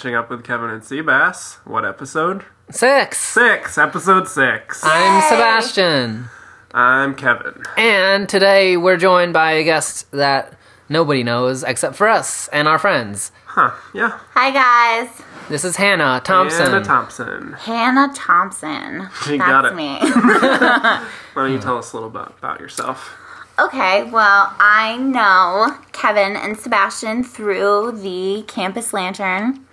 catching 0.00 0.14
up 0.14 0.30
with 0.30 0.42
Kevin 0.42 0.70
and 0.70 0.80
Seabass. 0.80 1.56
What 1.66 1.84
episode? 1.84 2.42
Six. 2.70 3.18
Six. 3.18 3.76
Episode 3.76 4.26
six. 4.28 4.80
I'm 4.82 5.20
Sebastian. 5.28 6.24
I'm 6.72 7.14
Kevin. 7.14 7.62
And 7.76 8.26
today 8.26 8.78
we're 8.78 8.96
joined 8.96 9.34
by 9.34 9.52
a 9.52 9.62
guest 9.62 10.10
that 10.12 10.54
nobody 10.88 11.22
knows 11.22 11.62
except 11.62 11.96
for 11.96 12.08
us 12.08 12.48
and 12.48 12.66
our 12.66 12.78
friends. 12.78 13.30
Huh? 13.44 13.72
Yeah. 13.92 14.18
Hi 14.30 14.50
guys, 14.50 15.20
This 15.50 15.66
is 15.66 15.76
Hannah 15.76 16.22
Thompson. 16.24 16.64
Hannah 16.72 16.82
Thompson. 16.82 17.52
Hannah 17.58 18.10
Thompson. 18.14 19.00
You 19.28 19.36
That's 19.36 19.50
got 19.50 19.64
it. 19.66 19.74
me. 19.74 19.98
Why 20.00 21.08
don't 21.34 21.52
you 21.52 21.58
tell 21.60 21.76
us 21.76 21.92
a 21.92 21.96
little 21.96 22.08
bit 22.08 22.26
about 22.38 22.58
yourself? 22.58 23.18
Okay, 23.66 24.04
well, 24.04 24.54
I 24.58 24.96
know 24.96 25.76
Kevin 25.92 26.36
and 26.36 26.58
Sebastian 26.58 27.24
through 27.24 27.92
the 28.00 28.44
Campus 28.46 28.92
Lantern 28.92 29.64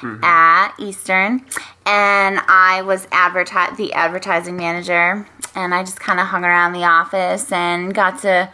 mm-hmm. 0.00 0.22
at 0.22 0.74
Eastern, 0.78 1.44
and 1.86 2.40
I 2.48 2.82
was 2.82 3.06
adverti- 3.06 3.76
the 3.76 3.92
advertising 3.92 4.56
manager, 4.56 5.26
and 5.54 5.74
I 5.74 5.82
just 5.82 6.00
kind 6.00 6.20
of 6.20 6.26
hung 6.26 6.44
around 6.44 6.72
the 6.72 6.84
office 6.84 7.50
and 7.52 7.94
got 7.94 8.20
to 8.22 8.50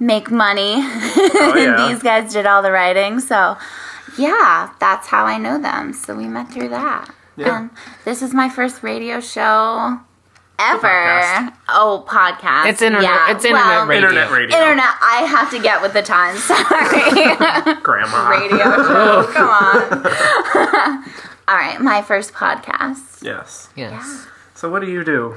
make 0.00 0.30
money. 0.30 0.76
Oh, 1.40 1.54
yeah. 1.56 1.88
These 1.88 2.02
guys 2.02 2.32
did 2.32 2.46
all 2.46 2.62
the 2.62 2.72
writing, 2.72 3.20
so 3.20 3.56
yeah, 4.18 4.72
that's 4.80 5.06
how 5.06 5.24
I 5.24 5.38
know 5.38 5.60
them. 5.60 5.92
So 5.92 6.16
we 6.16 6.26
met 6.26 6.50
through 6.52 6.70
that. 6.70 7.08
Yeah. 7.36 7.60
And 7.60 7.70
this 8.04 8.22
is 8.22 8.34
my 8.34 8.48
first 8.48 8.82
radio 8.82 9.20
show 9.20 10.00
ever. 10.58 10.88
Podcast. 10.88 11.54
Oh, 11.68 12.04
podcast. 12.08 12.66
It's 12.66 12.82
internet- 12.82 13.08
Yeah, 13.10 13.30
it's 13.32 13.44
internet 13.44 13.66
well, 13.66 13.86
radio. 13.86 14.08
Internet 14.08 14.30
radio. 14.30 14.56
Internet. 14.58 14.84
I 15.00 15.22
have 15.28 15.50
to 15.52 15.60
get 15.60 15.80
with 15.82 15.92
the 15.92 16.02
times. 16.02 16.42
Sorry. 16.44 17.74
Grandma. 17.82 18.28
radio 18.28 18.58
show. 18.58 19.26
Come 19.32 19.48
on. 19.48 21.04
All 21.48 21.54
right, 21.56 21.80
my 21.80 22.02
first 22.02 22.32
podcast. 22.34 23.22
Yes. 23.22 23.68
Yes. 23.76 24.26
So 24.54 24.70
what 24.70 24.82
do 24.82 24.90
you 24.90 25.04
do? 25.04 25.34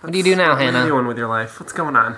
What 0.00 0.12
do 0.12 0.18
you 0.18 0.24
do 0.24 0.34
now, 0.34 0.50
What 0.50 0.58
are 0.62 0.64
you 0.64 0.72
Hannah? 0.72 0.86
doing 0.86 1.06
with 1.06 1.18
your 1.18 1.28
life? 1.28 1.60
What's 1.60 1.72
going 1.72 1.96
on? 1.96 2.16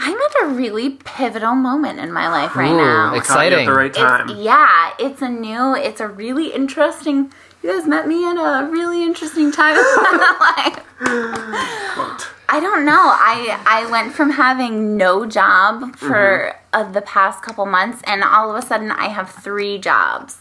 I'm 0.00 0.14
at 0.16 0.34
a 0.44 0.46
really 0.54 0.90
pivotal 0.90 1.54
moment 1.56 1.98
in 1.98 2.12
my 2.12 2.28
life 2.28 2.54
right 2.54 2.70
Ooh, 2.70 2.76
now. 2.76 3.14
ex- 3.14 3.26
Caught 3.26 3.50
you 3.50 3.56
at 3.58 3.66
the 3.66 3.72
right 3.72 3.86
It's, 3.90 3.98
time. 3.98 4.28
yeah, 4.38 4.92
it's 4.98 5.20
a 5.20 5.28
new, 5.28 5.74
it's 5.74 6.00
a 6.00 6.06
really 6.06 6.52
interesting. 6.54 7.32
You 7.68 7.74
guys 7.74 7.86
met 7.86 8.08
me 8.08 8.24
at 8.24 8.38
a 8.38 8.66
really 8.70 9.02
interesting 9.02 9.52
time 9.52 9.76
in 9.76 9.82
my 9.82 10.36
life. 10.56 12.34
I 12.48 12.60
don't 12.60 12.86
know. 12.86 12.94
I 12.94 13.60
I 13.66 13.90
went 13.90 14.14
from 14.14 14.30
having 14.30 14.96
no 14.96 15.26
job 15.26 15.94
for 15.94 16.54
uh, 16.72 16.90
the 16.90 17.02
past 17.02 17.42
couple 17.42 17.66
months, 17.66 18.00
and 18.06 18.24
all 18.24 18.48
of 18.48 18.56
a 18.56 18.66
sudden 18.66 18.90
I 18.90 19.08
have 19.08 19.28
three 19.28 19.76
jobs, 19.76 20.38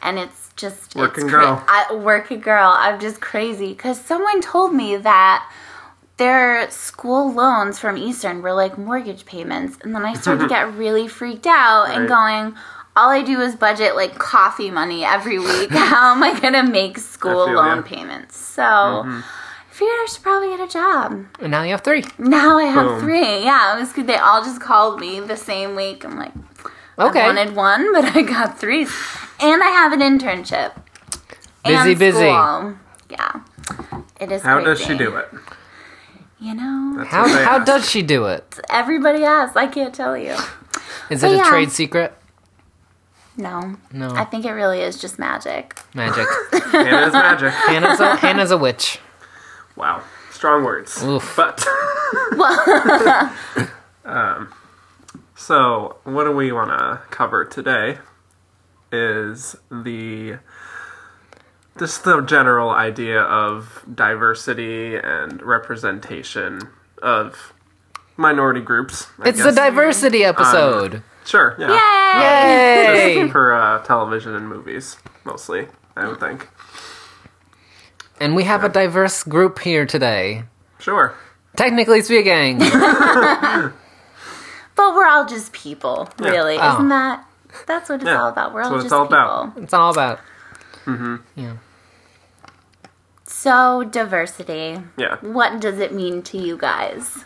and 0.00 0.18
it's 0.18 0.48
just 0.56 0.96
Working 0.96 1.24
it's 1.24 1.30
girl. 1.30 1.62
I, 1.68 1.94
working 1.94 2.40
girl. 2.40 2.72
I'm 2.74 2.98
just 2.98 3.20
crazy 3.20 3.74
because 3.74 4.00
someone 4.00 4.40
told 4.40 4.72
me 4.72 4.96
that 4.96 5.52
their 6.16 6.70
school 6.70 7.30
loans 7.34 7.78
from 7.78 7.98
Eastern 7.98 8.40
were 8.40 8.54
like 8.54 8.78
mortgage 8.78 9.26
payments, 9.26 9.76
and 9.82 9.94
then 9.94 10.06
I 10.06 10.14
started 10.14 10.44
to 10.44 10.48
get 10.56 10.72
really 10.72 11.06
freaked 11.06 11.46
out 11.46 11.90
and 11.90 12.08
going. 12.08 12.54
All 12.94 13.08
I 13.10 13.22
do 13.22 13.40
is 13.40 13.56
budget 13.56 13.96
like 13.96 14.18
coffee 14.18 14.70
money 14.70 15.04
every 15.04 15.38
week. 15.38 15.70
How 15.72 16.12
am 16.14 16.22
I 16.22 16.38
gonna 16.38 16.62
make 16.62 16.98
school 16.98 17.46
feel 17.46 17.54
loan 17.56 17.76
ya. 17.78 17.82
payments? 17.82 18.36
So. 18.36 18.62
Mm-hmm. 18.62 19.20
I 19.20 19.74
figured 19.74 19.94
I 19.94 20.06
should 20.12 20.22
probably 20.22 20.48
get 20.54 20.60
a 20.60 20.70
job. 20.70 21.24
And 21.40 21.50
now 21.50 21.62
you 21.62 21.70
have 21.70 21.80
three. 21.80 22.04
Now 22.18 22.58
I 22.58 22.64
have 22.64 22.84
Boom. 22.86 23.00
three. 23.00 23.42
Yeah, 23.42 23.74
it 23.74 23.80
was 23.80 23.90
good. 23.94 24.06
They 24.06 24.16
all 24.16 24.44
just 24.44 24.60
called 24.60 25.00
me 25.00 25.18
the 25.20 25.36
same 25.36 25.74
week. 25.74 26.04
I'm 26.04 26.18
like, 26.18 26.32
Okay. 26.98 27.22
I 27.22 27.26
wanted 27.28 27.56
one, 27.56 27.90
but 27.94 28.04
I 28.14 28.20
got 28.20 28.58
three. 28.60 28.82
And 29.40 29.62
I 29.62 29.68
have 29.68 29.92
an 29.94 30.00
internship. 30.00 30.72
Busy, 31.64 31.74
and 31.90 31.98
busy. 31.98 32.26
Yeah. 32.26 33.40
It 34.20 34.30
is 34.30 34.42
How 34.42 34.60
does 34.60 34.78
crazy. 34.84 34.92
she 34.92 34.98
do 34.98 35.16
it? 35.16 35.28
You 36.38 36.54
know, 36.54 36.94
That's 36.98 37.08
How 37.08 37.26
how 37.28 37.58
does 37.60 37.88
she 37.88 38.02
do 38.02 38.26
it? 38.26 38.60
everybody 38.68 39.24
asks. 39.24 39.56
I 39.56 39.68
can't 39.68 39.94
tell 39.94 40.18
you. 40.18 40.36
Is 41.08 41.22
But 41.22 41.30
it 41.30 41.34
a 41.34 41.36
yeah. 41.38 41.48
trade 41.48 41.70
secret? 41.72 42.12
No. 43.36 43.76
No. 43.92 44.10
I 44.10 44.24
think 44.24 44.44
it 44.44 44.52
really 44.52 44.80
is 44.80 45.00
just 45.00 45.18
magic. 45.18 45.78
Magic. 45.94 46.26
Hannah's 46.70 47.12
magic. 47.12 47.52
Hannah's 47.52 48.00
a, 48.00 48.16
Hannah's 48.16 48.50
a 48.50 48.58
witch. 48.58 48.98
Wow. 49.76 50.02
Strong 50.30 50.64
words. 50.64 51.02
Oof. 51.02 51.34
But 51.36 51.64
um, 54.04 54.52
so 55.36 55.96
what 56.04 56.24
do 56.24 56.32
we 56.32 56.52
want 56.52 56.70
to 56.70 57.00
cover 57.10 57.44
today 57.44 57.98
is 58.90 59.56
the 59.70 60.38
just 61.78 62.04
the 62.04 62.20
general 62.22 62.70
idea 62.70 63.20
of 63.22 63.82
diversity 63.94 64.96
and 64.96 65.40
representation 65.42 66.60
of 67.02 67.54
minority 68.16 68.60
groups. 68.60 69.06
I 69.18 69.30
It's 69.30 69.38
the 69.38 69.44
guess. 69.44 69.54
diversity 69.56 70.22
episode. 70.24 71.02
Sure, 71.24 71.54
yeah. 71.58 72.92
Yay! 72.94 73.14
Just 73.20 73.32
for 73.32 73.54
uh, 73.54 73.82
television 73.84 74.34
and 74.34 74.48
movies, 74.48 74.96
mostly, 75.24 75.68
I 75.96 76.06
would 76.08 76.20
think. 76.20 76.48
And 78.20 78.34
we 78.36 78.44
have 78.44 78.64
a 78.64 78.68
diverse 78.68 79.22
group 79.24 79.58
here 79.60 79.86
today. 79.86 80.44
Sure. 80.78 81.14
Technically 81.56 82.02
speaking. 82.02 82.60
But 84.74 84.94
we're 84.94 85.06
all 85.06 85.26
just 85.26 85.52
people, 85.52 86.08
really. 86.18 86.56
Oh. 86.58 86.74
Isn't 86.76 86.88
that? 86.88 87.26
That's 87.66 87.90
what 87.90 87.96
it's 87.96 88.06
Yeah, 88.06 88.22
all 88.22 88.28
about. 88.30 88.54
We're 88.54 88.62
that's 88.62 88.70
all 88.70 88.76
what 88.76 88.80
it's 88.80 88.84
just 88.84 88.94
all 88.94 89.04
people. 89.06 89.18
about. 89.18 89.62
it's 89.62 89.74
all 89.74 89.90
about. 89.92 90.18
Mm-hmm. 90.86 91.16
Yeah. 91.36 91.56
So, 93.24 93.84
diversity. 93.84 94.78
Yeah. 94.96 95.16
What 95.20 95.60
does 95.60 95.78
it 95.78 95.92
mean 95.92 96.22
to 96.22 96.38
you 96.38 96.56
guys? 96.56 97.24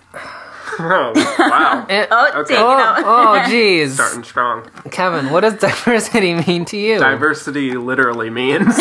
Oh, 0.78 1.12
wow. 1.38 1.86
Eh, 1.90 2.06
Oh, 2.10 2.30
Okay. 2.40 2.54
take 2.54 2.58
it 2.58 3.04
oh, 3.06 3.42
jeez. 3.46 3.90
Starting 3.90 4.24
strong. 4.24 4.68
Kevin, 4.90 5.30
what 5.30 5.40
does 5.40 5.54
diversity 5.58 6.34
mean 6.34 6.64
to 6.66 6.76
you? 6.76 6.98
Diversity 6.98 7.72
literally 7.76 8.30
means 8.30 8.76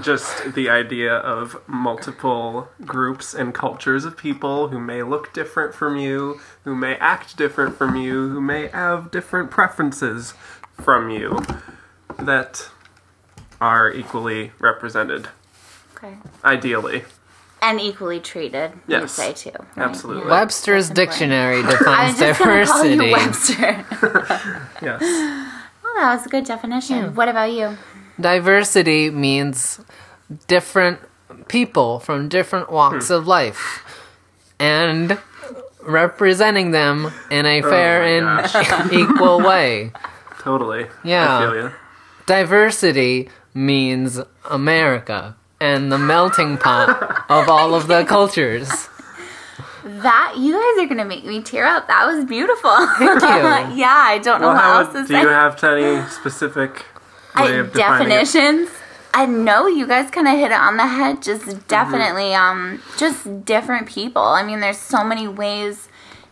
just 0.00 0.54
the 0.54 0.68
idea 0.68 1.14
of 1.14 1.56
multiple 1.66 2.68
groups 2.84 3.34
and 3.34 3.54
cultures 3.54 4.04
of 4.04 4.16
people 4.16 4.68
who 4.68 4.78
may 4.80 5.02
look 5.02 5.32
different 5.32 5.74
from 5.74 5.96
you, 5.96 6.40
who 6.64 6.74
may 6.74 6.96
act 6.96 7.36
different 7.36 7.76
from 7.76 7.96
you, 7.96 8.28
who 8.28 8.40
may 8.40 8.68
have 8.68 9.10
different 9.10 9.50
preferences 9.50 10.34
from 10.80 11.10
you 11.10 11.38
that 12.18 12.68
are 13.60 13.90
equally 13.90 14.52
represented, 14.58 15.28
Okay. 15.96 16.16
ideally. 16.44 17.04
And 17.66 17.80
equally 17.80 18.20
treated, 18.20 18.70
you 18.86 18.98
Yes. 18.98 19.12
say 19.12 19.32
too. 19.32 19.50
right? 19.74 19.88
Absolutely. 19.88 20.30
Webster's 20.30 20.88
That's 20.88 21.00
important. 21.00 21.10
dictionary 21.10 21.62
I 21.64 21.70
defines 21.70 22.18
just 22.20 22.38
gonna 22.38 22.64
call 22.64 22.84
you 22.84 22.96
diversity. 22.96 23.12
Webster. 23.12 23.84
Yes. 24.82 25.00
well, 25.00 25.94
that 25.96 26.16
was 26.16 26.26
a 26.26 26.28
good 26.28 26.44
definition. 26.44 27.14
What 27.16 27.28
about 27.28 27.50
you? 27.50 27.76
Diversity 28.20 29.10
means 29.10 29.80
different 30.46 31.00
people 31.48 31.98
from 31.98 32.28
different 32.28 32.70
walks 32.70 33.08
hmm. 33.08 33.14
of 33.14 33.26
life 33.26 33.82
and 34.60 35.18
representing 35.82 36.70
them 36.70 37.12
in 37.32 37.46
a 37.46 37.62
oh 37.62 37.68
fair 37.68 38.04
Oh 38.04 38.24
my 38.24 38.42
and 38.42 38.92
equal 38.92 39.40
way. 39.40 39.92
Totally. 40.40 40.86
Yeah. 41.02 41.38
I 41.38 41.40
feel 41.40 41.54
you. 41.62 41.72
Diversity 42.26 43.28
means 43.54 44.20
America 44.44 45.36
and 45.60 45.90
the 45.90 45.98
melting 45.98 46.58
pot 46.58 47.24
of 47.30 47.48
all 47.48 47.74
of 47.74 47.86
the 47.86 48.04
cultures. 48.04 48.68
That 49.84 50.34
you 50.36 50.52
guys 50.52 50.84
are 50.84 50.88
gonna 50.88 51.04
make 51.04 51.24
me 51.24 51.42
tear 51.42 51.64
up. 51.64 51.86
That 51.86 52.06
was 52.06 52.24
beautiful. 52.24 52.70
Thank 52.98 53.20
you. 53.22 53.76
yeah, 53.82 53.94
I 53.94 54.18
don't 54.18 54.40
know 54.40 54.48
Well, 54.48 54.56
what 54.56 54.62
how 54.64 54.78
else 54.80 54.92
to 54.92 54.98
would, 55.00 55.08
do 55.08 55.14
say. 55.14 55.20
you 55.22 55.28
have 55.28 55.62
any 55.64 56.06
specific 56.08 56.84
way 57.36 57.42
I, 57.42 57.46
of 57.52 57.72
defining 57.72 58.06
it? 58.08 58.10
definitions. 58.10 58.70
I 59.14 59.26
know 59.26 59.66
you 59.68 59.86
guys 59.86 60.10
kind 60.10 60.26
of 60.26 60.34
hit 60.34 60.50
it 60.50 60.54
on 60.60 60.76
the 60.76 60.86
head. 60.86 61.22
Just 61.22 61.44
Mm-hmm. 61.44 61.58
definitely, 61.68 62.34
um, 62.34 62.82
just 62.98 63.44
different 63.44 63.86
people. 63.88 64.22
I 64.22 64.42
mean, 64.42 64.60
there's 64.60 64.76
so 64.78 65.04
many 65.04 65.28
ways 65.28 65.88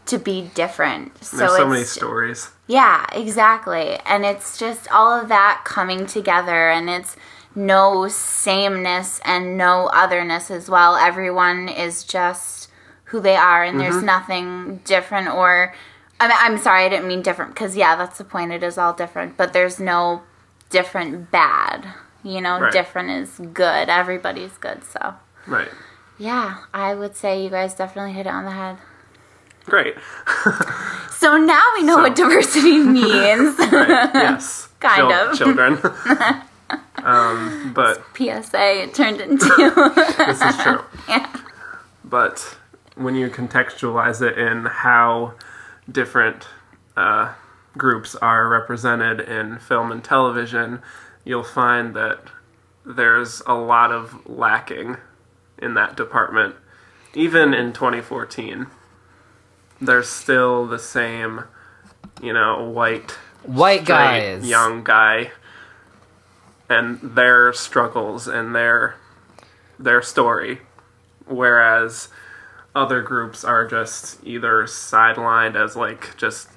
to 0.07 0.19
be 0.19 0.51
different. 0.55 1.25
So 1.25 1.37
There's 1.39 1.53
it's 1.53 1.59
so 1.61 1.67
many 1.69 1.85
stories. 1.85 2.51
yeah, 2.67 3.07
exactly. 3.13 3.99
And 4.05 4.25
it's 4.27 4.59
just 4.59 4.91
all 4.93 5.13
of 5.19 5.29
that 5.29 5.63
coming 5.65 6.07
together, 6.07 6.69
and 6.71 6.91
it's 6.91 7.17
no 7.55 8.09
sameness 8.09 9.21
and 9.25 9.57
no 9.57 9.87
otherness 9.93 10.51
as 10.51 10.69
well. 10.69 10.97
Everyone 10.97 11.69
is 11.69 12.05
just 12.05 12.69
who 13.05 13.21
they 13.21 13.37
are, 13.37 13.63
and 13.65 13.79
there's 13.81 13.97
Mm-hmm. 13.97 14.07
nothing 14.07 14.77
different 14.85 15.29
or. 15.29 15.75
I 16.21 16.29
mean, 16.29 16.37
I'm 16.41 16.59
sorry, 16.59 16.85
I 16.85 16.89
didn't 16.89 17.09
mean 17.09 17.23
different 17.23 17.55
because 17.55 17.77
yeah, 17.77 17.97
that's 17.97 18.19
the 18.19 18.25
point. 18.25 18.53
It 18.53 18.63
is 18.63 18.79
all 18.79 18.93
different, 18.93 19.37
but 19.37 19.53
there's 19.53 19.81
no 19.81 20.23
different 20.71 21.31
bad. 21.31 21.87
You 22.23 22.41
know, 22.41 22.59
Right. 22.61 22.73
different 22.73 23.11
is 23.11 23.41
good. 23.53 23.89
Everybody's 23.89 24.57
good. 24.59 24.83
So 24.85 25.15
Right. 25.47 25.69
yeah, 26.17 26.59
I 26.73 26.95
would 26.95 27.17
say 27.17 27.43
you 27.43 27.51
guys 27.51 27.75
definitely 27.75 28.13
hit 28.13 28.27
it 28.27 28.31
on 28.31 28.45
the 28.45 28.53
head. 28.53 28.79
Great. 29.67 29.97
So 31.11 31.39
now 31.39 31.63
we 31.75 31.83
know 31.85 31.97
So- 31.97 32.03
what 32.03 32.17
diversity 32.17 32.79
means. 32.83 33.59
Right. 33.59 34.11
Yes. 34.15 34.69
Kind 34.81 34.97
Chil- 34.97 35.13
of. 35.13 35.39
Children. 35.39 35.79
Um, 37.05 37.73
but 37.75 38.03
PSA 38.17 38.83
it 38.83 38.95
turned 38.95 39.21
into. 39.21 39.45
this 40.19 40.41
is 40.41 40.57
true. 40.63 40.81
Yeah. 41.09 41.35
But 42.05 42.57
when 42.97 43.15
you 43.15 43.29
contextualize 43.29 44.23
it 44.23 44.39
in 44.39 44.67
how 44.67 45.35
different 45.91 46.47
uh, 46.97 47.35
groups 47.77 48.15
are 48.17 48.49
represented 48.49 49.21
in 49.21 49.59
film 49.59 49.91
and 49.93 50.03
television, 50.03 50.81
you'll 51.25 51.43
find 51.43 51.95
that 51.95 52.21
there's 52.87 53.43
a 53.47 53.55
lot 53.55 53.91
of 53.91 54.27
lacking 54.27 54.97
in 55.59 55.75
that 55.75 55.97
department. 55.97 56.55
Even 57.15 57.55
in 57.55 57.73
2014, 57.73 58.67
there's 59.81 60.09
still 60.09 60.67
the 60.67 60.79
same, 60.79 61.45
you 62.23 62.33
know, 62.33 62.69
white 62.69 63.13
White 63.45 63.83
straight, 63.83 63.87
guys. 63.87 64.49
young 64.49 64.85
guy, 64.85 65.31
and 66.79 66.99
their 67.03 67.53
struggles 67.53 68.27
and 68.29 68.55
their 68.55 68.97
their 69.79 70.03
story, 70.03 70.61
whereas 71.27 72.09
other 72.75 73.03
groups 73.03 73.45
are 73.45 73.67
just 73.67 74.19
either 74.25 74.65
sidelined 74.65 75.55
as 75.57 75.77
like 75.77 76.17
just 76.17 76.49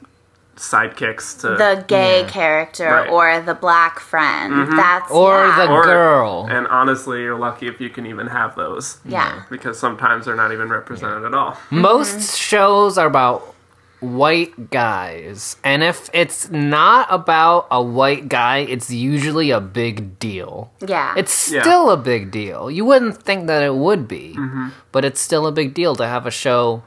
sidekicks 0.56 1.40
to 1.42 1.50
the 1.50 1.84
gay 1.88 2.22
Yeah. 2.22 2.28
character 2.30 2.90
Right. 2.92 3.10
or 3.10 3.42
the 3.42 3.54
black 3.54 4.00
friend. 4.00 4.52
Mm-hmm. 4.54 4.76
That's 4.76 5.12
Or 5.12 5.46
yeah. 5.46 5.66
the 5.66 5.72
Or- 5.72 5.84
girl. 5.84 6.48
and 6.50 6.68
honestly 6.68 7.22
you're 7.22 7.38
lucky 7.38 7.68
if 7.68 7.80
you 7.80 7.90
can 7.92 8.08
even 8.08 8.26
have 8.28 8.56
those 8.56 8.98
yeah. 9.06 9.44
because 9.52 9.78
sometimes 9.80 10.26
they're 10.26 10.36
not 10.36 10.52
even 10.52 10.70
represented 10.70 11.24
at 11.26 11.34
all 11.36 11.56
Most 11.70 12.18
mm-hmm. 12.18 12.36
shows 12.36 12.98
are 12.98 13.06
about 13.06 13.54
white 14.00 14.70
guys. 14.70 15.58
And 15.64 15.84
if 15.84 16.10
it's 16.14 16.50
not 16.52 17.08
about 17.10 17.68
a 17.72 17.82
white 17.82 18.30
guy, 18.30 18.60
it's 18.60 18.92
usually 18.92 19.50
a 19.52 19.60
big 19.60 20.20
deal. 20.20 20.72
Yeah. 20.86 21.14
It's 21.18 21.52
Yeah. 21.52 21.62
still 21.64 21.90
a 21.90 21.98
big 21.98 22.30
deal. 22.32 22.70
You 22.70 22.86
wouldn't 22.86 23.22
think 23.24 23.48
that 23.48 23.64
it 23.64 23.74
would 23.76 24.08
be, 24.08 24.36
Mm-hmm. 24.38 24.68
but 24.92 25.04
it's 25.06 25.20
still 25.20 25.48
a 25.48 25.52
big 25.52 25.74
deal 25.74 25.96
to 25.96 26.06
have 26.08 26.26
a 26.28 26.32
show 26.32 26.84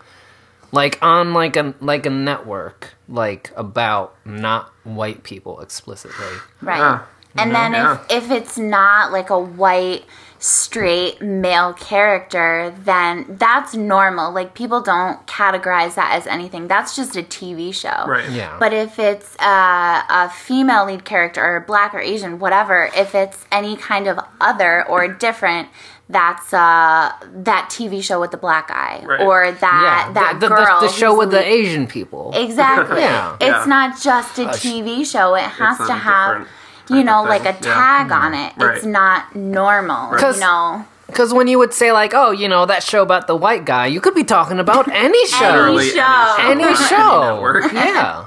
like 0.73 0.99
on 1.03 1.35
like 1.35 1.57
a 1.57 1.75
like 1.81 2.07
a 2.07 2.11
network 2.11 2.95
like 3.09 3.51
about 3.57 4.15
not 4.25 4.71
white 4.85 5.25
people 5.25 5.59
explicitly. 5.61 6.37
right. 6.63 6.79
Yeah. 6.79 7.01
And 7.37 7.55
then 7.55 7.73
Yeah. 7.73 7.99
if 8.09 8.25
if 8.25 8.31
it's 8.31 8.57
not 8.59 9.11
like 9.11 9.31
a 9.31 9.39
white 9.39 10.05
straight 10.43 11.21
male 11.21 11.75
character, 11.75 12.75
then 12.85 13.27
that's 13.39 13.75
normal. 13.75 14.33
Like 14.33 14.55
people 14.55 14.81
don't 14.81 15.25
categorize 15.27 15.95
that 15.97 16.13
as 16.15 16.27
anything. 16.27 16.67
That's 16.67 16.97
just 16.97 17.15
a 17.17 17.23
TV 17.23 17.73
show. 17.75 18.07
right 18.07 18.29
Yeah. 18.31 18.57
But 18.59 18.73
if 18.73 18.99
it's 18.99 19.37
uh, 19.39 20.03
a 20.09 20.31
female 20.31 20.87
lead 20.87 21.05
character 21.05 21.45
or 21.45 21.61
black 21.61 21.95
or 21.95 22.01
Asian, 22.01 22.39
whatever, 22.39 22.91
if 22.97 23.15
it's 23.15 23.45
any 23.53 23.77
kind 23.77 24.07
of 24.09 24.19
other 24.41 24.87
or 24.89 25.09
different, 25.09 25.69
that's 26.09 26.53
uh, 26.55 27.13
that 27.45 27.69
TV 27.71 28.03
show 28.03 28.19
with 28.19 28.31
the 28.33 28.37
black 28.39 28.69
guy 28.69 29.03
Right. 29.05 29.21
or 29.21 29.53
that 29.53 30.05
yeah, 30.07 30.13
that 30.15 30.41
the, 30.41 30.49
the- 30.49 30.55
girl. 30.57 30.81
the, 30.81 30.89
show 30.89 31.11
who's 31.11 31.19
with 31.21 31.31
the 31.33 31.45
Asian 31.47 31.87
people. 31.87 32.33
Exactly. 32.35 33.01
Yeah. 33.03 33.35
It's 33.35 33.43
Yeah. 33.43 33.65
not 33.67 34.01
just 34.01 34.39
a 34.39 34.47
TV 34.47 35.05
show. 35.07 35.35
It 35.35 35.43
has 35.45 35.79
It's 35.79 35.87
to 35.89 35.95
have, 35.95 36.31
different 36.39 36.49
you 36.89 37.05
know, 37.05 37.23
like 37.23 37.43
a 37.45 37.53
thing. 37.53 37.65
Yeah. 37.65 37.75
tag 37.75 38.09
mm-hmm. 38.09 38.13
on 38.25 38.35
it. 38.35 38.53
Right. 38.57 38.77
It's 38.77 38.87
not 38.87 39.35
normal. 39.37 40.17
Cause- 40.17 40.37
You 40.37 40.43
know. 40.43 40.85
Because 41.07 41.35
when 41.35 41.49
you 41.49 41.59
would 41.59 41.75
say 41.75 41.91
like, 41.91 42.15
oh, 42.15 42.31
you 42.31 42.49
know, 42.49 42.67
that 42.67 42.85
show 42.85 43.03
about 43.03 43.27
the 43.27 43.35
white 43.35 43.65
guy, 43.65 43.87
you 43.87 44.01
could 44.01 44.15
be 44.15 44.23
talking 44.23 44.61
about 44.61 44.87
any 44.93 45.27
show. 45.27 45.41
Literally 45.51 45.89
show. 45.89 46.37
any 46.39 46.73
show. 46.89 47.35
network. 47.35 47.73
yeah. 47.73 48.27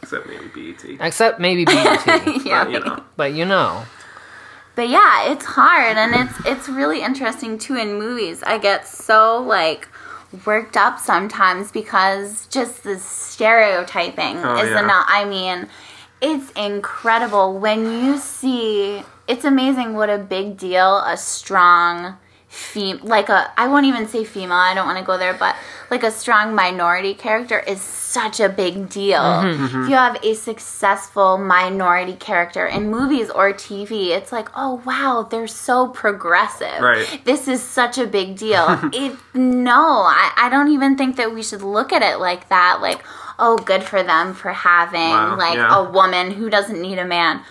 except 0.00 0.28
maybe 0.28 0.46
BET 0.54 0.96
Except 1.00 1.40
maybe 1.40 1.64
BET. 1.64 2.44
Yeah. 2.46 2.64
but, 2.64 2.72
you 2.72 2.80
know 2.80 3.02
but 3.16 3.32
you 3.34 3.44
know. 3.44 3.84
But 4.76 4.88
yeah, 4.88 5.30
it's 5.32 5.44
hard 5.44 5.96
and 5.96 6.14
it's 6.14 6.46
it's 6.46 6.68
really 6.68 7.02
interesting 7.02 7.58
too 7.58 7.74
in 7.74 7.98
movies. 7.98 8.42
I 8.44 8.58
get 8.58 8.86
so 8.86 9.42
like 9.42 9.88
worked 10.46 10.76
up 10.76 11.00
sometimes 11.00 11.72
because 11.72 12.46
just 12.46 12.84
the 12.84 12.98
stereotyping 12.98 14.38
Oh, 14.38 14.56
is 14.62 14.70
yeah. 14.70 14.84
enough. 14.84 15.04
I 15.08 15.24
mean, 15.24 15.66
it's 16.20 16.50
incredible 16.52 17.58
when 17.58 17.84
you 17.84 18.18
see 18.18 19.02
it's 19.26 19.44
amazing 19.44 19.94
what 19.94 20.10
a 20.10 20.18
big 20.18 20.56
deal 20.56 20.98
a 20.98 21.16
strong 21.16 22.16
fem 22.50 22.98
like 23.02 23.28
a 23.28 23.52
I 23.56 23.68
won't 23.68 23.86
even 23.86 24.08
say 24.08 24.24
female, 24.24 24.56
I 24.56 24.74
don't 24.74 24.84
want 24.84 24.98
to 24.98 25.04
go 25.04 25.16
there, 25.16 25.32
but 25.32 25.54
like 25.88 26.02
a 26.02 26.10
strong 26.10 26.52
minority 26.54 27.14
character 27.14 27.60
is 27.60 27.80
such 27.80 28.40
a 28.40 28.48
big 28.48 28.88
deal. 28.88 29.20
Mm-hmm. 29.20 29.64
If 29.64 29.70
mm-hmm. 29.70 29.88
you 29.88 29.94
have 29.94 30.18
a 30.24 30.34
successful 30.34 31.38
minority 31.38 32.14
character 32.14 32.66
in 32.66 32.90
movies 32.90 33.30
or 33.30 33.52
TV, 33.52 34.08
it's 34.08 34.32
like, 34.32 34.48
oh 34.56 34.82
wow, 34.84 35.28
they're 35.30 35.46
so 35.46 35.86
progressive. 35.88 36.80
Right. 36.80 37.20
This 37.24 37.46
is 37.46 37.62
such 37.62 37.98
a 37.98 38.06
big 38.06 38.36
deal. 38.36 38.66
it 38.92 39.16
no, 39.32 40.02
I, 40.02 40.32
I 40.36 40.48
don't 40.48 40.72
even 40.72 40.98
think 40.98 41.16
that 41.16 41.32
we 41.32 41.44
should 41.44 41.62
look 41.62 41.92
at 41.92 42.02
it 42.02 42.18
like 42.18 42.48
that. 42.48 42.80
Like, 42.82 43.04
oh, 43.40 43.56
good 43.58 43.82
for 43.82 44.02
them 44.02 44.34
for 44.34 44.50
having 44.52 45.00
Wow, 45.00 45.36
like 45.36 45.56
yeah. 45.56 45.76
a 45.78 45.90
woman 45.90 46.30
who 46.30 46.48
doesn't 46.50 46.80
need 46.80 46.98
a 46.98 47.04
man. 47.04 47.42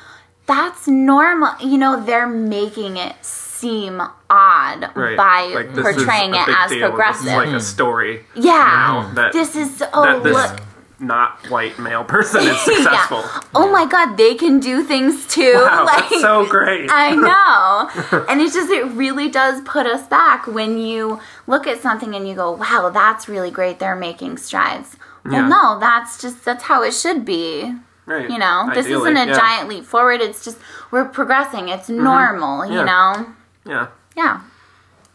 That's 0.45 0.87
normal. 0.87 1.51
You 1.61 1.77
know, 1.77 2.03
they're 2.03 2.27
making 2.27 2.97
it 2.97 3.15
seem 3.23 4.01
odd 4.29 4.95
right 4.95 5.17
by 5.17 5.41
Like, 5.53 5.73
portraying 5.75 6.33
it 6.33 6.47
as 6.47 6.71
deal. 6.71 6.87
progressive. 6.87 7.25
this 7.25 7.33
is 7.33 7.37
like 7.37 7.53
a 7.55 7.59
story 7.59 8.25
yeah. 8.35 9.11
that 9.15 9.33
this 9.33 9.55
is 9.55 9.83
oh 9.93 10.21
this 10.21 10.33
look. 10.33 10.61
not 10.99 11.45
white 11.49 11.77
male 11.77 12.05
person 12.05 12.41
is 12.47 12.57
successful 12.61 13.21
oh 13.25 13.31
Yeah. 13.33 13.41
Oh 13.55 13.71
my 13.71 13.85
god, 13.85 14.15
they 14.15 14.35
can 14.35 14.61
do 14.61 14.81
things 14.83 15.27
too. 15.27 15.55
wow 15.55 15.83
like 15.93 16.09
that's 16.09 16.21
so 16.21 16.45
great 16.45 16.89
I 16.89 17.15
know. 17.15 18.25
and 18.29 18.39
it's 18.39 18.53
just, 18.53 18.69
it 18.71 18.85
really 18.93 19.29
does 19.29 19.61
put 19.65 19.85
us 19.85 20.07
back 20.07 20.47
when 20.47 20.77
you 20.77 21.19
look 21.45 21.67
at 21.67 21.81
something 21.81 22.15
and 22.15 22.27
you 22.27 22.35
go, 22.35 22.51
wow, 22.53 22.89
that's 22.93 23.27
really 23.27 23.51
great. 23.51 23.79
They're 23.79 23.95
making 23.95 24.37
strides. 24.37 24.95
Well, 25.29 25.41
Yeah. 25.43 25.47
no, 25.47 25.79
that's 25.79 26.19
just, 26.21 26.43
that's 26.43 26.63
how 26.63 26.83
it 26.83 26.93
should 26.93 27.23
be. 27.25 27.73
right 28.05 28.29
You 28.29 28.39
know, 28.39 28.69
this 28.73 28.87
isn't 28.87 29.17
a 29.17 29.25
yeah. 29.27 29.33
giant 29.33 29.69
leap 29.69 29.85
forward. 29.85 30.19
It's 30.21 30.43
just, 30.43 30.57
we're 30.91 31.05
progressing. 31.05 31.69
It's 31.69 31.89
normal, 31.89 32.65
you 32.65 32.77
Yeah. 32.79 32.83
know? 32.85 33.25
yeah 33.65 33.87
Yeah. 34.15 34.41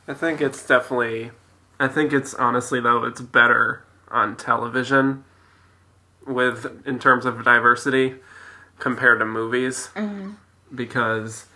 I 0.07 0.15
think 0.15 0.41
it's 0.41 0.65
definitely. 0.67 1.31
I 1.81 1.89
think 1.89 2.13
it's 2.13 2.35
honestly 2.35 2.79
though 2.81 3.05
it's 3.05 3.21
better 3.21 3.83
on 4.11 4.37
television, 4.37 5.25
with 6.27 6.83
in 6.87 6.99
terms 6.99 7.25
of 7.27 7.43
diversity, 7.45 8.17
compared 8.79 9.19
to 9.19 9.25
movies, 9.25 9.91
Mm-hmm. 9.97 10.31
because 10.75 11.47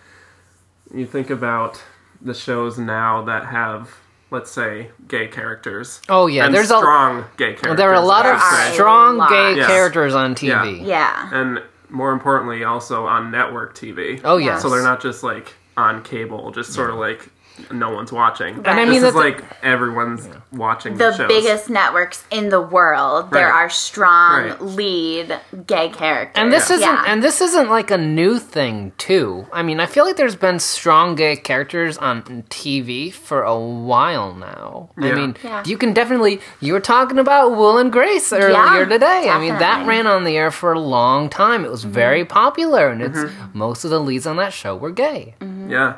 you 0.92 1.06
think 1.06 1.30
about 1.30 1.82
the 2.20 2.34
shows 2.34 2.78
now 2.78 3.22
that 3.22 3.46
have, 3.46 3.98
let's 4.30 4.50
say, 4.50 4.90
gay 5.06 5.26
characters. 5.28 6.00
Oh 6.08 6.26
yeah, 6.26 6.44
and 6.46 6.54
there's 6.54 6.70
a 6.70 6.78
strong 6.78 7.24
gay 7.36 7.54
characters. 7.54 7.76
there 7.76 7.90
are 7.90 7.94
a 7.94 8.00
lot 8.00 8.26
of 8.26 8.36
should 8.38 8.44
are 8.44 8.56
say. 8.56 8.70
a 8.70 8.74
strong 8.74 9.16
lot. 9.16 9.30
gay 9.30 9.56
Yes. 9.56 9.66
characters 9.66 10.14
on 10.14 10.34
TV. 10.34 10.84
Yeah. 10.84 11.28
and 11.32 11.62
more 11.90 12.12
importantly, 12.12 12.64
also 12.64 13.06
on 13.06 13.30
network 13.30 13.74
TV. 13.74 14.20
Oh 14.24 14.36
yeah, 14.36 14.58
So 14.58 14.68
they're 14.68 14.82
not 14.82 15.00
just 15.00 15.22
like 15.22 15.54
on 15.76 16.02
cable, 16.02 16.50
just 16.50 16.72
sort 16.74 16.90
of 16.90 16.96
like 16.96 17.30
no 17.70 17.90
one's 17.90 18.12
watching. 18.12 18.56
And 18.56 18.66
I 18.68 18.84
this 18.84 18.90
mean 18.94 19.04
is 19.04 19.14
like 19.14 19.42
everyone's 19.62 20.28
watching 20.52 20.96
the 20.96 21.10
the 21.10 21.16
shows. 21.16 21.28
biggest 21.28 21.70
networks 21.70 22.24
in 22.30 22.48
the 22.48 22.60
world. 22.60 23.30
There 23.30 23.52
are 23.52 23.68
strong 23.70 24.48
Right. 24.48 24.60
lead 24.62 25.40
gay 25.66 25.88
characters. 25.90 26.40
And 26.42 26.52
this 26.52 26.70
isn't 26.70 26.80
Yeah. 26.80 27.04
and 27.06 27.22
this 27.22 27.40
isn't 27.40 27.68
like 27.70 27.90
a 27.90 27.98
new 27.98 28.38
thing 28.38 28.92
too. 28.98 29.46
I 29.52 29.62
mean, 29.62 29.80
I 29.80 29.86
feel 29.86 30.04
like 30.04 30.16
there's 30.16 30.36
been 30.36 30.58
strong 30.58 31.14
gay 31.14 31.36
characters 31.36 31.98
on 31.98 32.22
TV 32.50 33.10
for 33.10 33.42
a 33.42 33.58
while 33.58 34.34
now. 34.34 34.90
I 34.98 35.12
mean, 35.12 35.36
Yeah. 35.42 35.62
you 35.66 35.76
can 35.78 35.92
definitely 35.92 36.40
you 36.60 36.72
were 36.72 36.80
talking 36.80 37.18
about 37.18 37.50
Will 37.56 37.78
and 37.78 37.92
Grace 37.92 38.32
earlier 38.32 38.50
Yeah, 38.50 38.84
today. 38.84 39.28
I 39.30 39.38
mean, 39.38 39.56
that 39.58 39.86
ran 39.86 40.06
on 40.06 40.24
the 40.24 40.36
air 40.36 40.50
for 40.50 40.72
a 40.72 40.80
long 40.80 41.28
time. 41.28 41.64
It 41.64 41.70
was 41.70 41.82
Mm-hmm. 41.84 41.92
very 41.92 42.24
popular 42.24 42.88
and 42.88 43.02
it's 43.02 43.18
Mm-hmm. 43.18 43.58
most 43.58 43.84
of 43.84 43.90
the 43.90 44.00
leads 44.00 44.26
on 44.26 44.36
that 44.36 44.52
show 44.52 44.74
were 44.76 44.90
gay. 44.90 45.34
Yeah. 45.68 45.94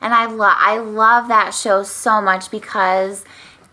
And 0.00 0.12
I 0.14 0.26
love 0.26 0.54
I 0.56 0.78
love 0.78 1.28
that 1.28 1.54
show 1.54 1.82
so 1.82 2.20
much 2.20 2.50
because 2.50 3.24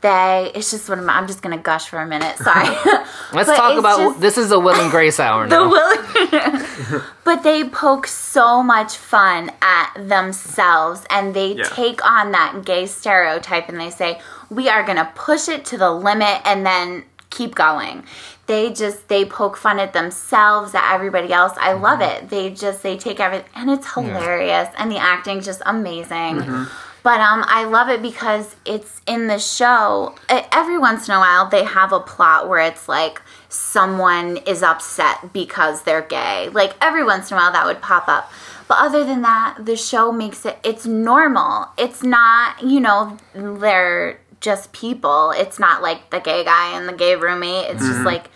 they 0.01 0.51
it's 0.53 0.69
just 0.71 0.89
what 0.89 0.97
I'm, 0.99 1.09
I'm 1.09 1.27
just 1.27 1.41
gonna 1.41 1.57
gush 1.57 1.87
for 1.87 1.99
a 1.99 2.05
minute. 2.07 2.37
Sorry. 2.37 2.65
Let's 3.33 3.49
But 3.49 3.55
talk 3.55 3.71
it's 3.71 3.79
about 3.79 3.97
just- 3.99 4.19
this 4.19 4.37
is 4.37 4.51
a 4.51 4.59
Will 4.59 4.75
and 4.79 4.91
Grace 4.91 5.19
hour 5.19 5.47
the 5.47 5.55
now. 5.59 5.69
will 5.69 7.01
but 7.23 7.43
they 7.43 7.63
poke 7.63 8.05
so 8.07 8.61
much 8.61 8.95
fun 8.97 9.51
at 9.61 9.93
themselves 10.07 11.05
and 11.09 11.33
they 11.33 11.53
Yeah. 11.53 11.63
take 11.65 12.05
on 12.05 12.31
that 12.33 12.63
gay 12.65 12.85
stereotype 12.85 13.69
and 13.69 13.79
they 13.79 13.89
say 13.89 14.19
we 14.49 14.67
are 14.69 14.83
going 14.83 14.97
to 14.97 15.09
push 15.15 15.47
it 15.47 15.65
to 15.65 15.77
the 15.77 15.89
limit 15.91 16.41
and 16.45 16.65
then 16.65 17.05
keep 17.29 17.55
going 17.55 18.03
they 18.47 18.71
just 18.73 19.07
they 19.07 19.23
poke 19.25 19.55
fun 19.57 19.79
at 19.79 19.93
themselves 19.93 20.75
at 20.75 20.93
everybody 20.93 21.31
else 21.31 21.53
i 21.57 21.71
love 21.73 21.99
Mm-hmm. 21.99 22.25
it 22.25 22.29
they 22.29 22.49
just 22.49 22.83
they 22.83 22.97
take 22.97 23.19
everything 23.19 23.49
and 23.55 23.69
it's 23.69 23.93
hilarious 23.93 24.67
and 24.77 24.91
the 24.91 24.97
acting's 24.97 25.45
just 25.45 25.61
amazing 25.65 26.35
Mm-hmm. 26.37 26.63
but 27.03 27.19
um, 27.19 27.43
I 27.47 27.65
love 27.65 27.89
it 27.89 28.01
because 28.01 28.55
it's 28.65 29.01
in 29.05 29.27
the 29.27 29.37
show. 29.37 30.15
Every 30.29 30.77
once 30.77 31.09
in 31.09 31.13
a 31.13 31.19
while, 31.19 31.49
they 31.49 31.65
have 31.65 31.91
a 31.91 31.99
plot 31.99 32.47
where 32.47 32.61
it's 32.61 32.87
like 32.87 33.21
someone 33.49 34.37
is 34.37 34.63
upset 34.63 35.33
because 35.33 35.83
they're 35.83 36.01
gay. 36.01 36.47
Like 36.49 36.73
every 36.81 37.03
once 37.03 37.29
in 37.29 37.37
a 37.37 37.39
while, 37.41 37.51
that 37.51 37.65
would 37.65 37.81
pop 37.81 38.07
up. 38.07 38.31
But 38.69 38.77
other 38.79 39.03
than 39.03 39.21
that, 39.23 39.57
the 39.59 39.75
show 39.75 40.11
makes 40.13 40.45
it. 40.45 40.57
It's 40.63 40.85
normal. 40.85 41.67
It's 41.77 42.03
not. 42.03 42.63
You 42.63 42.79
know, 42.79 43.17
they're 43.33 44.19
just 44.43 44.71
people. 44.73 45.31
It's 45.35 45.57
not 45.57 45.81
like 45.81 46.11
the 46.11 46.19
gay 46.19 46.43
guy 46.43 46.77
and 46.77 46.87
the 46.87 46.93
gay 46.93 47.15
roommate. 47.15 47.71
It's 47.71 47.81
just 47.83 48.01
like 48.01 48.29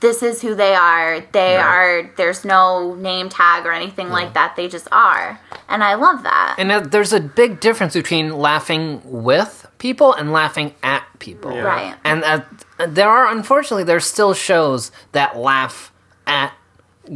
this 0.00 0.22
is 0.22 0.40
who 0.40 0.54
they 0.54 0.74
are. 0.74 1.20
They 1.32 1.56
Right. 1.56 1.62
are. 1.64 2.10
There's 2.16 2.44
no 2.44 2.94
name 2.94 3.28
tag 3.28 3.66
or 3.66 3.72
anything 3.72 4.08
like 4.08 4.32
that. 4.34 4.56
They 4.56 4.68
just 4.68 4.88
are, 4.90 5.38
and 5.68 5.84
I 5.84 5.94
love 5.94 6.22
that. 6.22 6.54
And 6.58 6.72
uh, 6.72 6.80
there's 6.80 7.12
a 7.12 7.20
big 7.20 7.60
difference 7.60 7.92
between 7.94 8.36
laughing 8.38 9.02
with 9.04 9.66
people 9.78 10.12
and 10.14 10.32
laughing 10.32 10.74
at 10.82 11.04
people. 11.18 11.52
Yeah. 11.52 11.62
Right. 11.62 11.94
And 12.04 12.24
uh, 12.24 12.40
there 12.88 13.08
are, 13.10 13.28
unfortunately, 13.28 13.84
there's 13.84 14.06
still 14.06 14.32
shows 14.34 14.90
that 15.12 15.36
laugh 15.36 15.92
at 16.26 16.52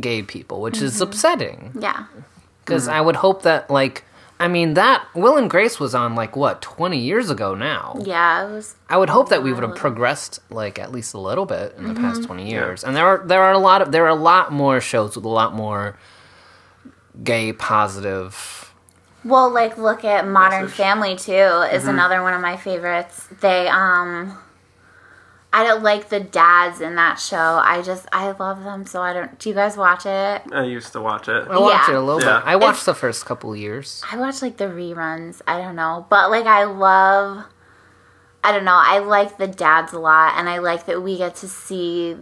gay 0.00 0.22
people, 0.22 0.60
which 0.60 0.80
is 0.82 1.00
upsetting. 1.00 1.72
Yeah. 1.80 2.06
Because 2.64 2.88
I 2.88 3.00
would 3.00 3.16
hope 3.16 3.42
that, 3.42 3.70
like, 3.70 4.02
I 4.38 4.48
mean, 4.48 4.74
that 4.74 5.06
Will 5.14 5.36
and 5.36 5.48
Grace 5.48 5.80
was 5.80 5.94
on, 5.94 6.14
like, 6.14 6.36
what, 6.36 6.60
20 6.60 6.98
years 6.98 7.30
ago 7.30 7.54
now? 7.54 7.96
Yeah. 8.04 8.46
It 8.46 8.52
was. 8.52 8.74
I 8.88 8.98
would 8.98 9.08
hope 9.08 9.30
that 9.30 9.42
we 9.42 9.52
would 9.52 9.62
have 9.62 9.76
progressed, 9.76 10.40
like, 10.50 10.78
at 10.78 10.92
least 10.92 11.14
a 11.14 11.18
little 11.18 11.46
bit 11.46 11.74
in 11.78 11.88
the 11.88 11.94
past 11.94 12.20
Mm-hmm. 12.20 12.26
20 12.26 12.50
years. 12.50 12.84
And 12.84 12.94
there 12.94 13.06
are, 13.06 13.22
there 13.26 13.42
are 13.42 13.52
a 13.52 13.58
lot 13.58 13.80
of, 13.82 13.92
there 13.92 14.04
are 14.04 14.08
a 14.10 14.14
lot 14.14 14.52
more 14.52 14.80
shows 14.80 15.16
with 15.16 15.24
a 15.24 15.28
lot 15.28 15.54
more 15.54 15.96
gay 17.24 17.52
positive. 17.52 18.72
Well, 19.24 19.50
like 19.50 19.76
look 19.78 20.04
at 20.04 20.26
Modern 20.28 20.64
Message. 20.64 20.76
Family 20.76 21.16
too 21.16 21.32
is 21.72 21.86
another 21.86 22.22
one 22.22 22.34
of 22.34 22.40
my 22.40 22.56
favorites. 22.56 23.26
They 23.40 23.66
um 23.66 24.38
I 25.58 25.64
don't 25.64 25.82
like 25.82 26.10
the 26.10 26.20
dads 26.20 26.82
in 26.82 26.96
that 26.96 27.14
show. 27.18 27.60
I 27.64 27.80
just 27.80 28.06
I 28.12 28.30
love 28.32 28.62
them 28.62 28.84
so 28.84 29.00
I 29.00 29.14
don't 29.14 29.38
do 29.38 29.48
you 29.48 29.54
guys 29.54 29.74
watch 29.76 30.04
it? 30.04 30.42
I 30.52 30.64
used 30.64 30.92
to 30.92 31.00
watch 31.00 31.28
it. 31.28 31.48
I 31.48 31.58
watched 31.58 31.88
Yeah. 31.88 31.94
it 31.94 31.98
a 31.98 32.00
little 32.02 32.20
Yeah. 32.20 32.40
bit. 32.40 32.46
I 32.46 32.56
watched 32.56 32.84
the 32.84 32.94
first 32.94 33.24
couple 33.24 33.56
years. 33.56 34.02
I 34.12 34.16
watched 34.18 34.42
like 34.42 34.58
the 34.58 34.66
reruns. 34.66 35.40
I 35.46 35.56
don't 35.62 35.74
know. 35.76 36.04
But 36.10 36.30
like 36.30 36.44
I 36.46 36.64
love 36.64 37.44
I 38.44 38.52
don't 38.52 38.64
know. 38.64 38.78
I 38.80 38.98
like 38.98 39.38
the 39.38 39.46
dads 39.48 39.92
a 39.94 39.98
lot 39.98 40.34
and 40.36 40.48
I 40.48 40.58
like 40.58 40.84
that 40.86 41.02
we 41.02 41.16
get 41.16 41.36
to 41.36 41.48
see 41.48 42.16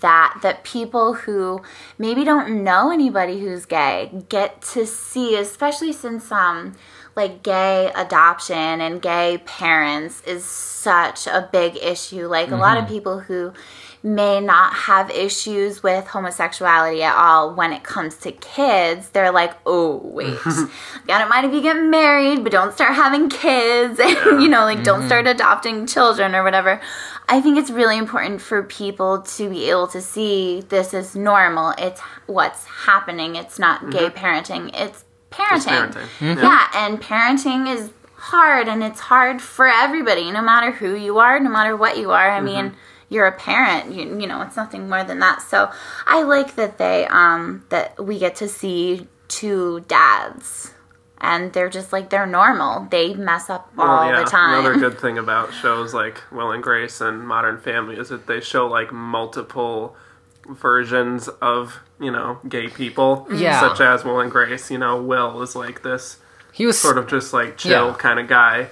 that 0.00 0.38
that 0.42 0.64
people 0.64 1.12
who 1.14 1.60
maybe 1.98 2.24
don't 2.24 2.62
know 2.64 2.90
anybody 2.90 3.40
who's 3.40 3.66
gay 3.66 4.10
get 4.28 4.62
to 4.62 4.86
see 4.86 5.36
especially 5.36 5.92
since 5.92 6.30
um 6.32 6.74
like 7.16 7.42
gay 7.42 7.90
adoption 7.94 8.80
and 8.80 9.00
gay 9.00 9.38
parents 9.46 10.22
is 10.26 10.44
such 10.44 11.26
a 11.26 11.48
big 11.50 11.76
issue. 11.78 12.26
Like 12.26 12.50
a 12.50 12.56
lot 12.56 12.76
of 12.76 12.84
mm-hmm. 12.84 12.92
people 12.92 13.20
who 13.20 13.54
may 14.02 14.38
not 14.38 14.72
have 14.72 15.10
issues 15.10 15.82
with 15.82 16.06
homosexuality 16.06 17.02
at 17.02 17.16
all 17.16 17.52
when 17.54 17.72
it 17.72 17.82
comes 17.82 18.14
to 18.18 18.30
kids 18.30 19.08
they're 19.08 19.32
like 19.32 19.52
oh 19.66 19.96
wait. 20.04 20.38
I 20.46 20.68
don't 21.06 21.28
mind 21.28 21.46
if 21.46 21.54
you 21.54 21.62
get 21.62 21.82
married 21.82 22.44
but 22.44 22.52
don't 22.52 22.72
start 22.72 22.94
having 22.94 23.28
kids. 23.28 23.98
And 24.06 24.42
you 24.42 24.48
know 24.48 24.60
like 24.60 24.84
don't 24.84 25.00
mm-hmm. 25.00 25.08
start 25.08 25.26
adopting 25.26 25.86
children 25.86 26.34
or 26.34 26.44
whatever. 26.44 26.80
I 27.28 27.40
think 27.40 27.58
it's 27.58 27.70
really 27.70 27.98
important 27.98 28.40
for 28.40 28.62
people 28.62 29.22
to 29.22 29.50
be 29.50 29.70
able 29.70 29.88
to 29.88 30.00
see 30.00 30.60
this 30.68 30.94
is 30.94 31.16
normal. 31.16 31.72
It's 31.78 32.00
what's 32.26 32.64
happening. 32.66 33.34
It's 33.34 33.58
not 33.58 33.90
gay 33.90 34.10
mm-hmm. 34.10 34.18
parenting. 34.18 34.70
It's 34.74 35.05
parenting, 35.30 35.92
parenting. 35.92 36.42
yeah. 36.42 36.68
And 36.74 37.00
parenting 37.00 37.72
is 37.74 37.90
hard 38.14 38.68
and 38.68 38.82
it's 38.82 39.00
hard 39.00 39.40
for 39.40 39.68
everybody 39.68 40.30
no 40.30 40.42
matter 40.42 40.72
who 40.72 40.94
you 40.96 41.18
are 41.18 41.38
no 41.38 41.50
matter 41.50 41.76
what 41.76 41.96
you 41.98 42.10
are. 42.10 42.30
I 42.30 42.40
mean 42.40 42.74
you're 43.08 43.26
a 43.26 43.32
parent 43.32 43.92
you, 43.94 44.02
you 44.20 44.26
know 44.26 44.42
it's 44.42 44.56
nothing 44.56 44.88
more 44.88 45.04
than 45.04 45.20
that. 45.20 45.40
So 45.42 45.70
i 46.06 46.22
like 46.22 46.56
that 46.56 46.78
they 46.78 47.06
um 47.06 47.64
that 47.68 48.02
we 48.04 48.18
get 48.18 48.34
to 48.36 48.48
see 48.48 49.06
two 49.28 49.80
dads 49.80 50.72
and 51.18 51.52
they're 51.52 51.70
just 51.70 51.92
like 51.92 52.10
they're 52.10 52.26
normal. 52.26 52.86
They 52.90 53.14
mess 53.14 53.48
up 53.48 53.70
all 53.78 54.08
Well, 54.08 54.24
the 54.24 54.30
time. 54.30 54.60
Another 54.60 54.78
good 54.90 55.00
thing 55.00 55.18
about 55.18 55.52
shows 55.52 55.94
like 55.94 56.20
Will 56.30 56.50
and 56.50 56.62
Grace 56.62 57.00
and 57.00 57.26
Modern 57.26 57.58
Family 57.58 57.96
is 57.96 58.08
that 58.10 58.26
they 58.26 58.40
show 58.40 58.66
like 58.66 58.92
multiple 58.92 59.96
versions 60.48 61.28
of 61.40 61.80
you 62.00 62.10
know 62.10 62.38
gay 62.48 62.68
people. 62.68 63.26
Yeah. 63.32 63.60
Such 63.60 63.80
as 63.80 64.04
Will 64.04 64.20
and 64.20 64.30
Grace. 64.30 64.70
You 64.70 64.78
know, 64.78 65.00
Will 65.00 65.40
is 65.42 65.54
like 65.56 65.82
this 65.82 66.18
He 66.52 66.66
was 66.66 66.78
sort 66.78 66.98
of 66.98 67.06
just 67.08 67.32
like 67.32 67.56
chill 67.56 67.88
Yeah. 67.88 67.94
kind 67.98 68.18
of 68.20 68.28
guy. 68.28 68.68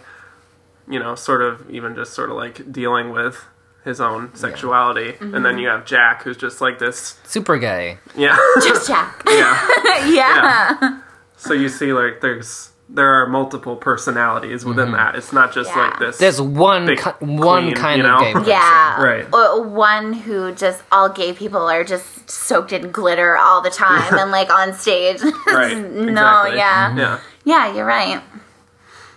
You 0.89 0.99
know, 0.99 1.15
sort 1.15 1.41
of 1.43 1.71
even 1.71 1.95
just 1.95 2.13
sort 2.13 2.29
of 2.31 2.37
like 2.37 2.71
dealing 2.71 3.11
with 3.11 3.43
his 3.85 4.01
own 4.01 4.35
sexuality, 4.35 5.13
Mm-hmm. 5.13 5.35
and 5.35 5.45
then 5.45 5.59
you 5.59 5.69
have 5.69 5.85
Jack, 5.85 6.23
who's 6.23 6.37
just 6.39 6.61
like 6.61 6.79
this. 6.79 7.19
super 7.25 7.59
gay. 7.59 7.99
Yeah, 8.17 8.37
just 8.63 8.87
jack 8.89 9.23
yeah. 9.29 10.07
yeah. 10.09 11.01
So 11.37 11.53
you 11.53 11.69
see, 11.69 11.93
like, 11.93 12.21
there's 12.23 12.71
there 12.89 13.09
are 13.23 13.27
multiple 13.27 13.77
personalities 13.77 14.65
within 14.65 14.93
that. 14.93 15.15
It's 15.15 15.33
not 15.33 15.53
just 15.55 15.71
Yeah. 15.71 15.79
like 15.89 15.99
this. 15.99 16.19
There's 16.19 16.41
one 16.41 16.87
Big 16.87 16.99
ki- 17.03 17.11
one 17.21 17.65
queen, 17.65 17.75
kind 17.77 18.03
you 18.03 18.09
of 18.09 18.21
gay 18.21 18.33
person. 18.33 18.49
Yeah. 18.51 19.03
Right. 19.03 19.27
Uh, 19.33 19.63
one 19.63 20.13
who 20.13 20.53
just 20.53 20.83
all 20.93 21.09
gay 21.09 21.33
people 21.33 21.63
are 21.69 21.83
just 21.85 22.29
soaked 22.31 22.73
in 22.73 22.91
glitter 22.91 23.37
all 23.37 23.63
the 23.63 23.71
time 23.71 24.19
and 24.19 24.31
like 24.31 24.51
on 24.51 24.75
stage. 24.75 25.21
right. 25.47 25.77
no, 25.77 26.43
exactly. 26.45 26.57
yeah. 26.59 26.97
Yeah. 26.97 27.21
Yeah, 27.45 27.75
you're 27.75 27.87
right. 27.87 28.23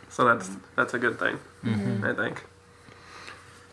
So 0.10 0.26
that's 0.26 0.50
that's 0.76 0.94
a 0.94 1.00
good 1.00 1.20
thing. 1.20 1.40
Mm-hmm. 1.66 2.06
I 2.06 2.14
think. 2.14 2.44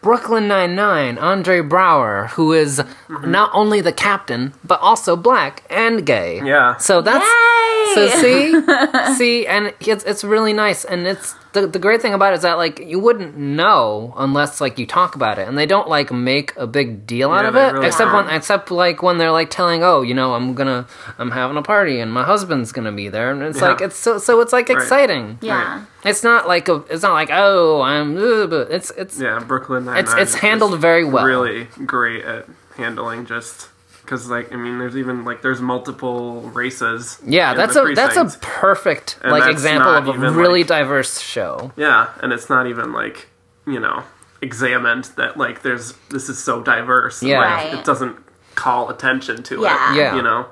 Brooklyn 0.04 0.46
Nine 0.46 0.74
Nine, 0.76 1.16
Andre 1.18 1.60
Braugher, 1.62 2.28
who 2.36 2.52
is 2.52 2.78
Mm-hmm. 3.08 3.30
not 3.30 3.50
only 3.52 3.80
the 3.80 3.92
captain 3.92 4.52
but 4.64 4.80
also 4.80 5.14
black 5.16 5.62
and 5.70 6.04
gay. 6.06 6.40
Yeah. 6.44 6.76
So 6.78 7.00
that's 7.00 7.24
Yay! 7.24 7.94
so 7.94 8.08
see, 8.20 9.14
see, 9.18 9.46
and 9.46 9.72
it's 9.80 10.04
it's 10.04 10.24
really 10.24 10.52
nice, 10.52 10.84
and 10.84 11.06
it's 11.06 11.34
the 11.54 11.66
the 11.66 11.78
great 11.78 12.02
thing 12.02 12.12
about 12.12 12.32
it 12.34 12.36
is 12.36 12.42
that 12.42 12.58
like 12.58 12.78
you 12.80 12.98
wouldn't 12.98 13.36
know 13.38 14.12
unless 14.18 14.60
like 14.60 14.78
you 14.78 14.86
talk 14.86 15.14
about 15.14 15.38
it, 15.38 15.48
and 15.48 15.56
they 15.56 15.64
don't 15.66 15.88
like 15.88 16.12
make 16.12 16.54
a 16.56 16.66
big 16.66 17.06
deal 17.06 17.30
out 17.30 17.44
Yeah, 17.44 17.48
of 17.48 17.56
it, 17.56 17.72
really 17.74 17.86
except 17.86 18.10
don't. 18.12 18.26
when 18.26 18.34
except 18.36 18.70
like 18.70 19.02
when 19.02 19.16
they're 19.18 19.30
like 19.32 19.48
telling, 19.50 19.82
oh, 19.82 20.02
you 20.02 20.12
know, 20.14 20.34
I'm 20.34 20.52
gonna 20.54 20.86
I'm 21.18 21.30
having 21.30 21.56
a 21.56 21.62
party 21.62 21.98
and 22.00 22.12
my 22.12 22.24
husband's 22.24 22.70
gonna 22.72 22.92
be 22.92 23.08
there, 23.08 23.30
and 23.30 23.42
it's 23.42 23.60
Yeah. 23.60 23.68
like 23.68 23.80
it's 23.80 23.96
so 23.96 24.18
so 24.18 24.40
it's 24.42 24.52
like 24.52 24.68
Right. 24.68 24.76
exciting. 24.76 25.38
Yeah. 25.40 25.82
It's 26.04 26.22
not 26.22 26.46
like 26.46 26.68
a 26.68 26.84
it's 26.90 27.02
not 27.02 27.14
like 27.14 27.30
oh 27.32 27.80
I'm 27.80 28.16
uh, 28.18 28.46
but 28.46 28.70
it's 28.70 28.90
it's 28.90 29.18
Yeah, 29.18 29.38
Brooklyn 29.38 29.86
Nine 29.86 29.96
It's- 29.98 30.14
it's 30.18 30.34
handled 30.34 30.78
very 30.80 31.04
well. 31.04 31.24
Really 31.24 31.68
great 31.86 32.24
at 32.24 32.46
handling 32.76 33.24
just 33.26 33.68
because, 34.04 34.28
like, 34.28 34.52
I 34.52 34.56
mean, 34.56 34.78
there's 34.78 34.96
even 34.96 35.24
like 35.24 35.42
there's 35.42 35.60
multiple 35.60 36.42
races. 36.42 37.18
Yeah, 37.24 37.52
in 37.52 37.56
that's 37.56 37.74
the 37.74 37.82
a 37.84 37.94
that's 37.94 38.16
a 38.16 38.38
perfect 38.40 39.18
And 39.22 39.32
like 39.32 39.50
example 39.50 39.90
of 39.92 40.08
a 40.08 40.30
really 40.30 40.60
like- 40.60 40.68
diverse 40.68 41.20
show. 41.20 41.72
yeah, 41.76 42.08
and 42.22 42.32
it's 42.32 42.48
not 42.50 42.66
even 42.66 42.92
like 42.92 43.28
you 43.66 43.80
know 43.80 44.02
examined 44.42 45.04
that 45.16 45.36
like 45.38 45.62
there's 45.62 45.94
this 46.10 46.28
is 46.28 46.42
so 46.42 46.62
diverse. 46.62 47.22
Yeah. 47.22 47.38
like, 47.40 47.48
Right. 47.72 47.74
it 47.78 47.84
doesn't 47.84 48.16
call 48.54 48.90
attention 48.90 49.42
to 49.44 49.62
Yeah. 49.62 49.92
it. 49.92 49.96
Yeah. 49.96 50.16
you 50.16 50.22
know. 50.22 50.46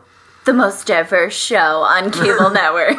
the 0.44 0.52
most 0.52 0.87
diverse 0.88 1.35
show 1.35 1.82
on 1.82 2.11
cable 2.11 2.50
network. 2.61 2.97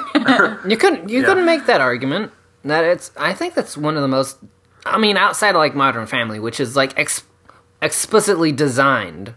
You 0.70 0.78
couldn't 0.78 1.10
you 1.10 1.20
Yeah. 1.22 1.26
couldn't 1.28 1.46
make 1.46 1.66
that 1.66 1.82
argument. 1.82 2.32
That 2.64 2.86
it's 2.86 3.12
I 3.18 3.34
think 3.34 3.54
that's 3.56 3.76
one 3.76 3.96
of 3.98 4.02
the 4.02 4.08
most 4.08 4.38
I 4.86 4.98
mean 4.98 5.18
outside 5.18 5.50
of 5.50 5.56
like 5.58 5.76
Modern 5.76 6.06
Family, 6.06 6.40
which 6.40 6.60
is 6.62 6.76
like 6.78 6.98
ex- 6.98 7.24
explicitly 7.82 8.52
designed 8.52 9.34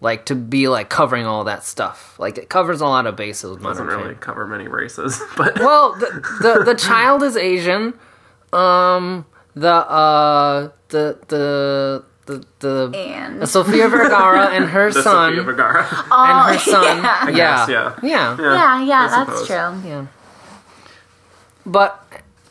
like 0.00 0.26
to 0.26 0.34
be 0.34 0.68
like 0.68 0.88
covering 0.88 1.26
all 1.26 1.44
that 1.44 1.64
stuff. 1.64 2.18
Like 2.18 2.38
it 2.38 2.48
covers 2.48 2.80
a 2.80 2.86
lot 2.86 3.06
of 3.06 3.16
bases 3.16 3.50
with 3.52 3.62
Doesn't 3.62 3.86
really 3.86 3.98
Family. 4.02 4.14
cover 4.16 4.46
many 4.46 4.66
races, 4.68 5.20
but 5.36 5.58
Well, 5.58 5.94
the, 5.94 6.06
the 6.42 6.64
the 6.64 6.74
child 6.74 7.22
is 7.22 7.36
Asian. 7.36 7.94
Um 8.52 9.26
the 9.54 9.68
uh 9.74 10.70
the 10.88 11.18
the 11.28 12.04
the 12.26 12.44
the 12.60 12.98
and 12.98 13.48
Sofia 13.48 13.88
Vergara 13.88 14.46
and 14.50 14.66
her 14.66 14.90
the 14.92 15.02
son 15.02 15.30
Sofia 15.32 15.42
Vergara. 15.42 15.86
oh, 15.90 16.46
and 16.48 16.54
her 16.54 16.58
son. 16.70 16.96
yeah. 17.02 17.28
Yeah. 17.28 17.34
guess, 17.34 17.68
yeah. 17.68 17.96
yeah. 18.02 18.36
yeah, 18.40 18.82
yeah, 18.84 19.00
I 19.04 19.08
that's 19.24 19.40
suppose. 19.42 19.46
true. 19.82 19.90
Yeah. 19.90 20.06
But 21.66 22.02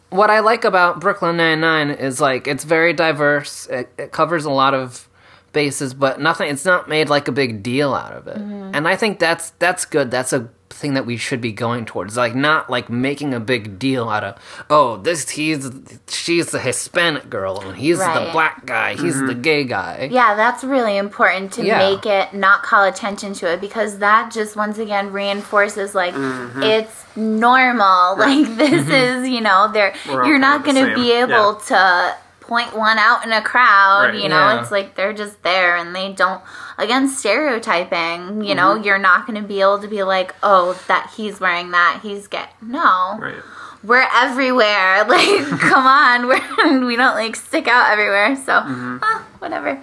what 0.10 0.30
I 0.30 0.40
like 0.40 0.64
about 0.66 1.00
Brooklyn 1.00 1.38
Nine 1.38 1.60
Nine 1.62 1.90
is 1.92 2.20
like 2.22 2.48
it's 2.48 2.64
very 2.64 2.94
diverse. 2.94 3.68
It, 3.68 3.90
it 3.98 4.12
covers 4.12 4.46
a 4.46 4.52
lot 4.52 4.74
of 4.74 5.08
bases, 5.52 5.94
but 5.94 6.20
nothing. 6.20 6.50
It's 6.50 6.66
not 6.66 6.88
made 6.90 7.10
like 7.10 7.28
a 7.28 7.32
big 7.32 7.64
deal 7.64 7.94
out 7.94 8.14
of 8.14 8.28
it, 8.28 8.38
mm-hmm. 8.38 8.72
and 8.74 8.88
I 8.88 8.96
think 8.96 9.20
that's 9.20 9.52
that's 9.60 9.86
good. 9.86 10.12
That's 10.12 10.34
a 10.34 10.50
thing 10.70 10.94
that 10.94 11.06
we 11.06 11.18
should 11.18 11.42
be 11.42 11.52
going 11.52 11.86
towards. 11.86 12.16
Like 12.16 12.36
not 12.36 12.70
like 12.70 12.90
making 12.90 13.34
a 13.34 13.40
big 13.40 13.80
deal 13.80 14.08
out 14.08 14.24
of 14.24 14.38
oh 14.70 14.98
this 14.98 15.28
he's 15.30 15.70
she's 16.08 16.52
the 16.52 16.60
Hispanic 16.60 17.30
girl 17.30 17.60
and 17.60 17.76
he's 17.76 17.98
the 17.98 18.30
black 18.32 18.66
guy. 18.66 18.96
He's 18.96 19.20
the 19.20 19.34
gay 19.34 19.64
guy. 19.64 20.10
Yeah, 20.12 20.36
that's 20.36 20.64
really 20.64 20.96
important 20.98 21.54
to 21.54 21.66
Yeah. 21.66 21.80
make 21.80 22.06
it 22.06 22.34
not 22.34 22.62
call 22.64 22.84
attention 22.86 23.34
to 23.36 23.52
it 23.52 23.60
because 23.62 23.98
that 23.98 24.32
just 24.32 24.56
once 24.56 24.78
again 24.78 25.12
reinforces 25.12 25.96
like 25.96 26.14
Mm-hmm. 26.14 26.64
it's 26.64 27.04
normal. 27.16 28.18
Like 28.30 28.56
this 28.58 28.88
is, 28.88 29.28
you 29.28 29.42
know, 29.42 29.72
there 29.72 29.94
We're 30.08 30.28
you're 30.28 30.40
not 30.40 30.64
going 30.64 30.76
to 30.76 30.94
be 30.96 31.12
able 31.14 31.56
to 31.56 32.16
point 32.50 32.76
one 32.76 32.98
out 32.98 33.24
in 33.26 33.32
a 33.32 33.42
crowd, 33.42 34.10
Right. 34.10 34.22
you 34.24 34.28
know. 34.28 34.36
Yeah. 34.50 34.62
It's 34.62 34.72
like 34.72 34.96
they're 34.96 35.14
just 35.14 35.42
there 35.44 35.78
and 35.78 35.96
they 35.96 36.12
don't 36.12 36.42
again 36.78 37.08
stereotyping, 37.08 38.44
you 38.44 38.56
know, 38.56 38.74
Mm-hmm. 38.74 38.84
you're 38.84 38.98
not 38.98 39.26
going 39.28 39.42
to 39.42 39.48
be 39.48 39.62
able 39.62 39.80
to 39.80 39.88
be 39.88 40.04
like, 40.04 40.36
"Oh, 40.44 40.74
that 40.88 41.14
he's 41.16 41.40
wearing 41.40 41.72
that. 41.72 42.00
He's 42.04 42.28
get 42.28 42.50
No. 42.62 43.18
Right. 43.20 43.36
We're 43.84 44.08
everywhere. 44.14 45.06
Like, 45.08 45.48
come 45.62 45.86
on. 45.88 46.28
We're 46.28 46.86
we 46.86 46.96
don't 46.98 47.16
like 47.16 47.36
stick 47.38 47.68
out 47.68 47.92
everywhere. 47.92 48.36
So, 48.36 48.54
Mm-hmm. 48.54 48.98
ah, 49.02 49.26
whatever. 49.40 49.80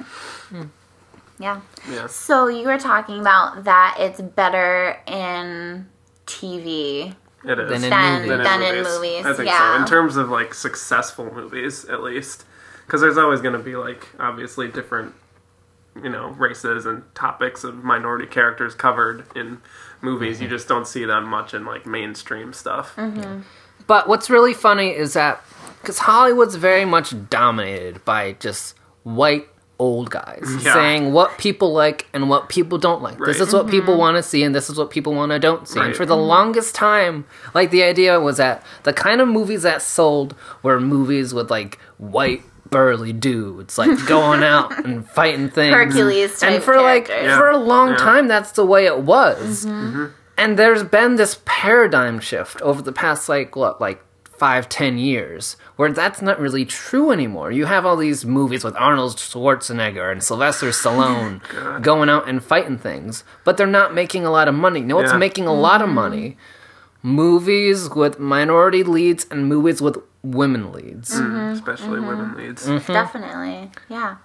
Yeah. 1.38 1.60
Yes. 1.90 2.14
So 2.14 2.48
you 2.48 2.66
were 2.66 2.78
talking 2.78 3.20
about 3.20 3.64
that 3.64 3.96
it's 4.00 4.20
better 4.20 4.98
in 5.06 5.86
TV 6.26 7.14
It 7.44 7.58
is. 7.58 7.68
Than 7.70 7.84
in 7.84 7.90
than 7.90 8.22
movies. 8.28 8.44
than 8.44 8.62
in 8.62 8.82
movies. 8.82 9.26
I 9.26 9.32
think 9.34 9.48
yeah. 9.48 9.76
so. 9.76 9.82
In 9.82 9.86
terms 9.88 10.16
of 10.16 10.30
like 10.30 10.54
successful 10.54 11.30
movies, 11.32 11.84
at 11.86 12.02
least, 12.02 12.44
because 12.86 13.00
there's 13.00 13.18
always 13.18 13.40
going 13.40 13.54
to 13.54 13.62
be 13.62 13.76
like 13.76 14.08
obviously 14.18 14.68
different, 14.68 15.14
you 16.02 16.08
know, 16.08 16.28
races 16.28 16.86
and 16.86 17.02
topics 17.14 17.64
of 17.64 17.82
minority 17.82 18.26
characters 18.26 18.74
covered 18.74 19.24
in 19.34 19.58
movies. 20.00 20.40
You 20.40 20.46
mm-hmm. 20.46 20.56
just 20.56 20.68
don't 20.68 20.86
see 20.86 21.04
that 21.04 21.22
much 21.22 21.52
in 21.52 21.64
like 21.64 21.86
mainstream 21.86 22.52
stuff. 22.52 22.94
Mm-hmm. 22.96 23.42
But 23.86 24.08
what's 24.08 24.30
really 24.30 24.54
funny 24.54 24.90
is 24.90 25.14
that 25.14 25.42
because 25.80 25.98
Hollywood's 25.98 26.56
very 26.56 26.84
much 26.84 27.14
dominated 27.28 28.04
by 28.04 28.32
just 28.34 28.76
white 29.02 29.48
old 29.78 30.10
guys 30.10 30.42
Yeah. 30.60 30.72
saying 30.72 31.12
what 31.12 31.36
people 31.38 31.72
like 31.72 32.06
and 32.12 32.28
what 32.28 32.48
people 32.48 32.78
don't 32.78 33.02
like. 33.02 33.18
This 33.18 33.40
is 33.40 33.52
what 33.52 33.68
people 33.68 33.94
mm-hmm. 33.94 34.00
want 34.00 34.16
to 34.16 34.22
see 34.22 34.42
and 34.42 34.54
this 34.54 34.70
is 34.70 34.78
what 34.78 34.90
people 34.90 35.14
want 35.14 35.32
to 35.32 35.38
don't 35.38 35.68
see. 35.68 35.80
And 35.80 35.94
for 35.94 36.06
the 36.06 36.14
mm-hmm. 36.14 36.28
longest 36.28 36.74
time, 36.74 37.26
like 37.54 37.70
the 37.70 37.82
idea 37.82 38.18
was 38.18 38.38
that 38.38 38.64
the 38.84 38.92
kind 38.92 39.20
of 39.20 39.28
movies 39.28 39.62
that 39.62 39.82
sold 39.82 40.34
were 40.62 40.80
movies 40.80 41.34
with 41.34 41.50
like 41.50 41.78
white 41.98 42.42
burly 42.70 43.12
dudes 43.12 43.78
like 43.78 44.06
going 44.06 44.42
out 44.54 44.84
and 44.84 45.08
fighting 45.08 45.48
things. 45.50 45.74
Hercules 45.74 46.38
type 46.40 46.50
and 46.54 46.62
for 46.62 46.80
like. 46.80 47.08
Yeah. 47.08 47.36
for 47.38 47.50
a 47.50 47.56
long 47.56 47.90
Yeah. 47.90 47.96
time 47.96 48.28
that's 48.28 48.52
the 48.52 48.64
way 48.66 48.86
it 48.86 49.00
was. 49.00 49.64
Mm-hmm. 49.66 50.06
And 50.38 50.58
there's 50.58 50.82
been 50.82 51.16
this 51.16 51.40
paradigm 51.44 52.20
shift 52.20 52.60
over 52.62 52.82
the 52.82 52.92
past 52.92 53.28
like 53.28 53.56
what, 53.56 53.80
like 53.80 54.02
five, 54.24 54.68
ten 54.68 54.98
years, 54.98 55.56
where 55.76 55.90
that's 55.90 56.20
not 56.20 56.38
really 56.38 56.66
true 56.66 57.10
anymore. 57.10 57.50
You 57.50 57.64
have 57.64 57.86
all 57.86 57.96
these 57.96 58.26
movies 58.26 58.62
with 58.64 58.76
Arnold 58.76 59.16
Schwarzenegger 59.16 60.12
and 60.12 60.22
Sylvester 60.22 60.66
Stallone 60.72 61.40
going 61.82 62.10
out 62.10 62.28
and 62.28 62.44
fighting 62.44 62.76
things, 62.76 63.24
but 63.44 63.56
they're 63.56 63.66
not 63.66 63.94
making 63.94 64.26
a 64.26 64.30
lot 64.30 64.46
of 64.46 64.54
money. 64.54 64.80
no 64.80 64.88
know 64.88 64.96
what's 64.96 65.12
Yeah. 65.12 65.16
making 65.18 65.46
a 65.46 65.54
lot 65.54 65.80
Mm-hmm. 65.80 65.88
of 65.88 65.94
money? 65.94 66.36
Movies 67.02 67.88
with 67.90 68.18
minority 68.18 68.82
leads 68.82 69.26
and 69.30 69.48
movies 69.48 69.80
with 69.80 69.96
women 70.34 70.72
leads. 70.72 71.12
Mm-hmm. 71.12 71.52
Especially 71.52 72.00
women 72.00 72.36
leads. 72.36 72.66
Mm. 72.66 72.86
Definitely. 72.86 73.70
Yeah. 73.88 74.16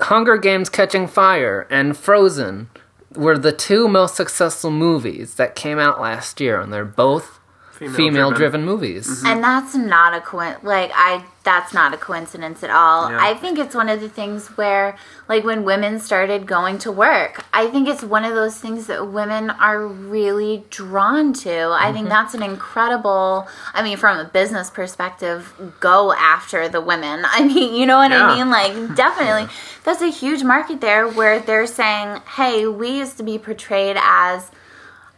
Hunger 0.00 0.36
Games 0.36 0.68
Catching 0.68 1.06
Fire 1.06 1.66
and 1.70 1.96
Frozen 1.96 2.70
were 3.14 3.36
the 3.36 3.52
two 3.52 3.88
most 3.88 4.14
successful 4.14 4.70
movies 4.70 5.34
that 5.34 5.54
came 5.54 5.78
out 5.78 6.00
last 6.00 6.40
year, 6.40 6.60
and 6.60 6.72
they're 6.72 6.84
both 6.84 7.39
female 7.88 8.30
driven 8.30 8.64
movies. 8.64 9.08
Mm-hmm. 9.08 9.26
And 9.26 9.44
that's 9.44 9.74
not 9.74 10.14
a 10.14 10.20
coin 10.20 10.56
like 10.62 10.90
I 10.94 11.24
that's 11.42 11.72
not 11.72 11.94
a 11.94 11.96
coincidence 11.96 12.62
at 12.62 12.68
all. 12.68 13.10
Yeah. 13.10 13.18
I 13.18 13.32
think 13.32 13.58
it's 13.58 13.74
one 13.74 13.88
of 13.88 14.02
the 14.02 14.10
things 14.10 14.48
where 14.58 14.98
like 15.28 15.42
when 15.42 15.64
women 15.64 15.98
started 15.98 16.46
going 16.46 16.76
to 16.80 16.92
work, 16.92 17.42
I 17.54 17.68
think 17.68 17.88
it's 17.88 18.02
one 18.02 18.26
of 18.26 18.34
those 18.34 18.58
things 18.58 18.88
that 18.88 19.10
women 19.10 19.48
are 19.48 19.86
really 19.86 20.64
drawn 20.68 21.32
to. 21.32 21.70
I 21.70 21.92
think 21.92 22.04
mm-hmm. 22.04 22.08
that's 22.08 22.34
an 22.34 22.42
incredible 22.42 23.48
I 23.72 23.82
mean 23.82 23.96
from 23.96 24.18
a 24.18 24.24
business 24.24 24.68
perspective, 24.68 25.54
go 25.80 26.12
after 26.12 26.68
the 26.68 26.80
women. 26.80 27.22
I 27.24 27.44
mean, 27.44 27.74
you 27.74 27.86
know 27.86 27.96
what 27.96 28.10
Yeah. 28.10 28.26
I 28.26 28.36
mean? 28.36 28.50
Like 28.50 28.94
definitely 28.96 29.48
that's 29.84 30.02
a 30.02 30.10
huge 30.10 30.42
market 30.42 30.80
there 30.82 31.08
where 31.08 31.40
they're 31.40 31.66
saying, 31.66 32.20
"Hey, 32.36 32.66
we 32.66 32.98
used 32.98 33.16
to 33.16 33.22
be 33.22 33.38
portrayed 33.38 33.96
as 33.98 34.50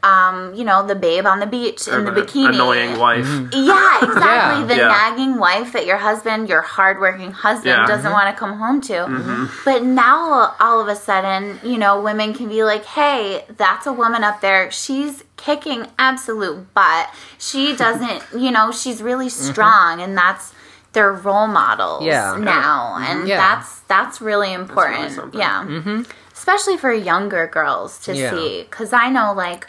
um, 0.02 0.52
you 0.54 0.64
know, 0.64 0.84
the 0.86 0.94
babe 0.96 1.26
on 1.26 1.38
the 1.38 1.46
beach 1.46 1.86
in 1.86 2.04
the 2.04 2.10
Or 2.10 2.14
the 2.14 2.22
bikini. 2.22 2.48
Annoying 2.54 2.98
wife. 2.98 3.26
Yeah, 3.52 3.98
exactly. 4.02 4.60
Yeah. 4.60 4.64
The 4.66 4.76
Yeah. 4.76 4.88
nagging 4.88 5.38
wife 5.38 5.72
that 5.74 5.86
your 5.86 5.98
husband, 5.98 6.48
your 6.48 6.62
hardworking 6.62 7.30
husband, 7.30 7.66
Yeah. 7.66 7.86
doesn't 7.86 8.06
Mm-hmm. 8.06 8.12
want 8.12 8.34
to 8.34 8.38
come 8.38 8.58
home 8.58 8.80
to. 8.82 9.48
But 9.64 9.84
now, 9.84 10.54
all 10.58 10.80
of 10.80 10.88
a 10.88 10.96
sudden, 10.96 11.60
you 11.62 11.78
know, 11.78 12.00
women 12.00 12.34
can 12.34 12.48
be 12.48 12.64
like, 12.64 12.84
hey, 12.84 13.44
that's 13.56 13.86
a 13.86 13.92
woman 13.92 14.24
up 14.24 14.40
there. 14.40 14.70
She's 14.72 15.22
kicking 15.36 15.86
absolute 15.98 16.72
butt. 16.74 17.08
She 17.38 17.76
doesn't, 17.84 18.22
you 18.36 18.50
know, 18.50 18.72
she's 18.72 19.02
really 19.02 19.28
strong, 19.28 20.00
and 20.00 20.16
that's 20.18 20.52
their 20.94 21.12
role 21.12 21.46
models 21.46 22.02
Mm-hmm. 22.02 22.10
Yeah. 22.10 22.32
Mm-hmm. 22.34 22.44
now. 22.44 22.96
And 23.00 23.28
Yeah. 23.28 23.36
that's 23.38 23.80
that's 23.88 24.20
really 24.20 24.52
important. 24.52 25.12
something. 25.12 25.38
yeah. 25.40 26.02
Especially 26.32 26.76
for 26.76 26.92
younger 26.92 27.46
girls 27.46 27.98
to 28.00 28.14
Yeah. 28.16 28.30
see. 28.30 28.62
Because 28.68 28.92
I 28.92 29.08
know, 29.10 29.32
like, 29.32 29.68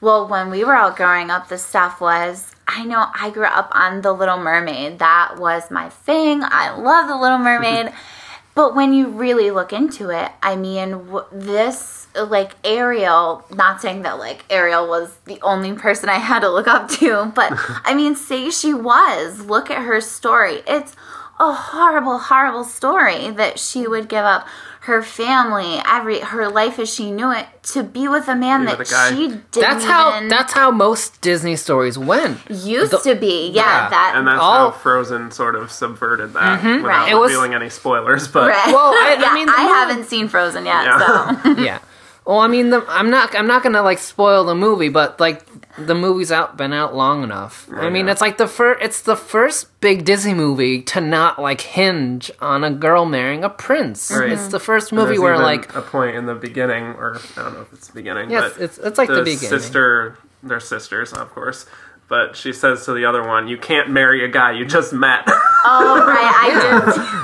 well, 0.00 0.28
when 0.28 0.50
we 0.50 0.64
were 0.64 0.76
all 0.76 0.90
growing 0.90 1.30
up, 1.30 1.48
the 1.48 1.58
stuff 1.58 2.00
was. 2.00 2.52
I 2.68 2.84
know 2.84 3.06
I 3.14 3.30
grew 3.30 3.44
up 3.44 3.70
on 3.72 4.02
The 4.02 4.12
Little 4.12 4.38
Mermaid. 4.38 4.98
That 4.98 5.36
was 5.38 5.70
my 5.70 5.88
thing. 5.88 6.40
I 6.42 6.76
love 6.76 7.08
The 7.08 7.16
Little 7.16 7.38
Mermaid. 7.38 7.92
but 8.54 8.74
when 8.74 8.92
you 8.92 9.08
really 9.08 9.50
look 9.50 9.72
into 9.72 10.10
it, 10.10 10.32
I 10.42 10.56
mean, 10.56 10.90
w- 10.90 11.26
this, 11.30 12.08
like, 12.14 12.52
Ariel, 12.64 13.44
not 13.54 13.80
saying 13.80 14.02
that, 14.02 14.18
like, 14.18 14.44
Ariel 14.50 14.88
was 14.88 15.16
the 15.26 15.40
only 15.42 15.72
person 15.74 16.08
I 16.08 16.18
had 16.18 16.40
to 16.40 16.50
look 16.50 16.66
up 16.66 16.88
to, 16.92 17.32
but 17.34 17.52
I 17.84 17.94
mean, 17.94 18.16
say 18.16 18.50
she 18.50 18.74
was. 18.74 19.40
Look 19.46 19.70
at 19.70 19.82
her 19.82 20.00
story. 20.00 20.62
It's 20.66 20.96
a 21.38 21.52
horrible, 21.52 22.18
horrible 22.18 22.64
story 22.64 23.30
that 23.30 23.58
she 23.58 23.86
would 23.86 24.08
give 24.08 24.24
up 24.24 24.46
her 24.86 25.02
family, 25.02 25.80
every 25.86 26.20
her 26.20 26.48
life 26.48 26.78
as 26.78 26.92
she 26.92 27.10
knew 27.10 27.30
it, 27.32 27.46
to 27.74 27.82
be 27.82 28.08
with 28.08 28.26
a 28.28 28.34
man 28.34 28.60
Be 28.62 28.66
that 28.66 28.80
a 28.80 29.14
she 29.14 29.28
didn't 29.28 29.52
That's 29.52 29.84
how 29.84 30.16
even 30.16 30.28
that's 30.28 30.52
how 30.52 30.70
most 30.70 31.20
Disney 31.20 31.56
stories 31.56 31.96
went. 31.98 32.38
used 32.50 32.92
the- 32.92 32.98
to 32.98 33.14
be. 33.14 33.48
Yeah, 33.50 33.62
yeah, 33.62 33.88
that 33.90 34.12
And 34.16 34.26
that's 34.26 34.40
All- 34.40 34.70
how 34.70 34.76
Frozen 34.78 35.30
sort 35.32 35.54
of 35.56 35.70
subverted 35.70 36.32
that 36.34 36.60
mm-hmm. 36.60 36.82
without 36.82 36.86
Right. 36.88 37.12
It 37.12 37.16
was- 37.16 37.30
revealing 37.30 37.54
any 37.54 37.68
spoilers. 37.68 38.28
But 38.28 38.48
Right. 38.50 38.66
Well, 38.68 38.92
I- 38.94 39.16
I 39.18 39.22
yeah, 39.22 39.34
mean, 39.34 39.46
the 39.46 39.52
I 39.56 39.62
movie- 39.62 39.72
haven't 39.74 40.04
seen 40.04 40.28
Frozen 40.28 40.64
yet, 40.66 40.84
Yeah. 40.84 41.42
so 41.42 41.50
yeah. 41.60 41.78
Well, 42.24 42.38
I 42.40 42.48
mean, 42.48 42.70
the, 42.70 42.84
I'm 42.88 43.08
not. 43.08 43.36
I'm 43.36 43.46
not 43.46 43.62
gonna 43.62 43.82
like 43.82 43.98
spoil 43.98 44.42
the 44.44 44.54
movie, 44.56 44.88
but 44.88 45.20
like 45.20 45.44
the 45.78 45.94
movie's 45.94 46.32
out, 46.32 46.56
been 46.56 46.72
out 46.72 46.94
long 46.94 47.22
enough. 47.22 47.68
I 47.72 47.90
mean, 47.90 48.06
yeah. 48.06 48.12
it's 48.12 48.20
like 48.20 48.38
the 48.38 48.46
first. 48.48 48.82
It's 48.82 49.02
the 49.02 49.16
first 49.16 49.80
big 49.80 50.04
Disney 50.04 50.34
movie 50.34 50.82
to 50.82 51.00
not 51.00 51.40
like 51.40 51.60
hinge 51.60 52.30
on 52.40 52.64
a 52.64 52.70
girl 52.70 53.04
marrying 53.04 53.44
a 53.44 53.50
prince. 53.50 54.10
Right. 54.10 54.32
It's 54.32 54.48
the 54.48 54.60
first 54.60 54.92
movie 54.92 55.18
where 55.18 55.34
even 55.34 55.44
like 55.44 55.74
a 55.74 55.82
point 55.82 56.16
in 56.16 56.26
the 56.26 56.34
beginning, 56.34 56.84
or 56.84 57.20
I 57.36 57.42
don't 57.42 57.54
know 57.54 57.60
if 57.60 57.72
it's 57.72 57.88
the 57.88 57.94
beginning. 57.94 58.30
yes, 58.30 58.52
but 58.54 58.62
it's 58.62 58.78
it's 58.78 58.98
like 58.98 59.08
the, 59.08 59.16
the 59.16 59.22
beginning. 59.22 59.48
sister, 59.48 60.18
they're 60.42 60.60
sisters, 60.60 61.12
of 61.12 61.30
course. 61.30 61.66
But 62.08 62.36
she 62.36 62.52
says 62.52 62.84
to 62.84 62.92
the 62.92 63.04
other 63.04 63.26
one, 63.26 63.48
"You 63.48 63.58
can't 63.58 63.90
marry 63.90 64.24
a 64.24 64.28
guy 64.28 64.52
you 64.52 64.64
just 64.64 64.92
met." 64.92 65.24
oh 65.26 66.04
right, 66.06 66.32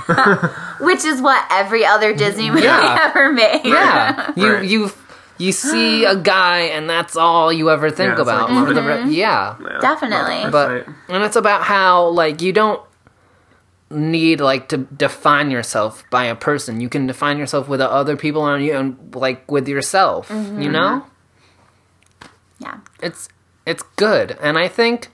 I 0.09 0.79
do. 0.79 0.85
which 0.85 1.05
is 1.05 1.23
what 1.23 1.47
every 1.51 1.87
other 1.87 2.13
Disney 2.15 2.51
movie 2.51 2.65
Yeah. 2.65 3.11
ever 3.15 3.33
made. 3.33 3.61
Yeah, 3.65 4.33
you 4.35 4.53
Right. 4.53 4.65
you 4.69 4.89
you 5.43 5.53
see 5.53 6.05
a 6.05 6.15
guy 6.35 6.61
and 6.61 6.89
that's 6.89 7.17
all 7.17 7.53
you 7.53 7.71
ever 7.71 7.91
think 7.91 8.17
Yeah, 8.17 8.23
about. 8.23 8.51
like 8.51 8.67
for 8.69 8.75
the 8.75 8.81
mm-hmm. 8.81 9.09
re- 9.09 9.15
yeah. 9.15 9.57
Yeah. 9.61 9.79
Definitely. 9.81 10.51
But 10.51 10.87
and 11.09 11.23
it's 11.25 11.37
about 11.37 11.63
how 11.63 12.09
like 12.09 12.41
you 12.43 12.53
don't 12.53 12.81
need 13.91 14.41
like 14.41 14.69
to 14.69 14.79
define 14.79 15.51
yourself 15.51 16.05
by 16.11 16.25
a 16.25 16.35
person. 16.35 16.81
You 16.81 16.89
can 16.89 17.07
define 17.07 17.39
yourself 17.39 17.69
with 17.69 17.81
other 17.81 18.17
people 18.17 18.47
around 18.47 18.63
you 18.63 18.75
and 18.77 19.15
like 19.15 19.51
with 19.51 19.69
yourself. 19.69 20.31
You 20.31 20.37
mm-hmm. 20.37 20.73
know? 20.73 21.07
Yeah. 22.59 22.79
It's 23.03 23.29
it's 23.67 23.83
good. 23.97 24.37
And 24.41 24.57
I 24.59 24.69
think 24.69 25.09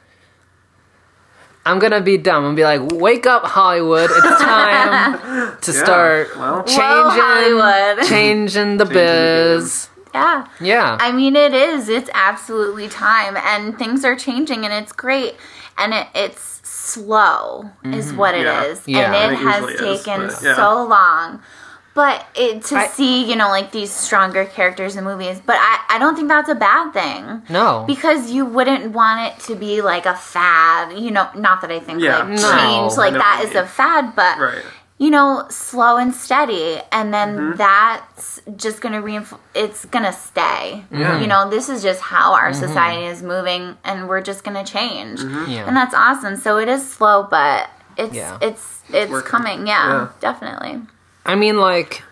I'm 1.67 1.79
gonna 1.79 2.01
be 2.01 2.17
dumb 2.17 2.45
and 2.47 2.57
be 2.57 2.64
like, 2.64 2.81
wake 2.93 3.27
up 3.27 3.45
Hollywood, 3.45 4.11
it's 4.11 4.38
time 4.41 5.59
to 5.61 5.73
Yeah, 5.73 5.85
start 5.85 6.37
well. 6.37 6.62
changing 6.64 6.83
Whoa, 6.83 7.11
Hollywood. 7.11 8.07
changing 8.09 8.77
the 8.79 8.85
Changing 8.87 9.59
the 9.59 9.59
biz. 9.64 9.88
Yeah. 10.14 10.47
Yeah. 10.61 10.97
I 11.01 11.12
mean, 11.12 11.37
it 11.37 11.55
is. 11.55 11.88
It's 11.88 12.11
absolutely 12.14 12.88
time, 12.88 13.37
and 13.37 13.79
things 13.79 14.05
are 14.05 14.16
changing, 14.16 14.64
and 14.64 14.73
it's 14.73 14.92
great, 14.92 15.35
and 15.77 15.92
it, 15.94 16.07
it's 16.14 16.61
slow, 16.68 17.71
is 17.85 18.12
what 18.12 18.35
it 18.35 18.47
is, 18.47 18.79
Mm-hmm. 18.81 18.90
Yeah. 18.90 19.12
Yeah. 19.12 19.14
and 19.25 19.33
It 19.33 19.40
it 19.40 19.42
has 19.44 19.71
usually 19.71 19.90
is, 19.90 20.03
taken 20.05 20.21
yeah. 20.42 20.57
so 20.57 20.85
long. 20.87 21.42
But 21.94 22.25
it, 22.37 22.62
to 22.66 22.77
I- 22.77 22.87
see, 22.87 23.29
you 23.29 23.35
know, 23.35 23.49
like 23.49 23.73
these 23.73 23.90
stronger 23.90 24.44
characters 24.44 24.94
in 24.94 25.03
movies, 25.03 25.40
but 25.44 25.57
I, 25.59 25.81
I 25.97 25.99
don't 25.99 26.14
think 26.14 26.29
that's 26.29 26.49
a 26.49 26.55
bad 26.55 26.92
thing. 26.92 27.42
no. 27.51 27.83
Because 27.88 28.31
you 28.31 28.44
wouldn't 28.47 28.92
want 28.92 29.33
it 29.33 29.40
to 29.47 29.57
be 29.57 29.83
like 29.83 30.07
a 30.07 30.14
fad, 30.14 30.97
you 30.97 31.11
know. 31.11 31.29
Not 31.35 31.61
that 31.62 31.73
I 31.73 31.81
think 31.81 32.01
Yeah. 32.01 32.18
like 32.21 32.29
No. 32.29 32.37
change 32.37 32.97
like 32.97 33.14
I 33.14 33.16
know 33.16 33.18
that 33.18 33.37
what 33.44 33.53
you 33.55 33.61
is 33.61 33.64
a 33.64 33.66
fad, 33.66 34.14
but 34.14 34.38
Right. 34.38 34.64
You 34.98 35.11
know, 35.11 35.46
slow 35.48 35.96
and 35.96 36.12
steady, 36.14 36.80
and 36.90 37.14
then 37.14 37.37
Mm-hmm. 37.38 37.56
that's 37.56 38.40
just 38.56 38.80
gonna 38.80 39.00
reinforce. 39.00 39.40
It's 39.54 39.84
gonna 39.87 40.12
stay. 40.12 40.84
Yeah. 40.90 41.20
You 41.20 41.26
know, 41.28 41.48
this 41.48 41.68
is 41.68 41.82
just 41.82 42.00
how 42.00 42.34
our 42.34 42.52
society 42.52 43.06
is 43.06 43.22
moving, 43.22 43.76
and 43.84 44.08
we're 44.08 44.20
just 44.22 44.42
gonna 44.44 44.64
change, 44.64 45.20
Mm-hmm. 45.20 45.50
Yeah. 45.50 45.66
and 45.66 45.76
that's 45.76 45.94
awesome. 45.94 46.37
So 46.37 46.58
it 46.58 46.68
is 46.68 46.88
slow, 46.88 47.26
but 47.30 47.70
it's 47.96 48.14
Yeah. 48.14 48.38
it's 48.40 48.82
it's, 48.90 49.11
working. 49.11 49.28
coming. 49.30 49.66
Yeah, 49.66 49.88
Yeah. 49.88 50.08
definitely. 50.20 50.80
I 51.26 51.34
mean, 51.34 51.58
like, 51.58 52.02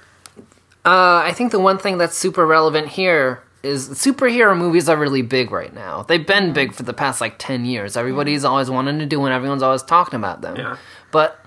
uh, 0.84 1.22
I 1.24 1.32
think 1.32 1.50
the 1.52 1.58
one 1.60 1.78
thing 1.78 1.98
that's 1.98 2.16
super 2.16 2.46
relevant 2.46 2.88
here 2.88 3.42
is 3.62 3.88
superhero 3.88 4.56
movies 4.56 4.88
are 4.88 4.96
really 4.96 5.22
big 5.22 5.50
right 5.50 5.74
now. 5.74 6.02
They've 6.02 6.24
been 6.24 6.52
big 6.52 6.72
for 6.72 6.84
the 6.84 6.92
past 6.92 7.20
like 7.20 7.34
10 7.38 7.64
years. 7.64 7.96
Everybody's 7.96 8.44
always 8.44 8.70
wanting 8.70 8.98
to 9.00 9.06
do 9.06 9.24
and 9.24 9.34
everyone's 9.34 9.62
always 9.62 9.82
talking 9.82 10.18
about 10.18 10.42
them. 10.42 10.54
Yeah. 10.56 10.76
But 11.10 11.40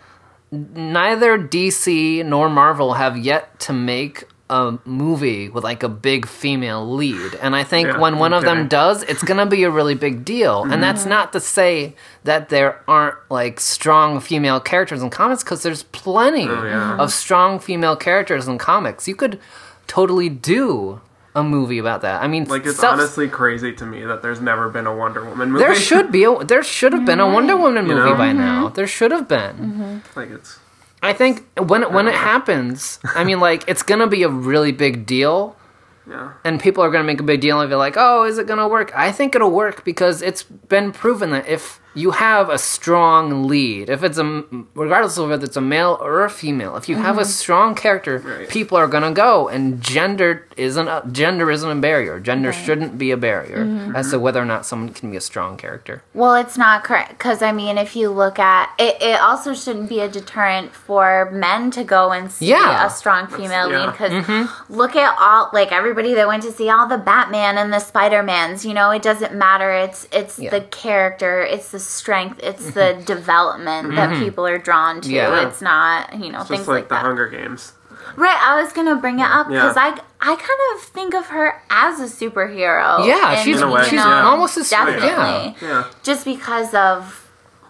neither 0.51 1.37
DC 1.37 2.25
nor 2.25 2.49
Marvel 2.49 2.93
have 2.93 3.17
yet 3.17 3.59
to 3.61 3.73
make 3.73 4.25
a 4.49 4.79
movie 4.83 5.47
with 5.47 5.63
like 5.63 5.83
a 5.83 5.89
big 5.89 6.25
female 6.27 6.91
lead. 6.95 7.35
And 7.35 7.55
I 7.55 7.63
think 7.63 7.87
Yeah, 7.87 7.99
when 7.99 8.17
one 8.17 8.33
of 8.33 8.43
them 8.43 8.67
does, 8.67 9.03
it's 9.03 9.21
going 9.21 9.37
to 9.37 9.45
be 9.45 9.63
a 9.63 9.69
really 9.69 9.93
big 9.93 10.25
deal. 10.25 10.63
And 10.63 10.71
mm-hmm. 10.71 10.81
that's 10.81 11.05
not 11.05 11.33
to 11.33 11.39
say 11.39 11.93
that 12.23 12.49
there 12.49 12.81
aren't 12.87 13.15
like 13.29 13.59
strong 13.59 14.19
female 14.19 14.59
characters 14.59 15.03
in 15.03 15.11
comics 15.11 15.43
cuz 15.43 15.61
there's 15.61 15.83
plenty 15.83 16.47
Oh, 16.47 16.63
yeah. 16.65 16.97
of 16.97 17.13
strong 17.13 17.59
female 17.59 17.95
characters 17.95 18.47
in 18.47 18.57
comics. 18.57 19.07
You 19.07 19.15
could 19.15 19.39
totally 19.85 20.29
do 20.29 20.99
a 21.39 21.43
movie 21.43 21.79
about 21.79 22.01
that. 22.01 22.21
I 22.21 22.27
mean, 22.27 22.45
Like 22.45 22.65
it's 22.65 22.77
stuff- 22.77 22.93
honestly 22.93 23.27
crazy 23.27 23.73
to 23.73 23.85
me 23.85 24.03
that 24.05 24.21
there's 24.21 24.41
never 24.41 24.69
been 24.69 24.85
a 24.85 24.95
Wonder 24.95 25.23
Woman 25.25 25.51
movie. 25.51 25.63
there 25.63 25.75
should 25.75 26.11
be 26.11 26.23
a, 26.23 26.43
there 26.43 26.63
should 26.63 26.93
have 26.93 27.05
been 27.05 27.19
a 27.19 27.27
Wonder 27.27 27.53
mm-hmm. 27.53 27.63
Woman 27.63 27.87
You 27.87 27.95
movie 27.95 28.09
know? 28.11 28.15
by 28.15 28.31
now. 28.33 28.65
Mm-hmm. 28.65 28.75
There 28.75 28.87
should 28.87 29.11
have 29.11 29.27
been. 29.27 29.55
Mm-hmm. 29.55 30.19
like 30.19 30.29
it's 30.31 30.59
I 31.01 31.13
think 31.13 31.47
when 31.57 31.83
it, 31.83 31.91
when 31.91 32.07
it 32.07 32.15
happens, 32.15 32.99
I 33.15 33.23
mean, 33.23 33.39
like 33.39 33.63
it's 33.67 33.83
gonna 33.83 34.07
be 34.07 34.23
a 34.23 34.29
really 34.29 34.71
big 34.71 35.05
deal, 35.05 35.55
yeah. 36.07 36.33
and 36.43 36.59
people 36.59 36.83
are 36.83 36.89
gonna 36.91 37.05
make 37.05 37.21
a 37.21 37.23
big 37.23 37.39
deal 37.39 37.59
and 37.61 37.69
be 37.69 37.75
like, 37.75 37.95
"Oh, 37.97 38.25
is 38.25 38.37
it 38.37 38.47
gonna 38.47 38.67
work?" 38.67 38.91
I 38.95 39.11
think 39.11 39.33
it'll 39.35 39.51
work 39.51 39.85
because 39.85 40.21
it's 40.21 40.43
been 40.43 40.91
proven 40.91 41.29
that 41.31 41.47
if 41.47 41.79
you 41.93 42.11
have 42.11 42.49
a 42.49 42.57
strong 42.57 43.47
lead, 43.47 43.89
if 43.89 44.03
it's 44.03 44.17
a 44.17 44.43
regardless 44.75 45.17
of 45.17 45.29
whether 45.29 45.45
it's 45.45 45.57
a 45.57 45.61
male 45.61 45.97
or 46.01 46.23
a 46.23 46.29
female, 46.29 46.75
if 46.77 46.87
you 46.87 46.95
have 46.95 47.17
a 47.17 47.21
mm-hmm. 47.21 47.29
strong 47.29 47.75
character, 47.75 48.17
Right. 48.19 48.49
people 48.49 48.77
are 48.77 48.87
gonna 48.87 49.11
go, 49.11 49.47
and 49.47 49.81
gender 49.81 50.45
isn't 50.55 50.87
a, 50.87 51.03
gender 51.11 51.49
isn't 51.49 51.69
a 51.69 51.75
barrier. 51.81 52.19
Gender 52.19 52.53
shouldn't 52.53 52.97
be 52.97 53.11
a 53.11 53.17
barrier 53.17 53.65
mm-hmm. 53.65 53.95
as 53.95 54.11
to 54.11 54.19
whether 54.19 54.41
or 54.41 54.45
not 54.45 54.65
someone 54.65 54.93
can 54.93 55.09
be 55.11 55.17
a 55.17 55.21
strong 55.21 55.57
character. 55.57 56.03
Well, 56.13 56.35
it's 56.35 56.57
not 56.57 56.83
correct 56.83 57.11
because 57.17 57.41
I 57.41 57.51
mean, 57.51 57.77
if 57.77 57.95
you 57.95 58.09
look 58.09 58.39
at 58.39 58.69
it, 58.77 59.01
it 59.01 59.19
also 59.19 59.53
shouldn't 59.53 59.89
be 59.89 59.99
a 59.99 60.09
deterrent 60.09 60.73
for 60.73 61.29
men 61.31 61.71
to 61.71 61.83
go 61.83 62.11
and 62.11 62.31
see 62.31 62.47
Yeah. 62.47 62.85
a 62.85 62.89
strong 62.89 63.27
female 63.27 63.69
yeah. 63.71 63.85
lead. 63.85 63.91
Because 63.91 64.11
mm-hmm. 64.11 64.73
look 64.73 64.95
at 64.95 65.15
all 65.19 65.49
like 65.53 65.71
everybody 65.71 66.13
that 66.13 66.27
went 66.27 66.43
to 66.43 66.51
see 66.51 66.69
all 66.69 66.87
the 66.87 66.97
Batman 66.97 67.57
and 67.57 67.73
the 67.73 67.79
Spider 67.79 68.21
Mans. 68.23 68.65
You 68.65 68.73
know, 68.73 68.91
it 68.91 69.01
doesn't 69.01 69.33
matter. 69.33 69.71
It's 69.71 70.07
it's 70.11 70.37
Yeah. 70.37 70.51
the 70.51 70.61
character, 70.61 71.41
it's 71.41 71.71
the 71.71 71.78
strength, 71.79 72.39
it's 72.43 72.71
the 72.71 72.79
mm-hmm. 72.79 73.03
development 73.03 73.95
that 73.95 74.09
mm-hmm. 74.09 74.23
people 74.23 74.45
are 74.45 74.57
drawn 74.57 75.01
to. 75.01 75.11
Yeah. 75.11 75.47
It's 75.47 75.61
not 75.61 76.13
you 76.13 76.31
know 76.31 76.39
Just 76.39 76.49
things 76.49 76.67
like, 76.67 76.75
like, 76.75 76.89
the 76.89 76.95
that. 76.95 77.01
Hunger 77.01 77.27
Games. 77.27 77.73
Right, 78.15 78.37
I 78.41 78.61
was 78.61 78.73
gonna 78.73 78.95
bring 78.95 79.19
it 79.19 79.27
up 79.27 79.47
because 79.47 79.75
Yeah. 79.75 79.95
I 80.21 80.31
I 80.31 80.35
kind 80.35 80.75
of 80.75 80.81
think 80.81 81.13
of 81.13 81.27
her 81.27 81.61
as 81.69 81.99
a 81.99 82.05
superhero. 82.05 83.05
Yeah, 83.05 83.33
and, 83.33 83.43
she's 83.43 83.61
In 83.61 83.67
a 83.67 83.71
way, 83.71 83.83
she's 83.83 83.93
know, 83.93 84.09
yeah. 84.09 84.23
almost 84.23 84.57
as 84.57 84.69
definitely 84.69 85.07
yeah. 85.07 85.53
Yeah. 85.61 85.85
just 86.03 86.25
because 86.25 86.73
of 86.73 87.29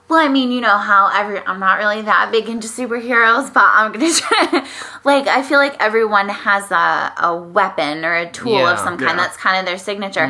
well 0.09 0.19
i 0.19 0.27
mean 0.27 0.51
you 0.51 0.59
know 0.59 0.77
how 0.77 1.09
every 1.13 1.39
i'm 1.45 1.59
not 1.59 1.77
really 1.77 2.01
that 2.01 2.31
big 2.31 2.49
into 2.49 2.67
superheroes 2.67 3.53
but 3.53 3.63
i'm 3.63 3.91
gonna 3.91 4.11
try 4.13 4.67
like 5.13 5.27
i 5.27 5.41
feel 5.49 5.59
like 5.65 5.75
everyone 5.87 6.29
has 6.29 6.65
a, 6.71 7.13
a 7.29 7.31
weapon 7.57 8.05
or 8.07 8.13
a 8.25 8.27
tool 8.39 8.53
Yeah. 8.59 8.71
of 8.73 8.79
some 8.79 8.97
kind 8.97 9.15
Yeah. 9.17 9.23
that's 9.23 9.37
kind 9.37 9.55
of 9.59 9.63
their 9.69 9.77
signature 9.89 10.27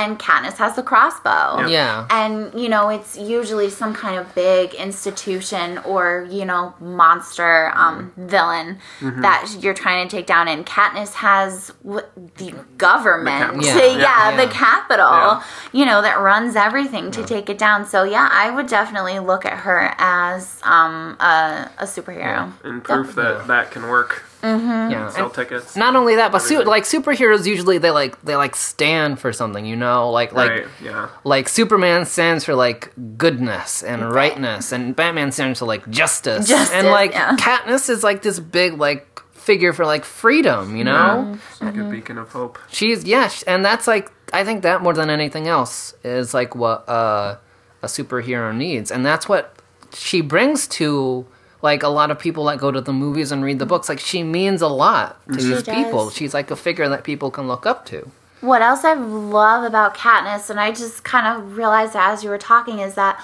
and 0.00 0.10
Katniss 0.24 0.56
has 0.64 0.72
the 0.80 0.82
crossbow 0.90 1.46
Yeah. 1.60 1.66
Yeah. 1.68 2.06
and 2.20 2.34
you 2.62 2.68
know 2.74 2.84
it's 2.96 3.12
usually 3.16 3.70
some 3.70 3.92
kind 3.94 4.16
of 4.20 4.24
big 4.34 4.66
institution 4.74 5.78
or 5.92 6.26
you 6.30 6.44
know 6.44 6.74
monster 6.80 7.70
um, 7.74 8.12
villain 8.16 8.78
Mm-hmm. 9.00 9.20
that 9.22 9.40
you're 9.60 9.74
trying 9.84 10.08
to 10.08 10.16
take 10.16 10.26
down 10.26 10.48
and 10.48 10.64
Katniss 10.64 11.12
has 11.14 11.72
w- 11.84 12.06
the 12.36 12.50
government 12.78 13.60
The 13.60 13.66
Capitol. 13.68 13.80
to- 13.80 13.86
Yeah. 13.98 13.98
yeah, 13.98 14.30
Yeah. 14.30 14.36
the 14.46 14.52
Capitol 14.52 15.06
Yeah. 15.10 15.42
you 15.72 15.84
know 15.86 16.00
that 16.02 16.18
runs 16.20 16.56
everything 16.56 17.10
to 17.12 17.24
take 17.24 17.48
it 17.50 17.58
down 17.58 17.84
so 17.86 18.04
yeah 18.04 18.28
I 18.30 18.50
would 18.50 18.66
definitely 18.66 19.18
look 19.18 19.44
at 19.44 19.58
her 19.66 19.94
as 19.98 20.60
um, 20.62 21.16
a, 21.20 21.70
a 21.78 21.84
superhero 21.84 22.52
And 22.64 22.82
proof 22.84 23.14
that 23.16 23.46
that 23.48 23.70
can 23.70 23.88
work. 23.88 24.21
Mm-hmm. 24.42 24.90
yeah. 24.90 25.08
Sell 25.10 25.26
And- 25.26 25.34
tickets. 25.34 25.76
not 25.76 25.94
only 25.94 26.16
that, 26.16 26.32
but 26.32 26.40
su- 26.40 26.64
like 26.64 26.82
superheroes 26.82 27.46
usually 27.46 27.78
they 27.78 27.92
like 27.92 28.20
they 28.22 28.34
like 28.34 28.56
stand 28.56 29.20
for 29.20 29.32
something, 29.32 29.64
you 29.64 29.76
know, 29.76 30.10
like 30.10 30.32
like 30.32 30.50
right. 30.50 30.66
Yeah. 30.82 31.08
like 31.22 31.48
Superman 31.48 32.06
stands 32.06 32.44
for 32.44 32.54
like 32.54 32.92
goodness 33.16 33.82
and 33.84 34.12
rightness, 34.12 34.72
and 34.72 34.96
Batman 34.96 35.30
stands 35.30 35.60
for 35.60 35.66
like 35.66 35.88
justice, 35.90 36.48
Justice, 36.48 36.74
and 36.74 36.88
like 36.88 37.12
yeah. 37.12 37.36
Katniss 37.36 37.88
is 37.88 38.02
like 38.02 38.22
this 38.22 38.40
big 38.40 38.78
like 38.78 39.22
figure 39.32 39.72
for 39.72 39.86
like 39.86 40.04
freedom, 40.04 40.76
you 40.76 40.84
know. 40.84 41.34
It's 41.34 41.56
mm-hmm. 41.56 41.64
like 41.66 41.74
a 41.74 41.78
mm-hmm. 41.78 41.90
beacon 41.90 42.18
of 42.18 42.30
hope. 42.32 42.58
She's 42.68 43.04
yeah, 43.04 43.30
and 43.46 43.64
that's 43.64 43.86
like 43.86 44.10
I 44.32 44.44
think 44.44 44.62
that 44.62 44.82
more 44.82 44.94
than 44.94 45.10
anything 45.10 45.46
else 45.46 45.94
is 46.02 46.34
like 46.34 46.54
what 46.54 46.88
uh, 46.88 47.36
a 47.82 47.86
superhero 47.86 48.54
needs, 48.54 48.90
and 48.90 49.06
that's 49.06 49.28
what 49.28 49.56
she 49.94 50.20
brings 50.20 50.66
to 50.66 51.26
like 51.62 51.82
a 51.82 51.88
lot 51.88 52.10
of 52.10 52.18
people 52.18 52.44
that 52.46 52.58
go 52.58 52.70
to 52.70 52.80
the 52.80 52.92
movies 52.92 53.32
and 53.32 53.42
read 53.42 53.58
the 53.58 53.66
books. 53.66 53.88
Like 53.88 54.00
she 54.00 54.22
means 54.22 54.60
a 54.60 54.68
lot 54.68 55.16
to 55.28 55.36
these 55.36 55.62
does. 55.62 55.74
people. 55.74 56.10
She's 56.10 56.34
like 56.34 56.50
a 56.50 56.56
figure 56.56 56.88
that 56.88 57.04
people 57.04 57.30
can 57.30 57.48
look 57.48 57.64
up 57.64 57.86
to. 57.86 58.10
What 58.40 58.60
else 58.60 58.84
I 58.84 58.94
love 58.94 59.62
about 59.62 59.96
Katniss, 59.96 60.50
and 60.50 60.58
I 60.58 60.72
just 60.72 61.04
kind 61.04 61.26
of 61.28 61.56
realized 61.56 61.94
as 61.94 62.24
you 62.24 62.30
were 62.30 62.38
talking, 62.38 62.80
is 62.80 62.96
that 62.96 63.16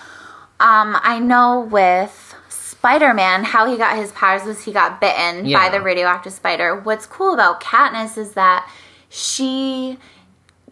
um, 0.61 0.97
I 1.03 1.19
know 1.19 1.61
with 1.61 2.37
Spider 2.49 3.13
Man, 3.13 3.43
how 3.43 3.69
he 3.69 3.77
got 3.77 3.97
his 3.97 4.13
powers 4.13 4.45
was 4.45 4.65
he 4.65 4.73
got 4.73 5.01
bitten 5.01 5.53
by 5.53 5.69
the 5.69 5.81
radioactive 5.81 6.33
spider. 6.33 6.79
What's 6.79 7.07
cool 7.07 7.35
about 7.35 7.61
Katniss 7.61 8.17
is 8.17 8.35
that 8.35 8.71
she 9.09 9.99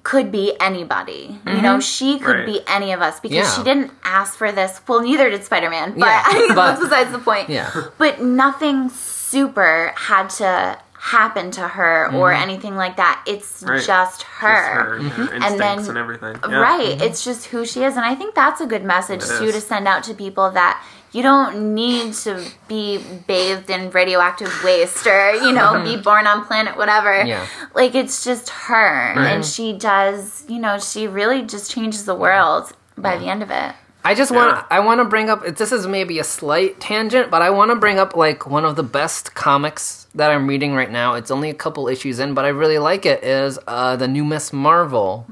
could 0.07 0.31
be 0.31 0.55
anybody. 0.61 1.37
You 1.49 1.61
know, 1.67 1.81
she 1.81 2.21
could 2.21 2.37
Right. 2.37 2.47
be 2.47 2.61
any 2.69 2.93
of 2.93 3.03
us 3.03 3.19
because 3.19 3.39
Mm-hmm. 3.39 3.45
Yeah. 3.45 3.57
she 3.57 3.63
didn't 3.65 3.91
ask 4.05 4.39
for 4.39 4.53
this. 4.53 4.81
Well, 4.87 5.01
neither 5.01 5.29
did 5.31 5.43
Spider 5.45 5.69
Man, 5.69 5.99
but, 5.99 6.07
Yeah, 6.07 6.23
but- 6.49 6.55
that's 6.55 6.81
besides 6.81 7.11
the 7.11 7.19
point. 7.19 7.49
Yeah. 7.51 7.69
But 7.99 8.21
nothing 8.23 8.89
super 8.89 9.93
had 9.97 10.31
to 10.43 10.79
happen 11.17 11.51
to 11.53 11.63
her 11.77 12.07
or 12.15 12.31
Mm-hmm. 12.31 12.43
anything 12.43 12.77
like 12.77 12.97
that. 12.99 13.21
It's 13.27 13.65
Right. 13.67 13.83
just 13.83 14.23
her. 14.23 14.99
Just 15.01 15.17
her, 15.17 15.25
her 15.27 15.35
And 15.35 15.61
then- 15.61 15.79
and 15.81 15.99
everything. 15.99 16.37
Yeah. 16.49 16.57
Right. 16.57 17.03
It's 17.03 17.25
just 17.25 17.47
who 17.47 17.67
she 17.67 17.83
is. 17.83 17.97
And 17.97 18.05
I 18.05 18.15
think 18.15 18.35
that's 18.37 18.61
a 18.61 18.67
good 18.67 18.85
message 18.85 19.23
It 19.25 19.39
too 19.39 19.45
is. 19.47 19.55
to 19.57 19.61
send 19.61 19.89
out 19.89 20.05
to 20.05 20.15
people 20.15 20.51
that 20.53 20.81
you 21.13 21.23
don't 21.23 21.75
need 21.75 22.13
to 22.15 22.45
be 22.69 22.99
bathed 23.27 23.71
in 23.71 23.91
radioactive 23.91 24.53
waste 24.65 25.07
or, 25.07 25.33
you 25.33 25.53
know, 25.53 25.83
be 25.83 25.97
born 25.97 26.27
on 26.27 26.45
planet 26.45 26.77
whatever. 26.77 27.25
Yeah. 27.25 27.47
Like 27.75 27.95
it's 27.95 28.23
just 28.25 28.51
her. 28.51 29.15
Right. 29.17 29.27
And 29.33 29.45
she 29.45 29.73
does, 29.73 30.45
you 30.49 30.59
know, 30.59 30.79
she 30.79 31.07
really 31.07 31.43
just 31.43 31.71
changes 31.71 32.05
the 32.05 32.15
world 32.15 32.73
by 32.99 33.17
the 33.17 33.27
end 33.27 33.43
of 33.43 33.51
it. 33.51 33.75
I 34.05 34.15
just 34.15 34.31
Yeah. 34.31 34.37
want 34.47 34.67
I 34.71 34.81
want 34.81 35.01
to 35.01 35.05
bring 35.05 35.31
up 35.31 35.45
this 35.57 35.73
is 35.73 35.87
maybe 35.87 36.19
a 36.19 36.25
slight 36.25 36.79
tangent, 36.81 37.31
but 37.31 37.41
I 37.43 37.51
want 37.51 37.71
to 37.71 37.77
bring 37.77 37.99
up 37.99 38.15
like 38.15 38.47
one 38.47 38.65
of 38.65 38.77
the 38.77 38.83
best 38.85 39.35
comics 39.35 40.07
that 40.15 40.31
I'm 40.31 40.47
reading 40.47 40.75
right 40.75 40.91
now. 40.91 41.15
It's 41.15 41.31
only 41.31 41.51
a 41.51 41.55
couple 41.55 41.89
issues 41.89 42.19
in, 42.21 42.35
but 42.35 42.45
I 42.45 42.49
really 42.49 42.79
like 42.79 43.05
it. 43.07 43.25
Is 43.25 43.59
uh, 43.67 43.97
the 43.97 44.07
new 44.07 44.25
Miss 44.25 44.53
Marvel, 44.53 45.27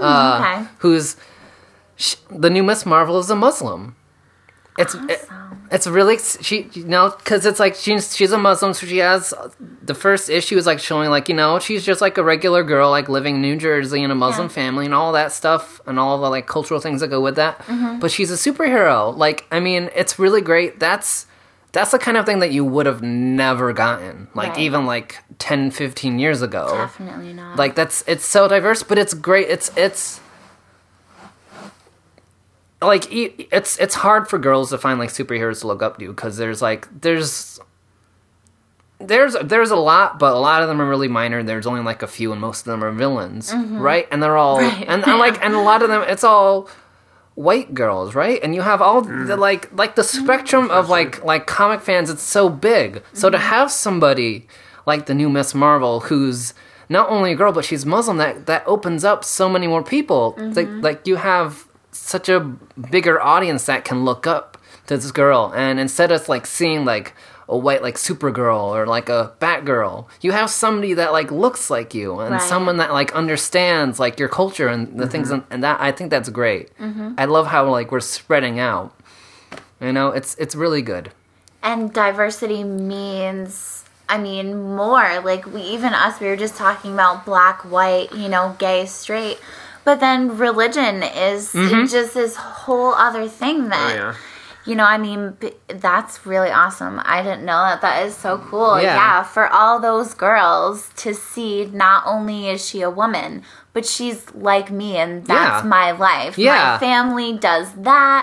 uh, 0.00 0.40
okay. 0.40 0.68
who's 0.78 1.16
sh- 1.96 2.16
the 2.30 2.48
new 2.48 2.62
Miss 2.62 2.86
Marvel 2.86 3.18
is 3.18 3.28
a 3.28 3.36
Muslim. 3.36 3.95
It's 4.78 4.94
it- 4.94 5.28
it's 5.68 5.88
really 5.88 6.16
she 6.42 6.70
you 6.74 6.84
know 6.84 7.10
because 7.18 7.44
it's 7.44 7.58
like 7.58 7.74
she's 7.74 8.16
she's 8.16 8.30
a 8.30 8.38
Muslim, 8.38 8.72
so 8.72 8.86
she 8.86 8.98
has 8.98 9.34
the 9.82 9.94
first 9.94 10.30
issue 10.30 10.56
is 10.56 10.64
like 10.64 10.78
showing 10.78 11.10
like 11.10 11.28
you 11.28 11.34
know 11.34 11.58
she's 11.58 11.84
just 11.84 12.00
like 12.00 12.16
a 12.18 12.22
regular 12.22 12.62
girl 12.62 12.88
like 12.90 13.08
living 13.08 13.34
in 13.36 13.42
New 13.42 13.56
Jersey 13.56 14.00
in 14.04 14.12
a 14.12 14.14
Muslim 14.14 14.46
Yeah. 14.46 14.52
family 14.54 14.84
and 14.84 14.94
all 14.94 15.10
that 15.12 15.32
stuff 15.32 15.80
and 15.86 15.98
all 15.98 16.20
the 16.20 16.30
like 16.30 16.46
cultural 16.46 16.78
things 16.78 17.00
that 17.00 17.08
go 17.08 17.20
with 17.20 17.34
that. 17.34 17.58
Mm-hmm. 17.66 17.98
But 17.98 18.12
she's 18.12 18.30
a 18.30 18.34
superhero. 18.36 19.16
Like 19.16 19.44
I 19.50 19.58
mean, 19.58 19.90
it's 19.96 20.20
really 20.20 20.40
great. 20.40 20.78
That's 20.78 21.26
that's 21.72 21.90
the 21.90 21.98
kind 21.98 22.16
of 22.16 22.24
thing 22.26 22.38
that 22.38 22.52
you 22.52 22.64
would 22.64 22.86
have 22.86 23.02
never 23.02 23.72
gotten 23.72 24.28
like 24.34 24.50
Right. 24.50 24.58
even 24.60 24.86
like 24.86 25.18
10 25.40 25.72
15 25.72 26.20
years 26.20 26.42
ago 26.42 26.68
Definitely 26.72 27.32
not. 27.34 27.56
like 27.58 27.74
that's 27.74 28.02
it's 28.06 28.24
so 28.24 28.46
diverse 28.48 28.82
but 28.84 28.96
it's 28.98 29.12
great 29.14 29.48
it's 29.50 29.70
it's 29.76 30.20
like 32.82 33.10
e- 33.12 33.48
it's 33.50 33.78
it's 33.78 33.94
hard 33.94 34.28
for 34.28 34.38
girls 34.38 34.70
to 34.70 34.78
find 34.78 34.98
like 34.98 35.10
superheroes 35.10 35.60
to 35.60 35.66
look 35.66 35.82
up 35.82 35.98
to 35.98 36.08
because 36.08 36.36
there's 36.36 36.60
like 36.60 36.88
there's 37.00 37.58
there's 38.98 39.36
there's 39.44 39.70
a 39.70 39.76
lot 39.76 40.18
but 40.18 40.34
a 40.34 40.38
lot 40.38 40.62
of 40.62 40.68
them 40.68 40.80
are 40.80 40.88
really 40.88 41.08
minor 41.08 41.42
there's 41.42 41.66
only 41.66 41.82
like 41.82 42.02
a 42.02 42.06
few 42.06 42.32
and 42.32 42.40
most 42.40 42.60
of 42.60 42.64
them 42.66 42.82
are 42.82 42.92
villains 42.92 43.52
mm-hmm. 43.52 43.78
right? 43.78 44.06
And 44.10 44.22
they're 44.22 44.36
all 44.36 44.58
Right. 44.58 44.84
and, 44.88 45.06
and 45.06 45.18
like 45.18 45.42
and 45.42 45.54
a 45.54 45.60
lot 45.60 45.82
of 45.82 45.88
them 45.88 46.02
it's 46.06 46.24
all 46.24 46.68
white 47.34 47.74
girls 47.74 48.14
right? 48.14 48.40
And 48.42 48.54
you 48.54 48.62
have 48.62 48.80
all 48.80 49.02
the 49.02 49.10
mm. 49.10 49.38
like 49.38 49.72
like 49.72 49.96
the 49.96 50.02
mm-hmm. 50.02 50.24
spectrum 50.24 50.70
of 50.70 50.88
like 50.88 51.22
like 51.24 51.46
comic 51.46 51.80
fans 51.80 52.10
it's 52.10 52.22
so 52.22 52.48
big. 52.48 53.02
So 53.12 53.30
to 53.30 53.36
mm-hmm. 53.36 53.46
have 53.46 53.70
somebody 53.70 54.46
like 54.86 55.06
the 55.06 55.14
new 55.14 55.28
miss 55.28 55.54
marvel 55.54 56.00
who's 56.00 56.54
not 56.88 57.10
only 57.10 57.32
a 57.32 57.34
girl 57.34 57.52
but 57.52 57.64
she's 57.64 57.84
muslim 57.84 58.16
that 58.18 58.46
that 58.46 58.62
opens 58.66 59.04
up 59.04 59.24
so 59.24 59.48
many 59.48 59.66
more 59.66 59.82
people. 59.82 60.34
Like 60.38 60.68
like 60.68 61.06
you 61.06 61.16
have 61.16 61.65
such 61.96 62.28
a 62.28 62.40
bigger 62.90 63.20
audience 63.20 63.66
that 63.66 63.84
can 63.84 64.04
look 64.04 64.26
up 64.26 64.58
to 64.86 64.96
this 64.96 65.10
girl. 65.12 65.52
And 65.54 65.80
instead 65.80 66.12
of 66.12 66.28
like 66.28 66.46
seeing 66.46 66.84
like 66.84 67.14
a 67.48 67.56
white 67.56 67.80
like 67.80 67.94
supergirl 67.94 68.70
or 68.74 68.86
like 68.86 69.08
a 69.08 69.32
batgirl 69.40 70.06
you 70.20 70.32
have 70.32 70.50
somebody 70.50 70.94
that 70.94 71.12
like 71.12 71.30
looks 71.30 71.70
like 71.70 71.94
you 71.94 72.18
and 72.18 72.32
Right. 72.32 72.42
someone 72.42 72.78
that 72.78 72.92
like 72.92 73.14
understands 73.14 74.00
like 74.00 74.18
your 74.18 74.28
culture 74.28 74.66
and 74.66 74.98
the 74.98 75.06
things 75.06 75.30
and, 75.30 75.44
and 75.48 75.62
that 75.62 75.80
i 75.80 75.92
think 75.92 76.10
that's 76.10 76.28
great. 76.28 76.76
Mm-hmm. 76.78 77.14
I 77.16 77.26
love 77.26 77.46
how 77.46 77.70
like 77.70 77.92
we're 77.92 78.00
spreading 78.00 78.58
out. 78.58 78.92
You 79.80 79.92
know 79.92 80.08
it's 80.08 80.34
it's 80.42 80.56
really 80.56 80.82
good. 80.82 81.12
And 81.62 81.92
diversity 81.92 82.64
means 82.64 83.84
i 84.08 84.18
mean 84.18 84.74
more. 84.74 85.20
Like 85.20 85.46
we 85.46 85.60
even 85.62 85.94
us 85.94 86.18
we 86.20 86.26
were 86.26 86.36
just 86.36 86.56
talking 86.56 86.94
about 86.94 87.24
black 87.24 87.62
white 87.70 88.12
you 88.12 88.28
know 88.28 88.56
gay 88.58 88.86
straight 88.86 89.38
but 89.86 89.96
then 90.06 90.36
religion 90.48 90.96
is 91.02 91.52
Mm-hmm. 91.52 91.86
just 91.96 92.12
this 92.14 92.34
whole 92.36 92.92
other 93.06 93.26
thing 93.40 93.58
Oh 93.66 93.68
that 93.74 93.92
yeah. 94.00 94.14
you 94.68 94.74
know 94.78 94.84
i 94.84 94.98
mean 95.06 95.20
that's 95.86 96.14
really 96.32 96.50
awesome 96.62 96.94
i 97.14 97.22
didn't 97.26 97.44
know 97.50 97.60
that 97.68 97.80
that 97.86 97.96
is 98.06 98.14
so 98.26 98.30
cool 98.50 98.74
Yeah. 98.82 98.94
yeah. 99.00 99.22
for 99.34 99.46
all 99.58 99.76
those 99.88 100.10
girls 100.26 100.76
to 101.04 101.14
see 101.14 101.54
not 101.86 102.00
only 102.14 102.38
is 102.52 102.58
she 102.68 102.78
a 102.82 102.90
woman 103.02 103.30
but 103.74 103.84
she's 103.94 104.20
like 104.34 104.68
me 104.80 104.90
and 105.02 105.12
that's 105.32 105.62
Yeah. 105.62 105.68
my 105.78 105.88
life 106.08 106.34
Yeah. 106.36 106.52
Mm-hmm. 106.52 106.72
my 106.72 106.78
family 106.88 107.30
does 107.50 107.68
that 107.90 108.22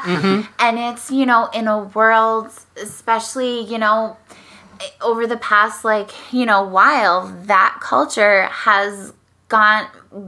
and 0.66 0.76
it's 0.90 1.06
you 1.18 1.26
know 1.32 1.42
in 1.60 1.66
a 1.68 1.80
world 1.98 2.48
especially 2.90 3.56
you 3.72 3.78
know 3.78 3.98
over 5.10 5.24
the 5.34 5.38
past 5.38 5.86
like 5.86 6.12
you 6.38 6.46
know 6.46 6.62
while 6.78 7.18
that 7.54 7.72
culture 7.92 8.38
has 8.68 9.14
gone 9.48 9.86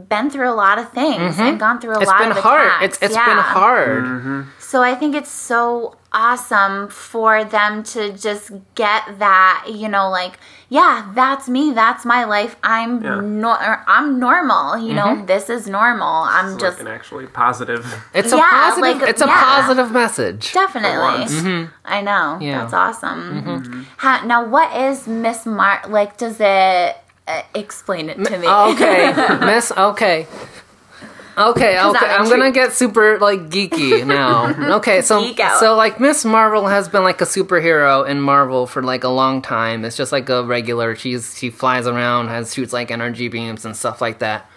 been 0.10 0.30
through 0.30 0.50
a 0.50 0.54
lot 0.56 0.78
of 0.80 0.92
things 0.92 1.38
and 1.40 1.60
gone 1.60 1.80
through 1.80 1.92
a 1.92 1.94
Mm-hmm. 1.96 2.02
it's 2.04 2.12
lot 2.12 2.20
been 2.20 2.32
of 2.32 2.38
hard 2.38 2.68
attacks. 2.68 2.84
it's 2.86 2.98
it's 3.04 3.16
Yeah. 3.16 3.26
been 3.26 3.38
hard 3.38 4.04
Mm-hmm. 4.04 4.42
So 4.60 4.82
I 4.82 4.96
think 4.96 5.16
it's 5.16 5.30
so 5.32 5.96
awesome 6.12 6.90
for 6.90 7.44
them 7.46 7.84
to 7.84 8.12
just 8.14 8.52
get 8.74 9.20
that, 9.20 9.66
you 9.70 9.88
know, 9.88 10.10
like, 10.10 10.40
yeah, 10.70 11.12
that's 11.14 11.48
me, 11.48 11.72
that's 11.72 12.04
my 12.04 12.24
life. 12.26 12.56
I'm 12.64 13.02
Yeah. 13.04 13.20
nor- 13.22 13.62
or 13.62 13.84
I'm 13.88 14.20
normal, 14.20 14.78
you 14.78 14.94
know, 14.94 15.24
this 15.26 15.50
is 15.50 15.68
normal. 15.68 16.08
I'm 16.38 16.54
It's 16.54 16.62
just 16.62 16.78
like 16.80 16.88
an 16.88 16.94
actually 16.94 17.28
positive. 17.28 17.86
it's 18.14 18.34
a 18.34 18.38
Yeah, 18.38 18.50
positive 18.50 19.02
like, 19.02 19.10
it's 19.10 19.22
a 19.22 19.28
yeah. 19.28 19.44
positive 19.44 19.92
message 19.92 20.52
definitely. 20.54 20.98
once. 20.98 21.70
I 21.86 22.02
know. 22.02 22.38
Yeah. 22.42 22.62
That's 22.62 22.74
awesome. 22.74 23.86
How, 23.98 24.26
now, 24.26 24.46
what 24.46 24.76
is 24.76 25.08
Miss 25.08 25.46
Mar? 25.46 25.82
Like, 25.88 26.18
does 26.18 26.38
it 26.40 26.98
uh, 27.28 27.42
explain 27.54 28.10
it 28.10 28.24
to 28.24 28.38
me? 28.38 28.48
okay 28.48 29.14
miss 29.46 29.72
okay 29.72 30.28
Okay, 31.38 31.78
I'm 31.78 31.90
okay, 31.94 32.06
I'm 32.06 32.30
gonna 32.30 32.52
get 32.52 32.72
super 32.72 33.20
like 33.20 33.50
geeky 33.50 34.08
now. 34.08 34.76
Okay, 34.78 35.02
so 35.02 35.22
Geek 35.22 35.40
out. 35.42 35.60
so 35.60 35.76
like 35.76 36.00
Miss 36.00 36.24
Marvel 36.24 36.68
has 36.68 36.88
been 36.88 37.04
like 37.04 37.20
a 37.20 37.26
superhero 37.26 38.08
in 38.08 38.22
Marvel 38.22 38.66
for 38.68 38.82
like 38.82 39.04
a 39.04 39.10
long 39.10 39.42
time. 39.42 39.84
It's 39.84 39.98
just 39.98 40.14
like 40.14 40.30
a 40.30 40.46
regular. 40.46 40.96
She's 40.96 41.38
she 41.38 41.50
flies 41.50 41.88
around, 41.88 42.30
has 42.30 42.54
shoots 42.54 42.72
like 42.72 42.90
energy 42.90 43.28
beams 43.28 43.66
and 43.66 43.76
stuff 43.76 44.00
like 44.00 44.20
that. 44.20 44.50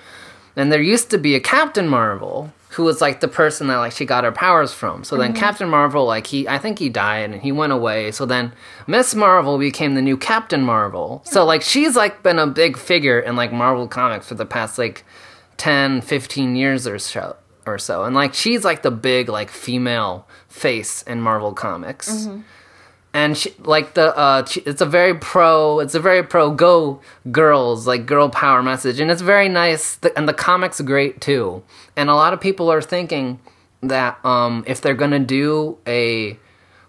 And 0.54 0.70
there 0.70 0.80
used 0.80 1.10
to 1.10 1.18
be 1.18 1.34
a 1.34 1.40
Captain 1.40 1.88
Marvel 1.88 2.52
who 2.70 2.84
was 2.84 3.00
like 3.00 3.20
the 3.20 3.28
person 3.28 3.66
that 3.68 3.76
like 3.76 3.92
she 3.92 4.04
got 4.04 4.24
her 4.24 4.32
powers 4.32 4.72
from. 4.72 5.04
So 5.04 5.16
then 5.16 5.32
mm-hmm. 5.32 5.40
Captain 5.40 5.68
Marvel 5.68 6.04
like 6.04 6.26
he 6.26 6.46
I 6.48 6.58
think 6.58 6.78
he 6.78 6.88
died 6.88 7.30
and 7.30 7.42
he 7.42 7.52
went 7.52 7.72
away. 7.72 8.10
So 8.10 8.26
then 8.26 8.52
Miss 8.86 9.14
Marvel 9.14 9.58
became 9.58 9.94
the 9.94 10.02
new 10.02 10.16
Captain 10.16 10.62
Marvel. 10.62 11.22
So 11.24 11.40
mm-hmm. 11.40 11.48
like 11.48 11.62
she's 11.62 11.96
like 11.96 12.22
been 12.22 12.38
a 12.38 12.46
big 12.46 12.76
figure 12.76 13.18
in 13.18 13.36
like 13.36 13.52
Marvel 13.52 13.88
comics 13.88 14.28
for 14.28 14.34
the 14.34 14.46
past 14.46 14.78
like 14.78 15.04
10 15.58 16.00
15 16.02 16.56
years 16.56 16.86
or 16.86 16.98
so 16.98 17.36
or 17.66 17.78
so 17.78 18.04
and 18.04 18.14
like 18.14 18.32
she's 18.32 18.64
like 18.64 18.82
the 18.82 18.90
big 18.90 19.28
like 19.28 19.50
female 19.50 20.26
face 20.48 21.02
in 21.02 21.20
marvel 21.20 21.52
comics 21.52 22.10
mm-hmm. 22.10 22.40
And 23.18 23.36
she, 23.36 23.52
like 23.58 23.94
the 23.94 24.16
uh 24.16 24.44
she, 24.44 24.60
it's 24.60 24.80
a 24.80 24.86
very 24.86 25.14
pro 25.14 25.80
it's 25.80 25.96
a 25.96 26.00
very 26.00 26.22
pro 26.22 26.52
go 26.52 27.00
girls 27.32 27.84
like 27.84 28.06
girl 28.06 28.28
power 28.28 28.62
message. 28.62 29.00
And 29.00 29.10
it's 29.10 29.22
very 29.22 29.48
nice. 29.48 29.96
The, 29.96 30.16
and 30.16 30.28
the 30.28 30.32
comics 30.32 30.80
great 30.80 31.20
too. 31.20 31.64
And 31.96 32.08
a 32.10 32.14
lot 32.14 32.32
of 32.32 32.40
people 32.40 32.70
are 32.70 32.80
thinking 32.80 33.40
that 33.82 34.24
um 34.24 34.62
if 34.68 34.80
they're 34.80 34.94
gonna 34.94 35.18
do 35.18 35.78
a 35.86 36.38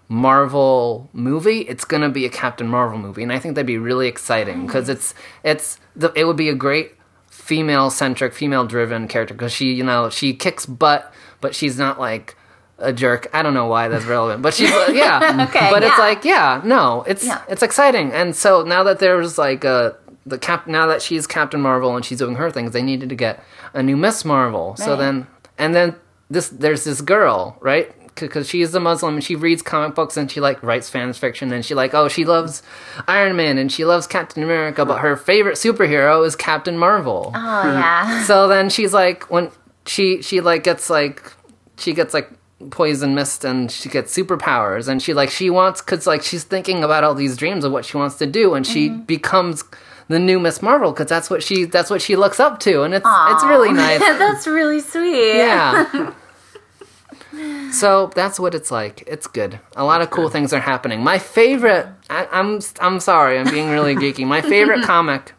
Marvel 0.08 1.08
movie, 1.12 1.60
it's 1.60 1.84
gonna 1.84 2.08
be 2.08 2.24
a 2.26 2.30
Captain 2.30 2.68
Marvel 2.68 2.98
movie, 2.98 3.22
and 3.22 3.32
I 3.32 3.38
think 3.38 3.54
that'd 3.54 3.66
be 3.66 3.78
really 3.78 4.08
exciting 4.08 4.66
because 4.66 4.88
it's 4.88 5.14
it's 5.42 5.78
the, 5.96 6.12
it 6.14 6.24
would 6.24 6.36
be 6.36 6.48
a 6.48 6.54
great 6.54 6.94
female 7.28 7.90
centric, 7.90 8.34
female 8.34 8.66
driven 8.66 9.08
character. 9.08 9.34
Because 9.34 9.52
she 9.52 9.72
you 9.72 9.84
know 9.84 10.10
she 10.10 10.34
kicks 10.34 10.64
butt, 10.66 11.12
but 11.40 11.54
she's 11.54 11.76
not 11.78 11.98
like 11.98 12.36
a 12.80 12.92
jerk. 12.92 13.28
I 13.32 13.42
don't 13.42 13.54
know 13.54 13.66
why 13.66 13.88
that's 13.88 14.04
relevant, 14.04 14.42
but 14.42 14.54
she's 14.54 14.70
uh, 14.70 14.90
yeah. 14.92 15.46
Okay, 15.48 15.68
but 15.70 15.82
it's 15.82 15.98
like 15.98 16.24
yeah, 16.24 16.60
no, 16.64 17.04
it's 17.06 17.24
Yeah. 17.24 17.42
it's 17.48 17.62
exciting, 17.62 18.12
and 18.12 18.34
so 18.34 18.62
now 18.62 18.82
that 18.84 18.98
there's 18.98 19.38
like 19.38 19.64
a 19.64 19.96
the 20.26 20.38
cap 20.38 20.66
now 20.66 20.86
that 20.86 21.00
she's 21.02 21.26
Captain 21.26 21.60
Marvel 21.60 21.96
and 21.96 22.04
she's 22.04 22.18
doing 22.18 22.34
her 22.36 22.50
things, 22.50 22.72
they 22.72 22.82
needed 22.82 23.08
to 23.08 23.14
get 23.14 23.42
a 23.72 23.82
new 23.82 23.96
Miss 23.96 24.24
Marvel. 24.24 24.76
So 24.76 24.96
then 24.96 25.26
and 25.58 25.74
then 25.74 25.96
this 26.28 26.48
there's 26.48 26.84
this 26.84 27.00
girl 27.00 27.56
right 27.60 27.92
because 28.16 28.46
she 28.48 28.60
is 28.60 28.74
a 28.74 28.80
Muslim 28.80 29.14
and 29.14 29.24
she 29.24 29.34
reads 29.34 29.62
comic 29.62 29.94
books 29.94 30.16
and 30.18 30.30
she 30.30 30.40
like 30.40 30.62
writes 30.62 30.90
fan 30.90 31.10
fiction 31.14 31.52
and 31.54 31.64
she 31.64 31.74
like 31.74 31.94
oh 31.94 32.06
she 32.06 32.24
loves 32.26 32.62
Iron 33.08 33.34
Man 33.34 33.56
and 33.56 33.72
she 33.72 33.86
loves 33.86 34.06
Captain 34.06 34.42
America 34.42 34.84
but 34.84 34.98
her 34.98 35.16
favorite 35.16 35.54
superhero 35.56 36.24
is 36.26 36.36
Captain 36.36 36.76
Marvel. 36.76 37.32
Oh, 37.34 37.38
yeah. 37.72 38.22
So 38.26 38.46
then 38.46 38.68
she's 38.68 38.92
like 38.92 39.30
when 39.30 39.50
she 39.86 40.20
she 40.22 40.40
like 40.42 40.62
gets 40.64 40.90
like 40.90 41.32
she 41.78 41.94
gets 41.94 42.12
like 42.12 42.30
poison 42.70 43.14
mist 43.14 43.44
and 43.44 43.70
she 43.70 43.88
gets 43.88 44.14
superpowers 44.14 44.86
and 44.88 45.00
she 45.02 45.14
like 45.14 45.30
she 45.30 45.48
wants 45.48 45.80
cuz 45.80 46.06
like 46.06 46.22
she's 46.22 46.44
thinking 46.44 46.84
about 46.84 47.02
all 47.04 47.14
these 47.14 47.36
dreams 47.36 47.64
of 47.64 47.72
what 47.72 47.84
she 47.86 47.96
wants 47.96 48.16
to 48.16 48.26
do 48.26 48.52
and 48.54 48.66
she 48.66 48.90
Mm-hmm. 48.90 49.00
becomes 49.02 49.64
the 50.08 50.18
new 50.18 50.38
Miss 50.38 50.60
Marvel 50.60 50.92
cuz 50.92 51.06
that's 51.06 51.30
what 51.30 51.42
she 51.42 51.64
that's 51.64 51.88
what 51.88 52.02
she 52.02 52.16
looks 52.16 52.38
up 52.40 52.58
to 52.60 52.82
and 52.82 52.92
it's 52.94 53.06
it's 53.30 53.44
really 53.44 53.72
nice. 53.86 54.00
That's 54.00 54.46
really 54.46 54.80
sweet. 54.80 55.36
Yeah. 55.36 56.12
so 57.72 58.10
that's 58.14 58.40
what 58.40 58.54
it's 58.54 58.70
like. 58.70 59.04
It's 59.06 59.26
good. 59.26 59.60
A 59.76 59.84
lot 59.84 60.02
of 60.02 60.10
cool 60.10 60.28
things 60.28 60.52
are 60.52 60.60
happening. 60.60 61.02
My 61.02 61.18
favorite. 61.18 61.86
I, 62.10 62.26
I'm 62.32 62.60
I'm 62.80 62.98
sorry. 63.00 63.38
I'm 63.38 63.48
being 63.50 63.70
really 63.70 63.94
geeky. 63.94 64.26
My 64.26 64.40
favorite 64.42 64.82
comic 64.92 65.32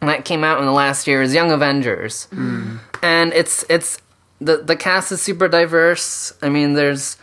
that 0.00 0.24
came 0.24 0.44
out 0.44 0.58
in 0.58 0.66
the 0.66 0.72
last 0.72 1.06
year 1.06 1.22
is 1.22 1.32
Young 1.34 1.50
Avengers, 1.50 2.28
and 3.02 3.32
it's 3.32 3.64
it's 3.70 4.01
the 4.44 4.58
the 4.58 4.76
cast 4.76 5.12
is 5.12 5.22
super 5.22 5.48
diverse. 5.48 6.32
I 6.42 6.48
mean, 6.48 6.74
there's 6.74 7.16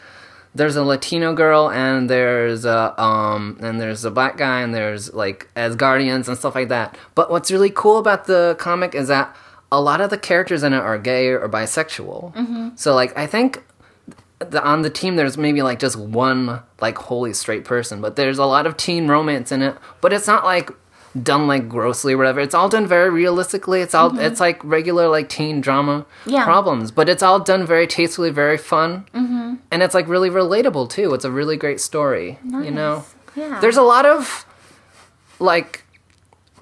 there's 0.55 0.75
a 0.75 0.84
Latino 0.84 1.34
girl 1.34 1.69
and 1.69 2.10
there's 2.10 2.65
a 2.65 2.99
um 3.01 3.58
and 3.62 3.79
there's 3.79 4.03
a 4.05 4.12
black 4.12 4.38
guy 4.38 4.62
and 4.62 4.73
there's 4.73 5.13
like 5.13 5.47
Asgardians 5.55 6.27
and 6.27 6.38
stuff 6.38 6.55
like 6.55 6.69
that. 6.69 6.97
But 7.15 7.29
what's 7.29 7.51
really 7.51 7.69
cool 7.69 7.97
about 7.97 8.25
the 8.25 8.55
comic 8.60 8.95
is 8.95 9.08
that 9.10 9.36
a 9.71 9.79
lot 9.79 10.01
of 10.01 10.10
the 10.10 10.17
characters 10.17 10.63
in 10.63 10.73
it 10.73 10.79
are 10.79 10.97
gay 10.97 11.27
or 11.27 11.47
bisexual. 11.47 12.34
So 12.79 12.95
like 12.95 13.15
I 13.17 13.27
think 13.27 13.63
the, 14.39 14.63
on 14.63 14.82
the 14.82 14.89
team 14.89 15.15
there's 15.17 15.38
maybe 15.38 15.62
like 15.62 15.79
just 15.79 15.97
one 15.97 16.62
like 16.82 16.97
wholly 16.97 17.34
straight 17.34 17.65
person, 17.65 18.01
but 18.01 18.15
there's 18.15 18.39
a 18.39 18.45
lot 18.45 18.65
of 18.65 18.77
teen 18.77 19.08
romance 19.08 19.51
in 19.51 19.62
it. 19.62 19.75
But 20.01 20.13
it's 20.13 20.27
not 20.27 20.43
like 20.45 20.71
done 21.24 21.48
like 21.48 21.67
grossly 21.67 22.13
or 22.13 22.17
whatever. 22.17 22.39
It's 22.39 22.54
all 22.54 22.69
done 22.69 22.86
very 22.86 23.10
realistically. 23.10 23.82
It's 23.82 23.95
all 23.95 24.17
it's 24.19 24.39
like 24.39 24.63
regular 24.63 25.08
like 25.08 25.28
teen 25.30 25.60
drama 25.62 26.06
Yeah. 26.26 26.43
problems, 26.43 26.91
but 26.91 27.10
it's 27.10 27.24
all 27.24 27.39
done 27.39 27.65
very 27.65 27.88
tastefully, 27.88 28.30
very 28.30 28.58
fun, 28.58 29.06
mm-hmm. 29.13 29.56
and 29.72 29.84
it's 29.84 29.93
like 29.95 30.08
really 30.08 30.30
relatable 30.30 30.89
too. 30.89 31.13
It's 31.13 31.26
a 31.26 31.32
really 31.32 31.58
great 31.58 31.80
story. 31.82 32.38
You 32.43 32.72
know, 32.72 33.06
Yeah. 33.36 33.60
there's 33.60 33.78
a 33.78 33.82
lot 33.82 34.06
of 34.06 34.45
like 35.39 35.84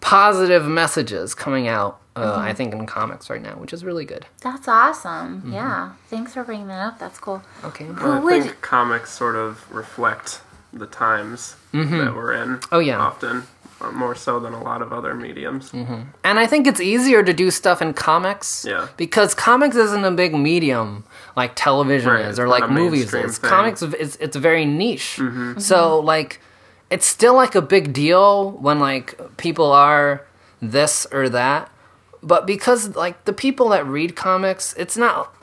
positive 0.02 0.66
messages 0.66 1.34
coming 1.36 1.68
out. 1.68 2.00
Uh, 2.16 2.18
Mm-hmm. 2.18 2.42
I 2.42 2.54
think 2.54 2.74
in 2.74 2.88
comics 2.88 3.30
right 3.30 3.42
now, 3.44 3.54
which 3.58 3.72
is 3.74 3.86
really 3.86 4.04
good. 4.04 4.26
That's 4.42 4.68
awesome. 4.68 5.42
Mm-hmm. 5.42 5.54
Yeah. 5.54 5.92
Thanks 6.10 6.34
for 6.34 6.44
bringing 6.44 6.68
that 6.68 6.80
up. 6.80 6.98
That's 6.98 7.20
cool. 7.20 7.44
Okay. 7.64 7.86
Who 7.86 8.10
I 8.10 8.18
would 8.20 8.42
think 8.44 8.60
comics 8.62 9.12
sort 9.12 9.36
of 9.36 9.72
reflect 9.72 10.42
the 10.74 10.88
times 10.88 11.56
that 11.74 12.14
we're 12.16 12.34
in. 12.34 12.60
Oh, 12.72 12.80
yeah. 12.80 12.98
often 12.98 13.44
more 13.94 14.16
so 14.16 14.40
than 14.40 14.54
a 14.54 14.62
lot 14.62 14.82
of 14.82 14.92
other 14.92 15.14
mediums. 15.14 15.72
And 15.74 16.40
I 16.40 16.48
think 16.48 16.66
it's 16.68 16.80
easier 16.82 17.24
to 17.24 17.34
do 17.34 17.52
stuff 17.52 17.82
in 17.82 17.94
comics. 17.94 18.66
Yeah. 18.68 18.88
Because 18.98 19.34
comics 19.34 19.76
isn't 19.76 20.04
a 20.04 20.12
big 20.12 20.34
medium 20.34 21.04
like 21.36 21.52
television 21.56 22.12
Right, 22.12 22.26
is 22.26 22.40
or 22.40 22.48
like 22.48 22.70
movies 22.70 23.14
is. 23.14 23.38
thing. 23.38 23.50
Comics 23.50 23.82
it's 23.82 24.16
it's 24.18 24.36
very 24.36 24.66
niche. 24.66 25.18
Mm-hmm. 25.20 25.60
So 25.60 26.00
like 26.00 26.42
it's 26.90 27.06
still 27.06 27.36
like 27.36 27.54
a 27.56 27.62
big 27.62 27.94
deal 27.94 28.52
when 28.52 28.80
like 28.80 29.20
people 29.38 29.72
are 29.72 30.26
this 30.62 31.06
or 31.12 31.30
that. 31.30 31.72
But 32.24 32.48
because 32.48 32.96
like 32.96 33.26
the 33.26 33.34
people 33.34 33.70
that 33.70 33.86
read 33.86 34.16
comics, 34.16 34.74
it's 34.78 34.98
not 34.98 35.34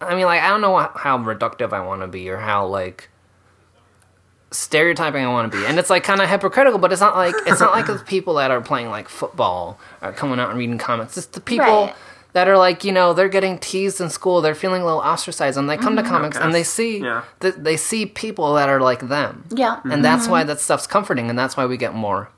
I 0.00 0.14
mean 0.16 0.26
like 0.26 0.40
I 0.42 0.48
don't 0.48 0.60
know 0.60 0.76
how 0.78 1.18
reductive 1.18 1.72
I 1.72 1.80
want 1.86 2.02
to 2.02 2.08
be 2.08 2.28
or 2.28 2.38
how 2.38 2.66
like 2.66 3.08
stereotyping 4.54 5.24
I 5.24 5.28
want 5.28 5.50
to 5.52 5.58
be, 5.58 5.66
and 5.66 5.78
it's 5.78 5.90
like 5.90 6.04
kind 6.04 6.20
of 6.20 6.28
hypocritical. 6.28 6.78
But 6.78 6.92
it's 6.92 7.00
not 7.00 7.16
like 7.16 7.34
it's 7.46 7.60
not 7.60 7.72
like 7.72 7.86
the 7.98 7.98
people 7.98 8.34
that 8.34 8.50
are 8.50 8.60
playing 8.60 8.88
like 8.90 9.08
football 9.08 9.78
are 10.02 10.12
coming 10.12 10.38
out 10.38 10.50
and 10.50 10.58
reading 10.58 10.78
comics. 10.78 11.16
It's 11.16 11.26
the 11.26 11.40
people 11.40 11.66
Right. 11.66 11.94
that 12.32 12.48
are 12.48 12.56
like 12.56 12.84
you 12.84 12.92
know 12.92 13.12
they're 13.12 13.28
getting 13.28 13.58
teased 13.58 14.00
in 14.00 14.10
school, 14.10 14.40
they're 14.40 14.54
feeling 14.54 14.82
a 14.82 14.84
little 14.84 15.00
ostracized, 15.00 15.58
and 15.58 15.68
they 15.68 15.76
come 15.76 15.96
to 15.96 16.02
mm-hmm. 16.02 16.10
comics 16.10 16.36
and 16.36 16.54
they 16.54 16.62
see 16.62 16.98
Yeah. 16.98 17.22
th- 17.40 17.56
they 17.56 17.76
see 17.76 18.06
people 18.06 18.54
that 18.54 18.68
are 18.68 18.80
like 18.80 19.08
them, 19.08 19.44
Yeah. 19.50 19.80
and 19.84 20.04
that's 20.04 20.28
why 20.28 20.40
mm-hmm. 20.40 20.48
that 20.48 20.60
stuff's 20.60 20.86
comforting, 20.86 21.28
and 21.30 21.38
that's 21.38 21.56
why 21.56 21.66
we 21.66 21.76
get 21.76 21.94
more 21.94 22.30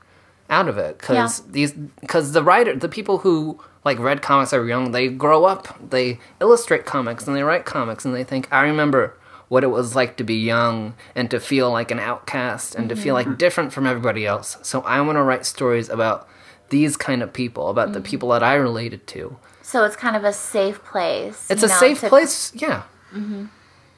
out 0.48 0.68
of 0.68 0.78
it 0.78 0.98
because 0.98 1.40
Yeah. 1.40 1.46
these 1.50 1.72
because 1.72 2.32
the 2.32 2.42
writer 2.42 2.74
the 2.76 2.88
people 2.88 3.18
who 3.18 3.58
like 3.84 3.98
read 3.98 4.22
comics 4.22 4.52
are 4.52 4.64
young 4.64 4.92
they 4.92 5.08
grow 5.08 5.44
up 5.44 5.76
they 5.90 6.20
illustrate 6.40 6.84
comics 6.86 7.26
and 7.26 7.36
they 7.36 7.42
write 7.42 7.64
comics 7.64 8.04
and 8.04 8.14
they 8.14 8.24
think 8.24 8.46
i 8.52 8.62
remember 8.62 9.14
what 9.48 9.62
it 9.64 9.68
was 9.68 9.94
like 9.94 10.16
to 10.16 10.24
be 10.24 10.34
young 10.36 10.94
and 11.14 11.30
to 11.30 11.38
feel 11.40 11.70
like 11.70 11.90
an 11.90 11.98
outcast 12.00 12.74
and 12.74 12.88
to 12.88 12.96
feel 12.96 13.14
like 13.14 13.38
different 13.38 13.72
from 13.72 13.86
everybody 13.86 14.26
else 14.26 14.56
so 14.62 14.80
i 14.82 15.00
want 15.00 15.16
to 15.16 15.22
write 15.22 15.46
stories 15.46 15.88
about 15.88 16.28
these 16.70 16.96
kind 16.96 17.22
of 17.22 17.32
people 17.32 17.68
about 17.68 17.92
the 17.92 18.00
people 18.00 18.30
that 18.30 18.42
i 18.42 18.54
related 18.54 19.06
to 19.06 19.36
So 19.62 19.84
it's 19.84 19.96
kind 19.96 20.16
of 20.16 20.24
a 20.24 20.32
safe 20.32 20.82
place. 20.84 21.46
it's 21.50 21.62
a 21.62 21.68
know, 21.68 21.74
safe 21.78 22.00
to- 22.00 22.08
place 22.08 22.52
yeah 22.54 22.82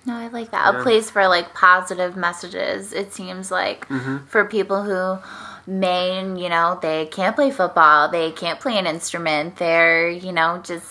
No, 0.07 0.15
I 0.15 0.29
like 0.29 0.53
that. 0.53 0.75
A 0.75 0.83
place 0.83 1.11
for 1.11 1.29
like 1.29 1.53
positive 1.53 2.17
messages. 2.17 2.93
It 2.95 3.13
seems 3.13 3.51
like 3.51 3.87
Mm-hmm. 3.89 4.25
for 4.27 4.45
people 4.47 4.83
who 4.85 5.19
may, 5.71 6.21
you 6.43 6.49
know, 6.49 6.79
they 6.81 7.05
can't 7.07 7.35
play 7.37 7.51
football, 7.51 8.09
they 8.09 8.31
can't 8.33 8.59
play 8.59 8.79
an 8.79 8.87
instrument, 8.87 9.57
they're, 9.57 10.09
you 10.09 10.33
know, 10.33 10.61
just 10.65 10.89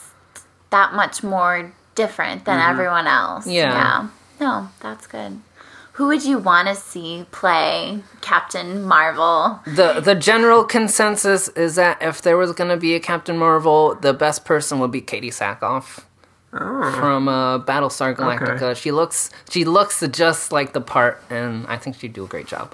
that 0.69 0.93
much 0.93 1.23
more 1.23 1.73
different 1.95 2.45
than 2.45 2.59
everyone 2.59 3.07
else. 3.07 3.45
Mm-hmm. 3.45 3.53
Yeah. 3.55 4.07
No, 4.39 4.69
that's 4.81 5.07
good. 5.07 5.41
Who 5.93 6.07
would 6.07 6.23
you 6.23 6.37
want 6.37 6.67
to 6.67 6.75
see 6.75 7.25
play 7.31 8.01
Captain 8.21 8.83
Marvel? 8.83 9.59
the 9.65 9.99
the 9.99 10.13
general 10.13 10.63
consensus 10.63 11.47
is 11.49 11.75
that 11.75 12.01
if 12.01 12.21
there 12.21 12.37
was 12.37 12.51
going 12.53 12.69
to 12.69 12.77
be 12.77 12.93
a 12.93 12.99
captain 12.99 13.37
marvel 13.37 13.95
the 13.95 14.13
best 14.13 14.45
person 14.45 14.77
would 14.79 14.91
be 14.91 15.01
Katee 15.01 15.29
Sackhoff 15.33 16.03
Oh, 16.53 16.91
from 16.99 17.27
uh, 17.27 17.59
Battlestar 17.59 18.15
Galactica. 18.15 18.61
Okay. 18.61 18.79
She 18.79 18.91
looks 18.91 19.29
she 19.49 19.65
looks 19.65 20.03
just 20.11 20.51
like 20.51 20.73
the 20.73 20.81
part, 20.81 21.21
and 21.29 21.67
I 21.67 21.77
think 21.77 21.97
she'd 21.99 22.13
do 22.13 22.23
a 22.23 22.27
great 22.27 22.47
job. 22.47 22.73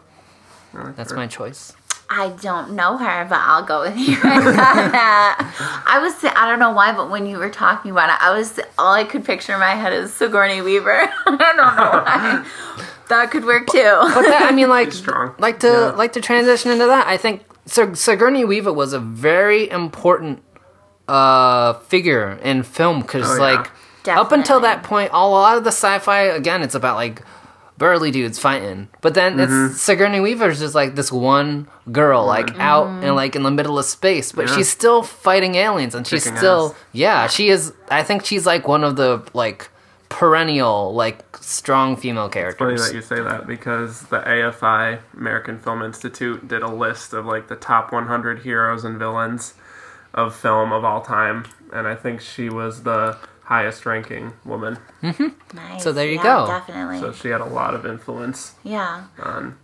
Like 0.73 0.95
That's 0.95 1.11
her. 1.11 1.17
my 1.17 1.27
choice. 1.27 1.73
I 2.09 2.29
don't 2.41 2.71
know 2.73 2.97
her, 2.97 3.25
but 3.27 3.39
I'll 3.39 3.63
go 3.63 3.81
with 3.81 3.97
you 3.97 4.15
on 4.23 4.45
that. 4.53 5.83
I 5.87 5.99
was, 5.99 6.13
I 6.23 6.47
don't 6.49 6.59
know 6.59 6.71
why, 6.71 6.93
but 6.93 7.09
when 7.09 7.25
you 7.25 7.37
were 7.37 7.49
talking 7.49 7.91
about 7.91 8.09
it, 8.09 8.17
I 8.21 8.37
was, 8.37 8.59
all 8.77 8.93
I 8.93 9.03
could 9.03 9.25
picture 9.25 9.53
in 9.53 9.59
my 9.59 9.71
head 9.71 9.93
is 9.93 10.13
Sigourney 10.13 10.61
Weaver. 10.61 10.91
I 11.25 11.37
don't 11.37 11.57
know 11.57 11.63
why. 11.63 12.45
That 13.09 13.31
could 13.31 13.45
work 13.45 13.67
too. 13.67 13.81
But 13.81 14.23
that, 14.23 14.47
I 14.47 14.51
mean, 14.55 14.69
like, 14.69 14.91
strong. 14.91 15.33
like 15.39 15.59
to 15.61 15.67
Yeah. 15.67 15.89
like 15.95 16.13
to 16.13 16.21
transition 16.21 16.71
into 16.71 16.85
that. 16.85 17.07
I 17.07 17.17
think 17.17 17.43
Sig- 17.65 17.95
Sigourney 17.97 18.45
Weaver 18.45 18.71
was 18.73 18.93
a 18.93 18.99
very 18.99 19.69
important 19.69 20.43
uh, 21.07 21.73
figure 21.73 22.33
in 22.43 22.63
film 22.63 23.01
because, 23.01 23.29
Oh, 23.29 23.35
yeah. 23.35 23.55
like, 23.55 23.71
up 24.17 24.31
until 24.31 24.59
that 24.61 24.83
point, 24.83 25.11
all, 25.11 25.31
a 25.31 25.41
lot 25.41 25.57
of 25.57 25.63
the 25.63 25.71
sci-fi 25.71 26.21
again, 26.23 26.61
it's 26.61 26.75
about 26.75 26.95
like 26.95 27.21
burly 27.77 28.11
dudes 28.11 28.37
fighting. 28.39 28.87
But 29.01 29.13
then 29.13 29.37
Mm-hmm. 29.37 29.71
it's 29.73 29.81
Sigourney 29.81 30.19
Weaver's 30.19 30.59
just 30.59 30.75
like 30.75 30.95
this 30.95 31.11
one 31.11 31.67
girl, 31.91 32.25
like 32.25 32.57
out 32.59 32.87
and 33.03 33.15
like 33.15 33.35
in 33.35 33.43
the 33.43 33.51
middle 33.51 33.77
of 33.79 33.85
space, 33.85 34.31
but 34.31 34.47
Yeah. 34.47 34.55
she's 34.55 34.69
still 34.69 35.03
fighting 35.03 35.55
aliens, 35.55 35.95
and 35.95 36.05
she's 36.07 36.23
Kicking 36.23 36.37
still 36.37 36.69
ass. 36.71 36.83
yeah, 36.93 37.27
she 37.27 37.49
is. 37.49 37.73
I 37.89 38.03
think 38.03 38.25
she's 38.25 38.45
like 38.45 38.67
one 38.67 38.83
of 38.83 38.95
the 38.95 39.23
like 39.33 39.69
perennial 40.09 40.93
like 40.93 41.19
strong 41.41 41.95
female 41.97 42.29
characters. 42.29 42.59
Funny 42.59 42.75
characters. 42.75 43.09
that 43.09 43.15
you 43.15 43.23
say 43.23 43.23
that 43.23 43.47
because 43.47 44.01
the 44.03 44.19
AFI 44.19 44.99
American 45.17 45.57
Film 45.59 45.81
Institute 45.81 46.47
did 46.47 46.61
a 46.61 46.67
list 46.69 47.13
of 47.13 47.25
like 47.25 47.47
the 47.47 47.55
top 47.55 47.91
100 47.91 48.39
heroes 48.43 48.83
and 48.85 48.97
villains 48.99 49.55
of 50.13 50.35
film 50.35 50.71
of 50.71 50.85
all 50.85 51.01
time, 51.01 51.45
and 51.73 51.87
I 51.87 51.95
think 51.95 52.21
she 52.21 52.47
was 52.47 52.83
the 52.83 53.17
highest 53.45 53.85
ranking 53.85 54.33
woman. 54.45 54.77
Mm-hmm. 55.01 55.55
Nice. 55.55 55.83
So 55.83 55.91
there 55.91 56.07
you 56.07 56.15
Yeah, 56.15 56.23
go. 56.23 56.47
Definitely. 56.47 56.99
So 56.99 57.11
she 57.11 57.29
had 57.29 57.41
a 57.41 57.45
lot 57.45 57.75
of 57.75 57.85
influence 57.85 58.55
yeah. 58.63 59.05
on 59.19 59.57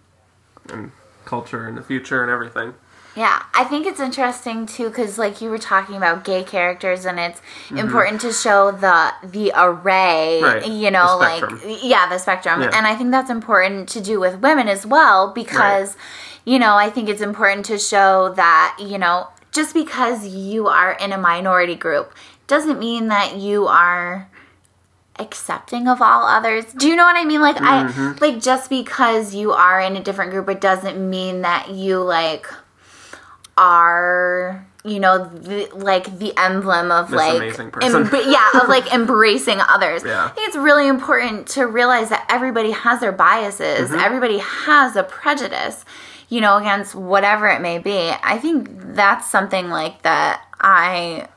and 0.69 0.91
culture 1.25 1.67
and 1.67 1.77
the 1.77 1.81
future 1.81 2.21
and 2.21 2.31
everything. 2.31 2.73
Yeah, 3.15 3.43
I 3.53 3.63
think 3.63 3.87
it's 3.87 3.99
interesting 3.99 4.65
too 4.65 4.87
because, 4.89 5.17
like 5.17 5.41
you 5.41 5.49
were 5.49 5.57
talking 5.57 5.95
about 5.95 6.23
gay 6.23 6.43
characters, 6.43 7.05
and 7.05 7.19
it's 7.19 7.39
mm-hmm. 7.39 7.77
important 7.77 8.21
to 8.21 8.31
show 8.31 8.71
the 8.71 9.13
the 9.23 9.51
array. 9.55 10.41
Right, 10.41 10.67
You 10.67 10.91
know, 10.91 11.17
the 11.17 11.47
like 11.47 11.81
yeah, 11.81 12.07
the 12.07 12.19
spectrum, 12.19 12.61
Yeah. 12.61 12.71
and 12.73 12.85
I 12.85 12.95
think 12.95 13.11
that's 13.11 13.29
important 13.29 13.89
to 13.89 14.01
do 14.01 14.19
with 14.19 14.39
women 14.39 14.69
as 14.69 14.85
well 14.85 15.33
because, 15.33 15.97
you 16.45 16.59
know, 16.59 16.75
I 16.75 16.89
think 16.89 17.09
it's 17.09 17.21
important 17.21 17.65
to 17.65 17.79
show 17.79 18.31
that 18.35 18.77
you 18.79 18.97
know 18.97 19.27
just 19.51 19.73
because 19.73 20.27
you 20.27 20.67
are 20.67 20.93
in 20.93 21.11
a 21.11 21.17
minority 21.17 21.75
group 21.75 22.13
doesn't 22.49 22.79
mean 22.79 23.07
that 23.07 23.37
you 23.37 23.67
are 23.67 24.29
accepting 25.17 25.87
of 25.87 26.01
all 26.01 26.23
others. 26.25 26.65
Do 26.73 26.87
you 26.87 26.95
know 26.95 27.03
what 27.03 27.15
I 27.17 27.23
mean? 27.25 27.41
Like 27.41 27.57
I 27.59 28.13
like 28.21 28.41
just 28.41 28.69
because 28.69 29.33
you 29.35 29.51
are 29.53 29.79
in 29.79 29.95
a 29.95 30.03
different 30.03 30.31
group 30.31 30.47
it 30.49 30.59
doesn't 30.61 30.97
mean 31.09 31.41
that 31.43 31.69
you 31.69 31.99
like 32.01 32.47
are 33.57 34.65
you 34.85 34.99
know 34.99 35.25
the, 35.27 35.67
like 35.75 36.19
the 36.19 36.31
emblem 36.37 36.91
of 36.91 37.09
This 37.09 37.17
like 37.17 37.35
amazing 37.35 37.71
person. 37.71 38.07
em- 38.07 38.31
yeah 38.31 38.49
of 38.61 38.69
like 38.69 38.93
embracing 38.93 39.59
others 39.59 40.03
Yeah. 40.05 40.25
i 40.25 40.29
think 40.29 40.47
it's 40.47 40.55
really 40.55 40.87
important 40.87 41.47
to 41.49 41.65
realize 41.67 42.07
that 42.09 42.25
everybody 42.29 42.71
has 42.71 43.01
their 43.01 43.11
biases 43.11 43.89
Mm-hmm. 43.89 43.99
everybody 43.99 44.37
has 44.37 44.95
a 44.95 45.03
prejudice 45.03 45.83
you 46.29 46.39
know 46.39 46.55
against 46.57 46.95
whatever 46.95 47.47
it 47.49 47.59
may 47.61 47.77
be 47.79 48.11
i 48.23 48.37
think 48.37 48.69
that's 48.95 49.29
something 49.29 49.69
like 49.69 50.01
that 50.03 50.41
i 50.61 51.27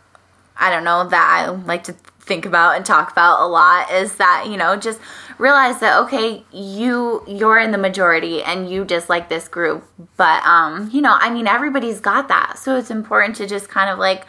I 0.62 0.70
don't 0.70 0.84
know 0.84 1.08
that 1.08 1.46
I 1.48 1.50
like 1.50 1.84
to 1.84 1.94
think 2.20 2.46
about 2.46 2.76
and 2.76 2.86
talk 2.86 3.10
about 3.10 3.40
a 3.40 3.46
lot 3.46 3.90
is 3.90 4.16
that 4.16 4.46
you 4.48 4.56
know 4.56 4.76
just 4.76 5.00
realize 5.38 5.80
that 5.80 6.04
okay 6.04 6.44
you 6.52 7.24
you're 7.26 7.58
in 7.58 7.72
the 7.72 7.78
majority 7.78 8.44
and 8.44 8.70
you 8.70 8.84
dislike 8.84 9.28
this 9.28 9.48
group. 9.48 9.84
But 10.16 10.44
um 10.44 10.88
you 10.92 11.00
know 11.02 11.16
I 11.18 11.30
mean 11.30 11.48
everybody's 11.48 12.00
got 12.00 12.28
that. 12.28 12.58
So 12.58 12.76
it's 12.76 12.90
important 12.90 13.36
to 13.36 13.46
just 13.46 13.68
kind 13.68 13.90
of 13.90 13.98
like 13.98 14.24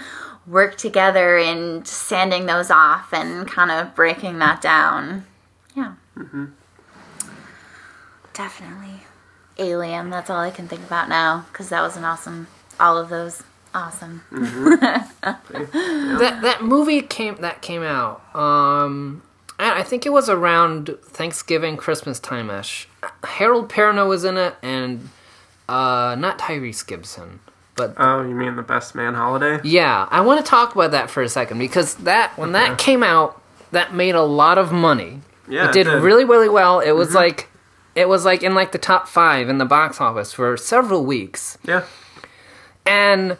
work 0.48 0.76
together 0.76 1.38
in 1.38 1.86
sanding 1.86 2.48
those 2.48 2.72
off 2.72 3.14
and 3.14 3.48
kind 3.48 3.72
of 3.72 3.96
breaking 3.96 4.40
that 4.40 4.62
down. 4.62 5.26
Yeah. 5.76 5.94
Mm-hmm. 6.18 6.46
definitely. 8.34 9.02
Alien 9.60 10.10
that's 10.10 10.32
all 10.32 10.40
I 10.40 10.50
can 10.50 10.68
think 10.68 10.82
about 10.82 11.10
now 11.10 11.46
because 11.52 11.70
that 11.70 11.82
was 11.84 11.96
an 11.96 12.04
awesome 12.04 12.48
all 12.80 12.98
of 12.98 13.10
those 13.10 13.44
awesome 13.74 14.22
that 14.32 15.10
that 16.42 16.64
movie 16.64 17.02
came 17.02 17.36
that 17.38 17.62
came 17.62 17.84
out. 17.84 18.22
Um, 18.36 19.22
I 19.60 19.80
I 19.80 19.84
think 19.84 20.06
it 20.06 20.12
was 20.12 20.30
around 20.30 20.96
Thanksgiving, 21.04 21.78
Christmas 21.78 22.20
time 22.20 22.50
ish. 22.50 22.88
Harold 23.24 23.70
Perrineau 23.70 24.08
was 24.08 24.24
in 24.24 24.38
it, 24.38 24.56
and 24.62 25.10
uh, 25.70 26.16
not 26.18 26.40
Tyrese 26.40 26.86
Gibson, 26.86 27.40
but 27.76 27.94
Oh, 27.98 28.22
you 28.22 28.36
mean 28.36 28.56
the 28.56 28.62
Best 28.62 28.96
Man 28.96 29.14
Holiday? 29.14 29.60
yeah, 29.64 30.08
I 30.12 30.22
want 30.22 30.44
to 30.44 30.50
talk 30.50 30.76
about 30.76 30.92
that 30.92 31.10
for 31.10 31.24
a 31.24 31.30
second 31.30 31.60
because 31.60 31.96
that 31.96 32.38
when 32.38 32.52
that 32.54 32.78
came 32.78 33.04
out, 33.04 33.42
that 33.72 33.94
made 33.94 34.16
a 34.16 34.24
lot 34.24 34.58
of 34.58 34.72
money. 34.72 35.22
Yeah, 35.48 35.70
it 35.70 35.74
did 35.74 35.88
really 35.88 36.26
really 36.26 36.50
well. 36.50 36.80
It 36.80 36.92
was 36.92 37.14
like 37.14 37.50
it 37.96 38.08
was 38.10 38.26
like 38.26 38.42
in 38.44 38.56
like 38.56 38.72
the 38.72 38.78
top 38.80 39.08
5 39.08 39.50
in 39.50 39.60
the 39.60 39.66
box 39.66 40.02
office 40.02 40.34
for 40.34 40.58
several 40.58 41.06
weeks. 41.06 41.60
Yeah. 41.64 41.84
And 42.88 43.38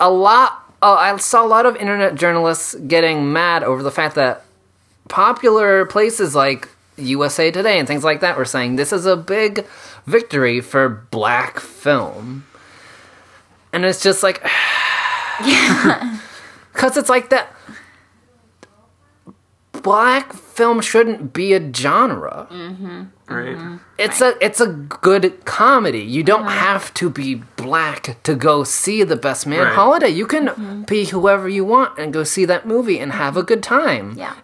a 0.00 0.10
lot 0.10 0.62
oh, 0.82 0.94
I 0.94 1.16
saw 1.18 1.44
a 1.44 1.46
lot 1.46 1.64
of 1.64 1.76
internet 1.76 2.16
journalists 2.16 2.74
getting 2.74 3.32
mad 3.32 3.62
over 3.62 3.82
the 3.82 3.90
fact 3.90 4.16
that 4.16 4.44
popular 5.08 5.86
places 5.86 6.34
like 6.34 6.68
USA 6.96 7.50
Today 7.50 7.78
and 7.78 7.86
things 7.86 8.04
like 8.04 8.20
that 8.20 8.36
were 8.36 8.44
saying 8.44 8.76
this 8.76 8.92
is 8.92 9.06
a 9.06 9.16
big 9.16 9.66
victory 10.06 10.60
for 10.60 10.88
black 10.88 11.60
film. 11.60 12.44
And 13.72 13.84
it's 13.84 14.02
just 14.02 14.22
like 14.22 14.42
cuz 16.72 16.96
it's 16.96 17.08
like 17.08 17.30
that 17.30 17.54
black 19.82 20.32
film 20.32 20.80
shouldn't 20.80 21.32
be 21.32 21.52
a 21.52 21.72
genre. 21.72 22.46
Mm-hmm. 22.50 23.02
Right. 23.28 23.80
It's 23.98 24.20
a 24.20 24.34
it's 24.44 24.60
a 24.60 24.66
good 24.66 25.44
comedy. 25.44 26.00
You 26.00 26.22
don't 26.22 26.46
uh-huh. 26.46 26.58
have 26.58 26.94
to 26.94 27.08
be 27.08 27.36
black 27.56 28.22
to 28.24 28.34
go 28.34 28.64
see 28.64 29.02
the 29.02 29.16
Best 29.16 29.46
Man 29.46 29.60
Right. 29.60 29.74
Holiday. 29.74 30.08
You 30.10 30.26
can 30.26 30.48
mm-hmm. 30.48 30.82
be 30.82 31.06
whoever 31.06 31.48
you 31.48 31.64
want 31.64 31.98
and 31.98 32.12
go 32.12 32.24
see 32.24 32.44
that 32.44 32.66
movie 32.66 32.98
and 32.98 33.12
have 33.12 33.36
a 33.36 33.42
good 33.42 33.62
time. 33.62 34.14
Yeah. 34.16 34.36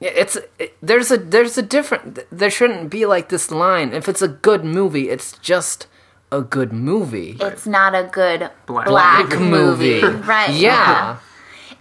Yeah, 0.00 0.10
It's 0.16 0.36
it, 0.58 0.76
there's 0.82 1.12
a 1.12 1.16
there's 1.16 1.56
a 1.56 1.62
different 1.62 2.18
there 2.32 2.50
shouldn't 2.50 2.90
be 2.90 3.06
like 3.06 3.28
this 3.28 3.52
line. 3.52 3.92
If 3.92 4.08
it's 4.08 4.22
a 4.22 4.26
good 4.26 4.64
movie, 4.64 5.10
it's 5.10 5.38
just 5.38 5.86
a 6.32 6.40
good 6.40 6.72
movie. 6.72 7.36
It's 7.40 7.66
not 7.66 7.94
a 7.94 8.08
good 8.10 8.50
Black. 8.66 8.86
black, 8.86 9.28
Black 9.28 9.40
movie. 9.40 10.00
movie. 10.00 10.18
Right. 10.26 10.50
Yeah. 10.50 11.18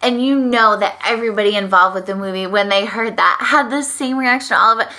And 0.02 0.24
you 0.24 0.40
know 0.40 0.78
that 0.78 1.00
everybody 1.06 1.56
involved 1.56 1.96
with 1.96 2.06
the 2.08 2.16
movie, 2.16 2.48
when 2.48 2.70
they 2.70 2.86
heard 2.86 3.18
that, 3.18 3.38
had 3.42 3.70
the 3.70 3.84
same 3.84 4.18
reaction. 4.18 4.58
All 4.60 4.80
of 4.80 4.88
it. 4.88 4.94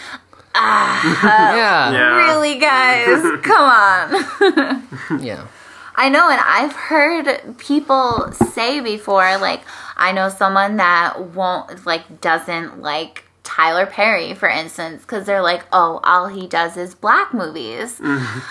Ah, 0.55 1.57
yeah. 1.57 1.93
Yeah. 1.93 2.33
Really, 2.33 2.59
guys? 2.59 3.41
Come 3.43 4.83
on. 5.11 5.23
Yeah. 5.23 5.47
I 5.95 6.09
know, 6.09 6.31
and 6.31 6.41
I've 6.43 6.73
heard 6.73 7.59
people 7.59 8.33
say 8.33 8.81
before, 8.81 9.37
like, 9.39 9.61
I 9.97 10.13
know 10.13 10.31
someone 10.31 10.77
that 10.77 11.21
won't, 11.35 11.85
like, 11.85 12.21
doesn't 12.23 12.81
like 12.81 13.25
Tyler 13.45 13.87
Perry, 13.87 14.35
for 14.35 14.49
instance, 14.49 15.03
because 15.03 15.27
they're 15.27 15.43
like, 15.43 15.65
oh, 15.73 16.01
all 16.05 16.29
he 16.29 16.47
does 16.47 16.77
is 16.77 16.95
black 16.95 17.35
movies. 17.35 17.99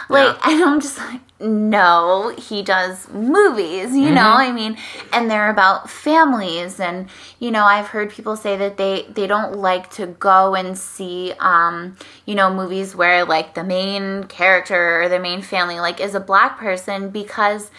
Like, 0.10 0.36
and 0.48 0.64
I'm 0.64 0.82
just 0.82 0.98
like, 0.98 1.22
no, 1.40 2.36
he 2.38 2.62
does 2.62 3.08
movies, 3.10 3.96
you 3.96 4.12
know? 4.12 4.34
I 4.34 4.52
mean, 4.52 4.78
and 5.14 5.32
they're 5.32 5.50
about 5.50 5.90
families, 5.90 6.80
and, 6.80 7.08
you 7.40 7.52
know, 7.52 7.64
I've 7.64 7.88
heard 7.88 8.12
people 8.12 8.36
say 8.36 8.58
that 8.58 8.78
they, 8.78 9.08
they 9.10 9.28
don't 9.28 9.58
like 9.58 9.90
to 9.92 10.08
go 10.08 10.56
and 10.56 10.78
see, 10.78 11.34
um, 11.40 11.96
you 12.26 12.36
know, 12.36 12.54
movies 12.54 12.96
where, 12.96 13.24
like, 13.24 13.54
the 13.56 13.64
main 13.64 14.26
character 14.26 15.02
or 15.02 15.10
the 15.10 15.20
main 15.20 15.42
family, 15.42 15.80
like, 15.80 16.02
is 16.02 16.16
a 16.16 16.20
black 16.20 16.60
person 16.60 17.10
because 17.10 17.72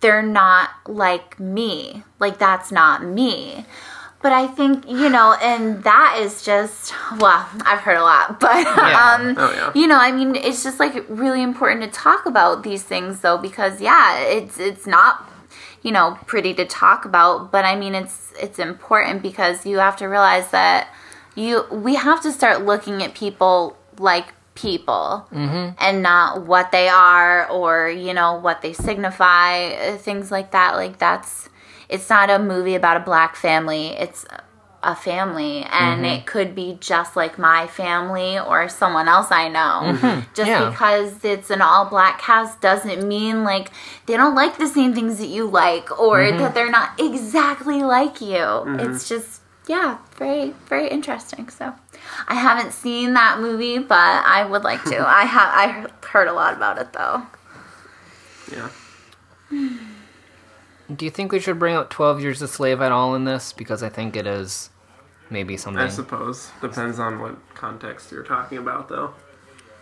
they're 0.00 0.22
not 0.22 0.70
like 0.86 1.38
me. 1.38 2.04
Like, 2.18 2.38
that's 2.38 2.72
not 2.72 3.04
me. 3.04 3.66
But 4.22 4.32
I 4.32 4.46
think, 4.48 4.86
you 4.86 5.08
know, 5.08 5.34
and 5.40 5.82
that 5.84 6.18
is 6.20 6.42
just, 6.42 6.92
well, 7.18 7.48
I've 7.64 7.80
heard 7.80 7.96
a 7.96 8.02
lot, 8.02 8.38
but, 8.46 8.64
Yeah. 8.64 9.16
um, 9.18 9.34
Oh, 9.38 9.50
yeah. 9.52 9.72
you 9.74 9.86
know, 9.86 9.96
I 9.98 10.12
mean, 10.12 10.36
it's 10.36 10.62
just 10.62 10.78
like 10.78 11.04
really 11.08 11.42
important 11.42 11.82
to 11.82 11.90
talk 11.90 12.26
about 12.26 12.62
these 12.62 12.82
things 12.82 13.20
though, 13.20 13.38
because 13.38 13.80
yeah, 13.80 14.18
it's, 14.18 14.58
it's 14.58 14.86
not, 14.86 15.26
you 15.82 15.90
know, 15.90 16.18
pretty 16.26 16.52
to 16.54 16.66
talk 16.66 17.06
about, 17.06 17.50
but 17.50 17.64
I 17.64 17.76
mean, 17.76 17.94
it's, 17.94 18.32
it's 18.38 18.58
important 18.58 19.22
because 19.22 19.64
you 19.64 19.78
have 19.78 19.96
to 19.96 20.06
realize 20.06 20.50
that 20.50 20.88
you, 21.34 21.64
we 21.70 21.94
have 21.94 22.20
to 22.22 22.30
start 22.32 22.62
looking 22.66 23.02
at 23.02 23.14
people 23.14 23.76
like 23.98 24.34
people 24.54 25.26
and 25.32 26.02
not 26.02 26.42
what 26.46 26.72
they 26.72 26.88
are 26.90 27.48
or, 27.48 27.88
you 27.88 28.12
know, 28.12 28.34
what 28.34 28.60
they 28.60 28.74
signify, 28.74 29.68
uh, 29.70 29.96
things 29.96 30.30
like 30.30 30.50
that. 30.50 30.74
Like 30.76 30.98
that's, 30.98 31.48
it's 31.90 32.08
not 32.08 32.30
a 32.30 32.38
movie 32.38 32.74
about 32.74 32.96
a 32.96 33.00
black 33.00 33.36
family. 33.36 33.88
It's 33.88 34.24
a 34.82 34.96
family 34.96 35.62
and 35.64 36.02
mm-hmm. 36.02 36.04
it 36.06 36.26
could 36.26 36.54
be 36.54 36.78
just 36.80 37.14
like 37.14 37.38
my 37.38 37.66
family 37.66 38.38
or 38.38 38.68
someone 38.68 39.08
else 39.08 39.30
I 39.30 39.48
know. 39.48 39.92
Mm-hmm. 39.92 40.20
Just 40.34 40.48
Yeah. 40.48 40.70
because 40.70 41.22
it's 41.22 41.50
an 41.50 41.60
all 41.60 41.84
black 41.84 42.20
cast 42.20 42.60
doesn't 42.60 43.06
mean 43.06 43.44
like 43.44 43.70
they 44.06 44.16
don't 44.16 44.34
like 44.34 44.56
the 44.56 44.66
same 44.66 44.94
things 44.94 45.18
that 45.18 45.26
you 45.26 45.46
like 45.46 45.90
or 46.00 46.20
mm-hmm. 46.20 46.38
that 46.38 46.54
they're 46.54 46.70
not 46.70 46.98
exactly 46.98 47.82
like 47.82 48.20
you. 48.20 48.64
It's 48.78 49.08
just 49.08 49.42
yeah, 49.68 49.98
very 50.16 50.54
very 50.66 50.88
interesting. 50.88 51.50
So 51.50 51.74
I 52.26 52.34
haven't 52.34 52.72
seen 52.72 53.12
that 53.14 53.40
movie, 53.40 53.78
but 53.78 53.96
I 53.96 54.46
would 54.46 54.64
like 54.64 54.82
to. 54.84 54.98
I 55.06 55.24
have 55.24 55.50
I 55.52 56.06
heard 56.06 56.28
a 56.28 56.32
lot 56.32 56.54
about 56.54 56.78
it 56.78 56.92
though. 56.94 57.22
Yeah. 58.50 58.70
Do 60.94 61.04
you 61.04 61.10
think 61.10 61.32
we 61.32 61.38
should 61.40 61.58
bring 61.58 61.76
up 61.76 61.90
12 61.90 62.20
Years 62.20 62.42
a 62.42 62.48
Slave 62.48 62.80
at 62.80 62.90
all 62.92 63.14
in 63.14 63.24
this? 63.24 63.52
Because 63.52 63.82
I 63.82 63.88
think 63.88 64.16
it 64.16 64.26
is 64.26 64.70
maybe 65.30 65.56
something. 65.56 65.82
I 65.82 65.88
suppose. 65.88 66.50
Depends 66.60 66.98
on 66.98 67.20
what 67.20 67.36
context 67.54 68.10
you're 68.10 68.24
talking 68.24 68.58
about, 68.58 68.88
though. 68.88 69.14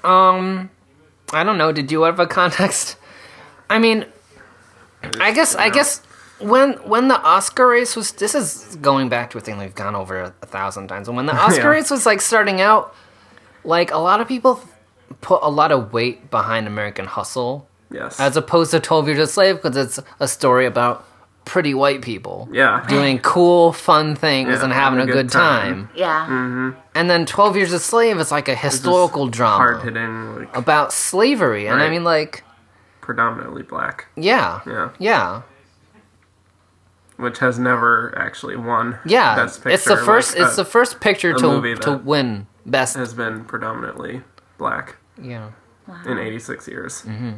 Um, 0.05 0.71
I 1.33 1.45
don't 1.45 1.59
know. 1.59 1.73
Did 1.73 1.91
you 1.91 2.03
have 2.03 2.21
a 2.21 2.27
context? 2.27 2.97
I 3.71 3.79
mean, 3.79 4.07
I 5.21 5.33
guess 5.33 5.55
I 5.55 5.69
know. 5.69 5.75
guess 5.75 5.99
when 6.41 6.73
when 6.89 7.09
the 7.09 7.21
Oscar 7.21 7.67
race 7.69 7.97
was 7.97 8.13
this 8.13 8.35
is 8.35 8.77
going 8.81 9.09
back 9.09 9.31
to 9.31 9.39
a 9.39 9.41
thing 9.41 9.59
we've 9.59 9.75
gone 9.75 9.97
over 9.97 10.21
a, 10.21 10.35
a 10.43 10.47
thousand 10.47 10.89
times. 10.89 11.09
And 11.09 11.17
when 11.17 11.27
the 11.27 11.35
Oscar 11.37 11.63
Yeah. 11.63 11.67
race 11.69 11.91
was 11.91 12.07
like 12.07 12.21
starting 12.21 12.61
out, 12.61 12.95
like 13.65 13.91
a 13.91 13.99
lot 13.99 14.21
of 14.21 14.29
people 14.29 14.61
put 15.21 15.41
a 15.43 15.51
lot 15.51 15.73
of 15.73 15.93
weight 15.93 16.31
behind 16.31 16.67
American 16.67 17.07
Hustle 17.07 17.67
Yes. 17.91 18.21
as 18.21 18.37
opposed 18.37 18.71
to 18.73 18.81
12 18.81 19.09
Years 19.09 19.19
a 19.19 19.27
Slave 19.27 19.57
because 19.63 19.77
it's 19.77 19.99
a 20.21 20.29
story 20.29 20.67
about 20.67 21.05
pretty 21.47 21.73
white 21.73 22.03
people 22.03 22.47
yeah. 22.53 22.85
doing 22.89 23.19
cool, 23.21 23.73
fun 23.73 24.15
things 24.15 24.51
Yeah, 24.51 24.65
and 24.65 24.73
having 24.73 25.01
a 25.01 25.07
good, 25.07 25.31
time. 25.31 25.89
Yeah. 25.95 26.75
And 26.95 27.09
then 27.11 27.25
12 27.25 27.57
Years 27.57 27.73
a 27.73 27.79
Slave 27.79 28.19
is 28.19 28.31
like 28.31 28.49
a 28.49 28.55
historical 28.55 29.29
drama 29.29 29.57
Hard 29.57 29.83
hitting, 29.83 30.37
like 30.37 30.55
about 30.57 30.93
slavery. 30.93 31.67
And 31.67 31.81
I 31.81 31.89
mean, 31.89 32.05
like, 32.05 32.45
predominantly 33.01 33.63
black. 33.63 34.07
yeah. 34.17 34.61
Yeah. 34.67 34.91
Yeah. 34.99 35.43
Which 37.17 37.39
has 37.39 37.59
never 37.59 38.13
actually 38.17 38.57
won. 38.57 38.99
Yeah. 39.05 39.35
Best 39.35 39.65
it's 39.67 39.85
the 39.85 39.97
first 39.97 40.37
like, 40.39 40.47
it's 40.47 40.57
the 40.57 40.65
first 40.65 41.01
picture 41.01 41.33
to 41.33 41.77
to 41.81 42.01
win 42.05 42.47
best. 42.65 42.97
has 42.97 43.13
been 43.15 43.45
predominantly 43.45 44.23
black 44.59 44.97
Yeah. 45.21 45.51
in 46.07 46.19
86 46.19 46.69
years. 46.69 47.03
Mm-hmm. 47.03 47.33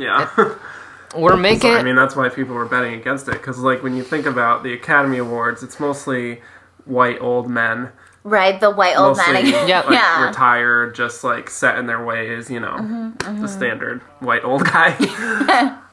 Yeah. 0.00 0.28
We're 1.16 1.36
making 1.36 1.72
I 1.72 1.82
mean, 1.82 1.96
that's 1.96 2.14
why 2.14 2.28
people 2.28 2.54
were 2.54 2.66
betting 2.66 2.94
against 2.94 3.26
it. 3.28 3.32
Because, 3.32 3.58
like, 3.58 3.82
when 3.82 3.96
you 3.96 4.04
think 4.04 4.26
about 4.26 4.62
the 4.62 4.72
Academy 4.72 5.18
Awards, 5.18 5.62
it's 5.62 5.80
mostly 5.80 6.40
white 6.84 7.20
old 7.20 7.50
men. 7.50 7.90
Right, 8.22 8.60
the 8.60 8.70
white 8.70 8.96
old 8.96 9.16
Mostly, 9.16 9.32
man 9.32 9.46
again. 9.46 9.68
Yeah. 9.68 9.80
like, 9.80 9.92
yeah. 9.92 10.26
retired, 10.28 10.94
just, 10.94 11.24
like, 11.24 11.50
set 11.50 11.78
in 11.78 11.86
their 11.86 12.04
ways, 12.04 12.48
you 12.50 12.60
know, 12.60 12.76
Mm-hmm, 12.76 13.42
the 13.42 13.48
standard 13.48 14.02
white 14.20 14.44
old 14.44 14.64
guy. 14.64 14.94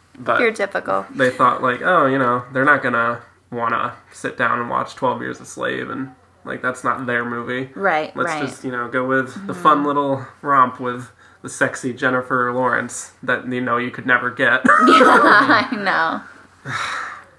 but 0.19 0.39
You're 0.39 0.51
typical. 0.51 1.05
they 1.15 1.31
thought, 1.31 1.63
like, 1.63 1.81
oh, 1.81 2.05
you 2.05 2.19
know, 2.19 2.43
they're 2.53 2.65
not 2.65 2.81
going 2.83 2.93
to 2.93 3.21
want 3.49 3.71
to 3.73 3.93
sit 4.13 4.37
down 4.37 4.59
and 4.59 4.69
watch 4.69 4.93
12 4.95 5.21
Years 5.21 5.39
a 5.39 5.45
Slave. 5.45 5.89
And, 5.89 6.11
like, 6.47 6.61
that's 6.61 6.83
not 6.83 7.05
their 7.05 7.25
movie. 7.25 7.71
Right, 7.75 8.15
Let's 8.15 8.29
right. 8.29 8.47
just, 8.47 8.63
you 8.63 8.71
know, 8.71 8.87
go 8.87 9.05
with 9.05 9.33
the 9.33 9.53
mm-hmm. 9.53 9.61
fun 9.61 9.83
little 9.83 10.25
romp 10.41 10.79
with 10.79 11.11
the 11.41 11.49
sexy 11.49 11.93
Jennifer 11.93 12.51
Lawrence 12.53 13.11
that, 13.21 13.47
you 13.51 13.61
know, 13.61 13.77
you 13.77 13.91
could 13.91 14.05
never 14.05 14.31
get. 14.31 14.61
I 14.65 15.67
know. 16.65 16.73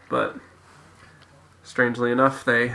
but 0.09 0.37
strangely 1.63 2.13
enough, 2.13 2.45
they 2.45 2.75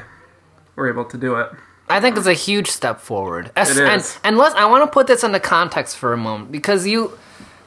were 0.76 0.90
able 0.90 1.06
to 1.06 1.18
do 1.18 1.36
it. 1.36 1.52
I 1.90 2.00
think 2.00 2.18
it's 2.18 2.28
a 2.28 2.34
huge 2.34 2.70
step 2.70 3.00
forward. 3.00 3.52
As- 3.56 3.78
It 3.78 3.88
and 3.88 4.18
and 4.24 4.38
let's 4.38 4.56
I 4.56 4.66
want 4.66 4.84
to 4.84 4.92
put 4.92 5.08
this 5.08 5.24
into 5.24 5.40
context 5.40 5.98
for 5.98 6.14
a 6.14 6.18
moment 6.18 6.52
because 6.52 6.88
you 6.88 7.18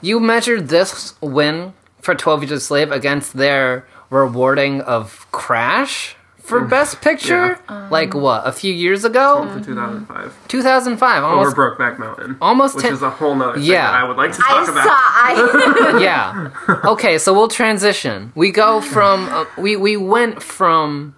you 0.01 0.19
measured 0.21 0.69
this 0.69 1.14
win 1.21 1.75
for 2.01 2.14
12 2.14 2.45
Years 2.45 2.53
a 2.53 2.61
Slave 2.61 2.91
against 2.91 3.35
their 3.35 3.87
rewarding 4.11 4.81
of 4.81 5.27
Crash 5.33 6.16
for 6.47 6.64
best 6.64 7.01
picture 7.01 7.59
like 7.90 8.14
what 8.14 8.47
a 8.47 8.53
few 8.53 8.72
years 8.72 9.05
ago 9.05 9.49
For 9.53 9.61
2005. 9.64 10.49
2005 10.49 11.22
Over 11.24 11.32
almost 11.34 11.57
Brokeback 11.57 11.99
Mountain. 11.99 12.36
almost 12.40 12.76
Which 12.76 12.84
10 12.84 12.92
is 12.94 13.03
a 13.03 13.11
whole 13.11 13.34
nother 13.34 13.55
thing 13.55 13.64
Yeah. 13.64 13.90
that 13.90 14.01
I 14.01 14.05
would 14.05 14.16
like 14.16 14.32
to 14.32 14.42
I 14.47 14.49
talk 14.49 14.66
saw. 14.66 14.72
about. 14.72 14.86
I 14.88 15.90
saw. 15.92 15.99
yeah. 15.99 16.51
Okay, 16.92 17.18
so 17.18 17.32
we'll 17.34 17.49
transition. 17.49 18.32
We 18.34 18.51
go 18.53 18.80
from 18.80 19.28
uh, 19.28 19.44
we 19.59 19.76
we 19.76 19.97
went 19.97 20.42
from 20.42 21.14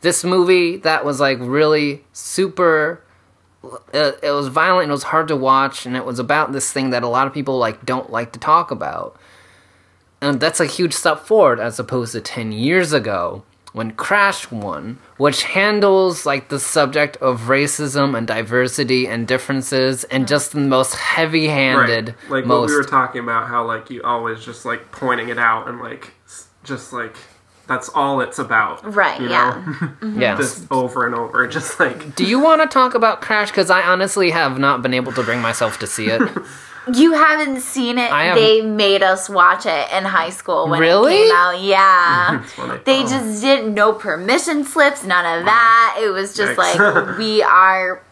this 0.00 0.24
movie 0.24 0.78
that 0.78 1.04
was 1.04 1.20
like 1.20 1.38
really 1.40 2.04
super. 2.12 3.02
Uh, 3.94 4.12
it 4.22 4.32
was 4.32 4.48
violent. 4.48 4.84
and 4.84 4.90
It 4.90 4.92
was 4.92 5.04
hard 5.04 5.28
to 5.28 5.36
watch, 5.36 5.86
and 5.86 5.96
it 5.96 6.04
was 6.04 6.18
about 6.18 6.52
this 6.52 6.72
thing 6.72 6.90
that 6.90 7.04
a 7.04 7.08
lot 7.08 7.28
of 7.28 7.32
people 7.32 7.58
like 7.58 7.84
don't 7.86 8.10
like 8.10 8.32
to 8.32 8.40
talk 8.40 8.70
about. 8.72 9.16
And 10.20 10.40
that's 10.40 10.58
a 10.60 10.66
huge 10.66 10.92
step 10.92 11.20
forward 11.20 11.60
as 11.60 11.78
opposed 11.78 12.12
to 12.12 12.20
ten 12.20 12.50
years 12.52 12.92
ago, 12.92 13.44
when 13.72 13.92
Crash 13.92 14.50
won, 14.50 14.98
which 15.16 15.44
handles 15.44 16.26
like 16.26 16.48
the 16.50 16.60
subject 16.60 17.16
of 17.18 17.42
racism 17.42 18.16
and 18.16 18.26
diversity 18.26 19.06
and 19.06 19.26
differences 19.26 20.04
and 20.04 20.28
just 20.28 20.52
the 20.52 20.60
most 20.60 20.94
heavy-handed, 20.94 22.08
Right. 22.08 22.30
Like 22.30 22.46
what 22.46 22.66
we 22.68 22.74
were 22.74 22.84
talking 22.84 23.22
about, 23.22 23.48
how 23.48 23.64
like 23.66 23.88
you 23.90 24.02
always 24.02 24.44
just 24.44 24.64
like 24.64 24.92
pointing 24.92 25.28
it 25.30 25.38
out 25.38 25.68
and 25.68 25.80
like 25.80 26.12
just 26.64 26.92
like 26.92 27.16
that's 27.66 27.88
all 27.94 28.20
it's 28.20 28.38
about. 28.38 28.94
Right, 28.94 29.20
You 29.20 29.30
yeah. 29.30 29.50
know? 29.66 29.72
Mm-hmm. 29.72 30.20
yeah. 30.20 30.36
just 30.36 30.70
over 30.70 31.06
and 31.06 31.14
over. 31.14 31.46
Just 31.46 31.80
like 31.80 32.14
Do 32.16 32.26
you 32.26 32.38
want 32.40 32.60
to 32.60 32.66
talk 32.68 32.94
about 32.94 33.22
Crash? 33.22 33.50
Because 33.50 33.70
I 33.70 33.82
honestly 33.82 34.30
have 34.30 34.58
not 34.58 34.82
been 34.82 34.92
able 34.92 35.12
to 35.12 35.22
bring 35.22 35.40
myself 35.40 35.78
to 35.78 35.86
see 35.86 36.08
it. 36.08 36.20
You 36.92 37.12
haven't 37.12 37.60
seen 37.60 37.98
it. 37.98 38.10
I 38.10 38.24
haven't- 38.24 38.42
They 38.42 38.60
made 38.62 39.02
us 39.02 39.28
watch 39.28 39.66
it 39.66 39.92
in 39.92 40.04
high 40.04 40.30
school 40.30 40.68
when 40.68 40.80
Really? 40.80 41.14
it 41.14 41.22
came 41.28 41.32
out. 41.36 41.60
Yeah. 41.60 42.40
it's 42.42 42.52
funny. 42.52 42.80
They 42.84 43.02
just 43.02 43.40
didn't 43.42 43.74
no 43.74 43.92
permission 43.92 44.64
slips, 44.64 45.04
none 45.04 45.38
of 45.38 45.44
that. 45.44 45.98
It 46.02 46.08
was 46.10 46.34
just 46.34 46.58
Yikes. 46.58 46.78
like 46.78 47.18
we 47.18 47.42
are 47.42 48.02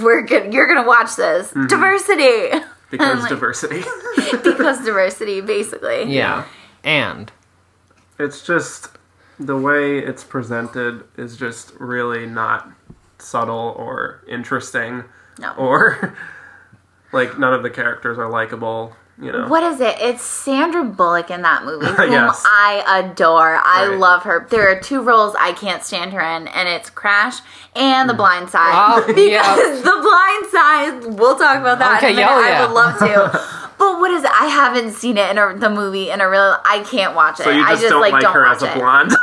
we're 0.00 0.22
good 0.22 0.52
you're 0.52 0.66
gonna 0.66 0.86
watch 0.86 1.14
this. 1.16 1.48
Mm-hmm. 1.50 1.66
Diversity. 1.66 2.50
because 2.90 3.20
like- 3.20 3.28
diversity. 3.28 3.84
because 4.42 4.84
diversity, 4.84 5.40
basically. 5.40 6.04
Yeah. 6.12 6.44
And 6.82 7.30
it's 8.18 8.42
just 8.42 8.88
the 9.38 9.56
way 9.56 9.98
it's 9.98 10.24
presented 10.24 11.04
is 11.16 11.36
just 11.36 11.72
really 11.78 12.26
not 12.26 12.68
subtle 13.18 13.74
or 13.78 14.22
interesting 14.26 15.04
No. 15.38 15.52
or 15.56 16.16
like 17.12 17.38
none 17.38 17.54
of 17.54 17.62
the 17.62 17.70
characters 17.70 18.18
are 18.18 18.28
likable 18.28 18.94
you 19.20 19.32
know 19.32 19.48
What 19.48 19.62
is 19.62 19.80
it? 19.80 19.96
It's 19.98 20.22
Sandra 20.22 20.84
Bullock 20.84 21.30
in 21.30 21.40
that 21.42 21.64
movie, 21.64 21.86
whom 21.96 22.12
Yes. 22.12 22.42
I 22.44 23.00
adore. 23.02 23.56
I 23.64 23.86
Right. 23.88 23.98
love 23.98 24.24
her. 24.24 24.46
There 24.50 24.70
are 24.70 24.78
two 24.78 25.00
roles 25.00 25.34
I 25.40 25.52
can't 25.52 25.82
stand 25.82 26.12
her 26.12 26.20
in, 26.20 26.48
and 26.48 26.68
it's 26.68 26.90
Crash 26.90 27.38
and 27.74 28.10
The 28.10 28.12
mm. 28.12 28.18
Blind 28.18 28.50
Side. 28.50 28.74
Oh, 28.74 29.06
because 29.06 29.18
yeah. 29.30 29.56
The 29.56 30.00
Blind 30.02 30.46
Side, 30.52 31.18
we'll 31.18 31.36
talk 31.38 31.56
about 31.58 31.78
that. 31.78 31.96
Okay, 31.96 32.12
in 32.12 32.18
a 32.18 32.26
minute. 32.26 32.30
yeah, 32.30 32.58
oh, 32.60 32.64
I 32.64 32.66
would 32.66 32.74
love 32.74 32.98
to. 32.98 33.74
but 33.78 34.00
what 34.00 34.10
is 34.10 34.22
it? 34.22 34.30
I 34.30 34.48
haven't 34.48 34.92
seen 34.92 35.16
it 35.16 35.30
in 35.30 35.38
a, 35.38 35.56
the 35.56 35.70
movie 35.70 36.10
in 36.10 36.20
a 36.20 36.28
real. 36.28 36.58
I 36.66 36.84
can't 36.86 37.14
watch 37.14 37.40
it. 37.40 37.44
so 37.44 37.50
you 37.50 37.62
I 37.62 37.70
just, 37.70 37.82
just 37.84 37.92
don't 37.92 38.02
like, 38.02 38.12
like 38.12 38.22
don't 38.22 38.34
her 38.34 38.44
watch 38.44 38.56
as 38.56 38.62
a 38.64 38.70
it. 38.70 38.74
blonde 38.74 39.16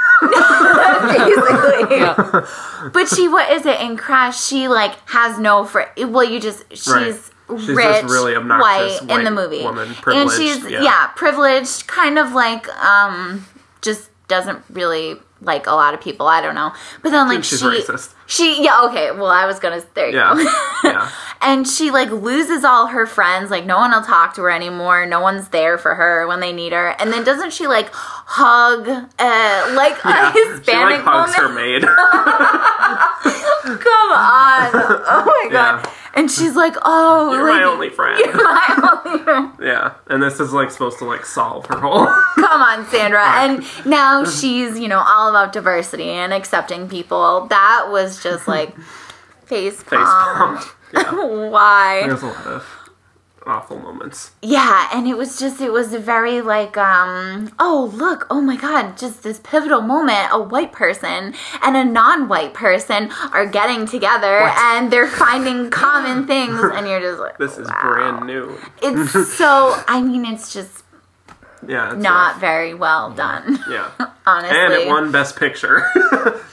Basically. 1.11 1.97
yeah. 1.97 2.89
But 2.91 3.07
she, 3.09 3.27
what 3.27 3.51
is 3.51 3.65
it 3.65 3.79
in 3.79 3.97
Crash? 3.97 4.41
She 4.43 4.67
like 4.67 4.95
has 5.09 5.37
no 5.37 5.65
fr. 5.65 5.81
Well, 5.97 6.23
you 6.23 6.39
just 6.39 6.63
she's 6.71 6.87
Right. 6.87 7.29
She's 7.49 7.67
rich, 7.69 8.03
really 8.05 8.35
obnoxious 8.35 9.01
white, 9.01 9.19
in 9.19 9.25
the 9.25 9.31
movie, 9.31 9.63
woman, 9.63 9.93
and 10.07 10.31
she's 10.31 10.63
yeah. 10.69 10.81
yeah. 10.81 11.07
privileged, 11.15 11.87
kind 11.87 12.17
of 12.17 12.31
like 12.31 12.67
um, 12.77 13.45
just 13.81 14.09
doesn't 14.27 14.63
really 14.69 15.17
like 15.41 15.67
a 15.67 15.73
lot 15.73 15.93
of 15.93 16.01
people. 16.01 16.27
I 16.27 16.41
don't 16.41 16.55
know, 16.55 16.71
but 17.01 17.09
then 17.11 17.27
like 17.27 17.43
she's 17.43 17.59
she, 17.59 17.65
racist. 17.65 18.13
she 18.25 18.63
yeah 18.63 18.85
okay. 18.85 19.11
Well, 19.11 19.27
I 19.27 19.45
was 19.45 19.59
gonna 19.59 19.83
there 19.93 20.09
you 20.09 20.15
yeah 20.15 20.33
go. 20.33 20.89
yeah 20.89 21.11
and 21.43 21.67
she 21.67 21.91
like 21.91 22.09
loses 22.09 22.63
all 22.63 22.87
her 22.87 23.05
friends 23.05 23.51
like 23.51 23.65
no 23.65 23.77
one 23.77 23.91
will 23.91 24.01
talk 24.01 24.33
to 24.35 24.41
her 24.41 24.49
anymore 24.49 25.05
no 25.05 25.19
one's 25.19 25.49
there 25.49 25.77
for 25.77 25.93
her 25.95 26.25
when 26.25 26.39
they 26.39 26.53
need 26.53 26.71
her 26.71 26.95
and 26.99 27.11
then 27.11 27.23
doesn't 27.23 27.51
she 27.53 27.67
like 27.67 27.89
hug 27.91 28.87
uh 28.87 29.73
like 29.75 30.03
a 30.05 30.31
she 30.33 30.49
hispanic 30.49 30.97
like 30.97 31.05
hugs 31.05 31.37
woman 31.37 31.51
her 31.51 31.53
maid 31.53 31.81
come 33.79 34.11
on 34.11 34.71
oh 35.05 35.23
my 35.25 35.49
god 35.51 35.83
Yeah. 35.85 35.92
And 36.15 36.29
she's 36.29 36.55
like 36.55 36.75
oh 36.83 37.31
you're 37.33 37.49
like, 37.49 37.61
my 37.61 37.63
only 37.63 37.89
friend. 37.89 38.21
my 38.33 39.01
only 39.05 39.23
friend. 39.23 39.51
yeah 39.61 39.93
and 40.07 40.21
this 40.21 40.39
is 40.39 40.53
like 40.53 40.71
supposed 40.71 40.99
to 40.99 41.05
like 41.05 41.25
solve 41.25 41.65
her 41.67 41.79
whole 41.79 42.05
come 42.35 42.61
on 42.61 42.85
sandra. 42.87 43.23
And 43.23 43.63
now 43.85 44.25
she's 44.25 44.79
you 44.79 44.87
know 44.87 45.03
all 45.05 45.29
about 45.29 45.53
diversity 45.53 46.09
and 46.09 46.33
accepting 46.33 46.87
people. 46.89 47.47
That 47.47 47.87
was 47.89 48.21
just 48.21 48.47
like 48.47 48.75
face 49.45 49.81
face 49.83 49.99
palm. 49.99 50.57
palm. 50.57 50.69
Yeah. 50.93 51.49
Why? 51.49 52.03
There's 52.05 52.21
a 52.21 52.27
lot 52.27 52.45
of 52.47 52.82
awful 53.45 53.77
moments 53.79 54.31
Yeah, 54.41 54.87
and 54.93 55.07
it 55.07 55.17
was 55.17 55.37
just 55.39 55.59
it 55.61 55.71
was 55.71 55.93
very 55.95 56.41
like 56.41 56.77
um 56.77 57.51
oh 57.59 57.91
look, 57.93 58.25
oh 58.29 58.41
my 58.41 58.55
god, 58.55 58.97
just 58.97 59.23
this 59.23 59.39
pivotal 59.39 59.81
moment, 59.81 60.29
a 60.31 60.41
white 60.41 60.71
person 60.71 61.33
and 61.61 61.77
a 61.77 61.83
non-white 61.83 62.53
person 62.53 63.11
are 63.33 63.45
getting 63.45 63.85
together 63.85 64.39
and 64.57 64.91
they're 64.91 65.07
finding 65.07 65.69
common 65.85 66.25
things 66.27 66.59
and 66.61 66.87
you're 66.87 67.01
just 67.01 67.19
like 67.19 67.37
this 67.37 67.57
is 67.57 67.67
wow. 67.67 67.81
brand 67.83 68.25
new 68.27 68.57
It's 68.81 69.11
so 69.37 69.75
I 69.87 70.01
mean 70.01 70.25
it's 70.25 70.53
just 70.53 70.83
yeah 71.67 71.93
it's 71.93 72.03
not 72.03 72.33
rough. 72.33 72.41
very 72.41 72.73
well 72.73 73.11
done, 73.11 73.59
yeah 73.69 73.91
honestly. 74.25 74.57
and 74.57 74.73
it 74.73 74.87
won 74.87 75.11
best 75.11 75.35
picture 75.37 75.85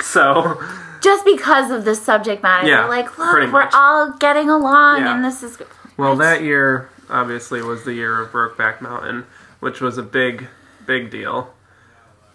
so 0.02 0.60
Just 1.00 1.24
because 1.24 1.70
of 1.70 1.84
the 1.86 1.94
subject 1.94 2.42
matter. 2.42 2.68
Yeah, 2.68 2.84
like, 2.84 3.16
look, 3.18 3.50
we're 3.52 3.70
all 3.72 4.12
getting 4.18 4.50
along 4.50 5.00
Yeah. 5.00 5.14
and 5.14 5.24
this 5.24 5.42
is 5.42 5.56
Well, 6.00 6.16
that 6.16 6.42
year 6.42 6.88
obviously 7.08 7.60
was 7.62 7.84
the 7.84 7.92
year 7.92 8.20
of 8.20 8.32
Brokeback 8.32 8.80
Mountain, 8.80 9.26
which 9.60 9.80
was 9.80 9.98
a 9.98 10.02
big, 10.02 10.48
big 10.86 11.10
deal. 11.10 11.52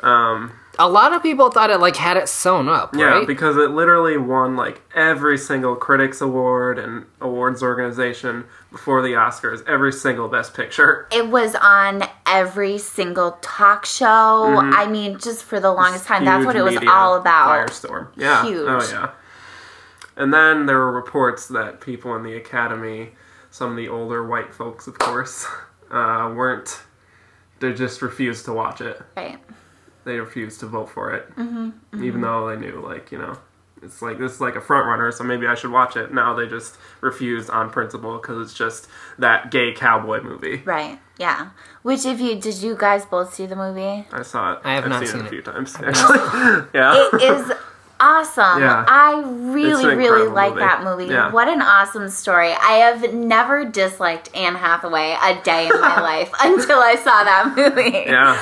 Um, 0.02 0.52
A 0.78 0.88
lot 0.90 1.14
of 1.14 1.24
people 1.24 1.50
thought 1.50 1.70
it 1.70 1.80
like 1.80 1.96
had 1.96 2.18
it 2.18 2.28
sewn 2.30 2.68
up, 2.68 2.94
yeah, 2.96 3.06
right? 3.06 3.28
because 3.28 3.56
it 3.58 3.72
literally 3.72 4.18
won 4.18 4.56
like 4.56 4.82
every 4.94 5.38
single 5.38 5.76
critics 5.76 6.20
award 6.22 6.78
and 6.78 7.06
awards 7.22 7.64
organization 7.64 8.44
before 8.72 9.02
the 9.02 9.14
Oscars, 9.14 9.66
every 9.68 9.94
single 9.94 10.28
Best 10.28 10.54
Picture. 10.54 11.08
it 11.12 11.30
was 11.30 11.56
on 11.56 12.04
every 12.28 12.78
single 12.78 13.38
talk 13.42 13.86
show. 13.86 14.58
I 14.58 14.86
mean, 14.88 15.18
just 15.18 15.44
for 15.44 15.60
the 15.60 15.72
longest 15.72 16.06
time, 16.06 16.26
that's 16.26 16.46
what 16.46 16.56
it 16.58 16.62
was 16.62 16.78
all 16.88 17.16
about. 17.16 17.68
Firestorm. 17.70 18.10
Yeah. 18.18 18.44
Huge. 18.46 18.68
Oh 18.68 18.88
yeah. 18.92 19.12
And 20.18 20.34
then 20.34 20.66
there 20.66 20.78
were 20.78 20.92
reports 20.92 21.48
that 21.48 21.82
people 21.82 22.16
in 22.16 22.24
the 22.24 22.36
Academy, 22.36 23.12
some 23.56 23.72
of 23.72 23.78
the 23.78 23.88
older 23.88 24.28
white 24.28 24.54
folks, 24.54 24.86
of 24.88 24.98
course, 25.00 25.46
uh, 25.92 26.34
weren't. 26.36 26.82
They 27.62 27.72
just 27.74 28.02
refused 28.02 28.44
to 28.46 28.54
watch 28.54 28.82
it. 28.82 29.02
Right. 29.16 29.40
they 30.04 30.20
refused 30.20 30.60
to 30.60 30.66
vote 30.68 30.90
for 30.90 31.14
it, 31.14 31.34
Mm-hmm, 31.38 32.04
even 32.04 32.20
though 32.22 32.50
they 32.50 32.58
knew, 32.60 32.82
like, 32.82 33.12
you 33.14 33.18
know, 33.18 33.38
it's 33.82 34.02
like 34.02 34.18
this 34.18 34.34
is 34.34 34.42
like 34.42 34.56
a 34.58 34.62
front 34.62 34.88
runner, 34.88 35.10
so 35.12 35.24
maybe 35.24 35.48
I 35.48 35.56
should 35.56 35.72
watch 35.72 35.96
it. 35.96 36.14
Now 36.14 36.34
they 36.34 36.48
just 36.48 36.76
refused 37.02 37.50
on 37.50 37.70
principle 37.70 38.18
because 38.18 38.42
it's 38.46 38.58
just 38.58 38.88
that 39.20 39.52
gay 39.52 39.72
cowboy 39.74 40.22
movie. 40.22 40.58
Right. 40.66 41.00
Yeah. 41.18 41.50
Which, 41.84 42.06
if 42.06 42.20
you 42.20 42.36
did, 42.36 42.56
you 42.62 42.76
guys 42.76 43.06
both 43.06 43.34
see 43.34 43.46
the 43.46 43.56
movie? 43.56 44.06
I 44.12 44.22
saw 44.24 44.54
it. 44.54 44.60
I 44.66 44.74
have 44.74 44.84
I've 44.84 44.90
not 44.90 45.00
seen, 45.00 45.08
seen 45.10 45.22
it 45.22 45.26
a 45.28 45.30
few 45.30 45.42
times 45.42 45.76
actually. 45.76 46.20
yeah, 46.74 47.10
It 47.14 47.22
is 47.24 47.52
awesome. 48.00 48.62
Yeah. 48.62 48.86
I 48.88 49.24
really, 49.26 49.96
really 49.96 50.28
like 50.28 50.52
movie. 50.54 50.60
that 50.66 50.84
movie. 50.84 51.06
Yeah. 51.06 51.32
What 51.32 51.48
an 51.48 51.62
awesome 51.62 52.10
story. 52.10 52.52
I 52.52 52.74
have 52.92 53.14
never 53.14 53.66
disliked 53.66 54.36
Anne 54.36 54.56
Hathaway 54.56 55.18
a 55.22 55.42
day 55.44 55.68
in 55.68 55.80
my 55.82 56.00
life 56.12 56.32
until 56.42 56.80
I 56.80 56.96
saw 56.96 57.24
that 57.24 57.54
movie. 57.56 58.04
yeah. 58.06 58.40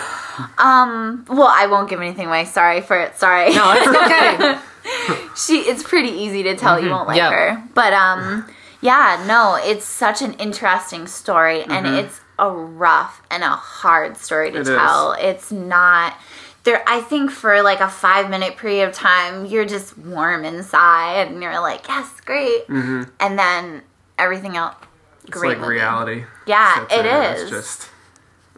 Um. 0.57 1.25
Well, 1.29 1.47
I 1.49 1.67
won't 1.67 1.89
give 1.89 2.01
anything 2.01 2.27
away. 2.27 2.45
Sorry 2.45 2.81
for 2.81 2.99
it. 2.99 3.17
Sorry. 3.17 3.53
No, 3.53 3.73
it's 3.75 3.87
okay. 3.87 4.59
she 5.35 5.59
it's 5.59 5.81
pretty 5.81 6.09
easy 6.09 6.43
to 6.43 6.55
tell 6.57 6.77
you 6.83 6.89
won't 6.89 7.07
like 7.07 7.15
Yeah. 7.15 7.29
her 7.31 7.63
but 7.73 7.93
um 7.93 8.45
yeah 8.81 9.23
no 9.25 9.55
it's 9.55 9.85
such 9.85 10.21
an 10.21 10.33
interesting 10.33 11.07
story 11.07 11.63
and 11.63 11.87
it's 11.87 12.19
a 12.37 12.51
rough 12.51 13.21
and 13.31 13.43
a 13.43 13.49
hard 13.51 14.17
story 14.17 14.51
to 14.51 14.57
It 14.57 14.61
is. 14.63 14.67
tell 14.67 15.13
it's 15.13 15.53
not 15.53 16.17
there 16.63 16.83
i 16.87 17.01
think 17.01 17.29
for 17.29 17.61
like 17.61 17.79
a 17.79 17.89
five 17.89 18.29
minute 18.29 18.57
period 18.57 18.87
of 18.87 18.93
time 18.93 19.45
you're 19.45 19.65
just 19.65 19.97
warm 19.97 20.45
inside 20.45 21.27
and 21.27 21.41
you're 21.41 21.59
like 21.59 21.87
yes 21.87 22.09
great 22.21 22.67
mm-hmm. 22.67 23.03
and 23.19 23.37
then 23.37 23.81
everything 24.17 24.55
else 24.57 24.75
It's 25.23 25.31
great 25.31 25.57
like 25.59 25.67
reality. 25.67 26.25
Yeah, 26.45 26.85
it 26.89 27.05
in 27.05 27.35
is. 27.35 27.41
It's 27.43 27.51
just, 27.51 27.89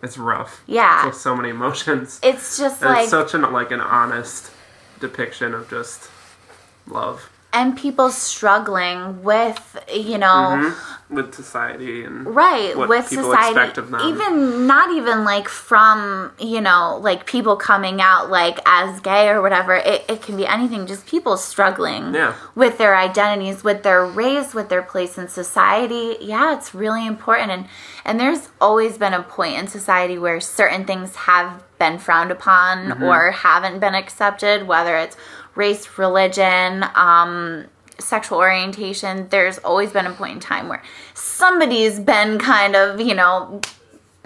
it's 0.02 0.18
rough. 0.18 0.64
Yeah. 0.68 1.06
With 1.06 1.16
so 1.16 1.36
many 1.36 1.50
emotions. 1.50 2.20
it's 2.24 2.58
just 2.58 2.82
And 2.82 2.92
like 2.92 3.04
it's 3.04 3.12
such 3.12 3.34
an 3.34 3.42
like 3.54 3.72
an 3.72 3.82
honest 3.82 4.52
depiction 5.00 5.54
of 5.54 5.70
just 5.70 6.10
love 6.88 7.30
and 7.58 7.78
people 7.78 8.10
struggling 8.10 9.24
with 9.24 9.62
you 9.94 10.18
know 10.18 10.74
with 11.10 11.34
society 11.36 12.04
and 12.04 12.26
right 12.36 12.76
with 12.78 13.08
society 13.08 13.52
expect 13.60 13.78
of 13.78 13.92
them. 13.92 14.02
even 14.10 14.66
not 14.68 14.88
even 15.00 15.24
like 15.24 15.48
from 15.48 16.32
you 16.40 16.60
know 16.60 16.98
like 17.02 17.26
people 17.26 17.56
coming 17.56 18.02
out 18.02 18.30
like 18.30 18.58
as 18.66 19.00
gay 19.02 19.30
or 19.30 19.42
whatever 19.42 19.74
it, 19.76 20.04
it 20.10 20.22
can 20.22 20.36
be 20.36 20.46
anything 20.58 20.86
just 20.88 21.06
people 21.08 21.38
struggling 21.38 22.14
Yeah. 22.14 22.34
with 22.56 22.78
their 22.80 22.96
identities 22.98 23.64
with 23.64 23.84
their 23.84 24.04
race 24.06 24.54
with 24.54 24.68
their 24.70 24.82
place 24.82 25.18
in 25.18 25.28
society 25.28 26.18
yeah 26.22 26.56
it's 26.56 26.74
really 26.74 27.06
important 27.06 27.50
and 27.52 27.66
and 28.04 28.20
there's 28.20 28.50
always 28.60 28.98
been 28.98 29.14
a 29.14 29.24
point 29.24 29.56
in 29.60 29.68
society 29.68 30.18
where 30.18 30.40
certain 30.42 30.84
things 30.86 31.16
have 31.30 31.64
been 31.78 31.98
frowned 32.00 32.32
upon 32.32 32.76
Mm-hmm. 32.90 33.04
or 33.04 33.32
haven't 33.32 33.80
been 33.80 33.96
accepted 33.96 34.68
whether 34.68 34.98
it's 34.98 35.16
race 35.56 35.88
religion 35.98 36.86
um 36.96 37.66
sexual 37.98 38.38
orientation, 38.40 39.28
there's 39.30 39.58
always 39.60 39.92
been 39.92 40.06
a 40.06 40.12
point 40.12 40.34
in 40.34 40.40
time 40.42 40.68
where 40.68 40.84
somebody's 41.14 41.98
been 42.00 42.38
kind 42.40 42.76
of, 42.76 43.00
you 43.00 43.14
know, 43.16 43.62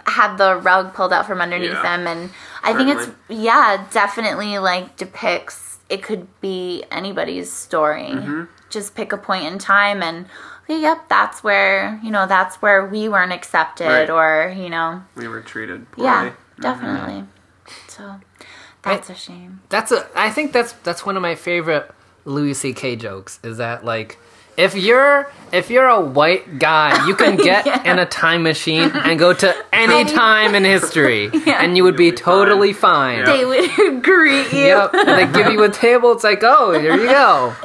had 0.07 0.37
the 0.37 0.55
rug 0.55 0.93
pulled 0.95 1.13
out 1.13 1.27
from 1.27 1.39
underneath 1.39 1.73
Yeah. 1.73 1.81
them. 1.83 2.07
And 2.07 2.31
I 2.63 2.73
think 2.73 2.89
it's, 2.89 3.07
yeah, 3.27 3.85
definitely 3.91 4.57
like 4.57 4.97
depicts 4.97 5.77
it 5.87 6.01
could 6.03 6.27
be 6.41 6.83
anybody's 6.91 7.51
story. 7.51 8.09
Mm-hmm. 8.09 8.43
Just 8.71 8.95
pick 8.95 9.11
a 9.11 9.17
point 9.17 9.45
in 9.45 9.57
time 9.59 10.01
and 10.03 10.25
okay, 10.63 10.79
yep, 10.81 11.07
that's 11.09 11.43
where 11.43 11.99
you 12.03 12.09
know 12.11 12.25
that's 12.27 12.61
where 12.63 12.85
we 12.85 13.07
weren't 13.09 13.31
accepted, 13.33 13.87
Right. 13.87 14.09
or 14.09 14.53
you 14.55 14.69
know, 14.69 15.03
We 15.15 15.27
were 15.27 15.41
treated 15.41 15.89
poorly. 15.91 16.09
yeah, 16.09 16.31
definitely. 16.59 17.25
So 17.87 18.19
that's 18.81 19.09
a 19.09 19.15
shame. 19.15 19.61
That's 19.69 19.91
a. 19.91 20.07
I 20.15 20.29
think 20.29 20.51
that's 20.53 20.73
that's 20.83 21.05
one 21.05 21.15
of 21.15 21.21
my 21.21 21.35
favorite 21.35 21.91
Louis 22.25 22.53
C.K. 22.53 22.95
jokes. 22.95 23.39
Is 23.43 23.57
that 23.57 23.83
like, 23.83 24.17
if 24.57 24.75
you're 24.75 25.31
if 25.51 25.69
you're 25.69 25.87
a 25.87 25.99
white 26.01 26.59
guy, 26.59 27.07
you 27.07 27.15
can 27.15 27.35
get 27.49 27.65
Yeah. 27.65 27.91
in 27.91 27.99
a 27.99 28.05
time 28.05 28.43
machine 28.43 28.91
and 28.93 29.17
go 29.19 29.33
to 29.33 29.55
any 29.73 30.05
time 30.09 30.53
in 30.55 30.63
history, 30.63 31.29
and 31.47 31.75
you 31.77 31.83
would 31.83 31.97
be 31.97 32.05
You'll 32.05 32.11
be 32.11 32.17
totally 32.17 32.73
fine. 32.73 33.19
Yeah. 33.19 33.25
They 33.37 33.45
would 33.45 34.03
greet 34.03 34.51
you. 34.53 34.59
Yep. 34.59 34.93
And 34.93 35.07
they 35.07 35.43
give 35.43 35.51
you 35.53 35.63
a 35.63 35.69
table. 35.85 36.11
It's 36.13 36.23
like, 36.23 36.43
oh, 36.43 36.77
here 36.79 36.95
you 36.95 37.07
go. 37.07 37.55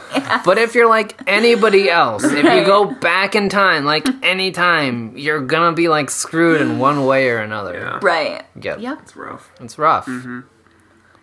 But 0.44 0.58
if 0.58 0.74
you're 0.74 0.88
like 0.88 1.20
anybody 1.26 1.90
else, 1.90 2.22
if 2.24 2.32
you 2.44 2.64
go 2.64 2.86
back 2.86 3.34
in 3.34 3.48
time, 3.48 3.84
like 3.84 4.06
any 4.22 4.50
time, 4.52 5.16
you're 5.16 5.40
gonna 5.40 5.74
be 5.74 5.88
like 5.88 6.10
screwed 6.10 6.60
in 6.60 6.78
one 6.88 7.04
way 7.06 7.28
or 7.30 7.38
another. 7.38 7.74
Yeah. 7.74 7.98
Right. 8.02 8.44
Yep. 8.60 8.80
Yep. 8.80 8.98
It's 9.02 9.16
rough. 9.16 9.50
It's 9.60 9.78
rough. 9.78 10.06
Mm-hmm. 10.06 10.40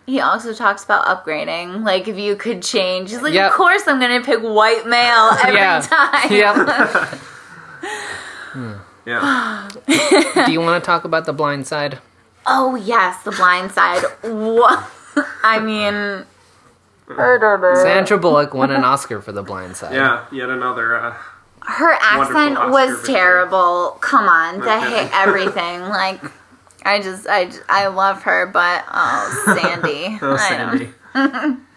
He 0.06 0.20
also 0.20 0.52
talks 0.52 0.82
about 0.84 1.04
upgrading. 1.04 1.84
Like 1.84 2.08
if 2.08 2.16
you 2.18 2.34
could 2.36 2.62
change, 2.62 3.10
he's 3.10 3.22
like, 3.22 3.34
Yep. 3.34 3.50
of 3.52 3.56
course 3.56 3.82
I'm 3.86 4.00
gonna 4.00 4.20
pick 4.22 4.40
white 4.40 4.86
male 4.86 5.30
every 5.42 5.54
Yeah. 5.54 5.80
time. 5.80 6.32
Yep. 6.32 7.18
Yeah. 9.04 9.68
Do 10.46 10.52
you 10.52 10.60
want 10.60 10.82
to 10.82 10.86
talk 10.86 11.04
about 11.04 11.24
the 11.26 11.32
blind 11.32 11.66
side? 11.66 11.98
Oh 12.46 12.74
yes, 12.76 13.22
The 13.24 13.30
Blind 13.32 13.72
Side. 13.72 14.02
What? 14.22 14.88
I 15.42 15.58
mean, 15.60 16.24
Sandra 17.08 18.18
Bullock 18.18 18.54
won 18.54 18.70
an 18.70 18.84
Oscar 18.84 19.20
for 19.20 19.32
The 19.32 19.42
Blind 19.42 19.76
Side. 19.76 19.94
Yeah. 19.94 20.24
Yet 20.32 20.48
another. 20.50 20.96
Uh, 20.96 21.14
her 21.62 21.92
accent 22.00 22.54
was 22.70 23.04
terrible. 23.06 23.96
Come 24.00 24.28
on, 24.28 24.60
that 24.60 24.86
Okay. 24.86 25.02
hit 25.04 25.10
everything. 25.14 25.82
Like, 25.82 26.20
I 26.84 27.00
just, 27.00 27.26
I, 27.28 27.50
I 27.68 27.86
love 27.88 28.22
her, 28.24 28.46
but 28.46 28.84
oh, 28.90 29.56
Sandy. 29.60 30.18
oh, 30.22 30.34
I 30.38 30.48
Sandy. 30.48 30.90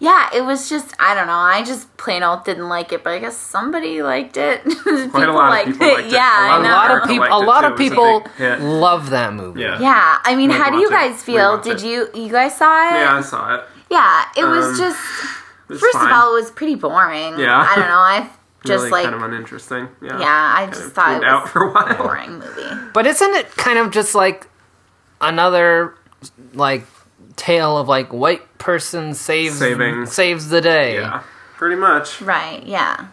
Yeah, 0.00 0.28
it 0.32 0.42
was 0.42 0.68
just, 0.68 0.94
I 1.00 1.12
don't 1.16 1.26
know. 1.26 1.32
I 1.32 1.64
just 1.64 1.96
plain 1.96 2.22
old 2.22 2.44
didn't 2.44 2.68
like 2.68 2.92
it, 2.92 3.02
but 3.02 3.14
I 3.14 3.18
guess 3.18 3.36
somebody 3.36 4.00
liked 4.00 4.36
it. 4.36 4.62
people 4.62 5.08
Quite 5.10 5.28
a 5.28 5.32
lot 5.32 5.58
of 5.66 5.72
people 5.72 5.88
liked 5.88 6.06
it. 6.06 6.12
Yeah, 6.12 6.20
A 6.20 6.52
I 6.52 6.60
A 6.60 6.62
know. 6.62 6.68
lot 6.68 6.90
of 7.02 7.08
people. 7.08 7.26
A 7.26 7.42
lot 7.44 7.64
of 7.64 7.72
It 7.72 7.82
was 7.82 7.90
a 7.90 7.90
people 7.90 8.68
love 8.78 9.10
that 9.10 9.32
movie. 9.34 9.62
Yeah. 9.62 9.80
Yeah, 9.80 10.18
I 10.22 10.36
mean, 10.36 10.50
how 10.50 10.70
do 10.70 10.76
you 10.76 10.86
Rewatch 10.88 10.90
it. 11.08 11.10
guys 11.14 11.22
feel? 11.24 11.60
Did 11.60 11.82
it. 11.82 11.84
you 11.84 12.08
you 12.14 12.30
guys 12.30 12.56
saw 12.56 12.90
it? 12.90 12.92
Yeah, 12.94 13.16
I 13.16 13.20
saw 13.22 13.56
it. 13.56 13.64
Yeah, 13.90 14.24
it 14.36 14.44
was 14.44 14.66
Um, 14.66 14.76
just 14.76 15.00
It 15.68 15.72
was 15.72 15.80
first 15.80 15.94
fine. 15.98 16.06
of 16.06 16.12
all, 16.12 16.30
it 16.36 16.42
was 16.42 16.50
pretty 16.52 16.76
boring. 16.76 17.36
Yeah. 17.36 17.58
I 17.58 17.74
don't 17.74 17.88
know. 17.88 17.98
I 17.98 18.30
just 18.68 18.78
really 18.84 18.90
like 18.90 19.04
kind 19.04 19.14
of 19.16 19.22
uninteresting. 19.22 19.88
Yeah. 20.02 20.18
yeah, 20.20 20.52
I 20.56 20.60
Kind 20.64 20.74
just 20.74 20.92
thought 20.92 21.10
tuned 21.12 21.22
it 21.24 21.28
out 21.28 21.42
was 21.42 21.50
for 21.52 21.64
a 21.64 21.72
while. 21.72 21.96
boring 21.96 22.38
movie. 22.38 22.90
But 22.94 23.06
isn't 23.06 23.34
it 23.34 23.50
kind 23.52 23.78
of 23.78 23.90
just 23.90 24.14
like 24.14 24.48
another 25.20 25.94
like 26.54 26.84
tale 27.36 27.76
of 27.78 27.88
like 27.88 28.12
white 28.12 28.58
person 28.58 29.14
saves 29.14 29.58
Saving. 29.58 30.06
saves 30.06 30.48
the 30.48 30.60
day? 30.60 30.94
Yeah. 30.94 31.22
Pretty 31.56 31.76
much. 31.76 32.20
Right, 32.20 32.64
yeah. 32.64 33.08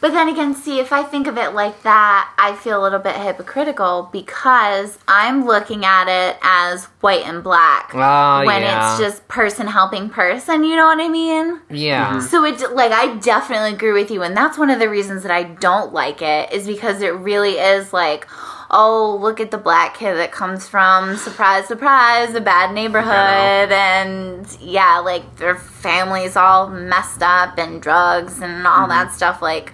But 0.00 0.12
then 0.12 0.28
again, 0.28 0.54
see, 0.54 0.78
if 0.78 0.92
I 0.92 1.02
think 1.02 1.26
of 1.26 1.36
it 1.36 1.54
like 1.54 1.82
that, 1.82 2.32
I 2.38 2.54
feel 2.54 2.80
a 2.80 2.82
little 2.82 3.00
bit 3.00 3.16
hypocritical 3.16 4.08
because 4.12 4.98
I'm 5.08 5.44
looking 5.44 5.84
at 5.84 6.08
it 6.08 6.38
as 6.42 6.84
white 7.00 7.26
and 7.26 7.42
black. 7.42 7.90
Oh, 7.94 8.44
when 8.46 8.62
yeah. 8.62 8.92
it's 8.92 9.00
just 9.00 9.26
person 9.28 9.66
helping 9.66 10.08
person, 10.08 10.62
you 10.64 10.76
know 10.76 10.86
what 10.86 11.00
I 11.00 11.08
mean? 11.08 11.60
Yeah. 11.68 12.12
Mm-hmm. 12.12 12.26
So 12.26 12.44
it 12.44 12.74
like 12.74 12.92
I 12.92 13.16
definitely 13.16 13.72
agree 13.72 13.92
with 13.92 14.10
you, 14.10 14.22
and 14.22 14.36
that's 14.36 14.56
one 14.56 14.70
of 14.70 14.78
the 14.78 14.88
reasons 14.88 15.22
that 15.22 15.32
I 15.32 15.42
don't 15.42 15.92
like 15.92 16.22
it 16.22 16.52
is 16.52 16.66
because 16.66 17.02
it 17.02 17.14
really 17.14 17.58
is 17.58 17.92
like, 17.92 18.26
oh, 18.70 19.18
look 19.20 19.40
at 19.40 19.50
the 19.50 19.58
black 19.58 19.96
kid 19.96 20.14
that 20.14 20.32
comes 20.32 20.68
from 20.68 21.16
surprise, 21.16 21.66
surprise, 21.66 22.34
a 22.34 22.40
bad 22.40 22.74
neighborhood, 22.74 23.72
and 23.72 24.46
yeah, 24.60 24.98
like 24.98 25.36
their 25.36 25.56
family's 25.56 26.36
all 26.36 26.68
messed 26.68 27.22
up 27.22 27.58
and 27.58 27.80
drugs 27.80 28.40
and 28.40 28.66
all 28.66 28.88
that 28.88 29.12
stuff. 29.12 29.40
Like, 29.40 29.72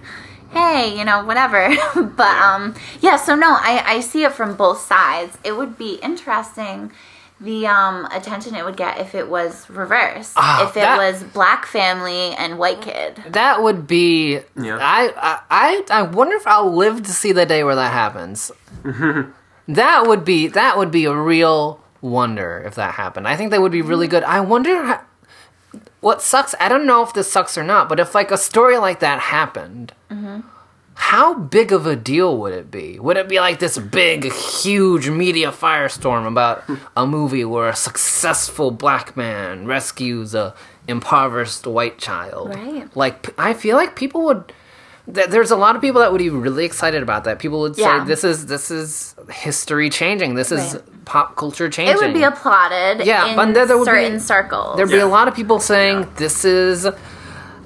hey, 0.51 0.97
you 0.97 1.03
know, 1.03 1.25
whatever. 1.25 1.75
but 1.95 2.37
um, 2.37 2.75
yeah. 3.01 3.17
So 3.17 3.35
no, 3.35 3.49
I 3.49 3.83
I 3.85 3.99
see 3.99 4.23
it 4.23 4.33
from 4.33 4.55
both 4.55 4.79
sides. 4.79 5.37
It 5.43 5.53
would 5.53 5.77
be 5.77 5.95
interesting. 5.95 6.91
The 7.41 7.67
um 7.67 8.05
attention 8.11 8.55
it 8.55 8.63
would 8.63 8.77
get 8.77 8.99
if 8.99 9.13
it 9.13 9.27
was 9.29 9.69
reversed. 9.69 10.33
Ah, 10.37 10.63
if 10.69 10.77
it 10.77 10.79
that- 10.81 10.97
was 10.97 11.21
black 11.23 11.65
family 11.65 12.33
and 12.35 12.57
white 12.57 12.81
kid. 12.81 13.21
That 13.27 13.61
would 13.61 13.85
be. 13.87 14.39
Yeah. 14.55 14.77
I, 14.79 15.11
I 15.17 15.39
I 15.49 15.99
I 15.99 16.01
wonder 16.03 16.35
if 16.37 16.47
I'll 16.47 16.73
live 16.73 17.03
to 17.03 17.11
see 17.11 17.33
the 17.33 17.45
day 17.45 17.63
where 17.63 17.75
that 17.75 17.91
happens. 17.91 18.51
that 19.67 20.07
would 20.07 20.23
be 20.23 20.47
that 20.47 20.77
would 20.77 20.91
be 20.91 21.05
a 21.05 21.13
real 21.15 21.81
wonder 22.01 22.63
if 22.65 22.75
that 22.75 22.93
happened. 22.95 23.27
I 23.27 23.35
think 23.35 23.51
that 23.51 23.61
would 23.61 23.71
be 23.71 23.81
really 23.81 24.07
good. 24.07 24.23
I 24.23 24.39
wonder 24.39 24.83
how, 24.83 25.01
what 25.99 26.21
sucks. 26.21 26.55
I 26.59 26.69
don't 26.69 26.85
know 26.85 27.03
if 27.03 27.13
this 27.13 27.31
sucks 27.31 27.57
or 27.57 27.63
not, 27.63 27.89
but 27.89 27.99
if 27.99 28.15
like 28.15 28.31
a 28.31 28.37
story 28.37 28.77
like 28.77 28.99
that 29.01 29.19
happened. 29.19 29.91
How 30.97 31.33
big 31.35 31.71
of 31.71 31.85
a 31.85 31.95
deal 31.95 32.37
would 32.37 32.53
it 32.53 32.71
be? 32.71 32.97
Would 32.99 33.17
it 33.17 33.27
be 33.29 33.39
like 33.39 33.59
this 33.59 33.77
big, 33.77 34.31
huge 34.31 35.09
media 35.09 35.51
firestorm 35.51 36.25
about 36.25 36.63
a 36.95 37.05
movie 37.05 37.43
where 37.45 37.67
a 37.69 37.75
successful 37.75 38.71
black 38.71 39.15
man 39.17 39.65
rescues 39.67 40.33
a 40.33 40.55
impoverished 40.87 41.67
white 41.67 41.97
child? 41.97 42.55
Right. 42.55 42.87
Like, 42.95 43.33
I 43.37 43.53
feel 43.53 43.75
like 43.75 43.95
people 43.95 44.23
would. 44.25 44.51
There's 45.07 45.51
a 45.51 45.55
lot 45.55 45.75
of 45.75 45.81
people 45.83 46.01
that 46.01 46.11
would 46.11 46.17
be 46.17 46.31
really 46.31 46.65
excited 46.65 47.03
about 47.03 47.25
that. 47.25 47.37
People 47.37 47.59
would 47.61 47.75
say, 47.75 48.03
"This 48.05 48.23
is 48.23 48.47
this 48.47 48.71
is 48.71 49.13
history 49.29 49.91
changing. 49.91 50.33
This 50.33 50.51
is 50.51 50.73
Right. 50.75 51.05
pop 51.05 51.35
culture 51.35 51.69
changing." 51.69 51.95
It 51.95 52.01
would 52.01 52.13
be 52.15 52.23
applauded 52.23 53.05
Yeah, 53.05 53.27
in 53.27 53.35
but 53.35 53.53
then 53.53 53.67
there 53.67 53.77
would 53.77 53.85
be- 53.85 53.91
certain 53.91 54.19
circles. 54.19 54.77
There'd 54.77 54.89
be 54.89 54.97
a 54.97 55.05
lot 55.05 55.27
of 55.27 55.35
people 55.35 55.59
saying, 55.59 55.99
Yeah. 55.99 56.05
"This 56.15 56.43
is, 56.43 56.87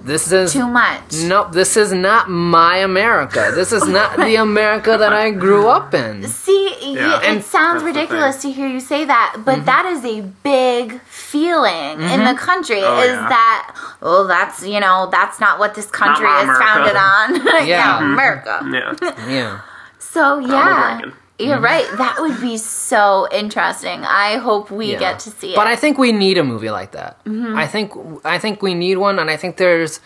this 0.03 0.31
is 0.31 0.53
Too 0.53 0.67
much. 0.67 1.13
Nope, 1.23 1.51
this 1.51 1.75
is 1.77 1.91
not 1.93 2.29
my 2.29 2.77
America. 2.77 3.51
This 3.53 3.71
is 3.71 3.87
not 3.87 4.17
the 4.17 4.35
America 4.49 4.97
that 4.97 5.13
I 5.13 5.31
grew 5.31 5.67
up 5.67 5.93
in. 5.93 6.23
See, 6.27 6.75
y- 6.81 6.93
Yeah. 6.95 7.21
it 7.31 7.43
sounds 7.43 7.83
That's 7.83 7.95
ridiculous 7.95 8.41
to 8.43 8.51
hear 8.51 8.67
you 8.67 8.79
say 8.79 9.05
that, 9.05 9.35
but 9.45 9.57
Mm-hmm. 9.57 9.65
that 9.65 9.85
is 9.85 10.05
a 10.05 10.21
big 10.43 11.01
feeling 11.01 12.01
in 12.01 12.23
the 12.23 12.35
country. 12.35 12.81
Oh, 12.83 12.99
is 13.01 13.09
yeah. 13.09 13.29
that, 13.29 13.75
oh, 14.01 14.25
that's, 14.27 14.65
you 14.65 14.79
know, 14.79 15.07
that's 15.11 15.39
not 15.39 15.59
what 15.59 15.75
this 15.75 15.85
country 15.87 16.25
is 16.27 16.43
America. 16.43 16.63
founded 16.65 16.95
on. 16.95 17.65
Yeah. 17.67 17.99
Mhm. 17.99 18.13
America. 18.13 18.55
Yeah. 18.71 19.27
Yeah. 19.27 19.59
So, 19.99 20.39
yeah. 20.39 21.01
Reagan. 21.39 21.47
You're 21.47 21.57
mm. 21.57 21.63
right. 21.63 21.97
That 21.97 22.17
would 22.19 22.39
be 22.41 22.57
so 22.57 23.27
interesting. 23.31 24.03
I 24.03 24.37
hope 24.37 24.69
we 24.71 24.91
Yeah. 24.91 24.99
get 24.99 25.19
to 25.19 25.29
see 25.31 25.53
it. 25.53 25.55
But 25.55 25.67
I 25.67 25.75
think 25.75 25.97
we 25.97 26.11
need 26.11 26.37
a 26.37 26.43
movie 26.43 26.71
like 26.71 26.91
that. 26.91 27.23
Mm-hmm. 27.25 27.57
I 27.57 27.67
think 27.67 27.93
I 28.25 28.37
think 28.37 28.61
we 28.61 28.73
need 28.73 28.97
one, 28.97 29.19
and 29.19 29.29
I 29.29 29.37
think 29.37 29.57
there's 29.57 29.99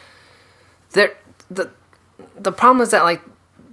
there 0.92 1.14
the 1.50 1.70
the 2.40 2.52
problem 2.52 2.82
is 2.82 2.92
that 2.92 3.04
like 3.04 3.22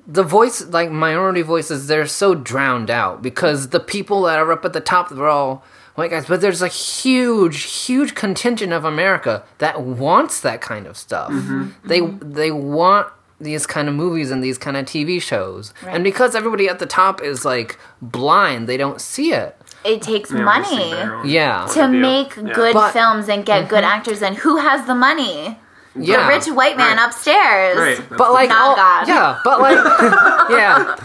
the 0.07 0.23
voice 0.23 0.65
like 0.67 0.91
minority 0.91 1.43
voices 1.43 1.87
they're 1.87 2.07
so 2.07 2.35
drowned 2.35 2.91
out 2.91 3.23
because 3.23 3.69
the 3.69 3.81
people 3.81 4.23
that 4.23 4.39
are 4.39 4.51
up 4.51 4.65
at 4.65 4.73
the 4.73 4.81
top 4.81 5.11
they're 5.11 5.29
all 5.29 5.63
white 5.95 6.11
guys, 6.11 6.27
but 6.27 6.41
there's 6.41 6.63
a 6.63 6.69
huge 6.69 7.63
huge 7.63 8.15
contingent 8.15 8.73
of 8.73 8.85
America 8.85 9.45
that 9.59 9.83
wants 9.83 10.41
that 10.41 10.61
kind 10.61 10.87
of 10.87 10.97
stuff. 10.97 11.31
Mm-hmm. 11.31 11.89
They 11.89 12.01
mm-hmm. 12.01 12.33
they 12.33 12.51
want 12.51 13.09
these 13.41 13.67
kind 13.67 13.89
of 13.89 13.95
movies 13.95 14.31
and 14.31 14.43
these 14.45 14.59
kind 14.59 14.77
of 14.77 14.85
TV 14.87 15.21
shows. 15.21 15.73
Right. 15.83 15.95
And 15.95 16.05
because 16.05 16.35
everybody 16.35 16.69
at 16.69 16.79
the 16.79 16.87
top 16.87 17.23
is 17.23 17.45
like 17.45 17.79
blind, 18.03 18.69
they 18.69 18.77
don't 18.77 19.01
see 19.01 19.33
it. 19.33 19.57
it 19.83 20.03
takes 20.03 20.31
Yeah, 20.31 20.43
money. 20.43 20.69
we'll 20.77 20.85
see 20.85 20.91
their 20.91 21.15
own 21.17 21.27
Yeah. 21.29 21.67
to 21.73 21.85
of 21.85 21.91
make 21.91 22.37
Yeah. 22.37 22.53
good 22.53 22.75
But- 22.75 22.93
films 22.93 23.29
and 23.31 23.47
get 23.47 23.69
good 23.69 23.83
mm-hmm. 23.83 23.93
actors 23.97 24.21
and 24.23 24.37
who 24.37 24.57
has 24.59 24.87
the 24.87 24.95
money 24.95 25.59
Yeah. 25.97 26.23
the 26.23 26.29
rich 26.29 26.47
white 26.55 26.77
man 26.77 26.99
Right. 26.99 27.07
upstairs 27.07 27.77
Right. 27.79 28.01
But 28.11 28.33
like 28.35 28.51
Not 28.51 28.61
all, 28.61 28.77
God. 28.77 29.09
yeah, 29.09 29.39
but 29.43 29.61
like 29.63 29.79
yeah, 30.51 30.97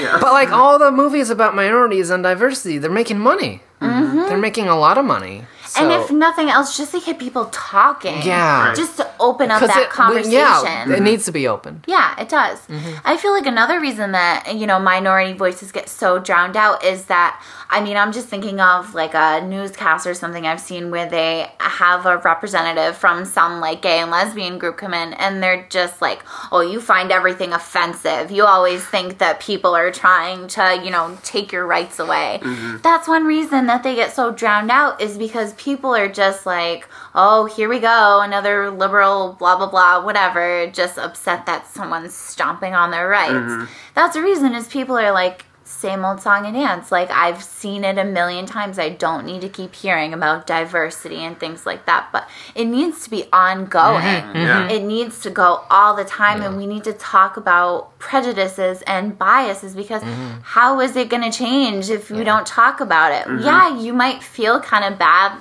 yeah. 0.00 0.18
but 0.20 0.32
like 0.32 0.50
all 0.52 0.78
the 0.78 0.90
movies 0.90 1.30
about 1.30 1.54
minorities 1.54 2.10
and 2.10 2.22
diversity, 2.22 2.76
they're 2.78 2.90
making 2.90 3.18
money. 3.18 3.62
Mm-hmm. 3.80 4.18
They're 4.28 4.38
making 4.38 4.68
a 4.68 4.76
lot 4.78 4.98
of 4.98 5.04
money. 5.04 5.46
Mm-hmm. 5.76 5.90
and 5.90 6.02
if 6.02 6.10
nothing 6.10 6.48
else 6.50 6.76
just 6.76 6.92
to 6.92 7.00
get 7.00 7.18
people 7.18 7.46
talking 7.52 8.22
Yeah. 8.22 8.68
Right. 8.68 8.76
just 8.76 8.96
to 8.96 9.10
open 9.20 9.50
up 9.50 9.60
that 9.60 9.76
it- 9.76 9.90
conversation 9.90 10.32
yeah, 10.32 10.94
it 10.94 11.02
needs 11.02 11.24
to 11.26 11.32
be 11.32 11.46
open. 11.48 11.82
Yeah, 11.86 12.18
it 12.20 12.28
does. 12.28 12.58
Mm-hmm. 12.66 12.94
I 13.04 13.16
feel 13.16 13.32
like 13.32 13.46
another 13.46 13.80
reason 13.80 14.12
that, 14.12 14.54
you 14.56 14.66
know, 14.66 14.78
minority 14.78 15.32
voices 15.32 15.72
get 15.72 15.88
so 15.88 16.18
drowned 16.18 16.56
out 16.56 16.84
is 16.84 17.06
that, 17.06 17.42
I 17.70 17.80
mean, 17.82 17.96
I'm 17.96 18.12
just 18.12 18.28
thinking 18.28 18.60
of 18.60 18.94
like 18.94 19.14
a 19.14 19.44
newscast 19.44 20.06
or 20.06 20.14
something 20.14 20.46
I've 20.46 20.60
seen 20.60 20.90
where 20.90 21.08
they 21.08 21.50
have 21.58 22.06
a 22.06 22.16
representative 22.18 22.96
from 22.96 23.24
some 23.24 23.60
like 23.60 23.82
gay 23.82 23.98
and 24.00 24.10
lesbian 24.10 24.58
group 24.58 24.76
come 24.76 24.94
in 24.94 25.12
and 25.14 25.42
they're 25.42 25.66
just 25.68 26.00
like, 26.00 26.22
oh, 26.52 26.60
you 26.60 26.80
find 26.80 27.10
everything 27.10 27.52
offensive. 27.52 28.30
You 28.30 28.44
always 28.44 28.84
think 28.84 29.18
that 29.18 29.40
people 29.40 29.74
are 29.74 29.90
trying 29.90 30.48
to, 30.48 30.80
you 30.84 30.90
know, 30.90 31.18
take 31.22 31.52
your 31.52 31.66
rights 31.66 31.98
away. 31.98 32.38
Mm-hmm. 32.42 32.78
That's 32.82 33.08
one 33.08 33.24
reason 33.24 33.66
that 33.66 33.82
they 33.82 33.94
get 33.94 34.12
so 34.14 34.30
drowned 34.32 34.70
out 34.70 35.00
is 35.00 35.18
because 35.18 35.52
people 35.54 35.65
are 35.74 36.08
just 36.08 36.46
like, 36.46 36.88
oh, 37.14 37.46
here 37.46 37.68
we 37.68 37.80
go, 37.80 38.20
another 38.20 38.70
liberal, 38.70 39.36
blah, 39.38 39.56
blah, 39.56 39.70
blah, 39.70 40.04
whatever, 40.04 40.66
just 40.68 40.98
upset 40.98 41.46
that 41.46 41.66
someone's 41.66 42.14
stomping 42.14 42.74
on 42.74 42.90
their 42.90 43.08
rights. 43.08 43.32
Mm-hmm. 43.32 43.64
That's 43.94 44.14
the 44.14 44.22
reason 44.22 44.54
is 44.54 44.68
people 44.68 44.96
are 44.96 45.12
like, 45.12 45.44
same 45.66 46.04
old 46.04 46.20
song 46.20 46.46
and 46.46 46.54
dance. 46.54 46.90
Like 46.92 47.10
I've 47.10 47.42
seen 47.42 47.84
it 47.84 47.98
a 47.98 48.04
million 48.04 48.46
times. 48.46 48.78
I 48.78 48.88
don't 48.88 49.26
need 49.26 49.40
to 49.42 49.48
keep 49.48 49.74
hearing 49.74 50.14
about 50.14 50.46
diversity 50.46 51.16
and 51.16 51.38
things 51.38 51.66
like 51.66 51.86
that. 51.86 52.08
But 52.12 52.28
it 52.54 52.66
needs 52.66 53.04
to 53.04 53.10
be 53.10 53.24
ongoing. 53.32 54.02
Mm-hmm. 54.02 54.36
Yeah. 54.36 54.68
It 54.70 54.84
needs 54.84 55.20
to 55.20 55.30
go 55.30 55.64
all 55.68 55.96
the 55.96 56.04
time, 56.04 56.42
and 56.42 56.56
we 56.56 56.66
need 56.66 56.84
to 56.84 56.92
talk 56.92 57.36
about 57.36 57.98
prejudices 57.98 58.82
and 58.82 59.18
biases 59.18 59.74
because 59.74 60.02
mm-hmm. 60.02 60.38
how 60.42 60.80
is 60.80 60.96
it 60.96 61.08
going 61.08 61.28
to 61.28 61.36
change 61.36 61.90
if 61.90 62.10
we 62.10 62.24
don't 62.24 62.46
talk 62.46 62.80
about 62.80 63.12
it? 63.12 63.42
Yeah, 63.42 63.76
you 63.76 63.92
might 63.92 64.22
feel 64.22 64.60
kind 64.60 64.84
of 64.84 64.98
bad 64.98 65.40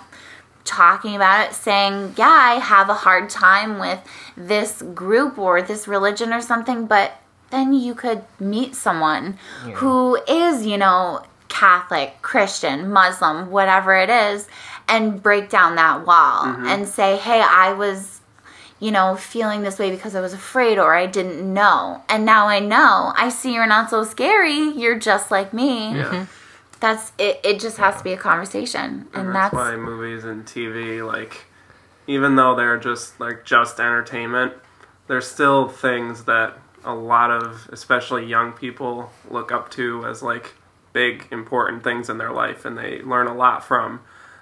talking 0.65 1.15
about 1.15 1.47
it, 1.47 1.53
saying, 1.53 2.15
Yeah, 2.17 2.27
I 2.27 2.55
have 2.55 2.89
a 2.89 2.93
hard 2.93 3.29
time 3.29 3.79
with 3.79 3.99
this 4.35 4.81
group 4.81 5.37
or 5.37 5.61
this 5.61 5.87
religion 5.87 6.33
or 6.33 6.41
something, 6.41 6.87
but 6.87 7.13
then 7.51 7.73
you 7.73 7.95
could 7.95 8.23
meet 8.39 8.75
someone 8.75 9.37
who 9.75 10.15
is, 10.27 10.65
you 10.65 10.77
know, 10.77 11.23
Catholic, 11.47 12.21
Christian, 12.21 12.91
Muslim, 12.91 13.51
whatever 13.51 13.95
it 13.95 14.09
is, 14.09 14.47
and 14.89 15.21
break 15.23 15.49
down 15.49 15.75
that 15.75 16.05
wall 16.05 16.43
mm-hmm. 16.45 16.65
and 16.65 16.87
say, 16.87 17.17
Hey, 17.17 17.41
I 17.41 17.73
was. 17.73 18.13
You 18.77 18.91
know, 18.91 19.15
feeling 19.15 19.63
this 19.63 19.79
way 19.79 19.89
because 19.89 20.15
I 20.15 20.21
was 20.21 20.33
afraid 20.33 20.77
or 20.77 20.93
I 20.93 21.05
didn't 21.05 21.51
know. 21.51 22.03
And 22.09 22.25
now 22.25 22.49
I 22.49 22.59
know. 22.59 23.13
I 23.15 23.29
see 23.29 23.53
you're 23.53 23.65
not 23.65 23.89
so 23.89 24.03
scary. 24.03 24.69
You're 24.71 24.99
just 24.99 25.31
like 25.31 25.53
me. 25.53 25.95
Yeah. 25.95 26.03
Mm-hmm. 26.03 26.23
That's 26.85 27.11
it. 27.17 27.39
It 27.43 27.59
just 27.59 27.77
has 27.77 27.97
to 27.97 28.03
be 28.03 28.13
a 28.13 28.17
conversation, 28.17 29.07
and, 29.11 29.15
And 29.15 29.27
that's, 29.29 29.51
that's 29.51 29.53
why 29.55 29.75
movies 29.75 30.23
and 30.23 30.45
TV, 30.45 31.03
like, 31.03 31.45
even 32.05 32.35
though 32.35 32.53
they're 32.53 32.77
just 32.77 33.19
like 33.19 33.43
just 33.43 33.79
entertainment, 33.79 34.53
there's 35.07 35.25
still 35.25 35.67
things 35.67 36.25
that 36.25 36.59
a 36.83 36.93
lot 36.93 37.31
of, 37.31 37.67
especially 37.71 38.27
young 38.27 38.51
people, 38.51 39.09
look 39.31 39.51
up 39.51 39.71
to 39.71 40.05
as 40.05 40.21
like 40.21 40.53
big 40.93 41.27
important 41.31 41.83
things 41.83 42.07
in 42.07 42.19
their 42.19 42.31
life, 42.31 42.65
and 42.65 42.77
they 42.77 43.01
learn 43.01 43.25
a 43.25 43.33
lot 43.33 43.63
from. 43.65 44.01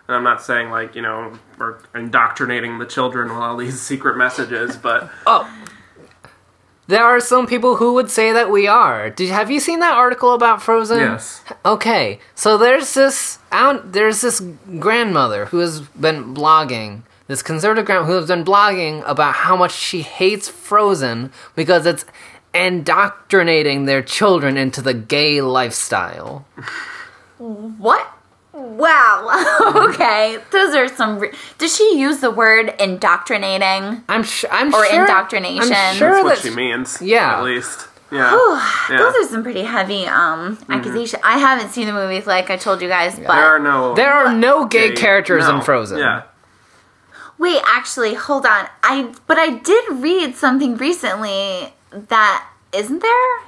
And 0.10 0.18
I'm 0.18 0.24
not 0.26 0.44
saying 0.44 0.70
like 0.70 0.96
you 0.96 1.02
know 1.02 1.40
we're 1.58 1.78
indoctrinating 1.96 2.78
the 2.78 2.86
children 2.86 3.30
with 3.30 3.38
all 3.38 3.56
these 3.56 3.80
secret 3.90 4.18
messages, 4.18 4.76
but 4.76 5.10
Oh. 5.26 5.50
There 6.88 7.04
are 7.04 7.20
some 7.22 7.48
people 7.48 7.78
who 7.78 7.94
would 7.94 8.10
say 8.12 8.34
that 8.34 8.52
we 8.52 8.68
are. 8.68 9.10
Did 9.10 9.30
have 9.30 9.50
you 9.50 9.60
seen 9.60 9.80
that 9.80 9.94
article 9.94 10.34
about 10.34 10.62
Frozen? 10.62 11.00
yes, 11.00 11.42
Okay, 11.66 12.20
so 12.36 12.58
there's 12.58 12.94
this 12.94 13.40
out 13.52 13.94
there's 13.94 14.22
this 14.22 14.42
grandmother 14.80 15.46
who 15.46 15.60
has 15.60 15.80
been 15.82 16.34
blogging, 16.36 17.04
this 17.28 17.42
conservative 17.42 17.86
grandma 17.86 18.06
who 18.06 18.14
has 18.14 18.28
been 18.28 18.44
blogging 18.44 19.02
about 19.08 19.34
how 19.36 19.56
much 19.56 19.74
she 19.74 20.02
hates 20.02 20.50
Frozen 20.50 21.32
because 21.56 21.86
it's 21.86 22.06
indoctrinating 22.54 23.86
their 23.86 24.02
children 24.02 24.58
into 24.58 24.82
the 24.82 24.94
gay 24.94 25.42
lifestyle. 25.42 26.46
what? 27.38 28.08
Wow. 28.54 29.86
okay, 29.90 30.38
those 30.52 30.76
are 30.76 30.88
some. 30.88 31.20
Re- 31.20 31.32
Does 31.58 31.76
she 31.76 31.98
use 31.98 32.20
the 32.20 32.30
word 32.32 32.74
indoctrinating? 32.80 34.04
I'm 34.08 34.24
sure. 34.24 34.50
I'm 34.54 34.74
Or 34.74 34.86
sure, 34.86 35.02
indoctrination. 35.02 35.74
I'm 35.76 35.96
sure 35.96 36.12
that's 36.12 36.24
what 36.24 36.36
that 36.44 36.50
she 36.50 36.56
means. 36.56 37.02
yeah. 37.02 37.38
at 37.38 37.44
least 37.44 37.88
yeah. 38.12 38.32
Yeah. 38.92 38.98
Those 38.98 39.16
are 39.16 39.28
some 39.30 39.42
pretty 39.42 39.64
heavy 39.64 40.06
um 40.06 40.60
accusations. 40.70 41.20
I 41.26 41.40
haven't 41.40 41.70
seen 41.72 41.88
the 41.88 41.94
movie, 41.94 42.22
like 42.22 42.52
I 42.52 42.58
told 42.58 42.82
you 42.84 42.88
guys, 42.88 43.16
but 43.16 43.28
there 43.36 43.48
are 43.56 43.60
no 43.60 43.96
there 43.96 44.14
are 44.14 44.32
no 44.32 44.66
gay, 44.66 44.90
gay- 44.90 44.96
characters 44.96 45.48
no. 45.48 45.56
in 45.56 45.62
Frozen. 45.64 45.98
Yeah, 45.98 46.22
wait, 47.40 47.60
actually, 47.66 48.14
hold 48.14 48.46
on. 48.46 48.68
I 48.84 49.16
but 49.26 49.40
I 49.40 49.50
did 49.50 49.84
read 49.94 50.36
something 50.36 50.78
recently 50.78 51.74
that 51.92 52.48
isn't 52.72 53.00
there. 53.02 53.40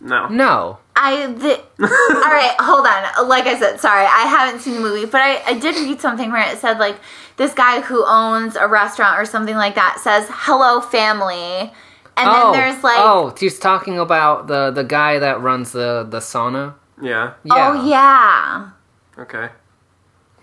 no, 0.00 0.28
No. 0.28 0.78
I 1.00 1.26
the, 1.32 1.54
all 1.80 2.32
right. 2.32 2.56
Hold 2.60 2.84
on. 2.84 3.28
Like 3.28 3.46
I 3.46 3.58
said, 3.58 3.78
sorry, 3.78 4.04
I 4.04 4.24
haven't 4.24 4.60
seen 4.60 4.74
the 4.74 4.80
movie, 4.80 5.06
but 5.06 5.20
I, 5.20 5.40
I 5.46 5.58
did 5.58 5.76
read 5.76 6.00
something 6.00 6.32
where 6.32 6.50
it 6.50 6.58
said 6.58 6.78
like 6.78 6.96
this 7.36 7.54
guy 7.54 7.80
who 7.80 8.04
owns 8.04 8.56
a 8.56 8.66
restaurant 8.66 9.18
or 9.18 9.24
something 9.24 9.54
like 9.54 9.76
that 9.76 10.00
says 10.00 10.26
"Hello, 10.28 10.80
family," 10.80 11.72
and 12.16 12.28
oh, 12.28 12.52
then 12.52 12.60
there's 12.60 12.82
like, 12.82 12.98
oh, 12.98 13.32
he's 13.38 13.60
talking 13.60 13.98
about 13.98 14.48
the 14.48 14.72
the 14.72 14.82
guy 14.82 15.20
that 15.20 15.40
runs 15.40 15.70
the 15.70 16.04
the 16.08 16.18
sauna. 16.18 16.74
yeah, 17.00 17.34
oh 17.52 17.88
yeah, 17.88 18.70
okay. 19.18 19.50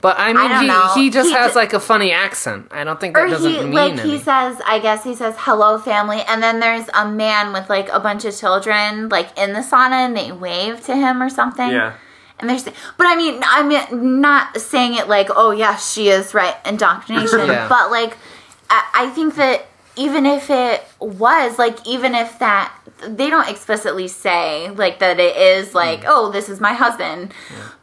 But 0.06 0.20
I 0.20 0.34
mean, 0.34 0.36
don't 0.36 0.62
he, 0.62 0.68
know. 0.68 0.91
he 0.93 1.10
just 1.10 1.30
He 1.30 1.34
has 1.34 1.53
ju- 1.53 1.58
like 1.58 1.74
a 1.74 1.80
funny 1.80 2.12
accent. 2.12 2.68
I 2.70 2.84
don't 2.84 2.99
think 2.99 3.16
that 3.16 3.24
or 3.24 3.28
doesn't 3.28 3.51
he 3.51 3.60
mean 3.62 3.72
like 3.72 3.93
any. 3.93 4.12
he 4.12 4.18
says, 4.20 4.62
I 4.64 4.78
guess 4.78 5.03
he 5.03 5.16
says 5.16 5.34
"Hello, 5.39 5.80
family," 5.80 6.22
and 6.28 6.43
then 6.43 6.60
there's 6.60 6.88
a 6.93 7.10
man 7.10 7.53
with 7.53 7.72
like 7.72 7.89
a 7.89 7.99
bunch 7.99 8.24
of 8.24 8.38
children 8.38 9.10
like 9.10 9.36
in 9.36 9.53
the 9.53 9.62
sauna, 9.62 10.06
and 10.06 10.16
they 10.16 10.32
wave 10.32 10.86
to 10.86 10.95
him 10.95 11.24
or 11.24 11.30
something. 11.30 11.72
Yeah. 11.72 11.93
And 12.39 12.47
there's, 12.47 12.66
but 12.66 13.08
I 13.08 13.16
mean, 13.16 13.41
I'm 13.43 14.22
not 14.22 14.62
saying 14.62 14.93
it 14.93 15.08
like, 15.08 15.30
oh 15.36 15.49
yeah, 15.49 15.76
she 15.78 16.10
is 16.10 16.36
right, 16.36 16.56
indoctrination. 16.64 17.39
Yeah. 17.47 17.68
But 17.68 17.89
like, 17.89 18.16
I, 18.70 18.84
I 18.93 19.10
think 19.10 19.34
that 19.38 19.66
even 19.95 20.28
if 20.28 20.51
it 20.51 20.84
was 20.99 21.58
like, 21.58 21.88
even 21.88 22.14
if 22.14 22.38
that 22.38 22.72
they 23.08 23.30
don't 23.30 23.48
explicitly 23.50 24.08
say 24.08 24.70
like 24.70 25.00
that 25.00 25.20
it 25.20 25.36
is 25.36 25.74
like, 25.76 26.02
Mm. 26.02 26.08
oh, 26.08 26.32
this 26.32 26.50
is 26.50 26.60
my 26.62 26.74
husband. 26.74 27.34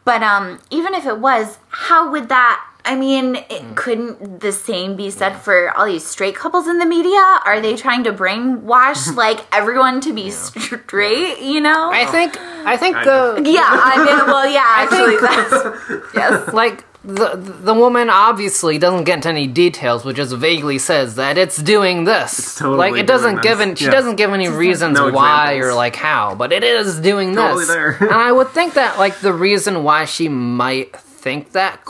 But 0.05 0.21
um, 0.23 0.59
even 0.71 0.93
if 0.93 1.05
it 1.05 1.17
was, 1.19 1.57
how 1.69 2.11
would 2.11 2.29
that? 2.29 2.65
I 2.85 2.95
mean, 2.95 3.35
it, 3.37 3.61
Mm. 3.61 3.75
couldn't 3.75 4.41
the 4.41 4.51
same 4.51 4.95
be 4.97 5.09
said 5.09 5.37
for 5.37 5.71
all 5.77 5.85
these 5.85 6.05
straight 6.05 6.35
couples 6.35 6.67
in 6.67 6.79
the 6.79 6.85
media? 6.85 7.21
Are 7.45 7.61
they 7.61 7.75
trying 7.77 8.03
to 8.05 8.11
brainwash 8.11 9.15
like 9.23 9.39
everyone 9.53 10.01
to 10.01 10.11
be 10.13 10.29
straight? 10.31 11.39
You 11.39 11.61
know? 11.61 11.91
I 11.93 12.05
think 12.05 12.37
I 12.65 12.75
think 12.77 12.95
Kind 12.97 13.45
the 13.45 13.51
Yeah, 13.51 13.63
I 13.69 13.95
mean, 14.03 14.25
well, 14.27 14.47
yeah, 14.49 14.65
actually, 14.67 15.17
think- 15.17 15.21
that's 15.21 16.13
yes. 16.15 16.53
like 16.53 16.83
the 17.05 17.35
the 17.35 17.73
woman 17.73 18.09
obviously 18.09 18.77
doesn't 18.77 19.03
get 19.03 19.15
into 19.15 19.29
any 19.29 19.45
details, 19.47 20.03
but 20.03 20.15
just 20.15 20.33
vaguely 20.35 20.77
says 20.79 21.15
that 21.15 21.37
it's 21.37 21.57
doing 21.57 22.05
this. 22.05 22.55
totally 22.55 22.77
like 22.77 22.95
it 22.99 23.05
doesn't 23.07 23.41
give 23.41 23.59
any, 23.59 23.75
she 23.75 23.85
Yeah. 23.85 23.91
doesn't 23.91 24.15
give 24.15 24.31
any 24.31 24.47
reasons 24.47 24.97
no 24.97 25.11
why 25.11 25.51
examples. 25.53 25.71
or 25.73 25.75
like 25.75 25.95
how, 25.97 26.35
but 26.35 26.53
it 26.53 26.63
is 26.63 26.99
doing 26.99 27.35
Totally 27.35 27.65
this. 27.65 28.01
and 28.01 28.11
I 28.11 28.31
would 28.31 28.49
think 28.57 28.75
that 28.75 28.97
like 28.97 29.19
the 29.19 29.33
reason 29.33 29.83
why 29.83 30.05
she 30.05 30.29
might 30.29 30.95
think 31.23 31.53
that 31.53 31.83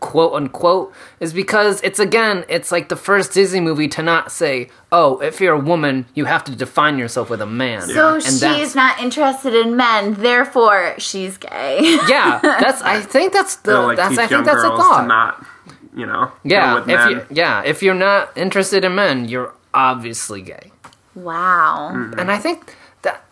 quote 0.00 0.32
unquote 0.32 0.92
is 1.20 1.32
because 1.34 1.80
it's 1.82 1.98
again 1.98 2.44
it's 2.48 2.72
like 2.72 2.88
the 2.88 2.96
first 2.96 3.32
Disney 3.34 3.60
movie 3.60 3.88
to 3.88 4.02
not 4.02 4.32
say 4.32 4.70
oh 4.90 5.18
if 5.20 5.38
you're 5.40 5.54
a 5.54 5.58
woman 5.60 6.06
you 6.14 6.24
have 6.24 6.42
to 6.44 6.56
define 6.56 6.96
yourself 6.96 7.28
with 7.28 7.42
a 7.42 7.46
man 7.46 7.82
So 7.82 8.14
And 8.14 8.22
she's 8.22 8.40
that's- 8.40 8.74
not 8.74 9.00
interested 9.00 9.54
in 9.54 9.76
men, 9.76 10.14
therefore 10.14 10.94
she's 10.98 11.36
gay. 11.36 11.80
yeah 12.08 12.38
that's 12.42 12.80
I 12.82 13.00
think 13.02 13.32
that's 13.34 13.56
the 13.56 13.78
like, 13.80 13.96
that's 13.98 14.16
I 14.18 14.26
think 14.26 14.46
that's 14.46 14.62
a 14.62 14.68
thought 14.68 15.02
to 15.02 15.06
not, 15.06 15.46
you 15.94 16.06
know, 16.06 16.32
Yeah, 16.42 16.74
with 16.76 16.88
if 16.88 16.96
men. 16.96 17.10
you 17.10 17.26
yeah, 17.30 17.62
if 17.64 17.82
you're 17.82 17.94
not 18.10 18.36
interested 18.36 18.82
in 18.84 18.94
men, 18.94 19.28
you're 19.28 19.52
obviously 19.74 20.40
gay. 20.40 20.72
wow. 21.14 21.90
And 22.18 22.30
I 22.30 22.38
think 22.38 22.74
that 23.02 23.24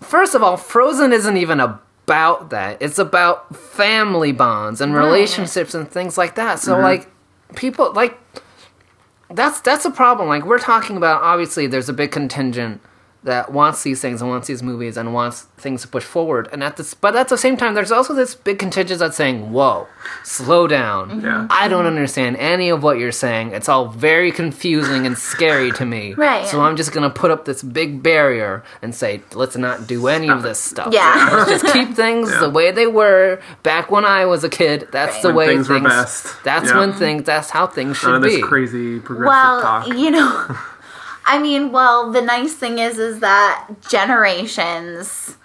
first 0.00 0.34
of 0.34 0.42
all, 0.42 0.56
Frozen 0.56 1.12
isn't 1.12 1.36
even 1.36 1.60
about 2.04 2.50
that. 2.50 2.80
It's 2.80 2.98
about 2.98 3.54
family 3.54 4.32
bonds 4.32 4.80
and 4.80 4.94
relationships 4.94 5.74
and 5.74 5.88
things 5.88 6.18
like 6.18 6.34
that. 6.34 6.58
So 6.58 6.74
mm-hmm. 6.74 6.82
like 6.82 7.08
people 7.54 7.92
like 7.92 8.18
that's 9.30 9.60
that's 9.60 9.84
a 9.84 9.90
problem. 9.90 10.28
Like 10.28 10.44
we're 10.44 10.58
talking 10.58 10.96
about 10.96 11.22
obviously 11.22 11.66
there's 11.66 11.88
a 11.88 11.92
big 11.92 12.10
contingent 12.10 12.80
that 13.24 13.52
wants 13.52 13.82
these 13.84 14.00
things 14.00 14.20
and 14.20 14.28
wants 14.28 14.48
these 14.48 14.62
movies 14.62 14.96
and 14.96 15.14
wants 15.14 15.42
things 15.56 15.82
to 15.82 15.88
push 15.88 16.02
forward. 16.02 16.48
And 16.52 16.62
at 16.64 16.76
this 16.76 16.92
but 16.94 17.14
at 17.14 17.28
the 17.28 17.38
same 17.38 17.56
time 17.56 17.74
there's 17.74 17.92
also 17.92 18.14
this 18.14 18.34
big 18.34 18.58
contingent 18.58 18.98
that's 19.00 19.16
saying, 19.16 19.52
Whoa, 19.52 19.86
slow 20.24 20.66
down. 20.66 21.08
Mm-hmm. 21.10 21.24
Yeah. 21.26 21.46
I 21.50 21.68
don't 21.68 21.86
understand 21.86 22.36
any 22.38 22.68
of 22.68 22.82
what 22.82 22.98
you're 22.98 23.12
saying. 23.12 23.52
It's 23.52 23.68
all 23.68 23.86
very 23.88 24.32
confusing 24.32 25.06
and 25.06 25.16
scary 25.16 25.70
to 25.72 25.84
me. 25.86 26.14
Right. 26.22 26.46
So 26.46 26.60
I'm 26.60 26.76
just 26.76 26.92
gonna 26.92 27.10
put 27.10 27.30
up 27.30 27.44
this 27.44 27.62
big 27.62 28.02
barrier 28.02 28.62
and 28.82 28.94
say, 28.94 29.22
let's 29.34 29.56
not 29.56 29.86
do 29.86 30.08
any 30.08 30.28
of 30.28 30.42
this 30.42 30.58
stuff. 30.58 30.88
Yeah. 30.92 31.28
Let's 31.46 31.62
just 31.62 31.72
keep 31.72 31.94
things 31.94 32.28
the 32.40 32.50
way 32.50 32.70
they 32.70 32.86
were 32.86 33.40
back 33.62 33.90
when 33.90 34.04
I 34.04 34.26
was 34.26 34.44
a 34.44 34.48
kid. 34.48 34.88
That's 34.92 35.20
the 35.22 35.28
When 35.28 35.36
way 35.36 35.46
things 35.48 35.68
were 35.68 35.80
best. 35.80 36.26
That's 36.44 36.70
Yeah. 36.70 36.78
when 36.80 36.92
things. 36.92 37.24
That's 37.24 37.50
how 37.50 37.66
things 37.66 37.96
should 37.96 38.08
None 38.08 38.16
of 38.16 38.22
this 38.22 38.36
be. 38.36 38.42
crazy 38.42 39.00
progressive 39.00 39.28
Well, 39.28 39.62
talk. 39.62 39.88
you 39.88 40.10
know, 40.10 40.56
I 41.24 41.38
mean, 41.40 41.72
well, 41.72 42.10
the 42.12 42.20
nice 42.22 42.54
thing 42.54 42.78
is, 42.78 42.98
is 42.98 43.20
that 43.20 43.68
generations 43.88 45.36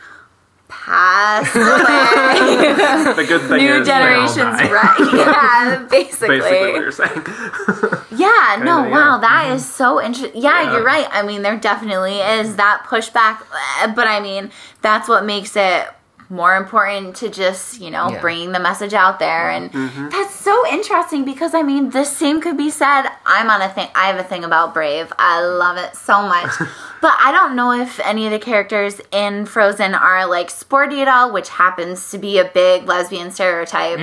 pass 0.68 1.56
away. 1.56 3.14
the 3.14 3.26
good 3.28 3.42
thing 3.42 3.58
New 3.58 3.74
is 3.74 3.88
they 3.88 3.92
generations, 3.94 4.38
die. 4.38 4.72
right? 4.72 5.00
Yeah, 5.14 5.88
basically. 5.90 6.40
Basically, 6.40 6.72
what 6.72 6.82
you're 6.82 6.92
saying. 6.92 7.26
Yeah, 8.18 8.62
no, 8.64 8.82
Kinda, 8.82 8.90
wow, 8.90 9.16
yeah. 9.16 9.18
that 9.22 9.52
is 9.56 9.68
so 9.70 10.02
interesting. 10.02 10.42
Yeah, 10.42 10.64
Yeah. 10.64 10.72
you're 10.74 10.84
right. 10.84 11.08
I 11.12 11.22
mean, 11.22 11.44
there 11.44 11.56
definitely 11.58 12.18
is 12.20 12.56
that 12.56 12.84
pushback, 12.88 13.44
uh, 13.82 13.94
but 13.94 14.08
I 14.08 14.20
mean, 14.20 14.50
that's 14.82 15.08
what 15.08 15.24
makes 15.24 15.56
it 15.56 15.88
more 16.30 16.56
important 16.58 17.16
to 17.18 17.30
just 17.30 17.80
you 17.80 17.90
know 17.90 18.10
Yeah. 18.12 18.20
bringing 18.22 18.52
the 18.52 18.60
message 18.60 18.94
out 18.94 19.20
there. 19.20 19.50
And 19.50 19.72
Mm-hmm. 19.72 20.10
that's 20.10 20.36
so 20.36 20.56
interesting 20.68 21.26
because 21.26 21.54
i 21.54 21.62
mean 21.62 21.90
the 21.92 22.04
same 22.04 22.42
could 22.42 22.58
be 22.58 22.70
said. 22.70 23.04
I'm 23.26 23.50
on 23.50 23.62
a 23.62 23.70
thing 23.70 23.90
i 23.96 24.08
have 24.08 24.18
a 24.20 24.24
thing 24.24 24.44
about 24.44 24.74
brave. 24.74 25.12
I 25.20 25.42
love 25.42 25.78
it 25.78 25.96
so 25.96 26.22
much 26.24 26.52
but 27.02 27.14
i 27.20 27.32
don't 27.32 27.56
know 27.56 27.72
if 27.72 28.00
any 28.02 28.26
of 28.26 28.32
the 28.32 28.40
characters 28.40 29.00
in 29.12 29.46
frozen 29.46 29.94
are 29.94 30.26
like 30.28 30.50
sporty 30.50 31.02
at 31.02 31.08
all 31.08 31.32
which 31.32 31.50
happens 31.50 32.10
to 32.12 32.18
be 32.18 32.38
a 32.40 32.46
big 32.46 32.86
lesbian 32.86 33.32
stereotype 33.32 34.00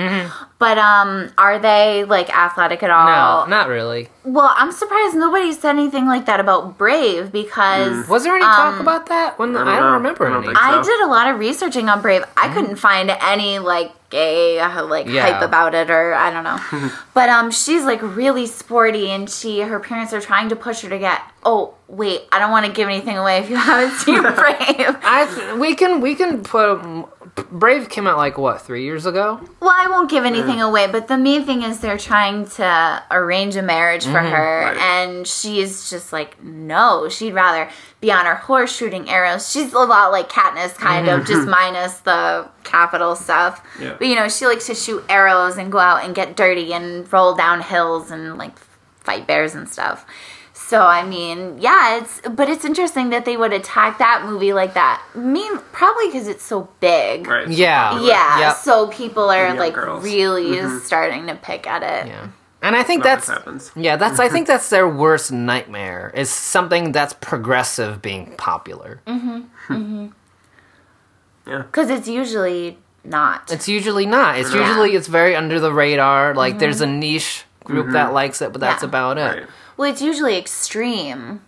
but 0.59 0.77
um 0.77 1.29
are 1.37 1.59
they 1.59 2.03
like 2.05 2.29
athletic 2.35 2.81
at 2.83 2.89
all 2.89 3.05
Mm-hmm. 3.05 3.49
No, 3.49 3.57
not 3.57 3.67
really. 3.67 4.09
well 4.23 4.51
i'm 4.57 4.71
surprised 4.71 5.15
nobody 5.15 5.51
said 5.53 5.71
anything 5.71 6.05
like 6.07 6.25
that 6.25 6.39
about 6.39 6.77
brave 6.77 7.31
because 7.31 8.07
Was 8.07 8.23
there 8.23 8.35
any 8.35 8.43
talk 8.45 8.79
about 8.79 9.07
that? 9.07 9.37
When 9.39 9.55
I 9.55 9.63
don't, 9.75 9.83
know. 9.83 9.91
remember 9.93 10.25
I 10.27 10.29
don't 10.29 10.37
any. 10.43 10.47
think 10.47 10.57
I 10.61 10.81
did 10.81 11.01
a 11.01 11.07
lot 11.07 11.27
of 11.27 11.39
researching 11.39 11.89
on 11.89 12.01
Brave. 12.01 12.23
I 12.37 12.53
couldn't 12.53 12.77
find 12.77 13.09
any 13.09 13.59
like 13.59 13.91
gay 14.15 14.61
like 14.95 15.07
Yeah. 15.07 15.21
hype 15.27 15.41
about 15.41 15.75
it 15.75 15.89
or 15.89 16.13
I 16.13 16.31
don't 16.31 16.43
know. 16.49 16.59
but 17.13 17.27
um 17.29 17.51
she's 17.51 17.83
like 17.83 18.01
really 18.01 18.45
sporty 18.47 19.09
and 19.11 19.29
she 19.29 19.61
her 19.61 19.79
parents 19.79 20.13
are 20.13 20.21
trying 20.21 20.47
to 20.49 20.55
push 20.55 20.81
her 20.83 20.89
to 20.89 20.99
get 20.99 21.19
Oh, 21.47 21.75
wait, 21.87 22.21
I 22.31 22.39
don't 22.39 22.49
want 22.49 22.65
to 22.65 22.71
give 22.71 22.87
anything 22.89 23.17
away 23.17 23.37
if 23.37 23.49
you 23.51 23.55
haven't 23.69 23.95
seen 23.99 24.21
Brave. 24.39 24.95
I 25.03 25.55
we 25.59 25.75
can 25.75 26.01
we 26.01 26.15
can 26.15 26.43
put 26.43 26.77
Brave 27.35 27.89
came 27.89 28.07
out 28.07 28.15
like 28.15 28.37
what 28.37 28.61
three 28.61 28.83
years 28.85 29.05
ago. 29.05 29.41
Well, 29.59 29.73
I 29.75 29.87
won't 29.89 30.09
give 30.09 30.23
anything 30.23 30.57
mm. 30.57 30.67
away, 30.67 30.87
but 30.87 31.09
the 31.09 31.17
main 31.17 31.45
thing 31.45 31.63
is 31.63 31.81
they're 31.81 31.97
trying 31.97 32.47
to 32.51 33.03
arrange 33.11 33.57
a 33.57 33.61
marriage 33.61 34.05
for 34.05 34.11
mm, 34.21 34.29
her, 34.31 34.61
Right. 34.61 34.77
and 34.77 35.27
she's 35.27 35.89
just 35.89 36.13
like, 36.13 36.41
no, 36.41 37.09
she'd 37.09 37.33
rather 37.33 37.69
be 37.99 38.09
on 38.09 38.25
her 38.25 38.35
horse 38.35 38.73
shooting 38.73 39.09
arrows. 39.09 39.51
She's 39.51 39.73
a 39.73 39.79
lot 39.79 40.13
like 40.13 40.29
Katniss, 40.29 40.75
kind 40.75 41.09
of, 41.09 41.25
just 41.27 41.45
minus 41.47 41.99
the 41.99 42.47
Capitol 42.63 43.17
stuff. 43.17 43.61
Yeah. 43.81 43.95
But 43.97 44.07
you 44.07 44.15
know, 44.15 44.29
she 44.29 44.47
likes 44.47 44.67
to 44.67 44.75
shoot 44.75 45.03
arrows 45.09 45.57
and 45.57 45.71
go 45.71 45.79
out 45.79 46.05
and 46.05 46.15
get 46.15 46.37
dirty 46.37 46.73
and 46.73 47.11
roll 47.11 47.35
down 47.35 47.59
hills 47.61 48.11
and 48.11 48.37
like 48.37 48.57
fight 49.01 49.27
bears 49.27 49.55
and 49.55 49.67
stuff. 49.69 50.05
So 50.67 50.81
I 50.81 51.05
mean, 51.05 51.57
yeah, 51.59 51.97
it's 51.99 52.21
but 52.27 52.49
it's 52.49 52.65
interesting 52.65 53.11
that 53.11 53.23
they 53.25 53.37
would 53.37 53.53
attack 53.53 53.99
that 53.99 54.23
movie 54.25 54.51
like 54.53 54.73
that. 54.73 54.99
I 55.13 55.19
mean, 55.19 55.59
probably 55.71 56.07
because 56.07 56.27
it's 56.27 56.43
so 56.43 56.67
big. 56.79 57.27
Right. 57.27 57.47
Yeah. 57.47 58.01
Yeah, 58.01 58.39
Yep. 58.39 58.55
so 58.57 58.87
people 58.87 59.29
are 59.29 59.45
young 59.47 59.57
like 59.57 59.75
girls. 59.75 60.03
really 60.03 60.55
Mm-hmm. 60.57 60.79
starting 60.79 61.27
to 61.27 61.35
pick 61.35 61.67
at 61.67 61.83
it. 61.83 62.07
Yeah. 62.07 62.27
And 62.63 62.75
I 62.75 62.81
think 62.81 63.03
That 63.03 63.17
that's 63.17 63.27
happens. 63.27 63.71
yeah, 63.75 63.95
that's 63.95 64.19
I 64.19 64.27
think 64.33 64.47
that's 64.47 64.69
their 64.69 64.87
worst 64.89 65.31
nightmare 65.31 66.11
is 66.15 66.31
something 66.31 66.91
that's 66.91 67.13
progressive 67.13 68.01
being 68.01 68.33
popular. 68.37 69.01
Mhm. 69.05 69.45
Mhm. 69.67 70.11
Yeah. 71.45 71.57
Because 71.59 71.91
it's 71.91 72.07
usually 72.07 72.79
not. 73.03 73.51
It's 73.51 73.67
usually 73.67 74.07
not. 74.07 74.39
It's 74.39 74.51
Yeah. 74.53 74.67
usually 74.67 74.95
it's 74.95 75.07
very 75.07 75.35
under 75.35 75.59
the 75.59 75.71
radar. 75.71 76.33
Like 76.33 76.57
there's 76.57 76.81
a 76.81 76.87
niche 76.87 77.45
group 77.63 77.91
that 77.91 78.13
likes 78.13 78.41
it, 78.41 78.51
but 78.51 78.61
that's 78.61 78.81
Yeah. 78.81 78.89
about 78.89 79.17
it. 79.19 79.21
Right. 79.41 79.45
Well, 79.77 79.91
it's 79.91 80.01
usually 80.01 80.37
extreme. 80.37 81.41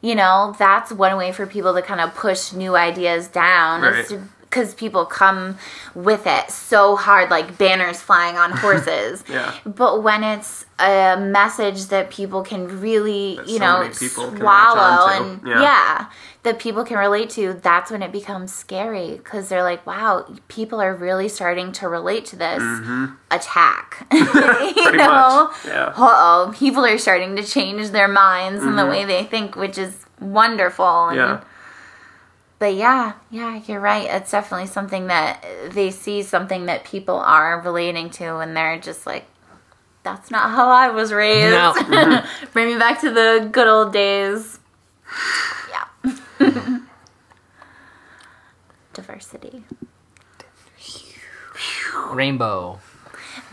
You 0.00 0.16
know, 0.16 0.54
that's 0.58 0.90
one 0.92 1.16
way 1.16 1.30
for 1.32 1.46
people 1.46 1.74
to 1.74 1.82
kind 1.82 2.00
of 2.00 2.14
push 2.14 2.52
new 2.52 2.74
ideas 2.76 3.28
down. 3.28 3.82
Right. 3.82 4.20
Because 4.52 4.74
people 4.74 5.06
come 5.06 5.56
with 5.94 6.26
it 6.26 6.50
so 6.50 6.94
hard, 6.94 7.30
like 7.30 7.56
banners 7.56 8.02
flying 8.02 8.36
on 8.36 8.50
horses. 8.64 9.24
Yeah. 9.26 9.54
But 9.64 10.02
when 10.02 10.22
it's 10.22 10.66
a 10.78 11.16
message 11.18 11.86
that 11.86 12.10
people 12.10 12.42
can 12.42 12.80
really, 12.80 13.36
That 13.36 13.48
you 13.48 13.58
so 13.58 13.64
know, 13.64 13.90
swallow 14.36 15.08
and 15.08 15.40
Yeah. 15.46 15.62
yeah. 15.62 16.06
that 16.42 16.58
people 16.58 16.84
can 16.84 16.98
relate 16.98 17.30
to, 17.30 17.54
that's 17.54 17.90
when 17.90 18.02
it 18.02 18.12
becomes 18.12 18.52
scary 18.52 19.12
because 19.16 19.48
they're 19.48 19.62
like, 19.62 19.86
wow, 19.86 20.26
people 20.48 20.82
are 20.82 20.94
really 20.94 21.28
starting 21.30 21.72
to 21.72 21.88
relate 21.88 22.26
to 22.26 22.36
this 22.36 22.62
attack. 23.30 24.06
you 24.12 24.24
Mm-hmm. 24.24 24.96
Know? 24.96 25.44
much. 25.48 25.56
Yeah. 25.66 25.92
Uh 25.96 26.16
oh, 26.26 26.54
people 26.54 26.84
are 26.84 26.98
starting 26.98 27.36
to 27.36 27.42
change 27.42 27.88
their 27.90 28.08
minds 28.08 28.62
and 28.62 28.76
the 28.78 28.84
way 28.86 29.04
they 29.06 29.24
think, 29.24 29.56
which 29.56 29.78
is 29.78 30.04
wonderful. 30.20 31.08
And, 31.08 31.18
Mm-hmm. 31.18 31.42
Yeah. 31.42 31.48
But 32.62 32.76
yeah, 32.76 33.14
yeah, 33.28 33.60
you're 33.66 33.80
right. 33.80 34.08
It's 34.08 34.30
definitely 34.30 34.68
something 34.68 35.08
that 35.08 35.44
they 35.70 35.90
see 35.90 36.22
something 36.22 36.66
that 36.66 36.84
people 36.84 37.16
are 37.16 37.60
relating 37.60 38.08
to, 38.10 38.36
and 38.36 38.56
they're 38.56 38.78
just 38.78 39.04
like, 39.04 39.24
"That's 40.04 40.30
not 40.30 40.50
how 40.50 40.68
I 40.68 40.90
was 40.90 41.12
raised." 41.12 41.50
No. 41.50 42.24
Bring 42.52 42.68
me 42.68 42.78
back 42.78 43.00
to 43.00 43.10
the 43.10 43.48
good 43.50 43.66
old 43.66 43.92
days. 43.92 44.60
Yeah. 45.72 46.14
Diversity. 48.92 49.64
Rainbow. 52.12 52.78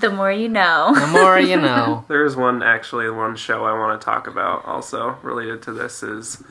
The 0.02 0.12
more 0.12 0.32
you 0.32 0.50
know. 0.50 0.94
The 0.94 1.08
more 1.08 1.40
you 1.40 1.58
know. 1.60 2.06
There's 2.08 2.36
one 2.36 2.62
actually 2.62 3.10
one 3.10 3.36
show 3.36 3.66
I 3.66 3.74
want 3.74 4.00
to 4.00 4.06
talk 4.06 4.28
about 4.28 4.66
also 4.66 5.18
related 5.24 5.64
to 5.64 5.74
this 5.74 6.04
is 6.04 6.44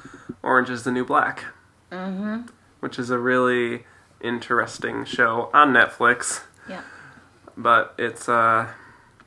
Orange 0.43 0.71
is 0.71 0.83
the 0.83 0.91
New 0.91 1.05
Black, 1.05 1.45
mm-hmm. 1.91 2.43
which 2.81 2.99
is 2.99 3.11
a 3.11 3.19
really 3.19 3.85
interesting 4.21 5.05
show 5.05 5.51
on 5.53 5.73
Netflix. 5.73 6.43
Yeah. 6.69 6.83
But 7.57 7.95
it's 7.99 8.29
uh, 8.29 8.69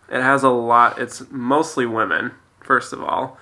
it 0.09 0.21
has 0.21 0.43
a 0.43 0.49
lot. 0.49 0.99
It's 0.99 1.23
mostly 1.29 1.85
women, 1.85 2.31
first 2.59 2.93
of 2.93 3.01
all, 3.03 3.37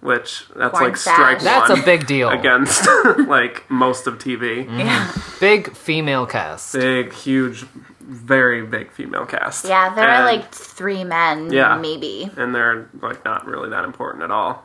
which 0.00 0.44
that's 0.56 0.72
Porn 0.72 0.84
like 0.84 0.96
strike 0.96 1.40
stash. 1.40 1.42
That's 1.42 1.70
one 1.70 1.80
a 1.80 1.84
big 1.84 2.06
deal. 2.06 2.28
against 2.30 2.86
like 3.26 3.68
most 3.70 4.06
of 4.06 4.18
TV. 4.18 4.66
Yeah. 4.78 5.12
Big 5.40 5.74
female 5.76 6.26
cast. 6.26 6.72
Big, 6.74 7.12
huge, 7.12 7.64
very 8.00 8.64
big 8.64 8.90
female 8.92 9.26
cast. 9.26 9.64
Yeah, 9.64 9.94
there 9.94 10.08
are 10.08 10.26
And- 10.28 10.36
like 10.38 10.50
three 10.52 11.04
men, 11.04 11.52
Yeah. 11.52 11.76
maybe. 11.78 12.30
and 12.36 12.54
they're 12.54 12.88
like 13.00 13.24
not 13.24 13.46
really 13.46 13.68
that 13.70 13.84
important 13.84 14.22
at 14.24 14.30
all, 14.30 14.64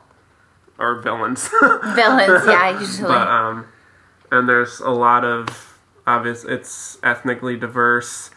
or 0.80 1.02
villains. 1.02 1.48
Villains, 1.62 2.46
yeah, 2.46 2.80
usually. 2.80 3.08
but 3.10 3.28
um, 3.28 3.66
and 4.32 4.48
there's 4.48 4.80
a 4.80 4.90
lot 4.90 5.24
of 5.26 5.78
obvious. 6.06 6.44
It's 6.44 6.98
ethnically 7.04 7.58
diverse. 7.58 8.30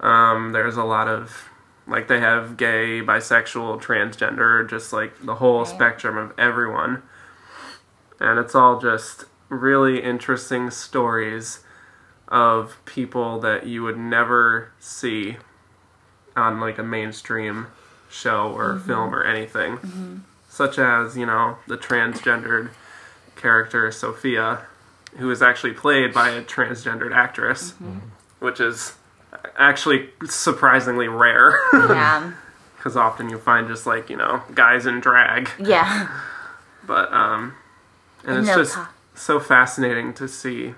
Um, 0.00 0.52
there's 0.52 0.76
a 0.76 0.84
lot 0.84 1.08
of 1.08 1.48
like 1.86 2.08
they 2.08 2.20
have 2.20 2.56
gay, 2.56 3.00
bisexual, 3.00 3.80
transgender, 3.82 4.68
just 4.68 4.92
like 4.92 5.24
the 5.24 5.36
whole 5.36 5.60
Right. 5.60 5.68
spectrum 5.68 6.16
of 6.18 6.32
everyone, 6.38 7.02
and 8.20 8.38
it's 8.38 8.54
all 8.54 8.80
just 8.80 9.24
really 9.48 10.02
interesting 10.02 10.70
stories 10.70 11.60
of 12.28 12.76
people 12.84 13.38
that 13.40 13.66
you 13.66 13.82
would 13.84 13.96
never 13.96 14.72
see 14.80 15.36
on 16.34 16.58
like 16.60 16.76
a 16.78 16.82
mainstream 16.82 17.68
show 18.10 18.52
or 18.52 18.78
film 18.78 19.14
or 19.14 19.22
anything 19.24 20.24
such 20.48 20.78
as 20.78 21.16
you 21.16 21.24
know 21.26 21.56
the 21.68 21.76
transgendered 21.78 22.70
character 23.36 23.90
Sophia, 23.92 24.62
who 25.18 25.30
is 25.30 25.42
actually 25.42 25.72
played 25.72 26.12
by 26.12 26.30
a 26.30 26.42
transgendered 26.42 27.14
actress, 27.14 27.74
which 28.38 28.60
is 28.60 28.94
actually 29.58 30.10
surprisingly 30.26 31.08
rare 31.08 31.58
yeah. 31.72 32.32
because 32.76 32.96
often 32.96 33.28
you 33.30 33.38
find 33.38 33.68
just 33.68 33.86
like 33.86 34.08
you 34.10 34.16
know 34.16 34.42
guys 34.54 34.86
in 34.86 35.00
drag, 35.00 35.48
Yeah. 35.58 36.08
but 36.86 37.12
um, 37.12 37.54
and 38.24 38.38
it's 38.38 38.48
No 38.48 38.56
just 38.56 38.74
pa- 38.74 38.90
so 39.14 39.40
fascinating 39.40 40.12
to 40.14 40.28
see 40.28 40.74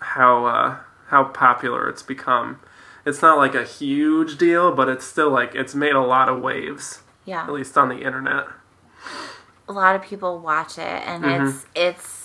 how 0.00 0.44
uh, 0.46 0.76
how 1.08 1.24
popular 1.24 1.88
it's 1.88 2.02
become. 2.02 2.60
It's 3.06 3.22
not 3.22 3.38
like 3.38 3.54
a 3.54 3.64
huge 3.64 4.36
deal, 4.38 4.74
but 4.74 4.88
it's 4.88 5.04
still 5.04 5.30
like 5.30 5.54
it's 5.54 5.74
made 5.74 5.94
a 5.94 6.02
lot 6.02 6.28
of 6.28 6.40
waves, 6.42 7.00
Yeah. 7.24 7.42
at 7.42 7.52
least 7.52 7.76
on 7.78 7.88
the 7.88 8.00
internet. 8.02 8.46
a 9.68 9.72
lot 9.72 9.94
of 9.96 10.02
people 10.02 10.38
watch 10.38 10.78
it 10.78 11.02
and 11.06 11.24
Mm-hmm. 11.24 11.46
it's 11.48 11.66
it's 11.74 12.17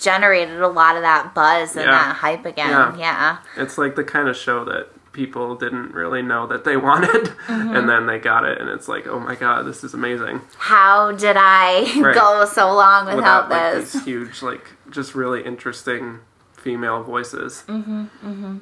generated 0.00 0.60
a 0.60 0.68
lot 0.68 0.96
of 0.96 1.02
that 1.02 1.34
buzz 1.34 1.76
and 1.76 1.84
Yeah. 1.86 1.90
that 1.92 2.16
hype 2.16 2.44
again. 2.46 2.70
Yeah. 2.70 2.96
Yeah. 2.96 3.38
It's 3.56 3.78
like 3.78 3.96
the 3.96 4.04
kind 4.04 4.28
of 4.28 4.36
show 4.36 4.64
that 4.64 4.88
people 5.12 5.56
didn't 5.56 5.92
really 5.92 6.22
know 6.22 6.46
that 6.46 6.64
they 6.64 6.76
wanted, 6.88 7.24
Mm-hmm. 7.48 7.74
and 7.76 7.88
then 7.88 8.06
they 8.06 8.18
got 8.18 8.44
it, 8.44 8.60
and 8.60 8.68
it's 8.70 8.86
like, 8.88 9.06
oh 9.08 9.18
my 9.18 9.34
god, 9.34 9.66
this 9.66 9.82
is 9.82 9.92
amazing. 9.94 10.40
How 10.58 11.12
did 11.12 11.36
I 11.38 11.92
Right. 12.00 12.14
go 12.14 12.44
so 12.44 12.72
long 12.72 13.06
without, 13.06 13.50
like 13.50 13.74
this? 13.74 13.92
these 13.94 14.04
huge, 14.04 14.42
like 14.42 14.64
just 14.90 15.14
really 15.14 15.42
interesting 15.44 16.20
female 16.52 17.02
voices. 17.02 17.64
Mm. 17.66 18.60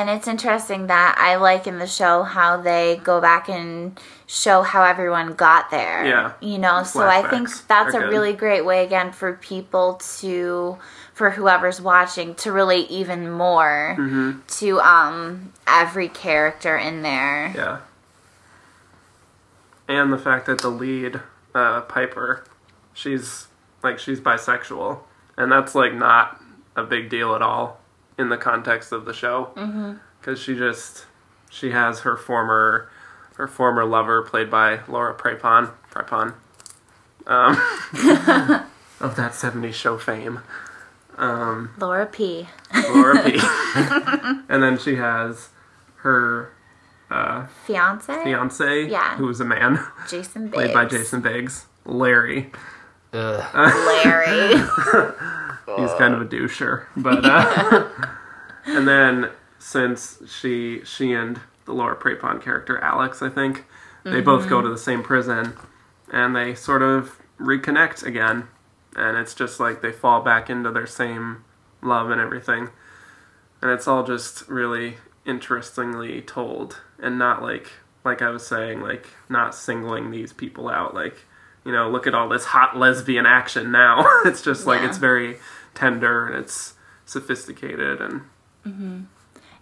And 0.00 0.08
it's 0.08 0.26
interesting 0.26 0.86
that 0.86 1.16
I 1.18 1.36
like 1.36 1.66
in 1.66 1.78
the 1.78 1.86
show 1.86 2.22
how 2.22 2.56
they 2.56 2.98
go 3.04 3.20
back 3.20 3.50
and 3.50 4.00
show 4.26 4.62
how 4.62 4.82
everyone 4.82 5.34
got 5.34 5.70
there. 5.70 6.06
Yeah. 6.06 6.32
You 6.40 6.56
know, 6.56 6.84
so 6.84 7.02
I 7.06 7.28
think 7.28 7.50
that's 7.66 7.94
a 7.94 7.98
good. 7.98 8.08
really 8.08 8.32
great 8.32 8.64
way 8.64 8.82
again 8.82 9.12
for 9.12 9.34
people 9.34 10.00
to 10.20 10.78
for 11.12 11.28
whoever's 11.28 11.82
watching 11.82 12.34
to 12.36 12.50
relate 12.50 12.90
even 12.90 13.30
more 13.30 13.94
Mm-hmm. 13.98 14.40
to 14.46 14.80
um 14.80 15.52
every 15.66 16.08
character 16.08 16.78
in 16.78 17.02
there. 17.02 17.52
Yeah, 17.54 17.80
and 19.86 20.10
the 20.10 20.18
fact 20.18 20.46
that 20.46 20.62
the 20.62 20.70
lead 20.70 21.20
uh, 21.54 21.82
Piper, 21.82 22.42
she's 22.94 23.48
like 23.82 23.98
she's 23.98 24.18
bisexual, 24.18 25.00
and 25.36 25.52
that's 25.52 25.74
like 25.74 25.92
not 25.92 26.40
a 26.74 26.84
big 26.84 27.10
deal 27.10 27.34
at 27.34 27.42
all 27.42 27.79
in 28.20 28.28
the 28.28 28.36
context 28.36 28.92
of 28.92 29.04
the 29.06 29.14
show 29.14 29.50
mm-hmm. 29.56 29.94
because 30.20 30.38
she 30.38 30.54
just 30.54 31.06
she 31.48 31.70
has 31.70 32.00
her 32.00 32.16
former 32.16 32.88
her 33.36 33.48
former 33.48 33.84
lover 33.84 34.22
played 34.22 34.50
by 34.50 34.80
Laura 34.86 35.14
Prepon 35.14 35.70
Prepon 35.90 36.34
um, 37.26 37.52
of 39.00 39.16
that 39.16 39.32
70s 39.32 39.72
show 39.72 39.96
fame 39.98 40.40
um, 41.16 41.70
Laura 41.78 42.06
P. 42.06 42.46
Laura 42.90 43.22
P 43.22 43.38
and 44.48 44.62
then 44.62 44.78
she 44.78 44.96
has 44.96 45.48
her 45.96 46.52
uh, 47.10 47.46
Fiance? 47.66 48.22
fiance 48.22 48.86
Yeah. 48.86 49.16
who 49.16 49.28
is 49.28 49.40
a 49.40 49.44
man 49.44 49.80
Jason 50.08 50.44
Biggs. 50.44 50.54
played 50.54 50.74
by 50.74 50.84
Jason 50.84 51.20
Biggs 51.20 51.66
Larry 51.84 52.52
Ugh. 53.12 53.54
Larry. 54.04 54.54
He's 55.78 55.92
kind 55.94 56.14
of 56.14 56.20
a 56.20 56.24
doucher 56.26 56.86
but 56.96 57.24
uh, 57.24 57.88
and 58.66 58.86
then 58.88 59.30
since 59.58 60.22
she 60.28 60.80
she 60.84 61.12
and 61.12 61.40
the 61.66 61.72
Laura 61.72 61.96
Prepon 61.96 62.42
character 62.42 62.78
Alex 62.78 63.22
I 63.22 63.28
think 63.28 63.64
they 64.02 64.20
both 64.22 64.48
go 64.48 64.60
to 64.62 64.68
the 64.68 64.78
same 64.78 65.02
prison 65.02 65.52
and 66.10 66.34
they 66.34 66.54
sort 66.54 66.82
of 66.82 67.20
reconnect 67.38 68.02
again 68.04 68.48
and 68.96 69.16
it's 69.16 69.34
just 69.34 69.60
like 69.60 69.82
they 69.82 69.92
fall 69.92 70.20
back 70.22 70.48
into 70.50 70.70
their 70.70 70.86
same 70.86 71.44
love 71.82 72.10
and 72.10 72.20
everything. 72.20 72.70
And 73.62 73.70
it's 73.70 73.86
all 73.86 74.02
just 74.04 74.48
really 74.48 74.96
interestingly 75.24 76.22
told 76.22 76.80
and 76.98 77.18
not 77.18 77.42
like 77.42 77.70
like 78.04 78.22
I 78.22 78.30
was 78.30 78.46
saying 78.46 78.80
like 78.80 79.06
not 79.28 79.54
singling 79.54 80.10
these 80.10 80.32
people 80.32 80.68
out 80.68 80.94
like 80.94 81.18
you 81.64 81.70
know 81.72 81.88
look 81.90 82.06
at 82.06 82.14
all 82.14 82.28
this 82.28 82.46
hot 82.46 82.76
lesbian 82.76 83.26
action 83.26 83.70
now. 83.70 84.04
It's 84.24 84.42
just 84.42 84.66
like 84.66 84.80
Yeah. 84.80 84.88
it's 84.88 84.98
very 84.98 85.38
tender 85.74 86.26
and 86.26 86.44
it's 86.44 86.74
sophisticated 87.04 88.00
and 88.00 88.22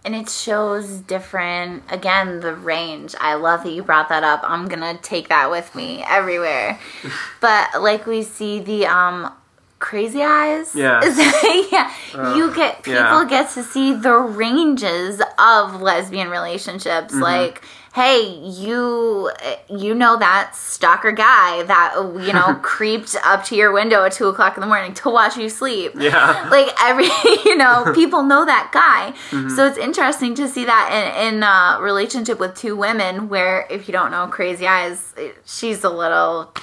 and 0.05 0.15
it 0.15 0.29
shows 0.29 1.01
different 1.01 1.83
again 1.89 2.39
the 2.39 2.55
range. 2.55 3.15
I 3.19 3.35
love 3.35 3.63
that 3.63 3.71
you 3.71 3.83
brought 3.83 4.09
that 4.09 4.23
up. 4.23 4.41
I'm 4.43 4.67
gonna 4.67 4.97
take 5.01 5.29
that 5.29 5.49
with 5.51 5.73
me 5.75 6.03
everywhere. 6.07 6.79
But 7.41 7.81
like 7.81 8.05
we 8.05 8.23
see 8.23 8.59
the 8.59 8.85
um 8.85 9.31
crazy 9.79 10.23
eyes? 10.23 10.75
Yeah. 10.75 11.01
Yeah. 11.71 12.35
You 12.35 12.53
get 12.53 12.83
people 12.83 12.95
yeah. 12.95 13.27
get 13.29 13.51
to 13.51 13.63
see 13.63 13.93
the 13.93 14.15
ranges 14.15 15.21
of 15.37 15.81
lesbian 15.81 16.29
relationships. 16.29 17.13
Mm-hmm. 17.13 17.21
like 17.21 17.61
hey 17.93 18.39
you 18.43 19.31
you 19.69 19.95
know 19.95 20.17
that 20.17 20.55
stalker 20.55 21.11
guy 21.11 21.63
that 21.63 21.95
you 21.95 22.33
know 22.33 22.53
creeped 22.61 23.15
up 23.23 23.43
to 23.43 23.55
your 23.55 23.71
window 23.71 24.03
at 24.05 24.11
two 24.11 24.27
o'clock 24.27 24.55
in 24.55 24.61
the 24.61 24.67
morning 24.67 24.93
to 24.93 25.09
watch 25.09 25.37
you 25.37 25.49
sleep. 25.49 25.93
Yeah. 25.95 26.47
Like 26.49 26.73
every 26.81 27.05
you 27.45 27.55
know 27.55 27.91
people 27.93 28.23
know 28.23 28.45
that 28.45 28.71
guy. 28.73 29.13
Mm-hmm. 29.29 29.49
So 29.49 29.67
it's 29.67 29.77
interesting 29.77 30.35
to 30.35 30.47
see 30.47 30.65
that 30.65 30.89
in, 30.91 31.35
in 31.35 31.43
a 31.43 31.79
relationship 31.81 32.39
with 32.39 32.55
two 32.55 32.75
women 32.75 33.29
where 33.29 33.67
if 33.69 33.87
you 33.87 33.91
don't 33.91 34.11
know 34.11 34.27
crazy 34.27 34.67
eyes 34.67 35.13
she's 35.45 35.83
a 35.83 35.89
little 35.89 36.53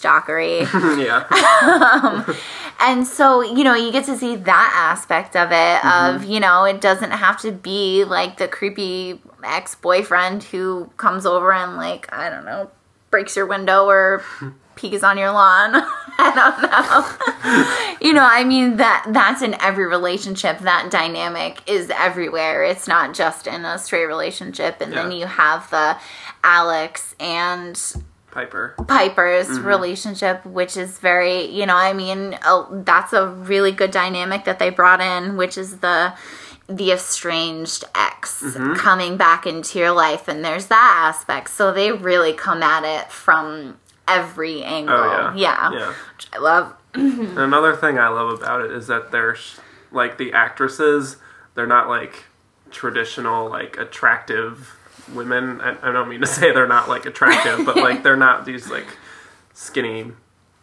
stalkery. 0.00 0.66
Yeah. 0.96 1.26
Um, 1.66 2.36
and 2.80 3.06
so 3.06 3.40
you 3.42 3.64
know 3.64 3.74
you 3.74 3.90
get 3.90 4.04
to 4.06 4.16
see 4.16 4.36
that 4.36 4.72
aspect 4.74 5.34
of 5.36 5.50
it 5.50 5.84
of 5.84 6.22
mm-hmm. 6.22 6.30
you 6.30 6.40
know 6.40 6.64
it 6.64 6.80
doesn't 6.80 7.10
have 7.10 7.40
to 7.40 7.50
be 7.52 8.04
like 8.04 8.36
the 8.36 8.46
creepy 8.46 9.20
ex-boyfriend 9.42 10.44
who 10.44 10.90
comes 10.96 11.24
over 11.24 11.52
and 11.52 11.76
like 11.76 12.12
i 12.12 12.28
don't 12.28 12.44
know 12.44 12.70
breaks 13.10 13.36
your 13.36 13.46
window 13.46 13.86
or 13.86 14.22
peeks 14.76 15.02
on 15.02 15.16
your 15.16 15.32
lawn. 15.32 15.70
I 16.18 16.32
don't 16.34 16.62
know. 16.62 17.96
You 18.06 18.12
know 18.12 18.26
i 18.30 18.44
mean 18.44 18.76
that 18.76 19.06
that's 19.08 19.40
in 19.40 19.54
every 19.60 19.86
relationship. 19.86 20.58
That 20.58 20.90
dynamic 20.90 21.62
is 21.66 21.90
everywhere. 21.90 22.62
It's 22.62 22.86
not 22.86 23.14
just 23.14 23.46
in 23.46 23.64
a 23.64 23.78
straight 23.78 24.04
relationship. 24.04 24.80
And 24.80 24.92
then 24.92 25.12
you 25.12 25.26
have 25.26 25.70
the 25.70 25.96
alex 26.44 27.14
and 27.18 27.80
Piper 28.36 28.74
Piper's 28.86 29.48
Mm-hmm. 29.48 29.66
relationship, 29.66 30.44
which 30.44 30.76
is 30.76 30.98
very, 30.98 31.44
you 31.46 31.64
know, 31.66 31.74
I 31.76 31.92
mean, 31.92 32.38
uh, 32.44 32.64
that's 32.70 33.12
a 33.12 33.26
really 33.28 33.72
good 33.72 33.90
dynamic 33.90 34.44
that 34.44 34.58
they 34.58 34.68
brought 34.70 35.00
in, 35.00 35.36
which 35.36 35.56
is 35.56 35.78
the 35.78 36.12
the 36.68 36.90
estranged 36.92 37.84
ex 37.94 38.42
Mm-hmm. 38.42 38.74
coming 38.74 39.16
back 39.16 39.46
into 39.46 39.78
your 39.78 39.92
life, 39.92 40.28
and 40.28 40.44
there's 40.44 40.66
that 40.66 41.02
aspect. 41.08 41.48
So 41.50 41.72
they 41.72 41.92
really 41.92 42.32
come 42.32 42.62
at 42.62 42.84
it 42.84 43.10
from 43.10 43.78
every 44.08 44.62
angle. 44.62 44.94
oh 44.94 45.32
yeah 45.34 45.70
yeah, 45.70 45.70
yeah 45.78 45.88
which 46.14 46.26
I 46.32 46.38
love. 46.38 46.74
And 46.94 47.38
another 47.38 47.74
thing 47.74 47.98
I 47.98 48.08
love 48.08 48.30
about 48.40 48.60
it 48.62 48.70
is 48.70 48.86
that 48.88 49.10
they're 49.12 49.34
sh- 49.34 49.56
like 49.90 50.18
the 50.18 50.32
actresses. 50.32 51.16
They're 51.54 51.66
not 51.66 51.88
like 51.88 52.24
traditional 52.70 53.48
like 53.48 53.76
attractive 53.78 54.76
women. 55.14 55.60
I, 55.60 55.76
I 55.82 55.92
don't 55.92 56.08
mean 56.08 56.20
to 56.20 56.26
say 56.26 56.52
they're 56.52 56.66
not 56.66 56.88
like 56.88 57.06
attractive, 57.06 57.64
but 57.64 57.76
like 57.76 58.02
they're 58.02 58.16
not 58.16 58.44
these 58.44 58.70
like 58.70 58.86
skinny 59.54 60.12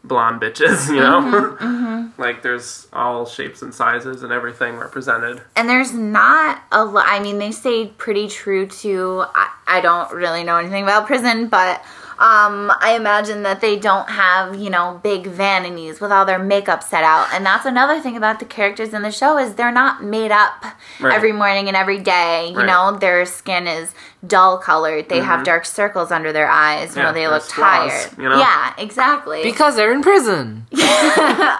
blonde 0.04 0.42
bitches. 0.42 0.90
You 0.90 1.00
know, 1.00 1.22
mm-hmm, 1.22 1.64
mm-hmm. 1.66 2.22
like 2.22 2.42
there's 2.42 2.88
all 2.94 3.26
shapes 3.26 3.62
and 3.62 3.74
sizes 3.74 4.24
and 4.24 4.32
everything 4.32 4.76
represented. 4.76 5.42
and 5.56 5.70
there's 5.70 5.94
not 5.94 6.62
a 6.72 6.84
lot 6.84 7.06
i 7.08 7.20
mean 7.20 7.40
they 7.40 7.52
stayed 7.52 7.98
pretty 7.98 8.28
true 8.28 8.68
to 8.68 9.26
I, 9.34 9.50
I 9.68 9.82
don't 9.82 10.12
really 10.12 10.44
know 10.44 10.58
anything 10.58 10.84
about 10.84 11.08
prison 11.08 11.48
but 11.48 11.84
um, 12.20 12.72
i 12.80 12.96
imagine 12.96 13.44
that 13.44 13.60
they 13.62 13.78
don't 13.78 14.10
have 14.10 14.56
you 14.56 14.70
know 14.70 15.00
big 15.04 15.28
vanities 15.28 16.00
with 16.00 16.12
all 16.12 16.26
their 16.26 16.40
makeup 16.40 16.82
set 16.84 17.04
out 17.04 17.28
and 17.34 17.46
that's 17.46 17.66
another 17.66 18.00
thing 18.00 18.16
about 18.16 18.40
the 18.40 18.46
characters 18.46 18.94
in 18.94 19.02
the 19.02 19.12
show 19.12 19.38
is 19.38 19.56
they're 19.56 19.72
not 19.72 20.04
made 20.04 20.32
up 20.32 20.64
Right. 21.00 21.14
every 21.16 21.32
morning 21.32 21.68
and 21.68 21.76
every 21.78 22.00
day 22.00 22.50
you 22.50 22.58
Right. 22.58 22.68
know 22.68 22.98
their 22.98 23.26
skin 23.26 23.68
is 23.68 23.94
dull 24.26 24.58
colored 24.58 25.10
they 25.10 25.20
have 25.22 25.44
dark 25.44 25.66
circles 25.66 26.12
under 26.12 26.32
their 26.32 26.48
eyes 26.50 26.96
you 26.96 27.02
Yeah, 27.02 27.08
know 27.10 27.14
they 27.14 27.28
look 27.28 27.42
squaws, 27.44 27.92
tired 27.92 28.18
you 28.18 28.30
know? 28.30 28.38
yeah 28.40 28.74
exactly 28.78 29.42
Because 29.44 29.76
they're 29.76 29.92
in 29.94 30.02
prison. 30.02 30.68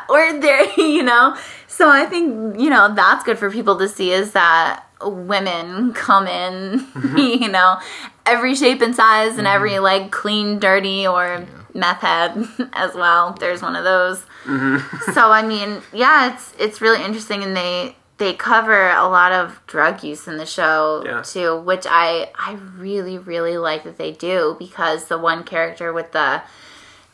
or 0.10 0.40
they're 0.40 0.68
you 0.78 1.04
know 1.04 1.36
so 1.68 1.90
i 1.90 2.06
think 2.06 2.60
you 2.60 2.70
know 2.70 2.94
that's 2.94 3.24
good 3.24 3.38
for 3.40 3.50
people 3.52 3.78
to 3.78 3.88
see 3.90 4.12
is 4.12 4.32
that 4.34 4.84
women 5.04 5.94
come 5.94 6.28
in 6.28 6.80
Mm-hmm. 6.94 7.18
you 7.44 7.50
know 7.50 7.78
every 8.26 8.56
shape 8.56 8.82
and 8.82 8.96
size 8.96 9.38
and 9.38 9.48
every 9.48 9.80
like 9.80 10.12
clean 10.12 10.60
dirty 10.60 11.06
or 11.08 11.46
meth 11.74 12.02
head 12.02 12.46
as 12.74 12.94
well 12.96 13.36
there's 13.40 13.62
one 13.62 13.76
of 13.76 13.84
those 13.84 14.26
Mm-hmm. 14.46 15.12
so 15.14 15.32
i 15.32 15.42
mean 15.42 15.82
yeah 15.94 16.34
it's 16.34 16.54
it's 16.60 16.82
really 16.82 17.02
interesting 17.02 17.44
and 17.44 17.56
they 17.56 17.96
they 18.18 18.34
cover 18.34 18.90
a 18.90 19.08
lot 19.08 19.32
of 19.32 19.60
drug 19.68 20.04
use 20.04 20.28
in 20.28 20.36
the 20.38 20.46
show 20.46 21.02
Yeah. 21.06 21.22
too 21.22 21.62
which 21.62 21.86
i 21.90 22.30
i 22.38 22.54
really 22.78 23.18
really 23.18 23.58
like 23.58 23.86
that 23.86 23.98
they 23.98 24.12
do 24.12 24.58
because 24.60 25.06
the 25.06 25.18
one 25.18 25.46
character 25.46 25.94
with 25.94 26.12
the 26.12 26.42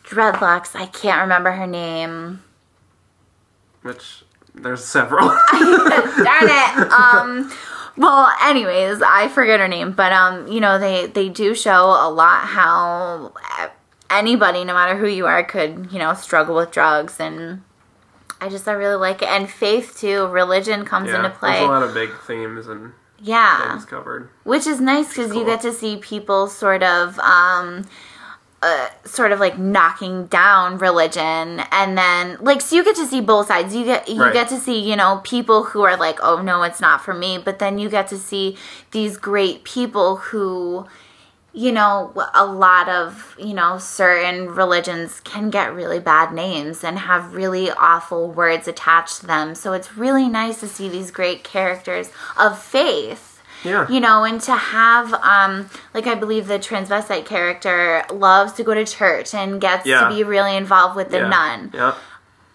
dreadlocks 0.04 0.76
i 0.76 0.88
can't 0.88 1.22
remember 1.22 1.52
her 1.52 1.68
name 1.68 2.42
Which 3.84 4.24
there's 4.56 4.84
several. 4.84 5.28
darn 5.52 6.50
it 6.50 6.92
um 6.92 7.52
well 8.00 8.32
anyways 8.42 9.02
i 9.02 9.28
forget 9.28 9.60
her 9.60 9.68
name 9.68 9.92
but 9.92 10.12
um 10.12 10.48
you 10.48 10.60
know 10.60 10.80
they 10.80 11.06
they 11.08 11.30
do 11.30 11.54
show 11.54 11.86
a 11.90 12.10
lot 12.10 12.46
how 12.46 13.32
anybody 14.10 14.64
no 14.64 14.74
matter 14.74 14.98
who 14.98 15.08
you 15.08 15.26
are 15.28 15.44
could 15.44 15.92
you 15.92 16.00
know 16.00 16.14
struggle 16.14 16.56
with 16.56 16.72
drugs 16.72 17.20
and 17.20 17.62
i 18.42 18.48
just 18.50 18.68
i 18.68 18.72
really 18.72 18.96
like 18.96 19.22
it. 19.22 19.28
And 19.28 19.50
faith 19.50 19.98
too. 20.00 20.28
Religion 20.28 20.86
comes 20.86 21.10
yeah, 21.10 21.18
into 21.18 21.30
there's 21.30 21.40
play. 21.40 21.64
a 21.64 21.68
lot 21.68 21.84
of 21.84 21.94
big 21.94 22.10
themes 22.26 22.68
and 22.68 22.94
yeah. 23.22 23.72
things 23.74 23.86
covered. 23.86 24.30
which 24.46 24.66
is 24.66 24.80
nice 24.80 25.10
because 25.10 25.36
you 25.36 25.46
get 25.46 25.62
to 25.62 25.74
see 25.74 25.98
people 25.98 26.48
sort 26.48 26.82
of 26.82 27.20
um 27.20 27.86
uh, 28.62 28.90
sort 29.06 29.32
of 29.32 29.40
like 29.40 29.58
knocking 29.58 30.26
down 30.28 30.78
religion. 30.78 31.62
And 31.72 31.98
then 31.98 32.38
like 32.42 32.62
so 32.62 32.76
you 32.76 32.84
get 32.84 32.96
to 32.98 33.06
see 33.06 33.22
both 33.22 33.48
sides. 33.48 33.74
You 33.76 33.86
get 33.86 34.10
you 34.10 34.22
Right. 34.22 34.34
get 34.34 34.50
to 34.50 34.58
see 34.60 34.80
you 34.80 34.96
know 34.96 35.22
people 35.24 35.64
who 35.64 35.82
are 35.84 35.96
like 35.98 36.20
oh 36.22 36.42
no 36.42 36.64
it's 36.64 36.82
not 36.82 37.02
for 37.04 37.14
me. 37.14 37.38
But 37.38 37.60
then 37.60 37.78
you 37.80 37.90
get 37.90 38.08
to 38.10 38.18
see 38.18 38.58
these 38.92 39.18
great 39.18 39.64
people 39.64 40.18
who 40.18 40.86
you 41.52 41.72
know 41.72 42.12
a 42.36 42.46
lot 42.46 42.88
of 42.90 43.36
you 43.40 43.54
know 43.54 43.78
certain 43.78 44.50
religions 44.50 45.20
can 45.22 45.50
get 45.50 45.74
really 45.74 46.00
bad 46.00 46.34
names 46.34 46.84
and 46.84 47.00
have 47.00 47.34
really 47.34 47.72
awful 47.72 48.30
words 48.30 48.68
attached 48.68 49.22
to 49.22 49.26
them. 49.28 49.56
So 49.56 49.74
it's 49.74 49.96
really 49.98 50.28
nice 50.28 50.60
to 50.60 50.68
see 50.68 50.90
these 50.90 51.12
great 51.12 51.44
characters 51.44 52.10
of 52.38 52.62
faith 52.62 53.29
Yeah. 53.64 53.88
you 53.90 54.00
know 54.00 54.24
and 54.24 54.40
to 54.42 54.54
have 54.56 55.14
um 55.16 55.70
like 55.94 56.08
i 56.08 56.16
believe 56.16 56.48
the 56.48 56.60
transvestite 56.60 57.26
character 57.26 58.04
loves 58.12 58.54
to 58.54 58.64
go 58.64 58.74
to 58.74 58.86
church 58.86 59.34
and 59.34 59.60
gets 59.60 59.86
Yeah. 59.86 60.08
to 60.08 60.16
be 60.16 60.24
really 60.24 60.56
involved 60.56 60.96
with 60.96 61.10
the 61.10 61.18
yeah. 61.18 61.28
nun 61.30 61.72
Yeah. 61.74 61.96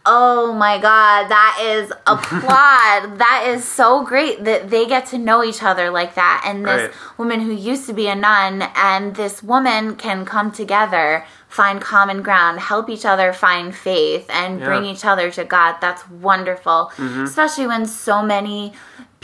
oh 0.07 0.53
my 0.55 0.79
god 0.81 1.29
that 1.29 1.59
is 1.63 1.91
applaud 2.07 3.19
that 3.19 3.45
is 3.49 3.65
so 3.65 4.05
great 4.05 4.45
that 4.45 4.71
they 4.71 4.87
get 4.87 5.07
to 5.07 5.19
know 5.19 5.43
each 5.45 5.63
other 5.63 5.91
like 5.91 6.15
that 6.15 6.43
and 6.47 6.65
this 6.65 6.83
Right. 6.83 7.19
woman 7.19 7.41
who 7.41 7.53
used 7.53 7.87
to 7.87 7.93
be 7.93 8.07
a 8.09 8.15
nun 8.15 8.63
and 8.75 9.15
this 9.15 9.43
woman 9.43 9.97
can 9.97 10.25
come 10.25 10.51
together 10.53 11.25
find 11.49 11.81
common 11.81 12.23
ground 12.23 12.59
help 12.61 12.89
each 12.91 13.05
other 13.05 13.33
find 13.33 13.75
faith 13.75 14.27
and 14.31 14.61
Yeah. 14.61 14.67
bring 14.67 14.85
each 14.85 15.05
other 15.05 15.31
to 15.33 15.45
god 15.45 15.77
that's 15.81 16.09
wonderful 16.09 16.91
especially 16.99 17.67
when 17.67 17.87
so 17.87 18.23
many 18.23 18.73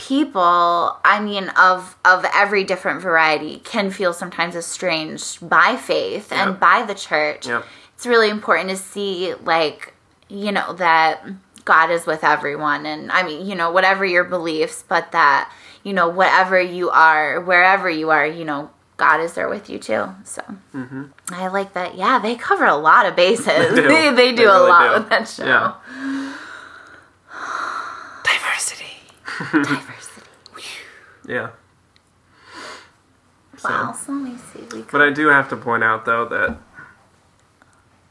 people 0.07 0.97
i 1.05 1.19
mean 1.21 1.47
of 1.49 1.95
of 2.03 2.25
every 2.33 2.63
different 2.63 3.01
variety 3.01 3.59
can 3.63 3.91
feel 3.91 4.13
sometimes 4.13 4.55
estranged 4.55 5.47
by 5.47 5.75
faith 5.75 6.31
and 6.31 6.59
by 6.59 6.81
the 6.83 6.95
church 6.95 7.45
Yep. 7.47 7.63
it's 7.95 8.05
really 8.07 8.29
important 8.29 8.69
to 8.71 8.77
see 8.77 9.35
like 9.43 9.93
you 10.27 10.51
know 10.51 10.73
that 10.73 11.21
god 11.65 11.91
is 11.91 12.07
with 12.07 12.23
everyone 12.23 12.87
and 12.87 13.11
i 13.11 13.21
mean 13.21 13.45
you 13.47 13.53
know 13.53 13.69
whatever 13.69 14.03
your 14.03 14.23
beliefs 14.23 14.83
but 14.87 15.11
that 15.11 15.51
you 15.83 15.93
know 15.93 16.09
whatever 16.09 16.59
you 16.59 16.89
are 16.89 17.39
wherever 17.39 17.87
you 17.87 18.09
are 18.09 18.25
you 18.25 18.43
know 18.43 18.71
god 18.97 19.19
is 19.21 19.33
there 19.33 19.47
with 19.49 19.69
you 19.69 19.77
too 19.77 20.05
so 20.23 20.41
i 21.31 21.47
like 21.47 21.73
that 21.73 21.95
yeah 21.95 22.17
they 22.17 22.35
cover 22.35 22.65
a 22.65 22.75
lot 22.75 23.05
of 23.05 23.15
bases 23.15 23.45
Mm-hmm. 23.45 23.75
do. 23.75 23.87
they, 23.87 24.11
they 24.15 24.29
do 24.31 24.37
They 24.37 24.43
a 24.45 24.53
really 24.53 24.69
lot 24.69 24.87
do. 24.95 24.99
with 24.99 25.09
that 25.09 25.27
show 25.27 25.45
Yeah. 25.45 25.73
Diversity. 29.51 29.75
diversity 29.75 30.27
Yeah. 31.27 31.49
So- 33.57 33.69
wow 33.69 33.91
so 33.93 34.11
let 34.13 34.21
me 34.23 34.37
see 34.37 34.59
we 34.75 34.81
But 34.83 35.01
I 35.01 35.11
do 35.11 35.27
have 35.27 35.49
to 35.49 35.55
point 35.55 35.83
out 35.83 36.05
though 36.05 36.25
that 36.29 36.57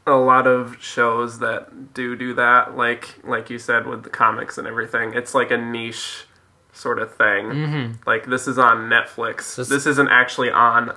a 0.07 0.13
lot 0.15 0.47
of 0.47 0.77
shows 0.81 1.39
that 1.39 1.93
do 1.93 2.15
do 2.15 2.33
that, 2.33 2.75
like 2.75 3.19
like 3.23 3.49
you 3.49 3.59
said 3.59 3.85
with 3.85 4.03
the 4.03 4.09
comics 4.09 4.57
and 4.57 4.67
everything, 4.67 5.13
it's 5.13 5.35
like 5.35 5.51
a 5.51 5.57
niche 5.57 6.25
sort 6.73 6.99
of 6.99 7.13
thing. 7.13 7.97
Like 8.07 8.25
this 8.25 8.47
is 8.47 8.57
on 8.57 8.89
Netflix. 8.89 9.55
This- 9.55 9.69
This, 9.69 9.85
isn't 9.85 10.07
actually 10.09 10.49
on. 10.49 10.89
uh, 10.89 10.95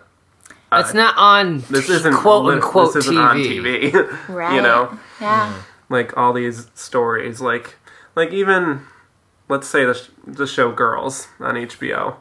It's 0.80 0.94
not 0.94 1.16
on 1.18 1.58
This 1.68 1.90
isn't 1.90 2.14
quote 2.14 2.50
unquote 2.52 2.94
This 2.94 3.04
isn't 3.06 3.16
TV. 3.16 3.92
on 3.92 4.02
TV. 4.06 4.18
right 4.34 4.54
you 4.54 4.62
know, 4.62 4.98
yeah 5.20 5.52
like 5.90 6.16
all 6.16 6.32
these 6.32 6.68
stories, 6.74 7.40
like 7.40 7.76
like 8.16 8.30
even 8.32 8.80
let's 9.54 9.68
say 9.68 9.84
the 9.84 9.94
sh- 9.94 10.10
the 10.26 10.48
show 10.48 10.72
Girls 10.72 11.28
on 11.38 11.54
HBO. 11.54 12.16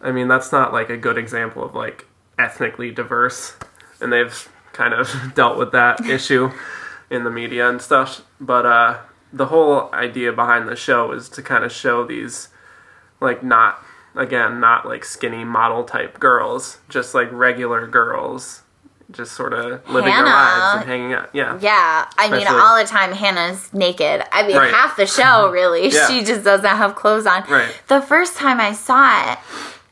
I 0.00 0.12
mean, 0.12 0.28
that's 0.28 0.52
not 0.52 0.72
like 0.72 0.90
a 0.90 0.96
good 0.96 1.18
example 1.18 1.64
of 1.64 1.74
like 1.74 2.06
ethnically 2.38 2.92
diverse, 2.92 3.56
and 4.00 4.12
they've 4.12 4.48
kind 4.72 4.94
of 4.94 5.12
dealt 5.34 5.58
with 5.58 5.72
that 5.72 6.06
issue 6.06 6.52
in 7.10 7.24
the 7.24 7.30
media 7.30 7.68
and 7.68 7.82
stuff. 7.82 8.22
But 8.40 8.64
uh, 8.64 8.98
the 9.32 9.46
whole 9.46 9.92
idea 9.92 10.32
behind 10.32 10.68
the 10.68 10.76
show 10.76 11.10
is 11.10 11.28
to 11.30 11.42
kind 11.42 11.64
of 11.64 11.72
show 11.72 12.06
these 12.06 12.48
like 13.20 13.42
not 13.42 13.82
again 14.14 14.60
not 14.60 14.86
like 14.86 15.04
skinny 15.04 15.42
model 15.42 15.82
type 15.82 16.20
girls, 16.20 16.78
just 16.88 17.12
like 17.12 17.30
regular 17.32 17.88
girls, 17.88 18.61
just 19.10 19.32
sort 19.32 19.52
of 19.52 19.86
living 19.90 20.10
Hannah. 20.10 20.24
their 20.24 20.34
lives 20.34 20.80
and 20.82 20.84
hanging 20.90 21.12
out. 21.12 21.30
Yeah, 21.32 21.58
Yeah, 21.60 22.08
I 22.16 22.30
mean, 22.30 22.46
all 22.46 22.78
the 22.78 22.84
time 22.86 23.12
Hannah's 23.12 23.72
naked. 23.74 24.22
I 24.32 24.46
mean, 24.46 24.56
Right. 24.56 24.72
half 24.72 24.96
the 24.96 25.06
show, 25.06 25.50
really. 25.52 25.88
Yeah. 25.90 26.06
She 26.08 26.22
just 26.24 26.44
doesn't 26.44 26.64
have 26.66 26.94
clothes 26.94 27.26
on. 27.26 27.44
Right. 27.48 27.74
The 27.88 28.00
first 28.00 28.36
time 28.36 28.60
I 28.60 28.72
saw 28.72 29.32
it, 29.32 29.38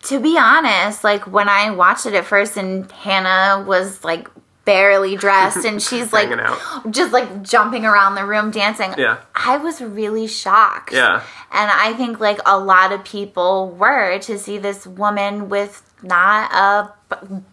to 0.04 0.20
be 0.20 0.38
honest, 0.38 1.04
like 1.04 1.26
when 1.26 1.48
I 1.48 1.70
watched 1.70 2.06
it 2.06 2.14
at 2.14 2.24
first 2.24 2.56
and 2.56 2.90
Hannah 2.92 3.64
was 3.66 4.02
like 4.04 4.28
barely 4.64 5.16
dressed 5.16 5.64
and 5.64 5.82
she's 5.88 6.12
like 6.12 6.30
out. 6.30 6.90
just 6.90 7.12
like 7.12 7.42
jumping 7.42 7.84
around 7.84 8.14
the 8.14 8.24
room 8.24 8.50
dancing. 8.50 8.94
Yeah. 8.96 9.18
I 9.34 9.56
was 9.58 9.80
really 9.82 10.26
shocked. 10.26 10.92
Yeah. 10.92 11.22
And 11.52 11.70
I 11.70 11.92
think 11.94 12.20
like 12.20 12.38
a 12.46 12.58
lot 12.58 12.92
of 12.92 13.04
people 13.04 13.70
were 13.70 14.18
to 14.20 14.38
see 14.38 14.56
this 14.58 14.86
woman 14.86 15.48
with 15.48 15.82
not 16.02 16.52
a 16.52 16.92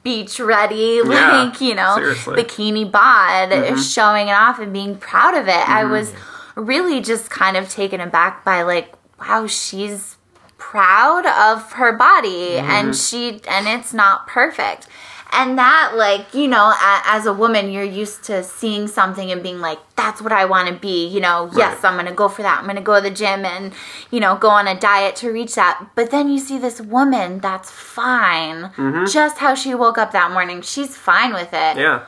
beach 0.03 0.39
ready, 0.39 1.01
Yeah, 1.03 1.43
like, 1.45 1.61
you 1.61 1.75
know, 1.75 1.95
seriously. 1.95 2.43
bikini 2.43 2.91
bod 2.91 3.49
Mm-hmm. 3.51 3.75
showing 3.81 4.27
it 4.27 4.31
off 4.33 4.59
and 4.59 4.71
being 4.73 4.97
proud 4.97 5.33
of 5.35 5.47
it. 5.47 5.69
I 5.69 5.83
was 5.85 6.13
really 6.55 7.01
just 7.01 7.29
kind 7.29 7.55
of 7.57 7.69
taken 7.69 7.99
aback 8.01 8.43
by 8.45 8.63
like, 8.63 8.93
wow, 9.19 9.47
she's 9.47 10.17
proud 10.57 11.25
of 11.25 11.71
her 11.73 11.95
body 11.97 12.55
Mm-hmm. 12.57 12.69
and 12.69 12.95
she 12.95 13.41
and 13.47 13.67
it's 13.67 13.93
not 13.93 14.27
perfect. 14.27 14.87
And 15.31 15.57
that, 15.57 15.93
like, 15.95 16.33
you 16.33 16.47
know, 16.47 16.73
as 16.81 17.25
a 17.25 17.33
woman, 17.33 17.69
you're 17.69 17.83
used 17.83 18.23
to 18.25 18.43
seeing 18.43 18.87
something 18.87 19.31
and 19.31 19.43
being 19.43 19.59
like, 19.59 19.77
that's 19.95 20.21
what 20.21 20.31
I 20.31 20.45
want 20.45 20.69
to 20.69 20.73
be. 20.73 21.07
You 21.07 21.19
know, 21.19 21.51
yes, 21.55 21.83
I'm 21.83 21.93
going 21.93 22.07
to 22.07 22.13
go 22.13 22.29
for 22.29 22.41
that. 22.41 22.59
I'm 22.59 22.63
going 22.63 22.77
to 22.77 22.81
go 22.81 22.95
to 22.95 23.01
the 23.01 23.13
gym 23.13 23.45
and, 23.45 23.73
you 24.09 24.19
know, 24.19 24.35
go 24.37 24.49
on 24.49 24.67
a 24.67 24.79
diet 24.79 25.15
to 25.17 25.31
reach 25.31 25.55
that. 25.55 25.91
But 25.95 26.11
then 26.11 26.29
you 26.29 26.39
see 26.39 26.57
this 26.57 26.81
woman 26.81 27.39
that's 27.39 27.69
fine, 27.69 28.71
mm-hmm. 28.71 29.05
just 29.05 29.37
how 29.39 29.53
she 29.53 29.75
woke 29.75 29.97
up 29.97 30.11
that 30.13 30.31
morning. 30.31 30.61
She's 30.61 30.95
fine 30.95 31.33
with 31.33 31.49
it. 31.53 31.77
Yeah. 31.77 32.05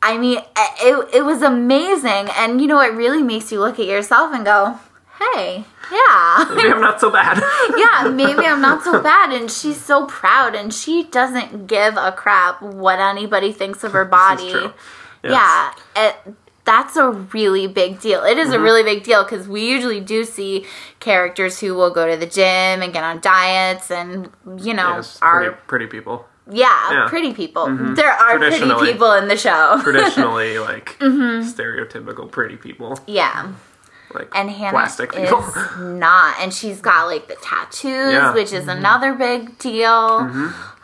I 0.00 0.16
mean, 0.16 0.38
it, 0.80 1.14
it 1.14 1.22
was 1.24 1.42
amazing. 1.42 2.28
And, 2.36 2.60
you 2.60 2.68
know, 2.68 2.80
it 2.80 2.92
really 2.94 3.22
makes 3.22 3.50
you 3.50 3.58
look 3.58 3.80
at 3.80 3.86
yourself 3.86 4.32
and 4.32 4.44
go, 4.44 4.78
hey, 5.20 5.64
yeah. 5.92 6.44
Maybe 6.54 6.68
I'm 6.70 6.80
not 6.80 7.00
so 7.00 7.10
bad. 7.10 7.38
yeah, 7.76 8.08
maybe 8.10 8.46
I'm 8.46 8.60
not 8.60 8.82
so 8.84 9.02
bad. 9.12 9.32
And 9.32 9.50
she's 9.50 9.80
so 9.80 10.06
proud, 10.06 10.54
and 10.54 10.72
she 10.72 11.04
doesn't 11.04 11.66
give 11.66 11.96
a 11.96 12.12
crap 12.12 12.60
what 12.62 12.98
anybody 13.00 13.52
thinks 13.52 13.82
of 13.84 13.92
her 13.92 14.04
body. 14.04 14.44
Yes. 14.48 14.72
Yeah, 15.24 15.72
it, 15.96 16.16
that's 16.64 16.96
a 16.96 17.10
really 17.10 17.66
big 17.66 18.00
deal. 18.00 18.22
It 18.24 18.38
is 18.38 18.48
Mm-hmm. 18.48 18.56
a 18.60 18.62
really 18.62 18.82
big 18.82 19.02
deal 19.02 19.24
because 19.24 19.48
we 19.48 19.66
usually 19.68 20.00
do 20.00 20.24
see 20.24 20.66
characters 21.00 21.58
who 21.60 21.74
will 21.74 21.90
go 21.90 22.08
to 22.10 22.16
the 22.16 22.26
gym 22.26 22.82
and 22.82 22.92
get 22.92 23.02
on 23.02 23.20
diets, 23.20 23.90
and 23.90 24.30
you 24.58 24.74
know, 24.74 24.96
Yes, 24.96 25.18
are 25.22 25.40
pretty, 25.40 25.56
pretty 25.66 25.86
people. 25.86 26.26
yeah, 26.50 26.66
Yeah. 26.66 26.96
Mm-hmm. 26.98 27.08
pretty 27.08 27.32
people. 27.34 27.66
There 27.94 28.10
are 28.12 28.38
pretty 28.38 28.60
people 28.92 29.12
in 29.12 29.28
the 29.28 29.36
show. 29.36 29.80
Traditionally, 29.82 30.58
like 30.58 30.96
Mm-hmm. 31.00 31.48
stereotypical 31.48 32.30
pretty 32.30 32.56
people, 32.56 32.98
yeah. 33.06 33.52
Like 34.14 34.28
and 34.34 34.50
Hannah 34.50 34.70
plastic 34.72 35.14
is 35.14 35.20
people. 35.28 35.40
not, 35.78 36.36
and 36.40 36.52
she's 36.52 36.80
got 36.80 37.06
like 37.06 37.28
the 37.28 37.36
tattoos, 37.42 38.12
Yeah. 38.12 38.20
Mm-hmm. 38.20 38.34
which 38.34 38.52
is 38.52 38.68
another 38.68 39.12
big 39.14 39.58
deal. 39.58 39.92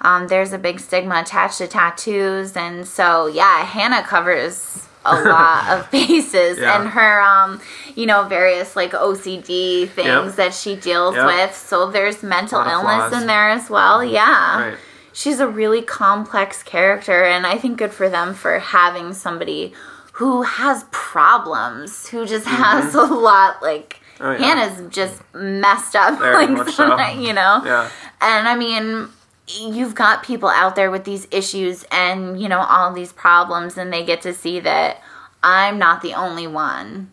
Um, 0.00 0.28
there's 0.28 0.52
a 0.52 0.58
big 0.58 0.80
stigma 0.80 1.20
attached 1.20 1.58
to 1.58 1.66
tattoos, 1.66 2.56
and 2.56 2.86
so 2.86 3.26
yeah, 3.26 3.64
Hannah 3.64 4.02
covers 4.02 4.86
a 5.06 5.14
lot 5.22 5.68
of 5.70 5.90
bases, 5.90 6.58
Yeah. 6.58 6.80
and 6.80 6.88
her, 6.90 7.20
um, 7.20 7.60
you 7.94 8.06
know, 8.06 8.24
various 8.24 8.74
like 8.76 8.92
OCD 8.92 9.86
things 9.88 10.06
Yep. 10.06 10.36
that 10.36 10.54
she 10.54 10.76
deals 10.76 11.14
Yep. 11.14 11.26
with. 11.26 11.56
So 11.56 11.90
there's 11.90 12.22
mental 12.22 12.60
illness 12.60 13.08
flaws. 13.10 13.20
in 13.22 13.26
there 13.26 13.50
as 13.50 13.68
well. 13.70 14.02
Yeah, 14.04 14.68
right. 14.70 14.76
she's 15.12 15.40
a 15.40 15.46
really 15.48 15.80
complex 15.82 16.62
character 16.64 17.22
and 17.24 17.46
i 17.46 17.56
think 17.56 17.78
good 17.78 17.92
for 17.92 18.08
them 18.08 18.34
for 18.34 18.58
having 18.58 19.12
somebody 19.14 19.72
who 20.18 20.42
has 20.42 20.84
problems 20.92 22.08
who 22.08 22.24
just 22.26 22.46
has 22.46 22.94
a 22.94 23.02
lot 23.02 23.62
like 23.62 24.00
Mm-hmm. 24.14 24.24
Oh, 24.26 24.30
yeah. 24.30 24.38
hannah's 24.38 24.94
just 24.94 25.22
messed 25.34 25.96
up 25.96 26.20
Very 26.20 26.46
like 26.46 26.68
so. 26.78 26.96
you 27.18 27.32
know 27.32 27.60
Yeah. 27.64 27.90
and 28.20 28.46
i 28.48 28.54
mean 28.54 29.08
you've 29.48 29.96
got 29.96 30.22
people 30.22 30.48
out 30.48 30.76
there 30.76 30.88
with 30.88 31.02
these 31.02 31.26
issues 31.32 31.84
and 31.90 32.40
you 32.40 32.48
know 32.48 32.60
all 32.60 32.92
these 32.92 33.12
problems 33.12 33.76
and 33.76 33.92
they 33.92 34.04
get 34.04 34.22
to 34.22 34.32
see 34.32 34.60
that 34.60 35.02
i'm 35.42 35.80
not 35.80 36.00
the 36.00 36.14
only 36.14 36.46
one 36.46 37.10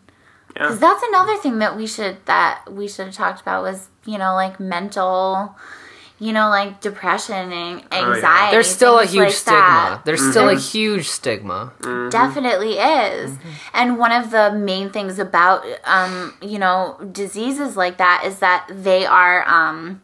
Yeah. 0.54 0.62
because 0.62 0.78
that's 0.78 1.02
another 1.02 1.36
thing 1.38 1.58
that 1.58 1.76
we 1.76 1.88
should 1.88 2.24
that 2.26 2.62
we 2.70 2.86
should 2.86 3.06
have 3.06 3.14
talked 3.16 3.40
about 3.40 3.64
was 3.64 3.88
you 4.06 4.16
know 4.16 4.34
like 4.36 4.60
mental 4.60 5.56
you 6.26 6.32
know 6.36 6.48
like 6.58 6.80
depression 6.80 7.50
and 7.62 7.74
Oh, 7.90 7.96
yeah. 7.98 8.14
anxiety 8.14 8.52
There's 8.54 8.70
still 8.78 8.96
a 8.98 9.04
huge 9.14 9.24
like 9.30 9.32
stigma. 9.44 9.58
that. 9.60 10.02
There's 10.06 10.24
still 10.32 10.48
a 10.48 10.60
huge 10.72 11.06
stigma. 11.18 11.60
definitely 12.10 12.74
is 12.78 13.30
Mm-hmm. 13.32 13.50
and 13.78 13.88
one 14.04 14.12
of 14.20 14.30
the 14.36 14.46
main 14.70 14.86
things 14.96 15.18
about 15.18 15.58
um 15.96 16.14
you 16.52 16.58
know 16.64 16.78
diseases 17.22 17.76
like 17.82 17.96
that 18.04 18.18
is 18.28 18.38
that 18.46 18.60
they 18.88 19.02
are 19.06 19.38
um 19.58 20.00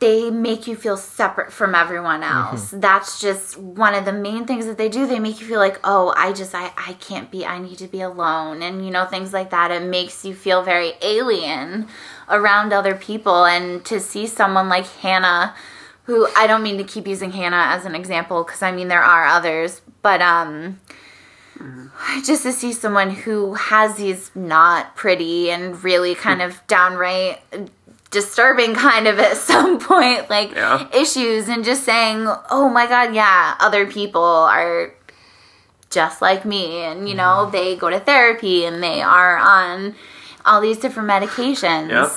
they 0.00 0.30
make 0.30 0.66
you 0.66 0.76
feel 0.76 0.96
separate 0.98 1.50
from 1.52 1.74
everyone 1.74 2.20
Mm-hmm. 2.22 2.38
else 2.54 2.64
that's 2.88 3.20
just 3.26 3.56
one 3.58 3.94
of 3.94 4.04
the 4.04 4.12
main 4.12 4.44
things 4.46 4.66
that 4.66 4.76
they 4.76 4.88
do 4.88 5.06
they 5.06 5.20
make 5.26 5.40
you 5.40 5.46
feel 5.46 5.58
like 5.66 5.78
oh 5.84 6.12
i 6.16 6.32
just 6.32 6.54
i 6.54 6.66
i 6.76 6.92
can't 7.08 7.30
be 7.30 7.40
i 7.46 7.58
need 7.58 7.78
to 7.78 7.88
be 7.88 8.00
alone 8.02 8.62
and 8.62 8.84
you 8.84 8.90
know 8.90 9.04
things 9.06 9.32
like 9.32 9.50
that 9.56 9.70
it 9.70 9.82
makes 9.98 10.24
you 10.26 10.34
feel 10.34 10.62
very 10.62 10.92
alien 11.00 11.86
around 12.28 12.72
other 12.72 12.94
people. 12.94 13.44
And 13.44 13.84
to 13.86 14.00
see 14.00 14.26
someone 14.26 14.68
like 14.68 14.86
hannah 14.86 15.54
who 16.04 16.28
i 16.36 16.46
don't 16.46 16.62
mean 16.62 16.76
to 16.76 16.84
keep 16.84 17.06
using 17.06 17.30
hannah 17.32 17.64
as 17.74 17.86
an 17.86 17.94
example 17.94 18.44
because 18.44 18.60
i 18.62 18.70
mean 18.70 18.88
there 18.88 19.02
are 19.02 19.24
others 19.26 19.80
but 20.02 20.20
um 20.20 20.78
just 22.26 22.42
to 22.42 22.52
see 22.52 22.72
someone 22.72 23.08
who 23.10 23.54
has 23.54 23.96
these 23.96 24.30
not 24.34 24.94
pretty 24.96 25.50
and 25.50 25.82
really 25.82 26.14
kind 26.14 26.42
of 26.42 26.60
downright 26.66 27.40
disturbing 28.10 28.74
kind 28.74 29.08
of 29.08 29.18
at 29.18 29.36
some 29.50 29.78
point 29.80 30.28
like 30.28 30.52
Yeah. 30.52 30.86
issues 30.94 31.48
and 31.48 31.64
just 31.64 31.84
saying 31.84 32.26
oh 32.50 32.68
my 32.68 32.86
god 32.86 33.14
yeah 33.14 33.54
other 33.58 33.86
people 33.86 34.22
are 34.22 34.92
just 35.90 36.20
like 36.20 36.44
me. 36.44 36.82
And 36.82 37.08
you 37.08 37.14
know 37.14 37.48
they 37.50 37.76
go 37.76 37.88
to 37.88 38.00
therapy 38.00 38.64
and 38.64 38.82
they 38.82 39.00
are 39.00 39.38
on 39.38 39.94
all 40.44 40.60
these 40.60 40.78
different 40.78 41.08
medications 41.08 41.88
Yep. 41.90 42.10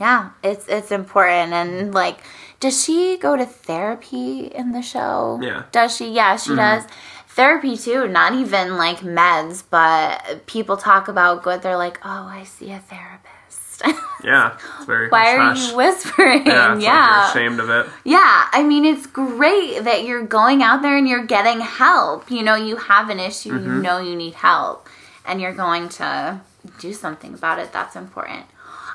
yeah 0.00 0.30
it's 0.42 0.66
it's 0.68 0.90
important 0.90 1.52
and 1.52 1.92
like 1.94 2.18
does 2.60 2.82
she 2.84 3.16
go 3.18 3.36
to 3.36 3.44
therapy 3.44 4.46
in 4.46 4.72
the 4.72 4.82
show 4.82 5.38
Yeah. 5.42 5.64
does 5.72 5.96
she 5.96 6.10
yeah 6.12 6.36
she 6.36 6.54
does 6.54 6.84
therapy 7.28 7.76
too 7.76 8.08
not 8.08 8.34
even 8.34 8.76
like 8.76 8.98
meds 8.98 9.62
but 9.68 10.46
people 10.46 10.76
talk 10.76 11.08
about 11.08 11.42
good 11.42 11.62
they're 11.62 11.76
like 11.76 11.98
oh 12.04 12.26
i 12.30 12.44
see 12.44 12.70
a 12.72 12.78
therapist 12.78 13.82
Yeah, 14.24 14.56
it's 14.76 14.84
very 14.84 15.08
Why 15.08 15.34
are 15.36 15.56
you 15.56 15.76
whispering? 15.82 16.46
Yeah, 16.46 16.78
yeah. 16.78 17.22
like 17.24 17.34
ashamed 17.34 17.58
of 17.58 17.68
it. 17.70 17.86
Yeah, 18.04 18.46
I 18.52 18.62
mean, 18.62 18.84
it's 18.84 19.04
great 19.08 19.82
that 19.82 20.04
you're 20.04 20.22
going 20.24 20.62
out 20.62 20.80
there 20.82 20.96
and 20.96 21.08
you're 21.08 21.26
getting 21.26 21.58
help. 21.60 22.30
You 22.30 22.44
know, 22.44 22.54
you 22.54 22.76
have 22.76 23.10
an 23.10 23.18
issue, 23.18 23.50
Mm-hmm. 23.52 23.66
you 23.78 23.82
know 23.82 23.98
you 23.98 24.14
need 24.14 24.34
help, 24.34 24.88
and 25.26 25.40
you're 25.40 25.54
going 25.54 25.88
to 25.98 26.40
do 26.78 26.92
something 26.92 27.34
about 27.34 27.58
it. 27.58 27.72
That's 27.72 27.96
important. 27.96 28.44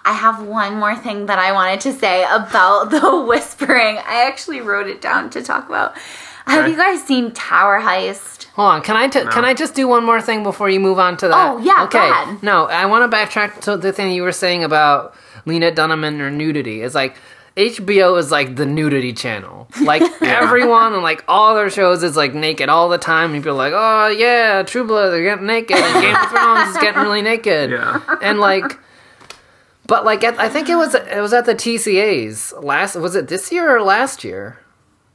I 0.06 0.14
have 0.14 0.42
one 0.44 0.76
more 0.76 0.96
thing 0.96 1.26
that 1.26 1.38
I 1.40 1.52
wanted 1.52 1.82
to 1.82 1.94
say 1.94 2.24
about 2.30 2.86
the 2.92 3.24
whispering. 3.26 3.98
I 3.98 4.26
actually 4.28 4.62
wrote 4.62 4.88
it 4.88 5.02
down 5.02 5.30
to 5.32 5.42
talk 5.44 5.68
about. 5.68 5.98
Have 6.46 6.70
you 6.70 6.78
guys 6.78 7.04
seen 7.04 7.32
Tower 7.34 7.82
Heist? 7.82 8.46
Hold 8.54 8.70
on, 8.72 8.82
can 8.82 8.96
I 8.96 9.10
t- 9.10 9.20
can 9.26 9.44
I 9.44 9.54
just 9.54 9.76
do 9.76 9.86
one 9.86 10.06
more 10.06 10.22
thing 10.22 10.44
before 10.44 10.70
you 10.70 10.80
move 10.80 10.98
on 10.98 11.18
to 11.18 11.28
that? 11.28 11.50
Oh, 11.52 11.58
yeah, 11.58 11.76
go 11.76 12.00
Okay. 12.00 12.10
ahead. 12.10 12.42
No, 12.42 12.66
I 12.68 12.86
want 12.86 13.10
to 13.12 13.16
backtrack 13.18 13.60
to 13.64 13.76
the 13.76 13.92
thing 13.92 14.14
you 14.14 14.24
were 14.24 14.32
saying 14.32 14.64
about 14.64 15.14
Lena 15.46 15.72
Dunham 15.72 16.06
and 16.06 16.22
her 16.22 16.32
nudity. 16.32 16.82
It's 16.84 16.96
like 16.96 17.18
HBO 17.58 18.20
is 18.20 18.32
like 18.32 18.56
the 18.56 18.66
nudity 18.66 19.14
channel. 19.14 19.68
Like 19.82 20.02
everyone 20.22 20.94
and 20.94 21.02
like 21.02 21.24
all 21.28 21.56
their 21.56 21.70
shows 21.72 22.04
is 22.04 22.16
like 22.16 22.34
naked 22.34 22.70
all 22.70 22.88
the 22.88 23.00
time. 23.00 23.34
And 23.34 23.44
people 23.44 23.60
are 23.60 23.72
like, 23.72 23.74
oh 23.76 24.08
yeah, 24.10 24.64
True 24.64 24.86
Blood, 24.86 25.10
they're 25.10 25.24
getting 25.24 25.48
naked. 25.48 25.76
And 25.76 26.02
Game 26.02 26.16
of 26.16 26.30
Thrones 26.30 26.70
is 26.70 26.78
getting 26.78 27.02
really 27.02 27.24
naked. 27.24 27.72
Yeah. 27.72 28.00
And 28.22 28.40
like, 28.40 28.80
but 29.88 30.06
like 30.06 30.24
at, 30.24 30.40
I 30.40 30.50
think 30.50 30.70
it 30.70 30.76
was 30.76 30.94
it 30.94 31.20
was 31.20 31.34
at 31.34 31.46
the 31.46 31.56
TCAs 31.56 32.64
last. 32.64 32.96
Was 32.96 33.16
it 33.16 33.28
this 33.28 33.52
year 33.52 33.76
or 33.76 33.82
last 33.82 34.24
year? 34.24 34.60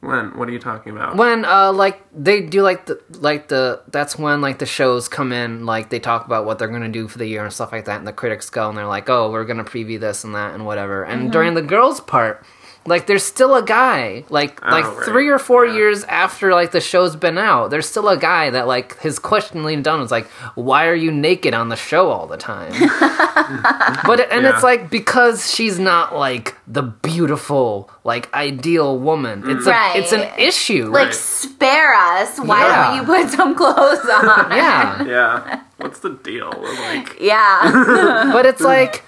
When? 0.03 0.37
What 0.37 0.49
are 0.49 0.51
you 0.53 0.59
talking 0.59 0.91
about? 0.91 1.17
when 1.17 1.45
uh 1.45 1.73
like 1.73 2.03
they 2.13 2.41
do 2.41 2.61
like 2.63 2.87
the 2.87 3.01
like 3.21 3.47
the 3.47 3.81
that's 3.87 4.19
when 4.19 4.41
like 4.41 4.59
the 4.59 4.67
shows 4.67 5.09
come 5.09 5.33
in 5.33 5.65
like 5.65 5.91
they 5.91 6.01
talk 6.01 6.27
about 6.27 6.45
what 6.45 6.59
they're 6.59 6.67
gonna 6.67 6.89
do 6.89 7.07
for 7.07 7.19
the 7.19 7.27
year 7.27 7.45
and 7.45 7.53
stuff 7.53 7.71
like 7.71 7.85
that 7.85 7.99
and 7.99 8.07
the 8.07 8.13
critics 8.13 8.51
go 8.51 8.69
and 8.69 8.77
they're 8.77 8.87
like 8.87 9.09
oh 9.09 9.31
we're 9.31 9.45
gonna 9.45 9.63
preview 9.65 10.01
this 10.01 10.25
and 10.25 10.35
that 10.35 10.55
and 10.55 10.67
whatever 10.67 11.05
and 11.05 11.31
during 11.31 11.55
the 11.55 11.63
girls 11.63 12.01
part 12.01 12.45
like 12.85 13.07
there's 13.07 13.23
still 13.23 13.55
a 13.55 13.63
guy 13.63 14.25
like 14.29 14.59
oh, 14.65 14.71
like 14.71 14.85
right. 14.85 15.05
three 15.05 15.29
or 15.29 15.39
four 15.39 15.65
Yeah. 15.67 15.75
years 15.75 16.03
after 16.05 16.53
like 16.53 16.73
the 16.73 16.81
show's 16.81 17.15
been 17.15 17.39
out 17.39 17.71
there's 17.71 17.87
still 17.89 18.09
a 18.09 18.17
guy 18.17 18.51
that 18.51 18.67
like 18.67 18.99
his 19.01 19.19
question 19.21 19.63
leaned 19.63 19.85
down 19.85 20.01
was 20.01 20.11
like 20.11 20.27
why 20.57 20.87
are 20.89 20.95
you 20.95 21.13
naked 21.13 21.55
on 21.55 21.69
the 21.69 21.77
show 21.77 22.11
all 22.11 22.27
the 22.27 22.37
time 22.37 22.73
but 24.07 24.21
and 24.33 24.43
Yeah. 24.45 24.55
it's 24.55 24.63
like 24.65 24.91
because 24.91 25.55
she's 25.55 25.79
not 25.79 26.15
like 26.17 26.57
the 26.67 26.83
beautiful 26.83 27.89
like 28.05 28.33
ideal 28.35 28.99
woman 28.99 29.43
mm. 29.43 29.57
it's 29.57 29.67
a 29.67 29.93
it's 29.99 30.13
an 30.13 30.29
issue 30.39 30.87
Like, 30.87 31.07
Right. 31.07 31.15
spare 31.15 31.95
us. 31.95 32.39
Why 32.41 32.61
Yeah. 32.67 32.85
don't 32.89 32.97
you 32.97 33.05
put 33.05 33.31
some 33.31 33.55
clothes 33.55 34.01
on? 34.09 34.51
yeah 34.57 35.05
Yeah. 35.05 35.61
What's 35.79 36.01
the 36.01 36.11
deal? 36.11 36.51
Like, 36.57 37.17
Yeah. 37.21 38.31
but 38.33 38.45
it's 38.47 38.61
like 38.61 39.05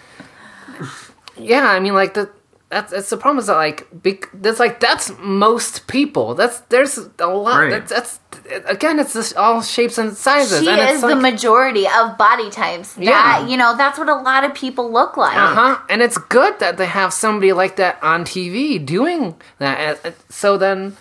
yeah 1.36 1.66
i 1.68 1.80
mean 1.80 1.94
like 1.94 2.14
the 2.14 2.30
that's 2.74 2.92
it's 2.92 3.10
the 3.10 3.16
problem 3.16 3.38
is 3.38 3.46
that 3.46 3.54
like 3.56 3.86
bec- 4.02 4.28
that's 4.34 4.58
like 4.58 4.80
that's 4.80 5.10
most 5.20 5.86
people 5.86 6.34
that's 6.34 6.58
there's 6.72 6.98
a 7.18 7.26
lot 7.26 7.58
Right. 7.60 7.70
that's 7.70 7.90
that's 7.92 8.20
again 8.66 8.98
it's 8.98 9.14
just 9.14 9.36
all 9.36 9.62
shapes 9.62 9.96
and 9.96 10.14
sizes 10.16 10.62
she 10.62 10.68
and 10.68 10.80
is 10.80 10.90
it's 10.94 11.00
the 11.00 11.14
like, 11.14 11.22
majority 11.32 11.86
of 11.86 12.18
body 12.18 12.50
types. 12.50 12.94
That, 12.94 13.04
Yeah. 13.04 13.46
you 13.46 13.56
know, 13.56 13.76
that's 13.76 13.96
what 13.98 14.08
a 14.08 14.14
lot 14.16 14.42
of 14.44 14.52
people 14.54 14.90
look 14.92 15.16
like. 15.16 15.36
uh-huh 15.36 15.78
and 15.88 16.02
it's 16.02 16.18
good 16.18 16.58
that 16.58 16.76
they 16.76 16.86
have 16.86 17.12
somebody 17.12 17.52
like 17.52 17.76
that 17.76 17.94
on 18.02 18.24
tv 18.24 18.84
doing 18.84 19.34
that 19.58 19.78
And- 19.78 19.98
and 20.04 20.14
so 20.28 20.58
then 20.58 20.96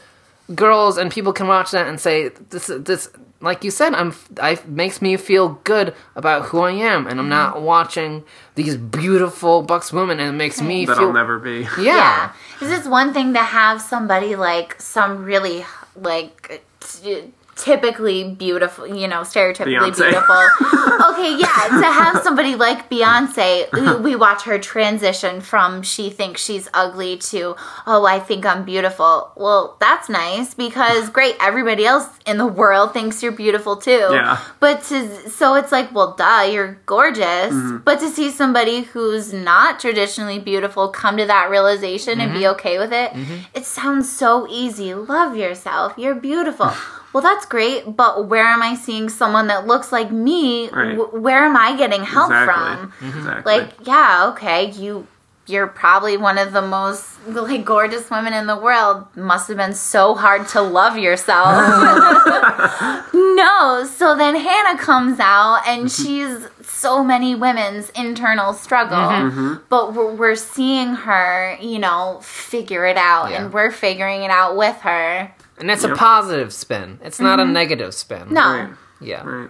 girls 0.53 0.97
and 0.97 1.11
people 1.11 1.33
can 1.33 1.47
watch 1.47 1.71
that 1.71 1.87
and 1.87 1.99
say 1.99 2.29
this 2.49 2.67
this 2.67 3.09
like 3.43 3.63
you 3.63 3.71
said 3.71 3.93
i'm 3.93 4.13
i 4.41 4.57
makes 4.65 5.01
me 5.01 5.15
feel 5.17 5.59
good 5.63 5.93
about 6.15 6.45
who 6.45 6.59
i 6.59 6.71
am 6.71 7.05
and 7.05 7.19
i'm 7.19 7.29
not 7.29 7.55
mm-hmm. 7.55 7.65
watching 7.65 8.23
these 8.55 8.77
beautiful 8.77 9.61
bucks 9.61 9.91
women 9.91 10.19
and 10.19 10.29
it 10.29 10.37
makes 10.37 10.61
me 10.61 10.85
that 10.85 10.97
feel 10.97 11.07
I'll 11.07 11.13
never 11.13 11.39
be. 11.39 11.61
yeah. 11.77 11.83
Yeah. 11.83 12.33
Is 12.61 12.69
this 12.69 12.87
one 12.87 13.13
thing 13.13 13.33
to 13.33 13.39
have 13.39 13.81
somebody 13.81 14.35
like 14.35 14.79
some 14.79 15.23
really 15.23 15.65
like 15.95 16.63
t- 16.79 17.31
typically 17.55 18.23
beautiful, 18.23 18.87
you 18.87 19.07
know, 19.07 19.21
stereotypically 19.21 19.91
Beyonce. 19.91 19.97
beautiful. 19.97 20.43
okay, 21.11 21.35
yeah, 21.37 21.79
to 21.79 21.85
have 21.85 22.21
somebody 22.23 22.55
like 22.55 22.89
Beyonce, 22.89 23.71
we- 23.71 24.13
we 24.13 24.15
watch 24.15 24.43
her 24.43 24.59
transition 24.59 25.41
from 25.41 25.81
she 25.81 26.09
thinks 26.09 26.43
she's 26.43 26.69
ugly 26.73 27.17
to 27.17 27.55
oh, 27.85 28.05
I 28.05 28.19
think 28.19 28.45
I'm 28.45 28.65
beautiful. 28.65 29.31
Well, 29.35 29.77
that's 29.79 30.09
nice 30.09 30.53
because 30.53 31.09
great, 31.09 31.35
everybody 31.41 31.85
else 31.85 32.07
in 32.25 32.37
the 32.37 32.47
world 32.47 32.93
thinks 32.93 33.21
you're 33.21 33.31
beautiful 33.31 33.77
too. 33.77 34.07
Yeah. 34.11 34.39
But 34.59 34.83
to 34.83 35.29
so 35.29 35.55
it's 35.55 35.71
like, 35.71 35.93
well, 35.93 36.13
duh, 36.15 36.47
you're 36.51 36.79
gorgeous. 36.85 37.53
Mm-hmm. 37.53 37.77
But 37.77 37.99
to 37.99 38.09
see 38.09 38.29
somebody 38.29 38.81
who's 38.81 39.33
not 39.33 39.79
traditionally 39.79 40.39
beautiful 40.39 40.89
come 40.89 41.17
to 41.17 41.25
that 41.25 41.49
realization 41.49 42.19
and 42.19 42.33
be 42.33 42.41
mm-hmm. 42.41 42.55
okay 42.55 42.77
with 42.77 42.93
it, 42.93 43.11
mm-hmm. 43.11 43.37
it 43.53 43.65
sounds 43.65 44.11
so 44.11 44.47
easy. 44.49 44.93
Love 44.93 45.35
yourself. 45.35 45.93
You're 45.97 46.15
beautiful. 46.15 46.71
well, 47.13 47.23
that's 47.23 47.42
great, 47.45 47.95
but 47.95 48.27
where 48.27 48.45
am 48.45 48.61
I 48.61 48.75
seeing 48.75 49.09
someone 49.09 49.47
that 49.47 49.67
looks 49.67 49.91
like 49.91 50.11
me? 50.11 50.69
Right. 50.69 50.95
Wh- 50.95 51.13
where 51.13 51.45
am 51.45 51.55
I 51.55 51.75
getting 51.75 52.03
help 52.03 52.31
Exactly. 52.31 52.53
from? 52.53 52.91
Mm-hmm. 52.91 53.17
Exactly. 53.19 53.53
Like, 53.53 53.73
yeah, 53.87 54.31
okay, 54.31 54.71
you 54.71 55.07
you're 55.45 55.67
probably 55.67 56.15
one 56.15 56.37
of 56.37 56.53
the 56.53 56.61
most 56.61 57.05
like 57.27 57.65
gorgeous 57.65 58.09
women 58.09 58.33
in 58.33 58.47
the 58.47 58.57
world. 58.57 59.05
Must 59.15 59.47
have 59.47 59.57
been 59.57 59.73
so 59.73 60.15
hard 60.15 60.47
to 60.49 60.61
love 60.61 60.97
yourself. 60.97 61.47
no, 63.13 63.85
so 63.89 64.15
then 64.15 64.35
Hannah 64.35 64.79
comes 64.79 65.19
out 65.19 65.63
and 65.67 65.85
mm-hmm. 65.85 66.03
she's 66.03 66.67
so 66.67 67.03
many 67.03 67.35
women's 67.35 67.89
internal 67.91 68.53
struggle. 68.53 68.97
Mm-hmm. 68.97 69.53
But 69.69 69.93
we're, 69.93 70.13
we're 70.13 70.35
seeing 70.35 70.95
her, 70.95 71.57
you 71.61 71.79
know, 71.79 72.19
figure 72.21 72.85
it 72.85 72.97
out 72.97 73.31
Yeah. 73.31 73.43
and 73.43 73.53
we're 73.53 73.71
figuring 73.71 74.23
it 74.23 74.31
out 74.31 74.55
with 74.55 74.77
her. 74.77 75.33
And 75.63 75.71
it's 75.71 75.85
a 75.85 75.95
positive 75.95 76.51
spin. 76.51 76.99
It's 77.01 77.21
not 77.21 77.39
a 77.39 77.45
negative 77.45 77.93
spin. 77.93 78.33
No. 78.33 78.41
Right. 78.41 78.69
Yeah. 78.99 79.23
Right. 79.23 79.49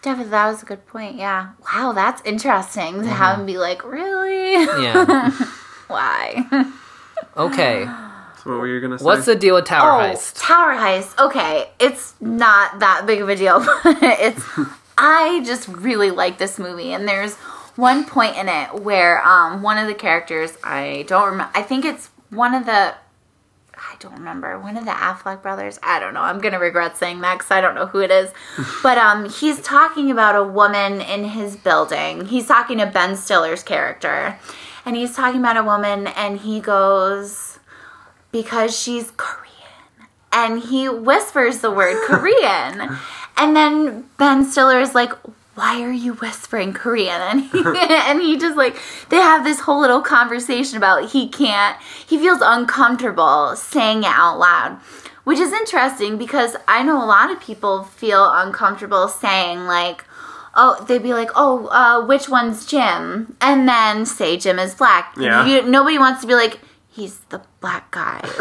David, 0.00 0.30
that 0.30 0.46
was 0.46 0.62
a 0.62 0.64
good 0.64 0.86
point. 0.86 1.16
Yeah. 1.16 1.50
Wow, 1.74 1.92
that's 1.92 2.22
interesting 2.24 3.02
to 3.02 3.08
have 3.08 3.40
him 3.40 3.44
be 3.44 3.58
like, 3.58 3.84
really? 3.84 4.52
Yeah. 4.82 5.30
Why? 5.88 6.72
Okay. 7.36 7.84
So 7.84 8.50
what 8.50 8.60
were 8.60 8.66
you 8.66 8.80
gonna 8.80 8.98
say? 8.98 9.04
What's 9.04 9.26
the 9.26 9.34
deal 9.34 9.56
with 9.56 9.66
Tower 9.66 9.90
Oh, 10.00 10.04
Heist? 10.04 10.40
Tower 10.40 10.72
Heist. 10.74 11.18
Okay, 11.22 11.68
it's 11.78 12.14
not 12.18 12.78
that 12.80 13.04
big 13.06 13.20
of 13.20 13.28
a 13.28 13.36
deal, 13.36 13.58
but 13.84 13.98
it's. 14.02 14.42
I 14.98 15.42
just 15.44 15.68
really 15.68 16.10
like 16.10 16.38
this 16.38 16.58
movie, 16.58 16.94
and 16.94 17.06
there's 17.06 17.34
one 17.74 18.06
point 18.06 18.38
in 18.38 18.48
it 18.48 18.74
where 18.82 19.22
um, 19.22 19.60
one 19.62 19.76
of 19.76 19.86
the 19.86 19.92
characters, 19.94 20.56
I 20.64 21.04
don't 21.08 21.26
remember. 21.32 21.52
I 21.54 21.60
think 21.62 21.84
it's 21.84 22.08
one 22.30 22.54
of 22.54 22.64
the. 22.64 22.94
I 23.96 23.98
don't 23.98 24.18
remember 24.18 24.58
one 24.58 24.76
of 24.76 24.84
the 24.84 24.90
Affleck 24.90 25.40
brothers. 25.40 25.78
I 25.82 25.98
don't 25.98 26.12
know. 26.12 26.20
I'm 26.20 26.38
gonna 26.38 26.58
regret 26.58 26.98
saying 26.98 27.22
that 27.22 27.38
because 27.38 27.50
I 27.50 27.62
don't 27.62 27.74
know 27.74 27.86
who 27.86 28.00
it 28.00 28.10
is. 28.10 28.30
but 28.82 28.98
um, 28.98 29.30
he's 29.30 29.62
talking 29.62 30.10
about 30.10 30.36
a 30.36 30.42
woman 30.42 31.00
in 31.00 31.24
his 31.24 31.56
building. 31.56 32.26
He's 32.26 32.46
talking 32.46 32.76
to 32.76 32.86
Ben 32.86 33.16
Stiller's 33.16 33.62
character, 33.62 34.38
and 34.84 34.96
he's 34.96 35.16
talking 35.16 35.40
about 35.40 35.56
a 35.56 35.62
woman, 35.62 36.08
and 36.08 36.40
he 36.40 36.60
goes, 36.60 37.58
because 38.32 38.78
she's 38.78 39.12
Korean. 39.16 39.46
And 40.30 40.62
he 40.62 40.90
whispers 40.90 41.60
the 41.60 41.70
word 41.70 41.96
Korean. 42.06 42.98
And 43.38 43.56
then 43.56 44.10
Ben 44.18 44.44
Stiller 44.44 44.78
is 44.80 44.94
like, 44.94 45.12
why 45.56 45.82
are 45.82 45.90
you 45.90 46.12
whispering 46.14 46.72
Korean? 46.72 47.20
And 47.20 47.40
he, 47.40 47.58
and 47.64 48.20
he 48.20 48.38
just 48.38 48.56
like, 48.56 48.76
they 49.08 49.16
have 49.16 49.42
this 49.42 49.60
whole 49.60 49.80
little 49.80 50.02
conversation 50.02 50.76
about 50.76 51.10
he 51.10 51.28
can't, 51.28 51.80
he 52.06 52.18
feels 52.18 52.40
uncomfortable 52.42 53.56
saying 53.56 54.04
it 54.04 54.06
out 54.06 54.38
loud. 54.38 54.78
Which 55.24 55.40
is 55.40 55.52
interesting 55.52 56.18
because 56.18 56.54
I 56.68 56.84
know 56.84 57.02
a 57.02 57.04
lot 57.04 57.32
of 57.32 57.40
people 57.40 57.82
feel 57.82 58.30
uncomfortable 58.32 59.08
saying, 59.08 59.64
like, 59.66 60.04
oh, 60.54 60.84
they'd 60.86 61.02
be 61.02 61.14
like, 61.14 61.30
oh, 61.34 61.66
uh, 61.66 62.06
which 62.06 62.28
one's 62.28 62.64
Jim? 62.64 63.34
And 63.40 63.68
then 63.68 64.06
say 64.06 64.36
Jim 64.36 64.60
is 64.60 64.76
black. 64.76 65.14
Yeah. 65.18 65.44
You- 65.44 65.62
nobody 65.68 65.98
wants 65.98 66.20
to 66.20 66.28
be 66.28 66.34
like, 66.34 66.60
he's 66.88 67.18
the 67.30 67.42
black 67.60 67.90
guy, 67.90 68.20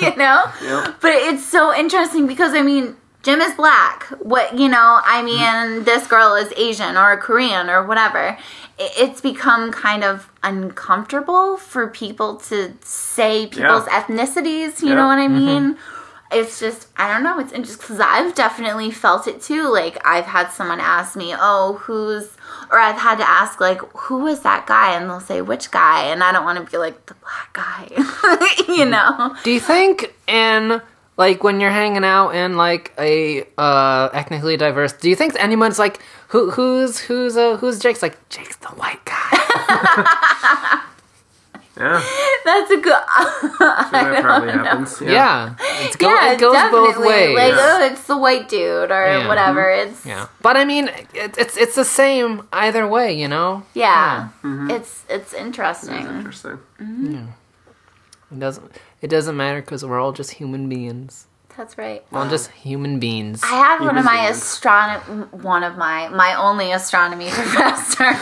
you 0.00 0.16
know? 0.16 0.44
Yep. 0.62 1.00
But 1.02 1.12
it's 1.12 1.44
so 1.46 1.74
interesting 1.74 2.26
because, 2.26 2.54
I 2.54 2.62
mean, 2.62 2.96
Jim 3.22 3.40
is 3.40 3.54
black. 3.54 4.04
What, 4.20 4.58
you 4.58 4.68
know, 4.68 5.00
I 5.04 5.22
mean, 5.22 5.84
this 5.84 6.06
girl 6.06 6.34
is 6.34 6.52
Asian 6.56 6.96
or 6.96 7.16
Korean 7.16 7.70
or 7.70 7.86
whatever. 7.86 8.36
It's 8.78 9.20
become 9.20 9.70
kind 9.70 10.02
of 10.02 10.28
uncomfortable 10.42 11.56
for 11.56 11.86
people 11.88 12.36
to 12.48 12.74
say 12.84 13.46
people's 13.46 13.86
Yeah. 13.86 14.02
ethnicities, 14.02 14.82
you 14.82 14.88
Yeah. 14.88 14.94
know 14.96 15.06
what 15.06 15.18
I 15.18 15.28
mm-hmm. 15.28 15.46
mean? 15.46 15.78
it's 16.32 16.58
just 16.58 16.88
I 16.96 17.12
don't 17.12 17.22
know. 17.22 17.38
It's 17.38 17.52
interesting 17.52 17.82
because 17.82 18.00
I've 18.00 18.34
definitely 18.34 18.90
felt 18.90 19.26
it 19.28 19.42
too. 19.42 19.68
Like 19.68 19.98
I've 20.06 20.24
had 20.24 20.48
someone 20.48 20.80
ask 20.80 21.16
me, 21.16 21.34
"Oh, 21.38 21.74
who's?" 21.82 22.28
Or 22.70 22.78
I've 22.78 22.96
had 22.98 23.16
to 23.18 23.28
ask, 23.28 23.60
like, 23.60 23.80
"Who 23.96 24.18
was 24.20 24.40
that 24.40 24.66
guy?" 24.66 24.94
And 24.94 25.08
they'll 25.10 25.20
say, 25.20 25.42
"Which 25.42 25.70
guy?" 25.70 26.04
And 26.04 26.24
I 26.24 26.32
don't 26.32 26.44
want 26.44 26.58
to 26.64 26.70
be 26.70 26.78
like 26.78 27.06
the 27.06 27.14
black 27.14 27.52
guy, 27.52 27.86
you 27.96 28.84
mm-hmm. 28.84 28.90
know? 28.90 29.36
Do 29.42 29.50
you 29.50 29.60
think 29.60 30.14
in 30.26 30.80
like 31.16 31.44
when 31.44 31.60
you're 31.60 31.70
hanging 31.70 32.04
out 32.04 32.30
in 32.30 32.56
like 32.56 32.92
a 32.98 33.44
uh 33.58 34.08
ethnically 34.12 34.56
diverse 34.56 34.92
do 34.94 35.08
you 35.10 35.16
think 35.16 35.34
anyone's 35.38 35.78
like 35.78 36.00
who 36.28 36.50
who's 36.50 36.98
who's 37.00 37.36
uh 37.36 37.56
who's 37.58 37.78
jake's 37.78 38.02
like 38.02 38.16
jake's 38.28 38.56
the 38.56 38.68
white 38.68 39.04
guy 39.04 40.78
Yeah, 41.74 42.02
That's 42.44 42.70
a 42.70 42.76
good. 42.76 42.92
that 43.58 44.18
probably 44.20 44.52
happens. 44.52 45.00
Yeah. 45.00 45.10
yeah, 45.10 45.54
it's 45.86 45.96
go, 45.96 46.06
yeah, 46.10 46.32
it 46.32 46.38
goes 46.38 46.52
definitely. 46.52 46.92
both 46.92 46.98
ways 46.98 47.34
Like, 47.34 47.52
Yeah. 47.54 47.58
oh, 47.80 47.84
it's 47.90 48.04
the 48.04 48.16
white 48.18 48.48
dude 48.50 48.90
or 48.92 49.06
Yeah. 49.06 49.26
whatever. 49.26 49.70
It's 49.70 50.04
yeah 50.04 50.26
but 50.42 50.58
i 50.58 50.66
mean 50.66 50.88
it, 51.14 51.38
it's 51.38 51.56
it's 51.56 51.74
the 51.74 51.84
same 51.86 52.46
either 52.52 52.86
way 52.86 53.14
you 53.18 53.26
know 53.26 53.62
yeah. 53.72 54.28
It's 54.44 55.04
it's 55.08 55.32
interesting. 55.32 55.94
Interesting. 56.06 56.58
Yeah, 56.78 57.26
it 58.30 58.38
doesn't 58.38 58.70
it 59.02 59.08
doesn't 59.08 59.36
matter 59.36 59.60
because 59.60 59.84
we're 59.84 60.00
all 60.00 60.12
just 60.12 60.30
human 60.30 60.68
beings 60.68 61.26
That's 61.56 61.76
right. 61.76 62.02
we're 62.10 62.20
all 62.20 62.30
just 62.30 62.50
human 62.52 62.98
beings 62.98 63.42
I 63.44 63.48
had 63.48 63.80
one 63.80 63.98
of 63.98 64.04
my 64.04 64.28
astronomy, 64.28 65.26
one 65.30 65.64
of 65.64 65.76
my 65.76 66.08
my 66.08 66.34
only 66.34 66.72
astronomy 66.72 67.28
professor, 67.30 68.12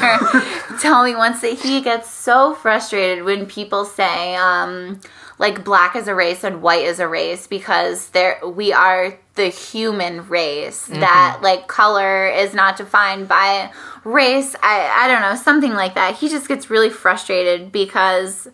tell 0.81 1.05
me 1.05 1.15
once 1.15 1.41
that 1.43 1.59
he 1.61 1.81
gets 1.81 2.11
so 2.11 2.55
frustrated 2.55 3.25
when 3.25 3.47
people 3.47 3.85
say, 3.85 4.35
um, 4.37 5.01
like 5.39 5.65
black 5.65 5.97
is 5.97 6.07
a 6.09 6.15
race 6.15 6.45
and 6.45 6.61
white 6.61 6.85
is 6.85 7.01
a 7.01 7.09
race 7.09 7.47
because 7.47 8.11
there 8.11 8.39
we 8.47 8.73
are 8.73 9.19
the 9.37 9.49
human 9.49 10.29
race 10.29 10.87
that 10.87 11.39
like 11.43 11.67
color 11.67 12.27
is 12.27 12.53
not 12.53 12.77
defined 12.77 13.27
by 13.27 13.73
race. 14.05 14.55
I 14.63 15.05
I 15.05 15.09
don't 15.09 15.23
know 15.23 15.37
something 15.37 15.73
like 15.73 15.95
that. 15.95 16.17
He 16.17 16.29
just 16.29 16.47
gets 16.47 16.69
really 16.69 16.91
frustrated 16.91 17.73
because 17.73 18.49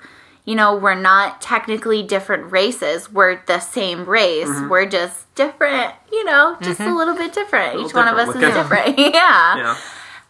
you 0.47 0.55
know, 0.55 0.77
we're 0.77 0.95
not 0.95 1.43
technically 1.43 2.05
different 2.05 2.51
races. 2.53 3.13
We're 3.13 3.43
the 3.47 3.59
same 3.59 4.09
race. 4.09 4.49
We're 4.71 4.87
just 4.87 5.35
different, 5.35 5.93
you 6.11 6.25
know, 6.25 6.57
just 6.63 6.81
a 6.81 6.95
little 6.95 7.17
bit 7.17 7.35
different. 7.35 7.75
Each 7.75 7.93
little 7.93 8.05
one 8.05 8.09
of 8.09 8.17
us 8.17 8.33
different 8.33 8.57
is 8.57 8.95
different. 8.95 8.99
yeah. 9.15 9.57
Yeah. 9.57 9.77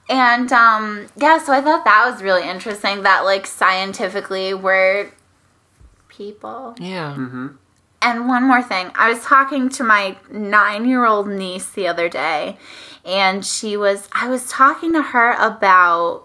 And 0.09 0.53
um 0.53 1.09
yeah, 1.17 1.39
so 1.39 1.53
I 1.53 1.61
thought 1.61 1.85
that 1.85 2.11
was 2.11 2.23
really 2.23 2.49
interesting 2.49 3.03
that 3.03 3.25
like 3.25 3.47
scientifically 3.47 4.55
we're 4.55 5.13
people. 6.09 6.75
yeah 6.81 7.15
mm-hmm. 7.17 7.49
And 8.01 8.29
one 8.29 8.45
more 8.45 8.63
thing, 8.63 8.91
I 8.95 9.11
was 9.13 9.23
talking 9.25 9.69
to 9.71 9.85
my 9.85 10.17
nine 10.31 10.89
year 10.89 11.05
old 11.05 11.29
niece 11.29 11.71
the 11.71 11.89
other 11.89 12.09
day, 12.09 12.57
and 13.05 13.45
she 13.45 13.77
was, 13.77 14.09
I 14.13 14.29
was 14.29 14.49
talking 14.49 14.93
to 14.93 15.03
her 15.03 15.33
about, 15.33 16.25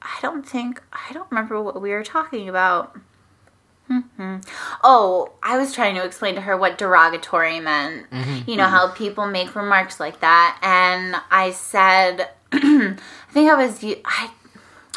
I 0.00 0.18
don't 0.20 0.46
think, 0.46 0.82
I 0.92 1.12
don't 1.12 1.30
remember 1.30 1.62
what 1.62 1.80
we 1.80 1.90
were 1.90 2.02
talking 2.02 2.48
about. 2.48 2.98
Hmm 4.00 4.36
Oh, 4.82 5.32
I 5.42 5.58
was 5.58 5.72
trying 5.74 5.94
to 5.96 6.04
explain 6.04 6.34
to 6.36 6.40
her 6.40 6.56
what 6.56 6.78
derogatory 6.78 7.60
meant. 7.60 8.06
You 8.46 8.56
know, 8.56 8.66
how 8.66 8.88
people 8.92 9.26
make 9.26 9.54
remarks 9.54 10.00
like 10.00 10.20
that. 10.20 10.58
And 10.62 11.16
I 11.30 11.50
said, 11.52 12.28
I 12.52 12.96
think 13.30 13.50
I 13.50 13.54
was, 13.54 13.84
I, 14.04 14.30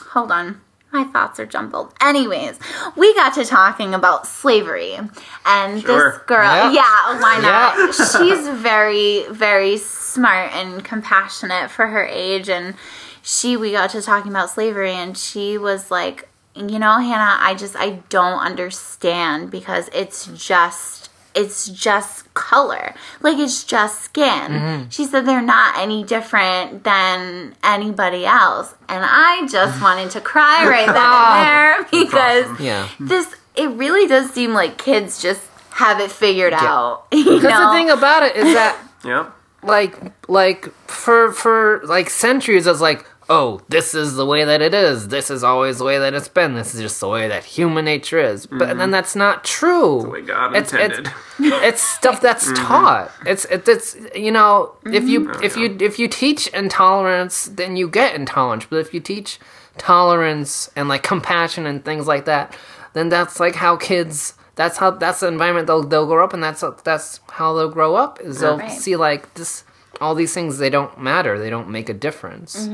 hold 0.10 0.32
on. 0.32 0.62
My 0.92 1.04
thoughts 1.04 1.42
are 1.42 1.46
jumbled. 1.46 1.94
Anyways, 2.00 2.58
we 2.96 3.14
got 3.16 3.34
to 3.34 3.44
talking 3.44 3.94
about 3.94 4.26
slavery, 4.26 4.98
and 5.46 5.82
Sure. 5.82 6.12
this 6.12 6.22
girl, 6.26 6.46
Yeah. 6.46 6.72
yeah, 6.72 7.22
why 7.22 7.38
not? 7.42 7.78
Yeah. 7.78 7.92
She's 7.92 8.48
very, 8.48 9.26
very 9.30 9.76
smart 9.78 10.54
and 10.54 10.86
compassionate 10.86 11.70
for 11.70 11.88
her 11.88 12.06
age, 12.06 12.48
and 12.50 12.76
she, 13.22 13.58
we 13.58 13.74
got 13.74 13.90
to 13.90 14.02
talking 14.02 14.32
about 14.32 14.50
slavery, 14.52 14.94
and 14.94 15.18
she 15.18 15.58
was 15.58 15.92
like, 15.92 16.30
you 16.56 16.80
know, 16.80 16.98
Hannah, 17.00 17.38
I 17.40 17.56
just, 17.56 17.76
I 17.76 18.02
don't 18.10 18.40
understand 18.40 19.52
because 19.52 19.90
it's 19.94 20.28
just, 20.28 21.10
it's 21.34 21.68
just 21.68 22.34
color. 22.34 22.96
Like 23.22 23.38
it's 23.38 23.64
just 23.64 24.02
skin. 24.02 24.52
Mm-hmm. 24.52 24.90
She 24.90 25.06
said 25.06 25.26
they're 25.26 25.42
not 25.42 25.78
any 25.78 26.04
different 26.04 26.84
than 26.84 27.56
anybody 27.64 28.26
else. 28.26 28.74
And 28.88 29.04
I 29.06 29.46
just 29.48 29.82
wanted 29.82 30.12
to 30.12 30.22
cry 30.22 30.66
right 30.70 30.86
then 30.88 30.96
and 30.96 31.46
there 31.46 32.04
because 32.06 32.46
awesome. 32.52 32.66
yeah 32.66 32.90
this, 33.00 33.36
it 33.56 33.70
really 33.72 34.08
does 34.08 34.32
seem 34.32 34.54
like 34.54 34.78
kids 34.78 35.22
just 35.22 35.42
have 35.72 36.00
it 36.00 36.12
figured 36.12 36.54
out. 36.54 37.06
You 37.12 37.24
because 37.24 37.42
the 37.42 37.72
thing 37.74 37.90
about 37.90 38.24
it 38.24 38.36
is 38.38 38.54
that 38.54 38.82
Yep. 39.06 39.32
like 39.64 40.30
like 40.30 40.74
for 40.88 41.32
for 41.34 41.82
like 41.86 42.10
centuries 42.10 42.66
it's 42.66 42.82
like 42.82 43.06
oh 43.30 43.62
this 43.70 43.94
is 43.94 44.16
the 44.16 44.26
way 44.26 44.44
that 44.44 44.62
it 44.62 44.74
is. 44.74 45.08
This 45.08 45.30
is 45.30 45.44
always 45.44 45.80
the 45.80 45.84
way 45.84 45.98
that 46.00 46.14
it's 46.14 46.28
been. 46.28 46.56
This 46.56 46.76
is 46.76 46.82
just 46.82 47.00
the 47.00 47.10
way 47.10 47.28
that 47.28 47.44
human 47.44 47.86
nature 47.86 48.20
is. 48.20 48.46
But 48.46 48.60
then 48.60 48.78
mm-hmm. 48.78 48.92
that's 48.92 49.16
not 49.16 49.44
true. 49.44 50.02
The 50.02 50.10
way 50.10 50.22
God 50.22 50.56
it's, 50.56 50.72
intended. 50.74 51.08
it's, 51.08 51.14
it's 51.40 51.82
stuff 51.82 52.22
that's 52.22 52.46
mm-hmm. 52.46 52.66
taught. 52.66 53.12
It's 53.26 53.46
it, 53.46 53.68
it's 53.68 53.98
you 54.16 54.32
know 54.32 54.76
if 54.86 55.08
you 55.08 55.22
mm-hmm. 55.22 55.44
if 55.44 55.58
oh, 55.58 55.62
you 55.62 55.78
if 55.80 56.00
you 56.00 56.08
teach 56.08 56.48
intolerance 56.48 57.46
then 57.46 57.76
you 57.76 57.90
get 57.90 58.16
intolerance. 58.16 58.66
But 58.70 58.78
if 58.78 58.94
you 58.94 59.00
teach 59.00 59.40
tolerance 59.78 60.72
and 60.76 60.88
like 60.88 61.04
compassion 61.04 61.66
and 61.66 61.84
things 61.84 62.08
like 62.08 62.24
that 62.24 62.58
then 62.94 63.10
that's 63.10 63.42
like 63.42 63.56
how 63.56 63.76
kids 63.76 64.34
that's 64.56 64.78
how 64.78 64.90
that's 64.90 65.20
the 65.20 65.28
environment 65.28 65.68
they'll 65.68 65.84
they'll 65.84 66.08
grow 66.08 66.24
up 66.24 66.34
and 66.34 66.42
that's 66.42 66.64
that's 66.86 67.20
how 67.32 67.54
they'll 67.54 67.70
grow 67.70 67.94
up 67.94 68.22
is 68.22 68.40
they'll 68.40 68.58
Right. 68.58 68.72
see 68.72 68.96
like 68.96 69.34
this 69.34 69.66
all 70.02 70.16
these 70.16 70.34
things 70.34 70.58
they 70.58 70.70
don't 70.70 71.00
matter. 71.00 71.40
They 71.40 71.50
don't 71.50 71.70
make 71.70 71.90
a 71.90 71.94
difference 71.94 72.68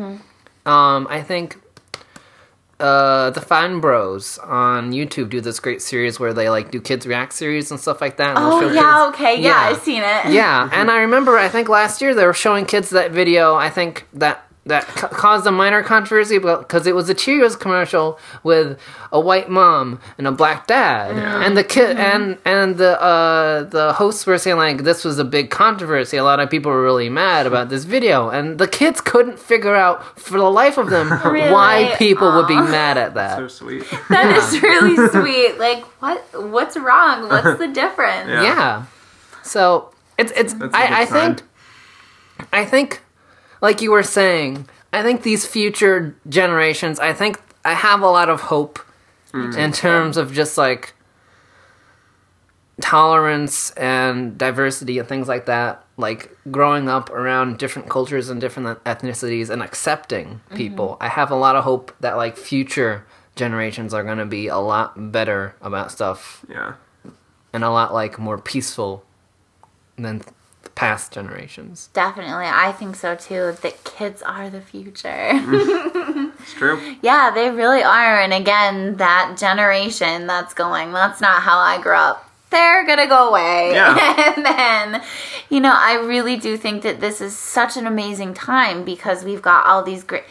um 0.65 1.07
i 1.09 1.21
think 1.21 1.57
uh 2.79 3.29
the 3.29 3.41
Fine 3.41 3.79
Bros 3.79 4.39
on 4.39 4.91
YouTube 4.91 5.29
do 5.29 5.39
this 5.39 5.59
great 5.59 5.83
series 5.83 6.19
where 6.19 6.33
they 6.33 6.49
like 6.49 6.71
do 6.71 6.81
kids 6.81 7.05
react 7.05 7.33
series 7.33 7.69
and 7.69 7.79
stuff 7.79 8.01
like 8.01 8.17
that. 8.17 8.35
and 8.38 8.39
Oh, 8.39 8.59
yeah, 8.73 9.05
kids- 9.05 9.15
okay. 9.15 9.35
Yeah, 9.39 9.49
Yeah. 9.49 9.69
I've 9.69 9.81
seen 9.83 10.01
it. 10.01 10.33
yeah, 10.33 10.67
and 10.73 10.89
I 10.89 11.01
remember 11.01 11.38
I 11.38 11.47
think 11.47 11.69
last 11.69 12.01
year 12.01 12.15
they 12.15 12.25
were 12.25 12.33
showing 12.33 12.65
kids 12.65 12.89
that 12.89 13.11
video. 13.11 13.53
I 13.53 13.69
think 13.69 14.07
that 14.13 14.47
that 14.65 14.85
ca- 14.85 15.07
caused 15.07 15.47
a 15.47 15.51
minor 15.51 15.81
controversy 15.81 16.38
because 16.38 16.85
it 16.85 16.93
was 16.93 17.09
a 17.09 17.15
Cheerios 17.15 17.59
commercial 17.59 18.19
with 18.43 18.79
a 19.11 19.19
white 19.19 19.49
mom 19.49 19.99
and 20.19 20.27
a 20.27 20.31
black 20.31 20.67
dad, 20.67 21.15
and 21.15 21.57
the 21.57 21.63
kid 21.63 21.97
and 21.97 22.38
and 22.45 22.77
the 22.77 23.01
uh, 23.01 23.63
the 23.63 23.93
hosts 23.93 24.25
were 24.27 24.38
saying 24.38 24.57
like 24.57 24.83
this 24.83 25.03
was 25.03 25.17
a 25.17 25.23
big 25.23 25.49
controversy. 25.49 26.17
A 26.17 26.23
lot 26.23 26.39
of 26.39 26.49
people 26.49 26.71
were 26.71 26.83
really 26.83 27.09
mad 27.09 27.47
about 27.47 27.69
this 27.69 27.85
video, 27.85 28.29
and 28.29 28.59
the 28.59 28.67
kids 28.67 29.01
couldn't 29.01 29.39
figure 29.39 29.75
out 29.75 30.19
for 30.19 30.38
the 30.38 30.49
life 30.51 30.77
of 30.77 30.89
them 30.91 31.09
Really? 31.25 31.51
why 31.51 31.95
people 31.97 32.31
would 32.35 32.47
be 32.47 32.55
mad 32.55 32.97
at 32.99 33.15
that. 33.15 33.38
So 33.38 33.47
sweet. 33.47 33.83
That 34.09 34.35
is 34.38 34.61
really 34.61 34.95
sweet. 35.09 35.57
Like, 35.57 35.83
what? 36.01 36.23
What's 36.33 36.77
wrong? 36.77 37.29
What's 37.29 37.57
the 37.57 37.67
difference? 37.67 38.29
Yeah. 38.29 38.43
yeah. 38.43 38.85
So 39.43 39.91
it's 40.19 40.31
it's 40.33 40.53
That's 40.53 40.73
a 40.73 40.77
I, 40.77 41.01
I 41.01 41.05
think 41.05 41.41
I 42.53 42.65
think 42.65 43.01
like 43.61 43.81
you 43.81 43.91
were 43.91 44.03
saying, 44.03 44.67
I 44.91 45.03
think 45.03 45.23
these 45.23 45.45
future 45.45 46.15
generations, 46.27 46.99
I 46.99 47.13
think 47.13 47.39
I 47.63 47.73
have 47.73 48.01
a 48.01 48.09
lot 48.09 48.29
of 48.29 48.41
hope 48.41 48.79
in 49.33 49.71
terms 49.71 50.17
of 50.17 50.33
just 50.33 50.57
like 50.57 50.93
tolerance 52.81 53.71
and 53.71 54.38
diversity 54.38 54.99
and 54.99 55.07
things 55.07 55.27
like 55.27 55.45
that. 55.45 55.85
Like 55.97 56.35
growing 56.49 56.89
up 56.89 57.09
around 57.11 57.59
different 57.59 57.88
cultures 57.89 58.29
and 58.29 58.41
different 58.41 58.83
ethnicities 58.85 59.49
and 59.49 59.61
accepting 59.61 60.27
mm-hmm. 60.27 60.55
people 60.55 60.97
i 60.99 61.07
have 61.07 61.29
a 61.29 61.35
lot 61.35 61.55
of 61.55 61.63
hope 61.63 61.95
that 61.99 62.17
like 62.17 62.38
future 62.38 63.05
generations 63.35 63.93
are 63.93 64.03
going 64.03 64.17
to 64.17 64.25
be 64.25 64.47
a 64.47 64.57
lot 64.57 65.11
better 65.11 65.55
about 65.61 65.91
stuff 65.91 66.43
Yeah. 66.49 66.73
and 67.53 67.63
a 67.63 67.69
lot 67.69 67.93
like 67.93 68.17
more 68.17 68.39
peaceful 68.39 69.03
than 69.95 70.23
past 70.69 71.11
generations. 71.11 71.89
Definitely. 71.93 72.45
I 72.45 72.71
think 72.71 72.95
so 72.95 73.15
too. 73.15 73.55
That 73.61 73.83
kids 73.83 74.21
are 74.21 74.49
the 74.49 74.61
future. 74.61 75.09
Mm. 75.09 76.31
It's 76.41 76.53
true. 76.53 76.95
yeah, 77.03 77.29
they 77.29 77.51
really 77.51 77.83
are. 77.83 78.19
And 78.19 78.33
again, 78.33 78.97
that 78.97 79.35
generation 79.38 80.25
that's 80.25 80.55
going, 80.55 80.91
that's 80.91 81.21
not 81.21 81.43
how 81.43 81.59
I 81.59 81.79
grew 81.79 81.93
up. 81.95 82.27
They're 82.49 82.83
gonna 82.85 83.05
go 83.07 83.29
away. 83.29 83.71
Yeah. 83.75 84.33
and 84.35 84.43
then, 84.45 85.03
you 85.49 85.59
know, 85.59 85.73
I 85.75 85.95
really 86.03 86.38
do 86.38 86.57
think 86.57 86.81
that 86.81 86.99
this 86.99 87.21
is 87.21 87.38
such 87.38 87.77
an 87.77 87.85
amazing 87.85 88.33
time 88.33 88.83
because 88.83 89.23
we've 89.23 89.41
got 89.41 89.67
all 89.67 89.83
these 89.83 90.03
great. 90.03 90.23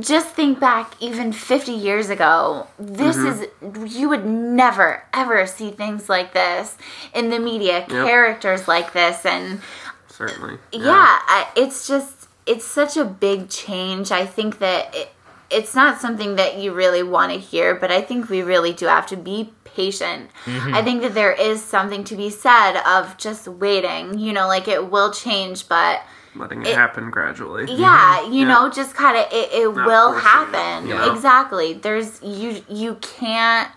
Just 0.00 0.28
think 0.28 0.58
back, 0.58 0.94
even 1.00 1.32
50 1.32 1.72
years 1.72 2.08
ago, 2.08 2.66
this 2.78 3.16
mm-hmm. 3.16 3.84
is, 3.84 3.94
you 3.94 4.08
would 4.08 4.24
never, 4.24 5.04
ever 5.12 5.46
see 5.46 5.70
things 5.70 6.08
like 6.08 6.32
this 6.32 6.78
in 7.14 7.28
the 7.28 7.38
media, 7.38 7.84
characters 7.86 8.66
like 8.66 8.94
this, 8.94 9.26
and 9.26 9.60
Certainly. 10.08 10.58
yeah, 10.72 11.18
I, 11.26 11.48
it's 11.56 11.86
just 11.86 12.22
it's 12.46 12.64
such 12.64 12.96
a 12.96 13.04
big 13.04 13.48
change. 13.48 14.10
I 14.10 14.26
think 14.26 14.58
that 14.58 14.94
it, 14.94 15.12
it's 15.50 15.74
not 15.74 16.00
something 16.00 16.36
that 16.36 16.58
you 16.58 16.72
really 16.72 17.02
want 17.02 17.32
to 17.32 17.38
hear, 17.38 17.74
but 17.74 17.90
I 17.90 18.00
think 18.00 18.28
we 18.28 18.42
really 18.42 18.72
do 18.72 18.86
have 18.86 19.06
to 19.08 19.16
be 19.16 19.52
patient. 19.64 20.30
Mm-hmm. 20.44 20.74
I 20.74 20.82
think 20.82 21.02
that 21.02 21.14
there 21.14 21.32
is 21.32 21.62
something 21.62 22.04
to 22.04 22.16
be 22.16 22.30
said 22.30 22.80
of 22.82 23.16
just 23.16 23.46
waiting. 23.46 24.18
You 24.18 24.32
know, 24.32 24.46
like 24.46 24.68
it 24.68 24.90
will 24.90 25.12
change, 25.12 25.68
but 25.68 26.02
Letting 26.34 26.64
it, 26.64 26.74
happen 26.74 27.10
gradually. 27.10 27.66
yeah, 27.74 28.20
mm-hmm. 28.22 28.32
you 28.32 28.40
Yeah. 28.46 28.54
know, 28.54 28.70
just 28.70 28.94
kind 28.94 29.16
of 29.16 29.26
it, 29.32 29.52
it 29.52 29.74
will 29.74 30.12
forcing 30.12 30.18
it, 30.18 30.22
happen. 30.22 30.88
you 30.88 30.94
know? 30.94 31.12
Exactly. 31.12 31.74
There's 31.74 32.22
you 32.22 32.64
you 32.68 32.94
can't 32.96 33.70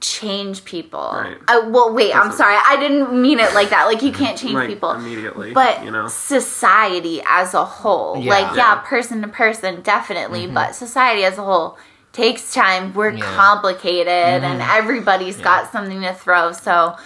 change 0.00 0.64
people. 0.64 1.10
Right. 1.14 1.36
Uh, 1.48 1.62
well, 1.68 1.92
wait, 1.94 2.14
I'm 2.14 2.24
Doesn't- 2.26 2.36
sorry. 2.38 2.56
I 2.66 2.76
didn't 2.78 3.20
mean 3.20 3.40
it 3.40 3.54
like 3.54 3.70
that. 3.70 3.86
Like 3.86 4.02
you 4.02 4.12
can't 4.12 4.36
change 4.38 4.54
like 4.54 4.68
people. 4.68 4.90
immediately. 4.90 5.52
But 5.52 5.84
you 5.84 5.90
know, 5.90 6.08
society 6.08 7.22
as 7.26 7.54
a 7.54 7.64
whole, 7.64 8.18
Yeah. 8.18 8.30
like 8.30 8.56
yeah, 8.56 8.74
Yeah. 8.74 8.82
person 8.84 9.22
to 9.22 9.28
person, 9.28 9.80
definitely, 9.82 10.44
mm-hmm. 10.44 10.54
but 10.54 10.74
society 10.74 11.24
as 11.24 11.38
a 11.38 11.42
whole 11.42 11.78
takes 12.12 12.52
time. 12.54 12.92
We're 12.94 13.10
Yeah. 13.10 13.24
complicated, 13.34 14.08
and 14.08 14.60
mm-hmm. 14.60 14.78
everybody's 14.78 15.38
got 15.38 15.72
something 15.72 16.02
to 16.02 16.12
throw. 16.14 16.52
So 16.52 16.96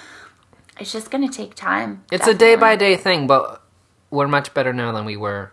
it's 0.79 0.93
just 0.93 1.11
gonna 1.11 1.29
take 1.29 1.55
time. 1.55 2.03
It's 2.11 2.27
a 2.27 2.35
day 2.35 2.57
by 2.57 2.77
day 2.77 2.97
thing, 2.97 3.27
but 3.27 3.63
we're 4.11 4.29
much 4.29 4.53
better 4.55 4.73
now 4.73 4.93
than 4.93 5.05
we 5.05 5.17
were 5.17 5.53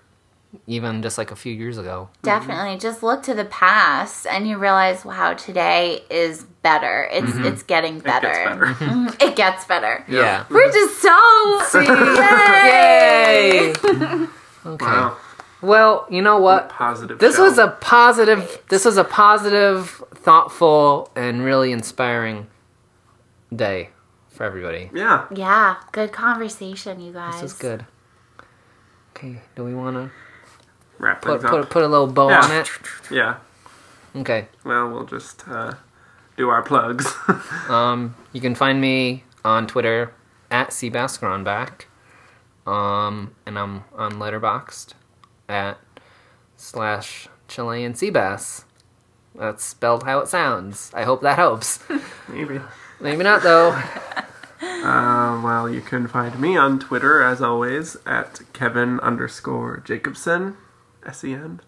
even 0.68 1.02
just 1.02 1.18
like 1.18 1.32
a 1.32 1.36
few 1.36 1.52
years 1.54 1.78
ago. 1.78 2.08
Definitely, 2.22 2.78
just 2.78 3.04
look 3.04 3.22
to 3.24 3.34
the 3.34 3.44
past, 3.44 4.26
and 4.26 4.48
you 4.48 4.58
realize, 4.58 5.04
wow, 5.04 5.34
today 5.34 6.04
is 6.10 6.44
better. 6.62 7.10
It's 7.12 7.36
it's 7.36 7.64
getting 7.64 8.00
better. 8.00 8.30
it 8.30 8.36
gets 8.36 8.48
better. 8.48 8.66
Mhm, 8.86 9.22
It 9.30 9.36
gets 9.36 9.66
better. 9.66 10.06
Yeah. 10.08 10.46
We're 10.50 10.72
just 10.72 11.02
so 11.02 11.82
yay! 11.82 13.68
Yay! 13.68 13.74
okay. 14.66 14.86
wow, 14.86 15.18
Well, 15.62 16.08
you 16.10 16.22
know 16.22 16.38
what? 16.40 16.70
positive. 16.70 17.20
This 17.20 17.36
show. 17.36 17.44
was 17.44 17.58
a 17.58 17.68
positive. 17.82 18.62
This 18.70 18.86
was 18.86 18.96
a 18.98 19.04
positive, 19.04 20.02
thoughtful, 20.14 21.12
and 21.18 21.44
really 21.44 21.74
inspiring 21.74 22.48
day 23.54 23.90
for 24.30 24.44
everybody. 24.46 24.90
yeah. 24.94 25.26
Yeah, 25.36 25.76
good 25.92 26.12
conversation, 26.14 27.02
you 27.02 27.12
guys. 27.12 27.42
This 27.42 27.52
is 27.54 27.58
good. 27.60 27.86
Okay, 29.16 29.42
do 29.56 29.64
we 29.64 29.74
want 29.74 29.96
to 29.96 30.12
Wrap 31.00 31.22
put 31.22 31.40
things 31.42 31.50
put 31.50 31.62
up. 31.62 31.70
put 31.70 31.84
a 31.84 31.88
little 31.88 32.08
bow 32.08 32.30
Yeah. 32.30 32.44
on 32.44 32.52
it? 32.52 32.70
Yeah. 33.10 33.38
Okay. 34.16 34.48
Well, 34.64 34.90
we'll 34.90 35.06
just 35.06 35.48
uh, 35.48 35.74
do 36.38 36.50
our 36.50 36.62
plugs. 36.62 37.14
Um, 37.70 38.16
you 38.34 38.42
can 38.42 38.54
find 38.56 38.80
me 38.80 39.24
on 39.44 39.68
Twitter 39.68 40.14
at 40.52 40.70
cbascronback. 40.70 41.86
Um, 42.68 43.36
and 43.46 43.58
I'm 43.58 43.84
on 43.96 44.14
Letterboxd 44.14 44.94
at 45.50 45.78
slash 46.58 47.28
Chilean 47.48 47.94
Seabass. 47.94 48.64
That's 49.34 49.64
spelled 49.64 50.04
how 50.04 50.20
it 50.20 50.28
sounds. 50.28 50.92
I 50.94 51.04
hope 51.04 51.22
that 51.22 51.38
helps. 51.38 51.80
Maybe. 52.30 52.60
Maybe 53.00 53.24
not 53.24 53.42
though. 53.44 53.80
Uh, 54.66 55.42
well, 55.44 55.70
you 55.70 55.82
can 55.82 56.08
find 56.08 56.40
me 56.40 56.56
on 56.56 56.80
Twitter 56.80 57.22
as 57.22 57.42
always 57.42 57.98
at 58.06 58.42
Kevin 58.54 59.00
underscore 59.00 59.78
Jacobson, 59.86 60.58
S 61.06 61.24
E 61.24 61.34
N. 61.34 61.62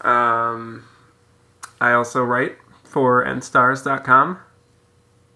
Um, 0.00 0.84
I 1.80 1.92
also 1.92 2.22
write 2.22 2.56
for 2.84 3.24
enstarz.com, 3.24 4.38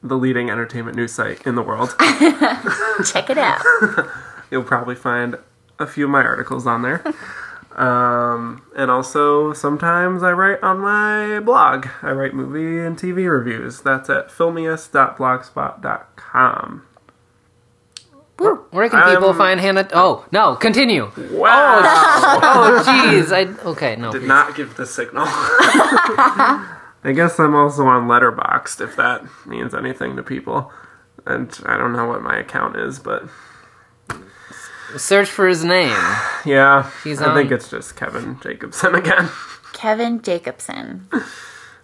the 0.02 0.16
leading 0.16 0.50
entertainment 0.50 0.96
news 0.96 1.12
site 1.12 1.44
in 1.46 1.54
the 1.54 1.62
world. 1.62 1.94
Check 3.04 3.30
it 3.30 3.38
out. 3.38 3.62
You'll 4.50 4.62
probably 4.62 4.94
find 4.94 5.36
a 5.78 5.86
few 5.86 6.04
of 6.04 6.10
my 6.10 6.22
articles 6.22 6.66
on 6.66 6.82
there. 6.82 7.02
Um, 7.78 8.62
and 8.76 8.90
also, 8.90 9.52
sometimes 9.52 10.24
I 10.24 10.32
write 10.32 10.60
on 10.64 10.80
my 10.80 11.38
blog. 11.38 11.86
I 12.02 12.10
write 12.10 12.34
movie 12.34 12.84
and 12.84 12.98
TV 12.98 13.30
reviews. 13.30 13.80
That's 13.82 14.10
at 14.10 14.30
filmius.blogspot.com. 14.30 16.82
Where 18.70 18.88
can 18.88 19.02
people 19.14 19.30
Um, 19.30 19.36
find 19.36 19.58
Hannah? 19.60 19.88
Oh 19.92 20.24
no, 20.30 20.54
continue. 20.56 21.10
Wow! 21.32 21.80
Oh 22.42 22.82
jeez. 22.86 23.32
I 23.32 23.46
okay 23.70 23.96
no. 23.96 24.12
Did 24.12 24.22
not 24.24 24.54
give 24.54 24.76
the 24.76 24.86
signal. 24.86 25.24
I 25.26 27.12
guess 27.14 27.38
I'm 27.40 27.54
also 27.56 27.84
on 27.86 28.06
Letterboxd, 28.08 28.80
if 28.80 28.94
that 28.96 29.24
means 29.46 29.74
anything 29.74 30.14
to 30.16 30.22
people. 30.22 30.72
And 31.26 31.58
I 31.66 31.76
don't 31.76 31.92
know 31.92 32.06
what 32.06 32.22
my 32.22 32.38
account 32.38 32.76
is, 32.76 32.98
but 33.00 33.24
Search 34.96 35.28
for 35.28 35.46
his 35.46 35.64
name. 35.64 35.90
yeah, 36.44 36.90
He's 37.04 37.20
I 37.20 37.34
think 37.34 37.50
it's 37.50 37.70
just 37.70 37.96
Kevin 37.96 38.38
Jacobson 38.42 38.94
again. 38.94 39.28
Kevin 39.72 40.22
Jacobson. 40.22 41.08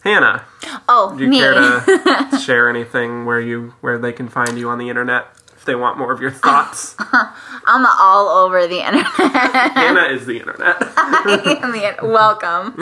Hannah, 0.03 0.45
Oh, 0.89 1.15
do 1.17 1.25
you 1.25 1.31
me. 1.31 1.39
care 1.39 1.53
to 1.55 2.39
share 2.45 2.69
anything 2.69 3.25
where 3.25 3.41
you 3.41 3.75
where 3.81 3.97
they 3.99 4.13
can 4.13 4.29
find 4.29 4.59
you 4.59 4.69
on 4.69 4.79
the 4.79 4.89
internet 4.91 5.29
if 5.57 5.65
they 5.65 5.75
want 5.75 5.97
more 5.99 6.13
of 6.13 6.21
your 6.21 6.31
thoughts? 6.31 6.95
I'm 6.99 7.87
all 7.99 8.29
over 8.29 8.67
the 8.67 8.81
internet. 8.87 9.07
Hannah 9.07 10.09
is 10.13 10.27
the 10.27 10.39
internet. 10.39 12.03
Welcome. 12.03 12.75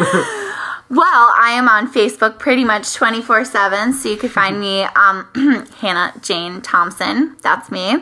Well, 0.94 1.32
I 1.38 1.52
am 1.52 1.70
on 1.70 1.90
Facebook 1.90 2.38
pretty 2.38 2.64
much 2.64 2.92
24 2.92 3.46
7, 3.46 3.94
so 3.94 4.10
you 4.10 4.18
can 4.18 4.28
find 4.28 4.60
me, 4.60 4.82
um, 4.82 5.26
Hannah 5.80 6.12
Jane 6.20 6.60
Thompson. 6.60 7.34
That's 7.40 7.70
me. 7.70 7.92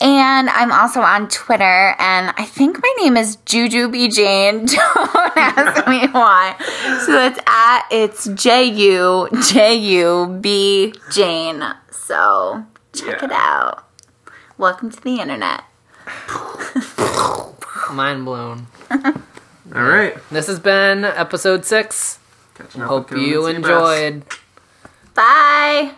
And 0.00 0.48
I'm 0.48 0.72
also 0.72 1.00
on 1.00 1.28
Twitter, 1.28 1.94
and 1.98 2.32
I 2.38 2.44
think 2.46 2.80
my 2.82 2.94
name 3.00 3.18
is 3.18 3.36
Jujubee 3.44 4.10
Jane. 4.14 4.64
Don't 4.64 5.36
ask 5.36 5.86
me 5.86 6.06
why. 6.08 6.56
So 7.04 7.22
it's 7.26 7.38
at, 7.46 7.86
it's 7.90 8.24
J 8.28 8.64
U 8.64 9.28
J 9.50 9.74
U 9.74 10.38
B 10.40 10.94
Jane. 11.12 11.62
So 11.90 12.64
check 12.94 13.20
Yeah. 13.20 13.24
it 13.26 13.32
out. 13.32 13.84
Welcome 14.56 14.90
to 14.90 15.00
the 15.02 15.20
internet. 15.20 15.64
Mind 17.92 18.24
blown. 18.24 18.68
All 19.74 19.82
right. 19.82 20.16
This 20.30 20.46
has 20.46 20.60
been 20.60 21.04
episode 21.04 21.64
six. 21.64 22.18
Catching 22.54 22.82
up 22.82 22.88
Hope 22.88 23.10
with 23.10 23.20
you 23.20 23.46
enjoyed. 23.46 24.24
Bye. 25.14 25.94